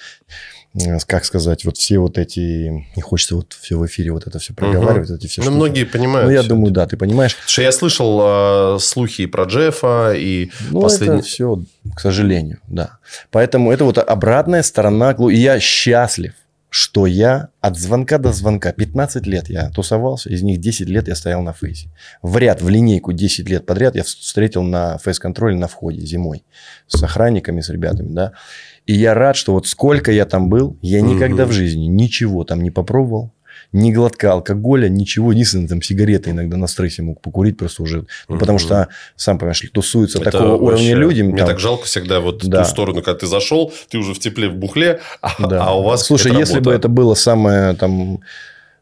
Э, 0.76 0.97
как 1.07 1.26
сказать, 1.26 1.66
вот 1.66 1.78
все 1.78 1.99
вот 1.99 2.18
эти... 2.18 2.86
Не 2.95 3.01
хочется 3.01 3.36
вот 3.36 3.55
все 3.59 3.78
в 3.78 3.86
эфире 3.86 4.11
вот 4.11 4.28
это 4.28 4.39
все 4.39 4.53
проговаривать, 4.53 5.09
угу. 5.09 5.18
эти 5.18 5.28
все 5.28 5.41
Ну, 5.41 5.45
штуки. 5.45 5.55
многие 5.55 5.84
понимают. 5.86 6.28
Ну, 6.28 6.34
я 6.34 6.43
думаю, 6.43 6.72
да, 6.72 6.86
ты 6.86 6.97
понимаешь. 6.97 7.38
Что 7.45 7.61
я 7.61 7.72
слышал 7.72 8.76
э, 8.76 8.80
слухи 8.80 9.26
про 9.26 9.45
Джеффа, 9.45 10.13
и 10.16 10.51
ну, 10.72 10.82
последний... 10.82 11.20
это 11.20 11.26
все, 11.26 11.63
к 11.95 11.99
сожалению, 11.99 12.59
да. 12.68 12.97
Поэтому 13.32 13.72
это 13.72 13.86
вот 13.86 13.97
обратная 13.97 14.63
сторона... 14.63 15.16
И 15.32 15.36
я 15.36 15.59
счастлив, 15.59 16.34
что 16.76 17.05
я 17.05 17.51
от 17.61 17.78
звонка 17.78 18.17
до 18.17 18.34
звонка, 18.34 18.73
15 18.73 19.26
лет 19.26 19.47
я 19.47 19.69
тусовался, 19.69 20.30
из 20.30 20.41
них 20.41 20.59
10 20.59 20.89
лет 20.89 21.07
я 21.07 21.15
стоял 21.15 21.41
на 21.41 21.53
фейсе. 21.53 21.88
В 22.21 22.36
ряд, 22.38 22.61
в 22.61 22.67
линейку 22.67 23.13
10 23.13 23.47
лет 23.47 23.65
подряд 23.65 23.95
я 23.95 24.03
встретил 24.03 24.61
на 24.61 24.97
фейс-контроле 24.97 25.55
на 25.55 25.69
входе 25.69 26.01
зимой 26.01 26.43
с 26.88 27.01
охранниками, 27.01 27.61
с 27.61 27.69
ребятами, 27.69 28.13
да. 28.13 28.34
И 28.86 28.93
я 28.93 29.13
рад, 29.13 29.38
что 29.38 29.53
вот 29.53 29.67
сколько 29.67 30.11
я 30.11 30.26
там 30.26 30.49
был, 30.49 30.78
я 30.82 30.99
никогда 30.99 31.43
угу. 31.43 31.53
в 31.53 31.55
жизни 31.55 31.86
ничего 31.86 32.43
там 32.43 32.61
не 32.61 32.71
попробовал, 32.71 33.32
ни 33.71 33.91
глотка 33.91 34.33
алкоголя, 34.33 34.89
ничего. 34.89 35.31
Единственное, 35.31 35.67
там 35.67 35.81
сигареты 35.81 36.31
иногда 36.31 36.57
на 36.57 36.67
стрессе 36.67 37.01
мог 37.01 37.21
покурить 37.21 37.57
просто 37.57 37.83
уже. 37.83 38.05
Ну, 38.27 38.37
потому 38.37 38.59
что, 38.59 38.89
сам 39.15 39.37
понимаешь, 39.37 39.61
тусуются 39.73 40.19
Это 40.19 40.31
такого 40.31 40.51
вообще... 40.51 40.65
уровня 40.65 40.95
люди. 40.95 41.21
Мне 41.21 41.37
там... 41.37 41.47
так 41.47 41.59
жалко 41.59 41.85
всегда 41.85 42.19
вот 42.19 42.43
да. 42.45 42.63
ту 42.63 42.69
сторону, 42.69 43.01
когда 43.01 43.19
ты 43.19 43.27
зашел, 43.27 43.73
ты 43.89 43.97
уже 43.97 44.13
в 44.13 44.19
тепле, 44.19 44.49
в 44.49 44.55
бухле, 44.55 44.99
а, 45.21 45.47
да. 45.47 45.63
а 45.63 45.73
у 45.73 45.83
вас 45.83 46.03
Слушай, 46.03 46.33
если 46.33 46.55
работа. 46.55 46.69
бы 46.69 46.75
это 46.75 46.87
было 46.87 47.13
самое 47.13 47.73
там 47.73 48.19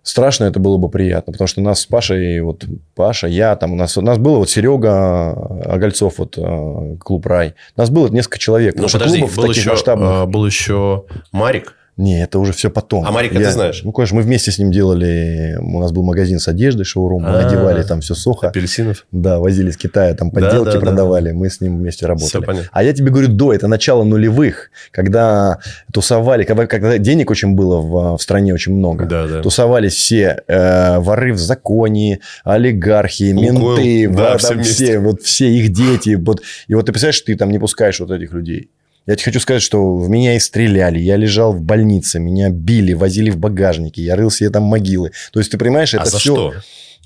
страшно, 0.03 0.43
это 0.43 0.59
было 0.59 0.77
бы 0.77 0.89
приятно, 0.89 1.31
потому 1.31 1.47
что 1.47 1.61
нас 1.61 1.81
с 1.81 1.85
Пашей, 1.85 2.41
вот 2.41 2.65
Паша, 2.93 3.27
я, 3.27 3.55
там 3.55 3.73
у 3.73 3.75
нас, 3.75 3.97
у 3.97 4.01
нас 4.01 4.17
было 4.17 4.37
вот 4.37 4.49
Серега 4.49 5.31
Огольцов, 5.65 6.19
вот 6.19 6.37
э, 6.37 6.97
клуб 6.99 7.25
Рай, 7.25 7.55
у 7.75 7.81
нас 7.81 7.89
было 7.89 8.09
несколько 8.09 8.37
человек. 8.37 8.75
Ну, 8.75 8.87
подожди, 8.91 9.23
был 9.23 9.49
еще, 9.49 9.71
масштабных... 9.71 10.27
был 10.27 10.45
еще 10.45 11.05
Марик. 11.31 11.75
Не, 11.95 12.23
это 12.23 12.39
уже 12.39 12.53
все 12.53 12.71
потом. 12.71 13.05
А 13.05 13.11
Марика 13.11 13.37
я, 13.37 13.47
ты 13.47 13.51
знаешь? 13.51 13.81
Ну, 13.83 13.91
конечно, 13.91 14.15
мы 14.17 14.23
вместе 14.23 14.51
с 14.51 14.57
ним 14.57 14.71
делали... 14.71 15.57
У 15.61 15.79
нас 15.79 15.91
был 15.91 16.03
магазин 16.03 16.39
с 16.39 16.47
одеждой, 16.47 16.85
шоурум. 16.85 17.21
Мы 17.23 17.37
одевали 17.39 17.83
там 17.83 18.01
все 18.01 18.15
сухо. 18.15 18.47
Апельсинов? 18.47 19.05
Да, 19.11 19.39
возили 19.39 19.69
с 19.69 19.77
Китая, 19.77 20.15
там 20.15 20.31
подделки 20.31 20.65
да, 20.65 20.73
да, 20.73 20.79
продавали. 20.79 21.29
Да. 21.29 21.35
Мы 21.35 21.49
с 21.49 21.61
ним 21.61 21.77
вместе 21.77 22.07
работали. 22.07 22.29
Все 22.29 22.41
понятно. 22.41 22.69
А 22.71 22.83
я 22.83 22.93
тебе 22.93 23.11
говорю, 23.11 23.27
до, 23.27 23.53
это 23.53 23.67
начало 23.67 24.03
нулевых, 24.03 24.71
когда 24.91 25.59
тусовали, 25.91 26.43
когда, 26.43 26.65
когда 26.65 26.97
денег 26.97 27.29
очень 27.29 27.53
было 27.53 27.79
в, 27.79 28.17
в 28.17 28.21
стране 28.21 28.53
очень 28.53 28.73
много. 28.73 29.05
Да, 29.05 29.27
да. 29.27 29.41
Тусовались 29.41 29.93
все 29.93 30.41
э, 30.47 30.97
воры 30.97 31.33
в 31.33 31.37
законе, 31.37 32.19
олигархи, 32.43 33.33
Лукойл, 33.33 33.75
менты, 33.75 34.09
да, 34.09 34.31
да, 34.31 34.37
все, 34.39 34.61
все, 34.61 34.99
вот 34.99 35.21
все 35.21 35.47
их 35.47 35.71
дети. 35.71 36.15
Вот. 36.15 36.41
И 36.67 36.73
вот 36.73 36.87
ты 36.87 36.91
представляешь, 36.91 37.21
ты 37.21 37.35
там 37.35 37.51
не 37.51 37.59
пускаешь 37.59 37.99
вот 37.99 38.09
этих 38.09 38.33
людей. 38.33 38.71
Я 39.05 39.15
тебе 39.15 39.25
хочу 39.25 39.39
сказать, 39.41 39.61
что 39.61 39.97
в 39.97 40.09
меня 40.09 40.35
и 40.35 40.39
стреляли, 40.39 40.99
я 40.99 41.17
лежал 41.17 41.51
в 41.53 41.61
больнице, 41.61 42.19
меня 42.19 42.49
били, 42.49 42.93
возили 42.93 43.29
в 43.29 43.37
багажнике, 43.37 44.01
я 44.01 44.15
рыл 44.15 44.31
себе 44.31 44.49
там 44.49 44.63
могилы. 44.63 45.11
То 45.33 45.39
есть, 45.39 45.51
ты 45.51 45.57
понимаешь, 45.57 45.93
это 45.93 46.03
а 46.03 46.05
за 46.05 46.19
все... 46.19 46.33
что? 46.33 46.53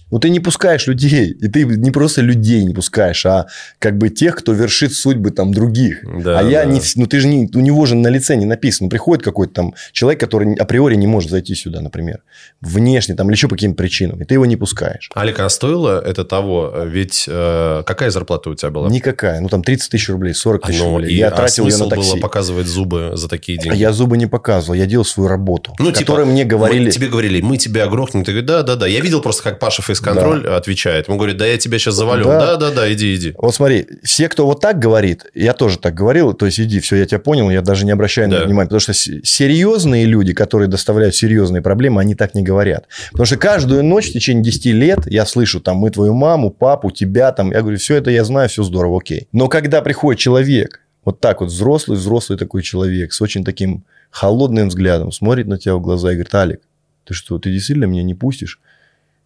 Ну, 0.10 0.20
ты 0.20 0.30
не 0.30 0.40
пускаешь 0.40 0.88
людей. 0.88 1.32
И 1.32 1.48
ты 1.48 1.66
не 1.66 1.92
просто 1.92 2.22
людей 2.22 2.64
не 2.64 2.74
пускаешь, 2.74 3.26
а 3.26 3.48
как 3.80 3.98
бы 3.98 4.10
тех, 4.10 4.36
кто 4.36 4.54
вершит 4.54 4.94
судьбы 4.94 5.32
там 5.32 5.54
других. 5.54 6.04
Да, 6.24 6.40
а 6.40 6.44
я 6.44 6.64
да. 6.64 6.72
не... 6.72 6.82
Ну, 6.96 7.08
ты 7.08 7.20
же 7.20 7.28
не... 7.28 7.50
У 7.54 7.60
него 7.60 7.86
же 7.86 7.96
на 7.96 8.08
лице 8.08 8.36
не 8.36 8.46
написано. 8.46 8.90
Приходит 8.90 9.24
какой-то 9.24 9.54
там 9.54 9.74
человек, 9.92 10.20
который 10.20 10.54
априори 10.56 10.96
не 10.96 11.08
может 11.08 11.30
зайти 11.30 11.56
сюда, 11.56 11.82
например. 11.82 12.24
Внешне 12.62 13.16
там 13.16 13.28
или 13.28 13.36
еще 13.36 13.48
по 13.48 13.56
каким-то 13.56 13.78
причинам. 13.78 14.22
И 14.22 14.26
ты 14.26 14.36
его 14.36 14.46
не 14.46 14.56
пускаешь. 14.56 15.10
Алик, 15.16 15.40
а 15.40 15.50
стоило 15.50 16.00
это 16.00 16.24
того? 16.24 16.74
Ведь 16.86 17.26
э, 17.28 17.84
какая 17.86 18.10
зарплата 18.10 18.50
у 18.50 18.56
тебя 18.56 18.72
была? 18.72 18.90
Никакая. 18.90 19.42
Ну, 19.42 19.50
там 19.50 19.64
30 19.64 19.92
тысяч 19.92 20.10
рублей, 20.10 20.34
40 20.34 20.68
тысяч 20.68 20.80
ну, 20.80 20.96
рублей. 20.96 21.14
И, 21.14 21.18
я 21.18 21.28
а 21.28 21.32
тратил 21.32 21.68
ее 21.68 21.78
на 21.78 21.90
такси. 21.90 22.12
было 22.12 22.20
показывать 22.22 22.68
зубы 22.68 23.12
за 23.16 23.28
такие 23.28 23.58
деньги? 23.58 23.78
Я 23.78 23.92
зубы 23.92 24.18
не 24.18 24.28
показывал. 24.28 24.76
Я 24.76 24.86
делал 24.86 25.06
свою 25.06 25.28
работу. 25.28 25.76
Ну, 25.80 25.92
типа, 25.92 26.24
мне 26.24 26.46
говорили... 26.46 26.86
Мы, 26.86 26.92
тебе 26.92 27.08
говорили, 27.08 27.42
мы 27.42 27.58
тебя 27.58 27.88
грохнем. 27.88 28.24
Ты 28.24 28.32
говоришь, 28.32 28.48
да, 28.48 28.64
да, 28.64 28.76
да. 28.76 28.88
Я 28.88 29.02
видел 29.02 29.22
просто, 29.22 29.44
как 29.44 29.60
Паша 29.60 29.82
фейс-контроль 29.98 30.44
да. 30.44 30.58
отвечает. 30.58 31.08
Ему 31.08 31.18
говорит, 31.18 31.38
да 31.38 31.46
я 31.46 31.58
тебя 31.58 31.80
сейчас 31.80 31.96
завалю. 31.96 32.26
Да. 32.26 32.58
да, 32.58 32.72
да, 32.72 32.94
иди, 32.94 33.16
иди. 33.16 33.34
Вот 33.38 33.54
смотри, 33.56 33.88
все, 34.04 34.30
кто 34.30 34.46
вот 34.46 34.62
так 34.62 34.80
говорит, 34.80 35.26
я 35.34 35.54
тоже 35.54 35.78
так 35.78 35.94
говорил, 35.94 36.34
то 36.34 36.46
есть 36.46 36.60
иди, 36.60 36.80
все, 36.80 36.98
я 36.98 37.06
тебя 37.06 37.20
понял, 37.20 37.50
я 37.50 37.62
даже 37.62 37.86
не 37.86 37.92
обращаю 37.92 38.30
да. 38.30 38.40
на 38.40 38.46
внимание, 38.46 38.68
потому 38.68 38.80
что 38.80 38.94
серьезные 38.94 40.06
люди, 40.06 40.34
которые 40.34 40.68
доставляют 40.68 41.16
серьезные 41.16 41.62
проблемы, 41.62 42.02
они 42.02 42.16
так 42.16 42.36
не 42.36 42.44
говорят. 42.44 42.88
Потому 43.12 43.26
что 43.26 43.38
каждую 43.38 43.84
ночь 43.84 44.10
в 44.10 44.14
течение 44.14 44.44
10 44.44 44.66
лет 44.68 45.00
я 45.08 45.26
слышу, 45.26 45.60
там, 45.60 45.78
мы 45.78 45.90
твою 45.90 46.14
маму, 46.14 46.52
папу, 46.52 46.92
тебя, 46.92 47.32
там, 47.32 47.52
я 47.52 47.62
говорю, 47.62 47.78
все 47.78 47.96
это 47.96 48.12
я 48.12 48.24
знаю, 48.24 48.50
все 48.50 48.64
здорово, 48.64 49.00
окей. 49.00 49.28
Но 49.32 49.48
когда 49.48 49.82
приходит 49.82 50.20
человек, 50.20 50.82
вот 51.04 51.20
так 51.20 51.42
вот 51.42 51.50
взрослый, 51.50 51.98
взрослый 51.98 52.38
такой 52.38 52.62
человек, 52.64 53.14
с 53.14 53.22
очень 53.22 53.46
таким 53.46 53.86
холодным 54.10 54.70
взглядом, 54.70 55.12
смотрит 55.12 55.48
на 55.48 55.58
тебя 55.58 55.76
в 55.76 55.82
глаза 55.82 56.12
и 56.12 56.16
говорит, 56.16 56.36
Алик, 56.36 56.62
ты 57.06 57.14
что, 57.14 57.40
ты 57.40 57.52
действительно 57.52 57.86
меня 57.86 58.04
не 58.04 58.14
пустишь? 58.14 58.60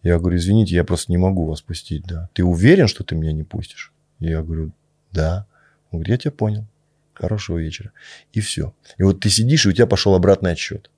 Я 0.02 0.18
говорю, 0.18 0.36
извините, 0.36 0.74
я 0.74 0.84
просто 0.84 1.12
не 1.12 1.18
могу 1.18 1.46
вас 1.46 1.62
пустить, 1.62 2.04
да. 2.04 2.28
Ты 2.32 2.44
уверен, 2.44 2.88
что 2.88 3.04
ты 3.04 3.14
меня 3.14 3.32
не 3.32 3.44
пустишь? 3.44 3.92
Я 4.18 4.42
говорю, 4.42 4.72
да. 5.12 5.46
Он 5.90 6.00
говорит, 6.00 6.10
я 6.10 6.16
тебя 6.18 6.32
понял. 6.32 6.66
Хорошего 7.14 7.58
вечера. 7.58 7.92
И 8.32 8.40
все. 8.40 8.74
И 8.98 9.02
вот 9.02 9.20
ты 9.20 9.30
сидишь, 9.30 9.66
и 9.66 9.68
у 9.68 9.72
тебя 9.72 9.86
пошел 9.86 10.14
обратный 10.14 10.52
отсчет. 10.52 10.90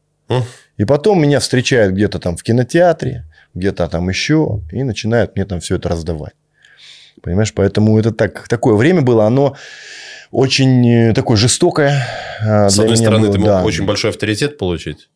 И 0.79 0.85
потом 0.85 1.21
меня 1.21 1.39
встречают 1.39 1.95
где-то 1.95 2.19
там 2.19 2.37
в 2.37 2.43
кинотеатре, 2.43 3.27
где-то 3.53 3.89
там 3.89 4.09
еще, 4.09 4.63
и 4.73 4.83
начинают 4.83 5.37
мне 5.37 5.45
там 5.45 5.61
все 5.61 5.77
это 5.77 5.91
раздавать. 5.91 6.33
Понимаешь, 7.23 7.53
поэтому 7.55 7.99
это 7.99 8.11
так, 8.11 8.49
такое 8.49 8.75
время 8.75 9.03
было, 9.03 9.27
оно 9.27 9.57
очень 10.31 10.89
э, 10.89 11.13
такое 11.15 11.37
жестокое. 11.37 12.07
А, 12.41 12.69
с 12.69 12.79
одной 12.79 12.97
стороны, 12.97 13.27
было, 13.27 13.33
ты 13.33 13.39
мог 13.39 13.49
да. 13.49 13.65
очень 13.65 13.87
большой 13.87 14.11
авторитет 14.11 14.59
получить. 14.59 15.09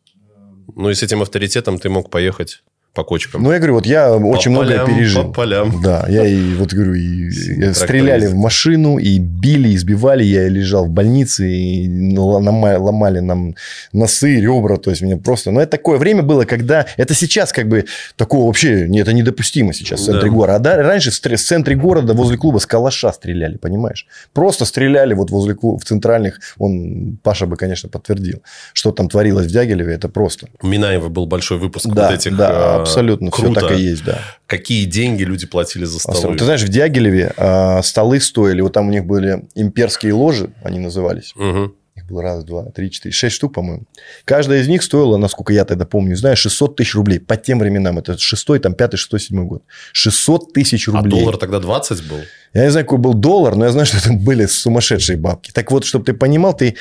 Ну 0.75 0.89
и 0.89 0.93
с 0.93 1.03
этим 1.03 1.21
авторитетом 1.21 1.77
ты 1.77 1.89
мог 1.89 2.09
поехать 2.09 2.63
по 2.93 3.03
кочкам. 3.03 3.43
Ну, 3.43 3.51
я 3.51 3.57
говорю, 3.59 3.75
вот 3.75 3.85
я 3.85 4.13
очень 4.15 4.51
многое 4.51 4.79
полям, 4.79 4.87
пережил. 4.97 5.23
по 5.25 5.29
полям. 5.33 5.81
Да, 5.81 6.05
я 6.09 6.25
и 6.25 6.53
вот 6.55 6.73
говорю, 6.73 6.95
и, 6.95 7.27
и 7.29 7.73
стреляли 7.73 8.25
в 8.27 8.35
машину, 8.35 8.97
и 8.97 9.19
били, 9.19 9.75
избивали. 9.75 10.23
Я 10.23 10.49
лежал 10.49 10.85
в 10.85 10.89
больнице, 10.89 11.49
и 11.49 12.17
ломали, 12.17 12.77
ломали 12.77 13.19
нам 13.19 13.55
носы, 13.93 14.41
ребра. 14.41 14.77
То 14.77 14.89
есть, 14.89 15.01
мне 15.01 15.17
просто... 15.17 15.51
Но 15.51 15.61
это 15.61 15.71
такое 15.71 15.97
время 15.97 16.23
было, 16.23 16.45
когда... 16.45 16.85
Это 16.97 17.13
сейчас 17.13 17.51
как 17.53 17.67
бы 17.69 17.85
такого 18.15 18.47
вообще... 18.47 18.87
не- 18.89 18.99
Это 19.01 19.13
недопустимо 19.13 19.71
сейчас 19.73 20.01
в 20.01 20.05
центре 20.05 20.29
Да. 20.29 20.35
города. 20.35 20.55
А 20.55 20.59
да, 20.59 20.75
раньше 20.83 21.11
в 21.11 21.19
центре 21.39 21.75
города 21.75 22.13
возле 22.13 22.37
клуба 22.37 22.57
с 22.57 22.65
калаша 22.65 23.11
стреляли, 23.13 23.57
понимаешь? 23.57 24.07
Просто 24.33 24.65
стреляли 24.65 25.13
вот 25.13 25.29
возле 25.29 25.53
клуба, 25.53 25.79
в 25.79 25.85
центральных. 25.85 26.39
Он, 26.57 27.17
Паша 27.23 27.45
бы, 27.45 27.55
конечно, 27.55 27.87
подтвердил. 27.87 28.41
Что 28.73 28.91
там 28.91 29.07
творилось 29.09 29.45
в 29.45 29.51
Дягилеве, 29.51 29.93
это 29.93 30.09
просто. 30.09 30.47
У 30.61 30.67
Минаева 30.67 31.07
был 31.09 31.27
большой 31.27 31.59
выпуск 31.59 31.85
Да, 31.87 32.09
вот 32.09 32.15
этих. 32.19 32.35
да, 32.35 32.78
э, 32.79 32.81
абсолютно. 32.81 33.31
Все 33.31 33.43
круто. 33.43 33.61
так 33.61 33.71
и 33.71 33.81
есть, 33.81 34.03
да. 34.03 34.19
Какие 34.47 34.85
деньги 34.85 35.23
люди 35.23 35.45
платили 35.47 35.85
за 35.85 35.99
столы. 35.99 36.35
Ты 36.37 36.43
знаешь, 36.43 36.63
в 36.63 36.69
Дягилеве 36.69 37.33
а, 37.37 37.81
столы 37.83 38.19
стоили, 38.19 38.61
вот 38.61 38.73
там 38.73 38.87
у 38.87 38.91
них 38.91 39.05
были 39.05 39.45
имперские 39.55 40.13
ложи, 40.13 40.51
они 40.63 40.79
назывались. 40.79 41.33
Мгм. 41.35 41.73
Их 41.95 42.05
было 42.05 42.23
раз, 42.23 42.43
два, 42.45 42.63
три, 42.71 42.89
четыре, 42.89 43.11
шесть 43.13 43.35
штук, 43.35 43.53
по-моему. 43.53 43.83
Каждая 44.23 44.61
из 44.61 44.67
них 44.69 44.83
стоила, 44.83 45.17
насколько 45.17 45.51
я 45.51 45.65
тогда 45.65 45.85
помню, 45.85 46.15
знаешь, 46.15 46.39
600 46.39 46.77
тысяч 46.77 46.95
рублей. 46.95 47.19
По 47.19 47.35
тем 47.35 47.59
временам. 47.59 47.99
Это 47.99 48.17
шестой, 48.17 48.59
там, 48.59 48.73
пятый, 48.73 48.95
шестой, 48.97 49.19
седьмой 49.19 49.45
год. 49.45 49.63
600 49.91 50.53
тысяч 50.53 50.87
А 50.87 50.91
рублей. 50.91 51.11
доллар 51.19 51.37
тогда 51.37 51.59
20 51.59 52.07
был? 52.07 52.19
Я 52.53 52.63
не 52.65 52.71
знаю, 52.71 52.85
какой 52.85 52.97
был 52.99 53.13
доллар, 53.13 53.55
но 53.55 53.65
я 53.65 53.71
знаю, 53.71 53.85
что 53.87 53.97
это 53.97 54.13
были 54.13 54.45
сумасшедшие 54.45 55.17
бабки. 55.17 55.51
Так 55.51 55.71
вот, 55.71 55.85
чтобы 55.85 56.05
ты 56.05 56.13
понимал, 56.13 56.53
ты, 56.55 56.75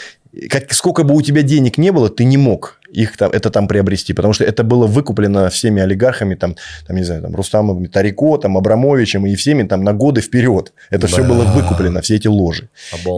как, 0.51 0.73
сколько 0.73 1.03
бы 1.05 1.15
у 1.15 1.23
тебя 1.23 1.43
денег 1.43 1.79
не 1.79 1.93
было, 1.93 2.09
ты 2.09 2.25
не 2.25 2.37
мог 2.37 2.79
их 2.91 3.17
там, 3.17 3.31
это 3.33 3.51
там 3.51 3.69
приобрести, 3.69 4.15
потому 4.15 4.33
что 4.35 4.45
это 4.45 4.65
было 4.65 4.87
выкуплено 4.87 5.49
всеми 5.51 5.83
олигархами, 5.83 6.35
там, 6.35 6.57
там 6.87 6.97
не 6.97 7.05
знаю, 7.05 7.23
там, 7.23 7.35
Рустамом 7.37 7.87
Тарико, 7.87 8.39
там, 8.39 8.57
Абрамовичем 8.57 9.27
и 9.27 9.35
всеми 9.35 9.65
там 9.65 9.85
на 9.85 9.93
годы 9.93 10.21
вперед. 10.21 10.73
Это 10.91 11.07
все 11.07 11.23
Да. 11.23 11.29
было 11.29 11.45
выкуплено, 11.45 12.01
все 12.01 12.17
эти 12.17 12.29
ложи. 12.29 12.69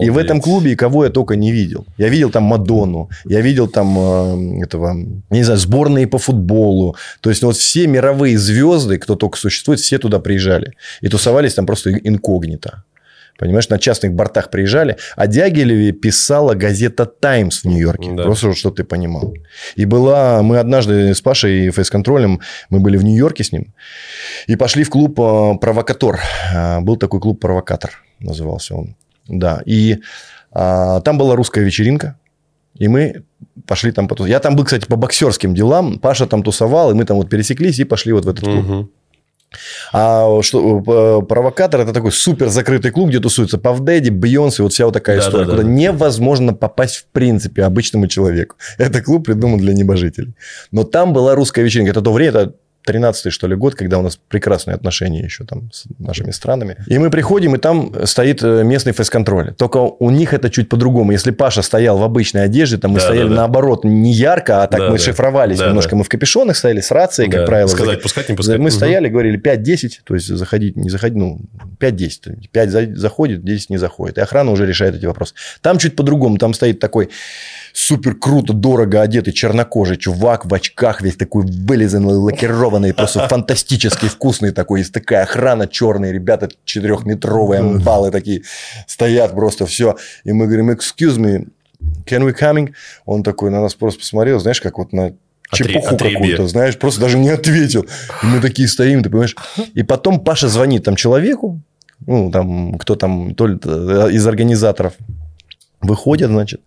И 0.03 0.09
в 0.09 0.17
этом 0.17 0.41
клубе 0.41 0.75
кого 0.75 1.05
я 1.05 1.09
только 1.09 1.35
не 1.35 1.51
видел. 1.51 1.85
Я 1.97 2.09
видел 2.09 2.29
там 2.31 2.43
Мадонну, 2.43 3.09
я 3.25 3.41
видел 3.41 3.67
там 3.67 3.97
э, 3.97 4.63
этого, 4.63 4.87
я 5.31 5.37
не 5.37 5.43
знаю, 5.43 5.59
сборные 5.59 6.05
по 6.05 6.17
футболу. 6.17 6.95
То 7.21 7.29
есть, 7.29 7.43
вот 7.43 7.55
все 7.55 7.87
мировые 7.87 8.37
звезды, 8.37 8.97
кто 8.97 9.15
только 9.15 9.37
существует, 9.37 9.79
все 9.79 9.97
туда 9.97 10.19
приезжали. 10.19 10.73
И 11.01 11.07
тусовались 11.07 11.53
там 11.53 11.65
просто 11.65 11.91
инкогнито. 11.91 12.40
Понимаешь, 13.37 13.69
на 13.69 13.79
частных 13.79 14.13
бортах 14.13 14.51
приезжали. 14.51 14.97
О 15.15 15.25
Дягилеве 15.25 15.93
писала 15.93 16.53
газета 16.53 17.05
«Таймс» 17.05 17.63
в 17.63 17.65
Нью-Йорке. 17.65 18.11
Да. 18.11 18.23
Просто 18.23 18.53
чтобы 18.53 18.75
ты 18.75 18.83
понимал. 18.83 19.33
И 19.75 19.85
была... 19.85 20.43
Мы 20.43 20.59
однажды 20.59 21.15
с 21.15 21.21
Пашей 21.21 21.65
и 21.65 21.69
фейс-контролем, 21.71 22.41
мы 22.69 22.79
были 22.79 22.97
в 22.97 23.03
Нью-Йорке 23.03 23.43
с 23.43 23.51
ним, 23.51 23.73
и 24.45 24.55
пошли 24.55 24.83
в 24.83 24.89
клуб 24.89 25.19
э, 25.19 25.57
«Провокатор». 25.59 26.19
Э, 26.53 26.81
Был 26.81 26.97
такой 26.97 27.19
клуб 27.19 27.39
«Провокатор», 27.39 28.03
назывался 28.19 28.75
он. 28.75 28.95
Да. 29.27 29.61
И 29.65 29.97
а, 30.51 31.01
там 31.01 31.17
была 31.17 31.35
русская 31.35 31.63
вечеринка. 31.63 32.17
И 32.77 32.87
мы 32.87 33.23
пошли 33.67 33.91
там 33.91 34.07
потусовать. 34.07 34.31
Я 34.31 34.39
там 34.39 34.55
был, 34.55 34.65
кстати, 34.65 34.85
по 34.85 34.95
боксерским 34.95 35.53
делам. 35.53 35.99
Паша 35.99 36.25
там 36.25 36.43
тусовал, 36.43 36.91
и 36.91 36.93
мы 36.93 37.05
там 37.05 37.17
вот 37.17 37.29
пересеклись 37.29 37.79
и 37.79 37.83
пошли 37.83 38.13
вот 38.13 38.25
в 38.25 38.29
этот 38.29 38.45
клуб. 38.45 38.65
Мгм. 38.65 38.89
А 39.91 40.41
что, 40.41 40.79
э, 41.21 41.25
провокатор 41.25 41.81
это 41.81 41.93
такой 41.93 42.11
супер 42.11 42.49
закрытый 42.49 42.91
клуб, 42.91 43.09
где 43.09 43.19
тусуются 43.19 43.57
Пав 43.57 43.81
Дэдди, 43.81 44.09
Бейонсе, 44.09 44.63
вот 44.63 44.73
вся 44.73 44.85
вот 44.85 44.93
такая 44.93 45.17
Да, 45.19 45.23
история, 45.27 45.45
да, 45.45 45.51
да. 45.51 45.57
куда 45.57 45.69
невозможно 45.69 46.53
попасть 46.53 46.97
в 46.97 47.05
принципе 47.05 47.63
обычному 47.63 48.07
человеку. 48.07 48.55
Это 48.77 49.01
клуб 49.01 49.25
придуман 49.25 49.59
для 49.59 49.73
небожителей. 49.73 50.33
Но 50.71 50.83
там 50.83 51.13
была 51.13 51.35
русская 51.35 51.63
вечеринка. 51.63 51.91
Это 51.91 52.01
то 52.01 52.13
время, 52.13 52.29
это 52.31 52.55
13-й, 52.87 53.29
что 53.31 53.47
ли, 53.47 53.55
год, 53.55 53.75
когда 53.75 53.99
у 53.99 54.01
нас 54.01 54.17
прекрасные 54.27 54.75
отношения 54.75 55.21
еще 55.23 55.43
там 55.45 55.71
с 55.71 55.85
нашими 55.99 56.31
странами. 56.31 56.77
И 56.87 56.97
мы 56.97 57.09
приходим, 57.09 57.55
и 57.55 57.57
там 57.59 57.93
стоит 58.05 58.41
э, 58.43 58.63
местный 58.63 58.93
фейс-контроль. 58.93 59.53
Только 59.55 59.77
у 59.77 60.09
них 60.09 60.33
это 60.33 60.49
чуть 60.49 60.69
по-другому. 60.69 61.11
Если 61.11 61.31
Паша 61.31 61.61
стоял 61.61 61.97
в 61.97 62.03
обычной 62.03 62.43
одежде, 62.45 62.77
там 62.77 62.91
мы 62.91 62.99
Да, 62.99 63.05
стояли 63.05 63.27
да, 63.27 63.29
да. 63.29 63.35
наоборот 63.41 63.83
не 63.83 64.11
ярко, 64.13 64.63
а 64.63 64.67
так 64.67 64.79
Да, 64.79 64.89
мы 64.89 64.97
да. 64.97 65.03
шифровались 65.03 65.59
Да, 65.59 65.67
немножко. 65.67 65.91
да. 65.91 65.97
Мы 65.97 66.03
в 66.03 66.09
капюшонах 66.09 66.57
стояли 66.57 66.81
с 66.81 66.91
рацией, 66.91 67.29
как 67.29 67.41
Да. 67.41 67.45
правило. 67.47 67.67
Сказать, 67.67 68.01
пускать, 68.01 68.29
не 68.29 68.35
пускать. 68.35 68.57
Мы 68.57 68.63
Мгм. 68.65 68.71
стояли, 68.71 69.07
говорили 69.09 69.37
5-10, 69.37 70.01
то 70.03 70.15
есть 70.15 70.27
заходить, 70.27 70.75
не 70.75 70.89
заходить, 70.89 71.17
ну, 71.17 71.39
5-10. 71.79 72.49
5 72.51 72.69
за- 72.71 72.95
заходит, 72.95 73.43
10 73.43 73.69
не 73.69 73.77
заходит. 73.77 74.17
И 74.17 74.21
охрана 74.21 74.51
уже 74.51 74.65
решает 74.65 74.95
эти 74.95 75.05
вопросы. 75.05 75.33
Там 75.61 75.77
чуть 75.77 75.95
по-другому. 75.95 76.37
Там 76.37 76.53
стоит 76.53 76.79
такой 76.79 77.09
супер 77.73 78.15
круто, 78.15 78.53
дорого 78.53 79.01
одетый 79.01 79.33
чернокожий 79.33 79.97
чувак 79.97 80.45
в 80.45 80.53
очках, 80.53 81.01
весь 81.01 81.15
такой 81.15 81.45
вылизанный, 81.45 82.13
лакированный, 82.13 82.93
просто 82.93 83.27
фантастически 83.29 84.05
вкусный 84.05 84.51
такой. 84.51 84.79
Есть 84.79 84.93
такая 84.93 85.23
охрана 85.23 85.67
черные, 85.67 86.13
ребята 86.13 86.49
четырехметровые 86.65 87.59
амбалы 87.59 88.11
такие 88.11 88.43
стоят 88.87 89.31
просто 89.31 89.65
все. 89.65 89.97
И 90.23 90.31
мы 90.31 90.47
говорим, 90.47 90.71
excuse 90.71 91.17
me, 91.17 91.47
can 92.05 92.23
we 92.25 92.37
coming? 92.37 92.73
Он 93.05 93.23
такой 93.23 93.51
на 93.51 93.61
нас 93.61 93.75
просто 93.75 93.99
посмотрел, 93.99 94.39
знаешь, 94.39 94.61
как 94.61 94.77
вот 94.77 94.93
на 94.93 95.13
чепуху 95.51 95.97
какую-то, 95.97 96.47
знаешь, 96.47 96.77
просто 96.77 97.01
даже 97.01 97.17
не 97.17 97.29
ответил. 97.29 97.85
И 98.23 98.25
мы 98.25 98.39
такие 98.39 98.67
стоим, 98.67 99.03
ты 99.03 99.09
понимаешь. 99.09 99.35
И 99.73 99.83
потом 99.83 100.19
Паша 100.19 100.47
звонит 100.47 100.83
там 100.83 100.95
человеку, 100.95 101.61
ну, 102.05 102.31
там, 102.31 102.77
кто 102.77 102.95
там, 102.95 103.35
то 103.35 103.47
ли 103.47 103.59
э, 103.63 104.09
из 104.11 104.25
организаторов, 104.25 104.93
выходят, 105.81 106.29
значит, 106.29 106.61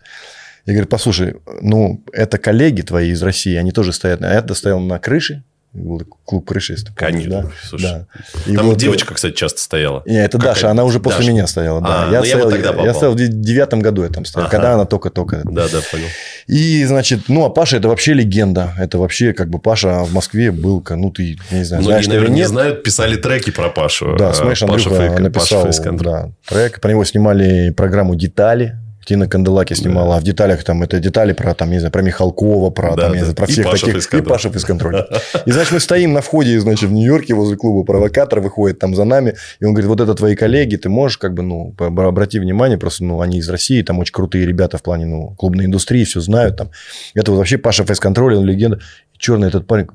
и 0.67 0.71
говорит, 0.71 0.89
послушай, 0.89 1.37
ну, 1.61 2.03
это 2.13 2.39
коллеги 2.39 2.83
твои 2.83 3.11
из 3.11 3.23
России, 3.23 3.55
они 3.57 3.71
тоже 3.73 3.93
стоят, 3.93 4.23
а 4.23 4.29
это 4.33 4.55
стоял 4.55 4.81
на 4.81 4.99
крыше, 4.99 5.43
был 5.75 6.01
клуб 6.25 6.47
крыши, 6.49 6.75
если 6.75 6.87
ты 6.87 6.93
помнишь, 6.93 7.25
Конечно. 7.25 7.43
да? 7.43 7.51
Слушай, 7.69 7.83
Да. 7.83 8.07
И 8.47 8.55
Там 8.55 8.67
вот, 8.67 8.79
девочка, 8.79 9.13
кстати, 9.13 9.35
часто 9.35 9.61
стояла. 9.61 10.05
Не, 10.07 10.25
это 10.25 10.39
Как 10.39 10.55
Даша, 10.55 10.71
она 10.71 10.85
уже 10.85 11.01
после 11.01 11.19
Даша. 11.19 11.31
меня 11.33 11.47
стояла. 11.49 11.81
Да. 11.81 12.05
А, 12.05 12.13
я, 12.13 12.19
ну, 12.21 12.25
я 12.25 12.31
стоял, 12.31 12.45
вот 12.45 12.51
тогда 12.63 12.83
я 12.85 12.95
стоял 12.95 13.13
в 13.13 13.17
де- 13.17 13.27
девятом 13.27 13.81
году, 13.81 14.05
я 14.05 14.09
там 14.09 14.25
стоял, 14.25 14.47
Ага. 14.47 14.57
когда 14.57 14.75
она 14.75 14.85
только-только 14.85 15.41
Да, 15.45 15.67
да, 15.69 15.81
понял. 15.91 16.07
и, 16.47 16.85
значит, 16.85 17.23
ну, 17.27 17.45
а 17.45 17.51
Паша 17.51 17.79
это 17.79 17.89
вообще 17.89 18.13
легенда. 18.15 18.73
Это 18.79 18.99
вообще, 18.99 19.33
как 19.33 19.51
бы, 19.51 19.59
Паша 19.59 20.05
в 20.05 20.13
Москве 20.15 20.53
был, 20.53 20.81
ну, 20.91 21.11
ты, 21.11 21.37
я 21.51 21.59
не 21.59 21.65
знаю, 21.65 21.83
Многие, 21.83 21.85
знаешь, 21.87 22.05
ты 22.05 22.11
или 22.11 22.17
наверное, 22.19 22.35
не 22.35 22.41
нет. 22.43 22.49
знают, 22.49 22.83
писали 22.85 23.17
треки 23.17 23.51
про 23.51 23.69
Пашу. 23.69 24.15
Да, 24.17 24.31
Э, 24.31 24.35
Смэш 24.35 24.61
Паша 24.61 24.73
Андрюха 24.73 24.91
Фейк- 24.97 25.11
Паша 25.11 25.23
написал 25.25 25.65
Фейсконтроль. 25.65 26.13
да, 26.13 26.31
трек. 26.49 26.81
Про 26.81 26.91
него 26.93 27.05
снимали 27.05 27.71
программу 27.71 28.15
«Детали». 28.15 28.77
Тина 29.05 29.29
Канделаки 29.29 29.75
снимала, 29.75 30.17
а 30.17 30.21
в 30.21 30.23
деталях 30.23 30.65
там 30.65 30.83
это 30.83 30.99
детали 30.99 31.33
про, 31.33 31.55
там, 31.55 31.71
не 31.71 31.79
знаю, 31.79 31.93
про 31.93 32.03
Михалкова, 32.03 32.71
про, 32.71 32.97
Да, 32.97 33.03
там, 33.03 33.13
да. 33.13 33.17
не 33.17 33.21
знаю, 33.21 33.35
про 33.35 33.47
И 33.47 33.53
всех 33.53 33.65
Паша 33.67 33.81
таких. 33.81 33.89
И 33.89 33.99
Фейсконтроль. 33.99 34.33
Паша 34.33 34.51
Фейсконтроль. 34.51 35.07
И, 35.47 35.51
значит, 35.51 35.73
мы 35.73 35.81
стоим 35.81 36.13
на 36.13 36.21
входе, 36.21 36.59
значит, 36.61 36.89
в 36.89 36.93
Нью-Йорке 36.93 37.35
возле 37.35 37.57
клуба 37.57 37.85
«Провокатор», 37.85 38.41
выходит 38.41 38.79
там 38.79 38.95
за 38.95 39.05
нами, 39.05 39.35
и 39.61 39.65
он 39.65 39.73
говорит, 39.73 39.89
вот 39.89 40.01
это 40.01 40.15
твои 40.15 40.35
коллеги, 40.35 40.77
ты 40.77 40.89
можешь, 40.89 41.19
как 41.19 41.35
бы, 41.35 41.43
ну, 41.43 41.75
обрати 41.79 42.39
внимание, 42.39 42.79
просто, 42.79 43.05
ну, 43.05 43.21
они 43.21 43.39
из 43.39 43.49
России, 43.49 43.83
там 43.83 43.99
очень 43.99 44.13
крутые 44.13 44.47
ребята 44.47 44.79
в 44.79 44.83
плане, 44.83 45.07
ну, 45.07 45.35
клубной 45.37 45.67
индустрии, 45.67 46.05
все 46.05 46.21
знают 46.21 46.57
там. 46.57 46.71
Это 47.15 47.31
вот 47.31 47.39
вообще 47.39 47.59
Паша 47.59 47.85
Фейсконтроль, 47.85 48.37
он 48.37 48.45
легенда. 48.45 48.81
И 49.15 49.19
черный 49.19 49.49
этот 49.49 49.67
парень, 49.67 49.89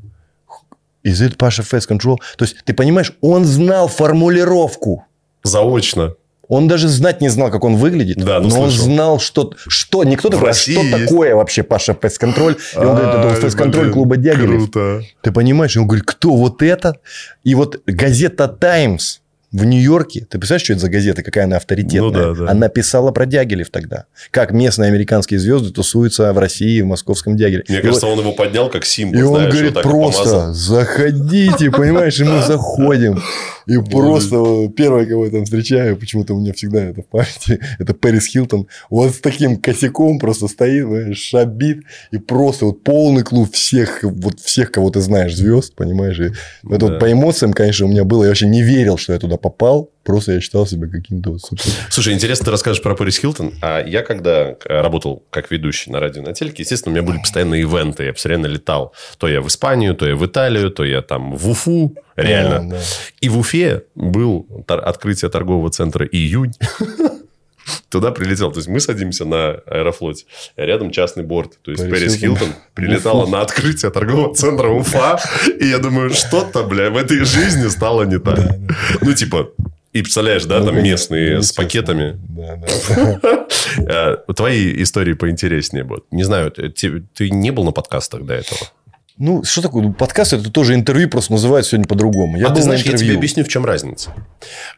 Is 1.03 1.21
it 1.25 1.37
Паша 1.37 1.61
Face 1.61 1.87
Control? 1.87 2.17
То 2.37 2.43
есть, 2.43 2.57
ты 2.65 2.73
понимаешь, 2.73 3.13
он 3.21 3.45
знал 3.45 3.87
формулировку. 3.87 5.05
Заочно. 5.43 6.15
Он 6.49 6.67
даже 6.67 6.87
знать 6.87 7.21
не 7.21 7.29
знал, 7.29 7.51
как 7.51 7.63
он 7.63 7.75
выглядит. 7.75 8.17
Да, 8.17 8.39
ну, 8.39 8.49
но 8.49 8.61
он 8.61 8.69
слышал. 8.71 8.85
знал, 8.85 9.19
что, 9.19 9.53
что 9.67 10.03
не 10.03 10.15
кто 10.15 10.29
В 10.29 10.31
такой, 10.31 10.49
а 10.49 10.53
что 10.53 10.71
есть. 10.71 10.91
такое 10.91 11.35
вообще 11.35 11.61
Паша 11.61 11.93
Control. 11.93 12.57
И 12.73 12.77
он 12.77 12.95
говорит, 12.95 13.43
это 13.43 13.47
Control 13.55 13.91
клуба 13.91 14.17
Дягилев. 14.17 14.71
Круто. 14.71 15.03
Ты 15.21 15.31
понимаешь? 15.31 15.75
И 15.75 15.79
он 15.79 15.85
говорит, 15.85 16.05
кто 16.07 16.35
вот 16.35 16.63
это? 16.63 16.97
И 17.43 17.53
вот 17.53 17.81
газета 17.85 18.47
«Таймс» 18.47 19.19
в 19.51 19.65
Нью-Йорке, 19.65 20.27
ты 20.29 20.37
представляешь, 20.37 20.63
что 20.63 20.73
это 20.73 20.81
за 20.83 20.89
газета, 20.89 21.23
какая 21.23 21.45
она 21.45 21.57
авторитетная? 21.57 22.01
Ну 22.01 22.35
да, 22.35 22.45
да. 22.45 22.51
Она 22.51 22.69
писала 22.69 23.11
про 23.11 23.25
Дягилев 23.25 23.69
тогда. 23.71 24.05
Как 24.31 24.51
местные 24.51 24.89
американские 24.89 25.39
звезды 25.39 25.71
тусуются 25.71 26.31
в 26.33 26.37
России, 26.37 26.81
в 26.81 26.85
московском 26.85 27.35
Дягиле. 27.35 27.63
Мне 27.67 27.79
И 27.79 27.81
кажется, 27.81 28.05
вот- 28.05 28.13
он 28.13 28.19
его 28.19 28.31
поднял 28.33 28.69
как 28.69 28.85
символ. 28.85 29.19
и 29.19 29.23
он 29.23 29.35
знаешь, 29.35 29.53
говорит, 29.53 29.73
вот 29.75 29.83
просто 29.83 30.53
заходите, 30.53 31.71
понимаешь, 31.71 32.19
и 32.19 32.23
мы 32.23 32.41
заходим. 32.47 33.21
И 33.67 33.77
просто 33.77 34.67
первое, 34.75 35.05
кого 35.05 35.25
я 35.25 35.31
там 35.31 35.45
встречаю, 35.45 35.95
почему-то 35.95 36.33
у 36.33 36.39
меня 36.39 36.53
всегда 36.53 36.83
это 36.85 37.01
в 37.03 37.05
памяти, 37.05 37.59
это 37.79 37.93
Пэрис 37.93 38.25
Хилтон. 38.27 38.67
Вот 38.89 39.13
с 39.13 39.19
таким 39.19 39.57
косяком 39.57 40.17
просто 40.19 40.47
стоит, 40.47 41.15
шабит. 41.15 41.83
И 42.11 42.17
просто 42.17 42.65
вот 42.65 42.83
полный 42.83 43.23
клуб 43.23 43.51
всех, 43.53 43.99
вот 44.01 44.39
всех, 44.39 44.71
кого 44.71 44.89
ты 44.89 45.01
знаешь, 45.01 45.35
звезд, 45.35 45.75
понимаешь. 45.75 46.19
И 46.19 46.31
это 46.73 46.85
вот 46.87 46.99
по 46.99 47.11
эмоциям, 47.11 47.53
конечно, 47.53 47.85
у 47.85 47.89
меня 47.89 48.03
было. 48.05 48.23
Я 48.23 48.29
вообще 48.29 48.47
не 48.47 48.63
верил, 48.63 48.97
что 48.97 49.13
я 49.13 49.19
туда 49.19 49.37
попал. 49.41 49.91
Просто 50.03 50.33
я 50.33 50.41
считал 50.41 50.65
себя 50.65 50.87
каким-то 50.87 51.37
супер. 51.37 51.63
Слушай, 51.89 52.13
интересно, 52.13 52.45
ты 52.45 52.51
расскажешь 52.51 52.81
про 52.81 52.95
Пэрис 52.95 53.17
Хилтон. 53.19 53.53
А 53.61 53.81
я, 53.85 54.01
когда 54.01 54.49
э, 54.51 54.55
работал 54.81 55.23
как 55.29 55.51
ведущий 55.51 55.91
на 55.91 55.99
радио 55.99 56.21
на 56.23 56.33
телеке, 56.33 56.63
естественно, 56.63 56.93
у 56.93 56.95
меня 56.95 57.05
были 57.05 57.19
постоянные 57.19 57.61
ивенты. 57.61 58.05
Я 58.05 58.13
постоянно 58.13 58.47
летал. 58.47 58.93
То 59.17 59.27
я 59.27 59.41
в 59.41 59.47
Испанию, 59.47 59.95
то 59.95 60.07
я 60.07 60.15
в 60.15 60.25
Италию, 60.25 60.71
то 60.71 60.83
я 60.83 61.01
там 61.01 61.35
в 61.35 61.49
Уфу. 61.49 61.95
Реально. 62.15 62.69
Да, 62.69 62.77
да. 62.77 62.81
И 63.21 63.29
в 63.29 63.37
Уфе 63.37 63.83
был 63.95 64.47
тор- 64.67 64.83
открытие 64.83 65.29
торгового 65.29 65.69
центра 65.69 66.05
«Июнь». 66.05 66.53
туда 67.89 68.11
прилетел. 68.11 68.51
То 68.51 68.59
есть 68.59 68.67
мы 68.67 68.79
садимся 68.79 69.25
на 69.25 69.51
аэрофлоте, 69.65 70.25
а 70.55 70.61
рядом 70.65 70.91
частный 70.91 71.23
борт. 71.23 71.59
То 71.61 71.71
есть 71.71 71.89
Пэрис 71.89 72.15
Хилтон. 72.15 72.49
Прилетала 72.73 73.25
на 73.27 73.41
открытие 73.41 73.91
торгового 73.91 74.33
центра 74.35 74.69
Уфа. 74.69 75.19
И 75.59 75.65
я 75.67 75.79
думаю, 75.79 76.09
что-то, 76.11 76.63
бля, 76.63 76.89
в 76.89 76.97
этой 76.97 77.23
жизни 77.25 77.67
стало 77.67 78.03
не 78.03 78.19
так. 78.19 78.39
Ну, 79.01 79.13
типа, 79.13 79.49
и 79.91 80.01
представляешь, 80.03 80.45
да, 80.45 80.59
Ну, 80.59 80.65
там 80.67 80.75
конечно, 80.75 80.91
местные 80.91 81.41
с 81.41 81.49
естественно. 81.51 81.65
пакетами. 81.65 82.19
Да, 82.29 82.55
да. 83.87 84.17
Э, 84.27 84.33
Твои 84.35 84.83
истории 84.83 85.13
поинтереснее 85.13 85.83
будут. 85.83 86.05
Не 86.11 86.23
знаю, 86.23 86.51
ты, 86.51 86.69
ты 86.69 87.29
не 87.31 87.51
был 87.51 87.63
на 87.63 87.71
подкастах 87.71 88.23
до 88.23 88.35
этого? 88.35 88.59
Ну, 89.19 89.43
что 89.43 89.61
такое? 89.61 89.83
Ну, 89.83 89.93
Подкаст 89.93 90.31
это 90.31 90.49
тоже 90.49 90.75
интервью, 90.75 91.09
просто 91.09 91.33
называют 91.33 91.67
сегодня 91.67 91.85
по-другому. 91.85 92.37
Я 92.37 92.47
а 92.47 92.49
ты 92.51 92.59
на 92.59 92.61
знаешь, 92.61 92.83
я 92.83 92.95
тебе 92.95 93.15
объясню, 93.15 93.43
в 93.43 93.49
чем 93.49 93.65
разница. 93.65 94.13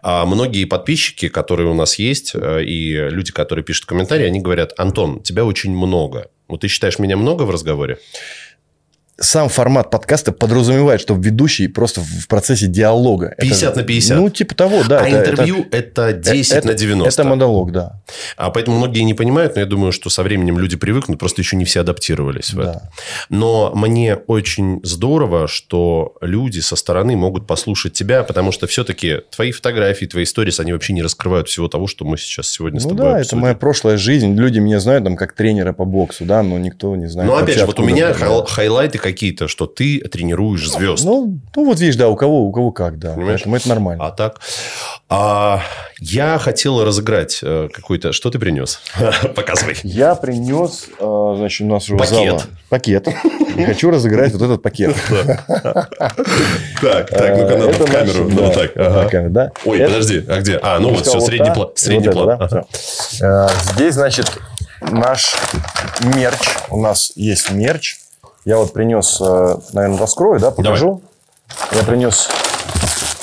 А, 0.02 0.26
многие 0.26 0.66
подписчики, 0.66 1.30
которые 1.30 1.70
у 1.70 1.76
нас 1.76 2.00
есть, 2.00 2.32
э, 2.34 2.64
и 2.64 2.94
люди, 2.94 3.32
которые 3.32 3.64
пишут 3.64 3.86
комментарии, 3.86 4.26
они 4.26 4.40
говорят, 4.40 4.74
Антон, 4.78 5.22
тебя 5.22 5.46
очень 5.46 5.72
много. 5.72 6.32
Вот 6.48 6.62
ты 6.62 6.68
считаешь 6.68 6.98
меня 6.98 7.18
много 7.18 7.44
в 7.44 7.52
разговоре? 7.52 8.00
Сам 9.22 9.50
формат 9.50 9.90
подкаста 9.92 10.32
подразумевает, 10.32 11.00
что 11.00 11.14
ведущий 11.14 11.68
просто 11.68 12.02
в 12.02 12.28
процессе 12.28 12.66
диалога. 12.68 13.28
Это- 13.38 13.42
50 13.42 13.76
на 13.76 13.84
50. 13.84 14.18
Ну, 14.18 14.30
типа 14.30 14.56
того, 14.56 14.84
да. 14.90 15.00
а 15.02 15.08
это- 15.08 15.30
интервью 15.32 15.66
это, 15.72 16.08
это- 16.10 16.32
10 16.32 16.54
это- 16.54 16.68
на 16.68 16.74
90. 16.74 17.22
Это 17.22 17.30
монолог, 17.30 17.72
да. 17.72 18.02
А 18.36 18.50
поэтому 18.50 18.78
многие 18.78 19.02
не 19.02 19.14
понимают, 19.14 19.56
но 19.56 19.62
я 19.62 19.68
думаю, 19.68 19.92
что 19.92 20.10
со 20.10 20.24
временем 20.24 20.58
люди 20.58 20.76
привыкнут, 20.76 21.20
просто 21.20 21.42
еще 21.42 21.56
не 21.56 21.66
все 21.66 21.82
адаптировались 21.82 22.52
в 22.54 22.58
Да. 22.58 22.64
это. 22.64 22.90
Но 23.30 23.72
мне 23.76 24.16
очень 24.16 24.80
здорово, 24.84 25.48
что 25.48 26.16
люди 26.22 26.60
со 26.60 26.76
стороны 26.76 27.16
могут 27.16 27.46
послушать 27.48 27.94
тебя, 27.94 28.24
потому 28.24 28.52
что 28.52 28.66
все-таки 28.66 29.20
твои 29.30 29.52
фотографии, 29.52 30.06
твои 30.08 30.24
истории, 30.24 30.52
они 30.60 30.74
вообще 30.74 30.94
не 30.94 31.04
раскрывают 31.04 31.48
всего 31.48 31.68
того, 31.68 31.86
что 31.88 32.06
мы 32.06 32.18
сейчас 32.18 32.48
сегодня 32.50 32.80
с 32.80 32.84
Ну 32.86 32.90
тобой 32.90 33.06
да, 33.06 33.12
это 33.12 33.20
обсудим. 33.22 33.42
моя 33.42 33.54
прошлая 33.56 33.98
жизнь. 33.98 34.36
Люди 34.36 34.60
меня 34.60 34.80
знают 34.80 35.04
там 35.04 35.16
как 35.16 35.34
тренера 35.34 35.74
по 35.74 35.86
боксу, 35.86 36.26
да, 36.26 36.42
но 36.44 36.58
никто 36.58 36.96
не 36.96 37.08
знает. 37.08 37.30
Ну, 37.30 37.38
опять 37.38 37.58
же, 37.60 37.66
вот 37.68 37.80
у 37.80 37.84
меня 37.84 38.10
это. 38.10 38.20
хай- 38.20 38.46
хайлайты 38.48 38.98
какие-то, 39.12 39.48
что 39.48 39.68
ты 39.68 40.00
тренируешь 40.00 40.70
звезд. 40.70 41.04
Ну, 41.04 41.40
ну, 41.56 41.66
вот 41.66 41.80
видишь, 41.80 41.96
да, 41.96 42.10
у 42.10 42.16
кого, 42.16 42.44
у 42.46 42.52
кого 42.52 42.72
как, 42.72 42.98
да. 43.00 43.14
Понимаешь? 43.14 43.42
Поэтому 43.42 43.56
это 43.56 43.70
нормально. 43.70 44.06
А 44.06 44.12
так? 44.12 44.40
А, 45.10 45.62
я 46.00 46.38
хотел 46.38 46.84
разыграть 46.84 47.40
э, 47.44 47.70
какой-то... 47.72 48.14
Что 48.14 48.30
ты 48.30 48.40
принес? 48.40 48.80
Показывай. 49.36 49.78
Я 49.84 50.16
принес, 50.16 50.88
э, 51.00 51.34
значит, 51.38 51.62
у 51.62 51.70
нас 51.70 51.84
уже 51.86 51.98
Пакет. 51.98 52.40
зала 52.40 52.42
пакет. 52.70 53.08
Хочу 53.66 53.92
разыграть 53.92 54.32
вот 54.34 54.42
этот 54.42 54.62
пакет. 54.62 54.96
Так, 56.82 57.10
так, 57.10 57.38
ну-ка, 57.38 57.54
Э, 57.54 57.58
надо 57.58 57.72
это 57.72 57.86
в 57.86 57.92
камеру. 57.92 58.30
Ну, 58.30 58.46
вот 58.46 58.54
так. 58.56 59.52
Ой, 59.66 59.80
подожди, 59.80 60.26
а 60.28 60.40
где? 60.40 60.60
А, 60.64 60.80
ну 60.80 60.90
вот, 60.90 61.06
все, 61.06 61.20
средний 61.20 61.54
план. 61.54 61.70
Средний 61.76 62.10
план. 62.10 62.66
Здесь, 63.76 63.94
значит, 63.94 64.32
наш 64.82 65.36
мерч. 66.16 66.40
У 66.70 66.82
нас 66.82 67.12
есть 67.16 67.52
мерч. 67.52 68.01
Я 68.46 68.58
вот 68.58 68.74
принес, 68.74 69.20
наверное, 69.74 69.98
раскрою, 70.00 70.40
да, 70.40 70.52
покажу. 70.52 71.02
Я 71.74 71.84
принес 71.84 72.28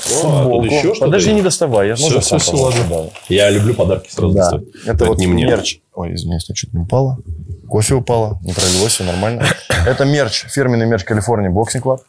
футболку. 0.09 0.63
тут 0.63 0.73
еще 0.73 0.95
Подожди, 0.95 1.33
не 1.35 1.43
доставай. 1.43 1.89
Я 1.89 1.97
сам 1.97 2.21
всё, 2.21 2.53
положу, 2.53 2.79
ладно. 2.91 3.11
Я 3.29 3.51
люблю 3.51 3.75
подарки 3.75 4.11
сразу 4.11 4.33
Да. 4.33 4.41
доставать. 4.43 4.65
Это 4.85 4.93
Это 4.93 5.05
вот 5.07 5.19
не 5.19 5.27
мне. 5.27 5.45
мерч. 5.45 5.81
Ой, 5.95 6.15
извиняюсь, 6.15 6.45
тут 6.45 6.57
что-то 6.57 6.77
не 6.77 6.83
упало. 6.85 7.19
Кофе 7.69 7.95
упало, 7.95 8.39
не 8.43 8.53
пролилось, 8.53 8.93
все 8.95 9.05
нормально. 9.05 9.45
Это 9.87 10.05
мерч, 10.05 10.47
фирменный 10.49 10.87
мерч 10.87 11.05
California 11.05 11.51
Boxing 11.51 11.83
Club. 11.83 12.01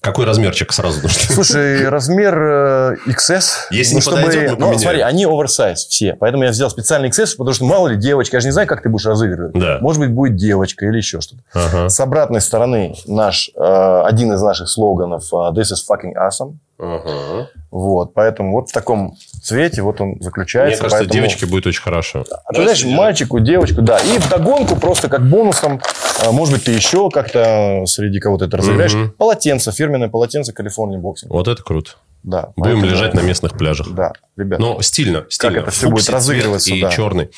Какой 0.00 0.24
размерчик 0.26 0.72
сразу 0.72 1.02
нужно? 1.02 1.34
Слушай, 1.34 1.88
размер 1.88 2.34
э, 2.36 2.96
XS. 3.06 3.44
Если 3.70 3.94
ну, 3.94 4.00
не 4.00 4.06
подойдет, 4.06 4.42
мы 4.42 4.48
ну, 4.50 4.56
поменяем. 4.56 4.78
смотри, 4.78 5.00
они 5.00 5.24
оверсайз 5.24 5.86
все. 5.86 6.16
Поэтому 6.18 6.44
я 6.44 6.50
взял 6.50 6.70
специальный 6.70 7.08
XS, 7.08 7.36
потому 7.36 7.54
что 7.54 7.64
мало 7.64 7.88
ли 7.88 7.96
девочка. 7.96 8.36
Я 8.36 8.40
же 8.40 8.46
не 8.46 8.52
знаю, 8.52 8.68
как 8.68 8.82
ты 8.82 8.88
будешь 8.88 9.06
разыгрывать. 9.06 9.54
Да. 9.54 9.78
Может 9.80 10.00
быть, 10.00 10.10
будет 10.10 10.36
девочка 10.36 10.86
или 10.86 10.98
еще 10.98 11.20
что-то. 11.20 11.42
Ага. 11.52 11.88
С 11.88 11.98
обратной 11.98 12.40
стороны 12.40 12.94
наш, 13.06 13.50
э, 13.56 14.02
один 14.04 14.32
из 14.32 14.40
наших 14.40 14.68
слоганов 14.68 15.24
э, 15.32 15.36
This 15.36 15.72
is 15.72 15.78
fucking 15.88 16.14
awesome. 16.14 16.58
Ага. 16.78 17.48
Вот, 17.70 18.14
поэтому 18.14 18.52
вот 18.52 18.70
в 18.70 18.72
таком 18.72 19.16
цвете 19.42 19.82
вот 19.82 20.00
он 20.00 20.08
Мне 20.10 20.18
заключается. 20.22 20.78
кажется, 20.82 20.98
поэтому- 21.00 21.12
девочке 21.14 21.46
будет 21.46 21.66
очень 21.66 21.82
хорошо. 21.82 22.24
А 22.46 22.52
ты 22.52 22.62
знаешь, 22.62 22.84
мальчику, 22.84 23.40
девочку, 23.40 23.82
да. 23.82 23.98
И 23.98 24.18
вдогонку 24.18 24.76
просто 24.76 25.08
как 25.08 25.28
бонусом, 25.28 25.80
а, 26.24 26.30
может 26.32 26.54
быть, 26.54 26.64
ты 26.64 26.70
еще 26.72 27.10
как-то 27.10 27.82
среди 27.86 28.20
кого-то 28.20 28.44
это 28.46 28.56
разыграешь. 28.56 28.94
Мгм. 28.94 29.10
Полотенце, 29.12 29.72
фирменное 29.72 30.08
полотенце 30.08 30.52
California 30.52 30.98
Boxing. 30.98 31.32
Вот 31.32 31.48
это 31.48 31.62
круто. 31.62 31.92
Да. 32.24 32.48
Будем 32.56 32.74
поэтому- 32.80 32.86
лежать 32.86 33.14
на 33.14 33.20
местных 33.20 33.52
пляжах. 33.56 33.88
Да, 33.92 34.12
ребята. 34.36 34.60
Но 34.60 34.82
стильно, 34.82 35.24
стильно. 35.28 35.58
это 35.58 35.70
всё 35.70 35.86
будет 35.88 36.00
Фуксий 36.00 36.14
разыгрываться, 36.14 36.74
И 36.74 36.80
да. 36.80 36.90
черный. 36.90 37.30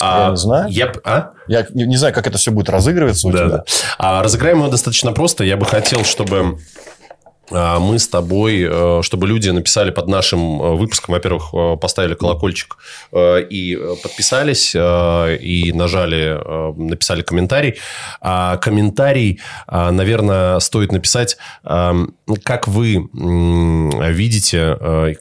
Я 0.00 0.28
не 0.30 0.36
знаю. 0.36 0.68
Я... 0.70 0.92
А? 1.04 1.30
Я 1.48 1.66
не, 1.74 1.96
знаю, 1.96 2.14
как 2.14 2.26
это 2.26 2.38
все 2.38 2.50
будет 2.50 2.70
разыгрываться 2.70 3.28
у 3.28 3.30
Да, 3.30 3.38
тебя. 3.38 3.48
да. 3.48 3.64
А 3.98 4.22
разыграем 4.22 4.58
его 4.60 4.68
достаточно 4.68 5.12
просто. 5.12 5.44
Я 5.44 5.56
бы 5.58 5.66
хотел, 5.66 6.02
чтобы 6.04 6.38
а, 6.38 6.54
мы 7.50 7.98
с 7.98 8.08
тобой, 8.08 8.66
э, 8.68 9.00
чтобы 9.02 9.26
люди 9.26 9.50
написали 9.50 9.90
под 9.90 10.08
нашим 10.08 10.62
э, 10.62 10.74
выпуском, 10.76 11.12
во-первых, 11.12 11.52
э, 11.52 11.76
поставили 11.76 12.14
колокольчик 12.14 12.76
и 13.14 13.78
подписались, 14.02 14.74
и 14.74 15.72
нажали, 15.74 16.38
написали 16.78 17.22
комментарий. 17.22 17.74
А 18.20 18.56
комментарий, 18.56 19.40
а, 19.66 19.90
наверное, 19.90 20.58
стоит 20.60 20.92
написать, 20.92 21.36
а, 21.64 21.94
как 22.44 22.68
вы 22.68 23.08
видите, 23.12 24.76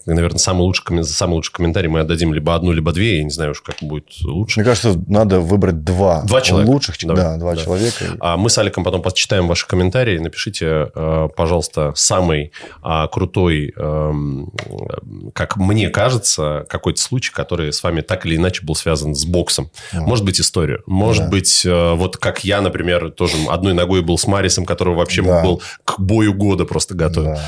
наверное, 0.06 0.38
самый 0.38 0.61
лучший, 0.61 1.03
самый 1.03 1.34
лучший 1.34 1.53
комментарий 1.53 1.89
мы 1.89 1.99
отдадим 2.02 2.34
либо 2.34 2.56
одну, 2.56 2.72
либо 2.72 2.91
две, 2.91 3.18
я 3.18 3.23
не 3.23 3.30
знаю 3.30 3.52
уж, 3.52 3.61
как 3.61 3.76
будет 3.81 4.07
лучше. 4.23 4.60
Мне 4.60 4.65
кажется, 4.65 4.99
надо 5.07 5.39
выбрать 5.39 5.84
два. 5.84 6.22
Два 6.23 6.41
человека. 6.41 6.72
Лучших, 6.72 6.95
Давай. 7.02 7.23
да, 7.23 7.38
два 7.38 7.56
Да. 7.56 7.61
человека. 7.61 8.06
А 8.19 8.38
Мы 8.38 8.49
с 8.49 8.57
Аликом 8.57 8.84
потом 8.84 9.02
почитаем 9.02 9.48
ваши 9.48 9.68
комментарии. 9.68 10.18
Напишите, 10.19 10.88
пожалуйста, 11.35 11.93
самый 12.11 12.51
а, 12.81 13.07
крутой, 13.07 13.73
эм, 13.75 14.51
как 15.33 15.57
мне 15.57 15.89
кажется, 15.89 16.65
какой-то 16.69 17.01
случай, 17.01 17.31
который 17.31 17.71
с 17.71 17.83
вами 17.83 18.01
так 18.01 18.25
или 18.25 18.35
иначе 18.35 18.65
был 18.65 18.75
связан 18.75 19.15
с 19.15 19.25
боксом. 19.25 19.69
Может 19.93 20.25
быть, 20.25 20.39
историю. 20.39 20.83
Может 20.85 21.25
Да. 21.25 21.29
быть, 21.29 21.65
э, 21.65 21.93
вот 21.93 22.17
как 22.17 22.43
я, 22.43 22.61
например, 22.61 23.11
тоже 23.11 23.38
одной 23.49 23.73
ногой 23.73 24.01
был 24.01 24.17
с 24.17 24.27
Марисом, 24.27 24.65
которого 24.65 24.95
вообще 24.95 25.21
Да. 25.21 25.41
был 25.43 25.61
к 25.85 25.99
бою 25.99 26.33
года 26.33 26.65
просто 26.65 26.95
готовил. 26.95 27.33
Да. 27.35 27.41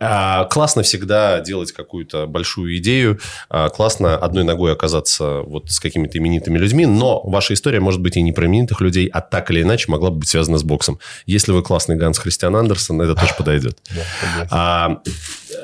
А, 0.00 0.44
Классно 0.44 0.82
всегда 0.82 1.40
делать 1.40 1.72
какую-то 1.72 2.26
большую 2.26 2.76
идею. 2.78 3.18
А, 3.48 3.68
Классно 3.68 4.16
одной 4.16 4.44
ногой 4.44 4.72
оказаться 4.72 5.40
вот 5.40 5.70
с 5.70 5.80
какими-то 5.80 6.18
именитыми 6.18 6.58
людьми. 6.58 6.86
Но 6.86 7.20
ваша 7.22 7.54
история 7.54 7.80
может 7.80 8.00
быть 8.00 8.16
и 8.16 8.22
не 8.22 8.32
про 8.32 8.46
именитых 8.46 8.80
людей, 8.80 9.06
а 9.06 9.20
так 9.20 9.50
или 9.50 9.62
иначе 9.62 9.90
могла 9.90 10.10
бы 10.10 10.16
быть 10.18 10.28
связана 10.28 10.58
с 10.58 10.62
боксом. 10.62 10.98
Если 11.26 11.52
вы 11.52 11.62
классный 11.62 11.96
Ганс 11.96 12.18
Христиан 12.18 12.56
Андерсон, 12.56 13.00
это 13.02 13.14
тоже 13.14 13.34
подойдет. 13.38 13.78
Согласен. 13.88 14.09
А, 14.50 14.98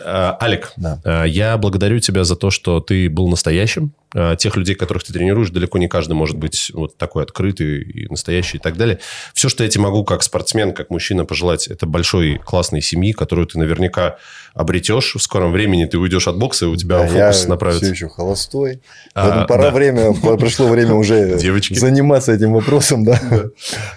а, 0.05 0.39
Алик, 0.40 0.73
Да. 0.77 1.01
а, 1.05 1.24
я 1.24 1.56
благодарю 1.56 1.98
тебя 2.01 2.24
за 2.24 2.36
то, 2.36 2.51
что 2.51 2.81
ты 2.81 3.09
был 3.09 3.28
настоящим. 3.28 3.93
А, 4.14 4.36
Тех 4.36 4.56
людей, 4.56 4.74
которых 4.74 5.05
ты 5.05 5.12
тренируешь, 5.12 5.51
далеко 5.51 5.78
не 5.78 5.89
каждый 5.89 6.12
может 6.14 6.36
быть 6.36 6.70
вот 6.74 6.97
такой 6.97 7.23
открытый 7.24 7.82
и 7.82 8.09
настоящий 8.09 8.56
и 8.59 8.60
так 8.60 8.77
далее. 8.77 8.98
Все, 9.35 9.48
что 9.48 9.64
я 9.64 9.70
тебе 9.70 9.82
могу 9.85 10.05
как 10.05 10.23
спортсмен, 10.23 10.73
как 10.73 10.90
мужчина 10.90 11.24
пожелать, 11.24 11.66
это 11.68 11.86
большой 11.86 12.39
классной 12.44 12.82
семьи, 12.82 13.12
которую 13.12 13.47
ты 13.47 13.59
наверняка 13.59 14.16
обретешь. 14.55 15.14
В 15.14 15.20
скором 15.23 15.52
времени 15.52 15.85
ты 15.85 15.98
уйдешь 15.98 16.28
от 16.28 16.39
бокса, 16.39 16.64
и 16.66 16.68
у 16.68 16.77
тебя 16.77 16.98
Да, 17.02 17.06
фокус 17.09 17.43
я 17.43 17.48
направится. 17.48 17.85
все 17.85 17.93
еще 17.94 18.09
холостой. 18.09 18.81
А, 19.14 19.44
пора 19.47 19.64
да. 19.64 19.70
время, 19.70 20.14
пришло 20.39 20.68
время 20.68 20.94
уже 20.94 21.36
Девочки. 21.40 21.74
заниматься 21.74 22.32
этим 22.32 22.52
вопросом, 22.52 23.05
да. 23.05 23.20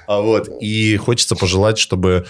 А 0.08 0.20
вот, 0.22 0.50
и 0.62 0.98
хочется 0.98 1.36
пожелать, 1.36 1.78
чтобы 1.78 2.26
а, 2.26 2.30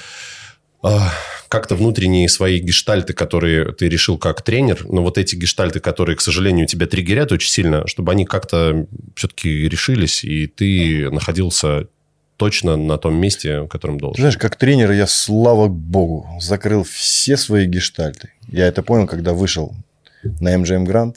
как-то 1.50 1.76
внутренние 1.76 2.30
свои 2.30 2.60
гештальты, 2.60 3.14
которые 3.14 3.74
ты 3.74 3.90
решил 3.90 4.18
как 4.18 4.42
тренер, 4.42 4.86
но 4.88 5.02
вот 5.04 5.18
эти 5.18 5.36
гештальты, 5.36 5.80
которые, 5.80 6.16
к 6.16 6.22
сожалению, 6.22 6.68
тебя 6.68 6.86
триггерят 6.88 7.32
очень 7.32 7.50
сильно, 7.50 7.88
чтобы 7.88 8.12
они 8.12 8.26
как-то 8.26 8.88
все-таки 9.16 9.68
решились, 9.68 10.24
и 10.24 10.48
ты 10.48 11.10
находился 11.10 11.88
точно 12.38 12.78
на 12.78 12.98
том 12.98 13.16
месте, 13.16 13.62
в 13.62 13.68
котором 13.68 13.98
Ты 13.98 14.02
должен. 14.02 14.22
знаешь, 14.22 14.38
как 14.38 14.56
тренер 14.56 14.92
я, 14.92 15.08
слава 15.08 15.68
богу, 15.68 16.28
закрыл 16.40 16.84
все 16.84 17.36
свои 17.36 17.66
гештальты. 17.66 18.32
Я 18.48 18.68
это 18.68 18.82
понял, 18.82 19.08
когда 19.08 19.34
вышел 19.34 19.76
на 20.24 20.56
MGM 20.56 20.86
Grand. 20.86 21.16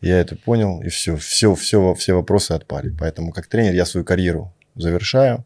Я 0.00 0.18
это 0.18 0.34
понял, 0.34 0.80
и 0.82 0.88
все, 0.88 1.16
все, 1.16 1.54
все, 1.54 1.94
все 1.94 2.14
вопросы 2.14 2.52
отпали. 2.52 2.92
Поэтому 2.98 3.32
как 3.32 3.46
тренер 3.46 3.72
я 3.74 3.84
свою 3.84 4.04
карьеру 4.04 4.52
завершаю. 4.74 5.44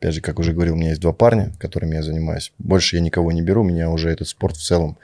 Опять 0.00 0.14
же, 0.14 0.20
как 0.22 0.38
уже 0.38 0.54
говорил, 0.54 0.72
у 0.72 0.76
меня 0.78 0.88
есть 0.88 1.02
два 1.02 1.12
парня, 1.12 1.52
которыми 1.58 1.94
я 1.94 2.02
занимаюсь. 2.02 2.54
Больше 2.58 2.96
я 2.96 3.02
никого 3.02 3.32
не 3.32 3.42
беру, 3.42 3.62
меня 3.62 3.90
уже 3.90 4.08
этот 4.08 4.28
спорт 4.28 4.56
в 4.56 4.62
целом 4.64 4.96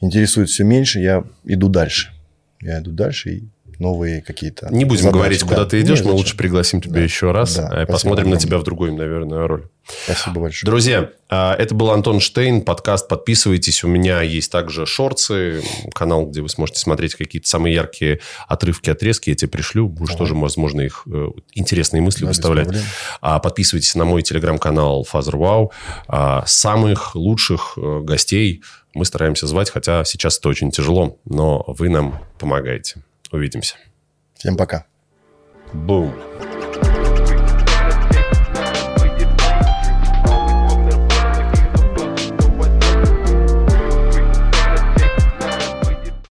интересует 0.00 0.48
все 0.48 0.62
меньше. 0.62 1.00
Я 1.00 1.24
иду 1.44 1.68
дальше. 1.68 2.12
Я 2.60 2.78
иду 2.78 2.92
дальше 2.92 3.30
и 3.30 3.48
новые 3.82 4.22
какие-то 4.22 4.68
Не 4.70 4.84
будем 4.86 5.02
задачи, 5.02 5.14
говорить, 5.18 5.40
да. 5.42 5.46
куда 5.48 5.64
ты 5.66 5.80
идешь, 5.80 5.88
Не, 5.98 6.04
мы 6.04 6.10
зачем. 6.10 6.14
лучше 6.14 6.36
пригласим 6.36 6.80
тебя 6.80 6.94
Да. 6.94 7.00
еще 7.00 7.32
раз, 7.32 7.56
Да, 7.56 7.82
и 7.82 7.86
посмотрим 7.86 8.30
на 8.30 8.36
тебя 8.38 8.56
в 8.58 8.62
другой, 8.62 8.92
наверное, 8.92 9.46
роль. 9.46 9.68
Спасибо 10.04 10.40
большое. 10.42 10.70
Друзья, 10.70 11.10
а, 11.28 11.54
это 11.56 11.74
был 11.74 11.90
Антон 11.90 12.20
Штейн, 12.20 12.62
подкаст. 12.62 13.08
Подписывайтесь. 13.08 13.82
У 13.82 13.88
меня 13.88 14.22
есть 14.22 14.50
также 14.52 14.86
шорцы, 14.86 15.60
канал, 15.92 16.26
где 16.26 16.40
вы 16.40 16.48
сможете 16.48 16.78
смотреть 16.78 17.16
какие-то 17.16 17.48
самые 17.48 17.74
яркие 17.74 18.20
отрывки, 18.46 18.90
отрезки. 18.90 19.30
Я 19.30 19.34
тебе 19.36 19.48
пришлю. 19.50 19.88
Будешь 19.88 20.10
Ага. 20.10 20.18
тоже, 20.18 20.34
возможно, 20.36 20.82
их 20.82 21.02
э, 21.06 21.26
интересные 21.54 22.00
мысли 22.00 22.22
Да, 22.22 22.28
выставлять. 22.28 22.68
А, 23.20 23.40
Подписывайтесь 23.40 23.96
на 23.96 24.04
мой 24.04 24.22
телеграм-канал 24.22 25.04
Father 25.12 25.34
Wow. 25.34 25.70
А, 26.06 26.44
Самых 26.46 27.16
лучших 27.16 27.74
э, 27.76 28.00
гостей 28.02 28.62
мы 28.94 29.04
стараемся 29.04 29.46
звать, 29.48 29.70
хотя 29.70 30.04
сейчас 30.04 30.38
это 30.38 30.48
очень 30.48 30.70
тяжело, 30.70 31.18
но 31.24 31.64
вы 31.66 31.88
нам 31.88 32.20
помогаете. 32.38 33.02
Увидимся. 33.32 33.76
Всем 34.34 34.56
пока. 34.56 34.86
Бум. 35.72 36.12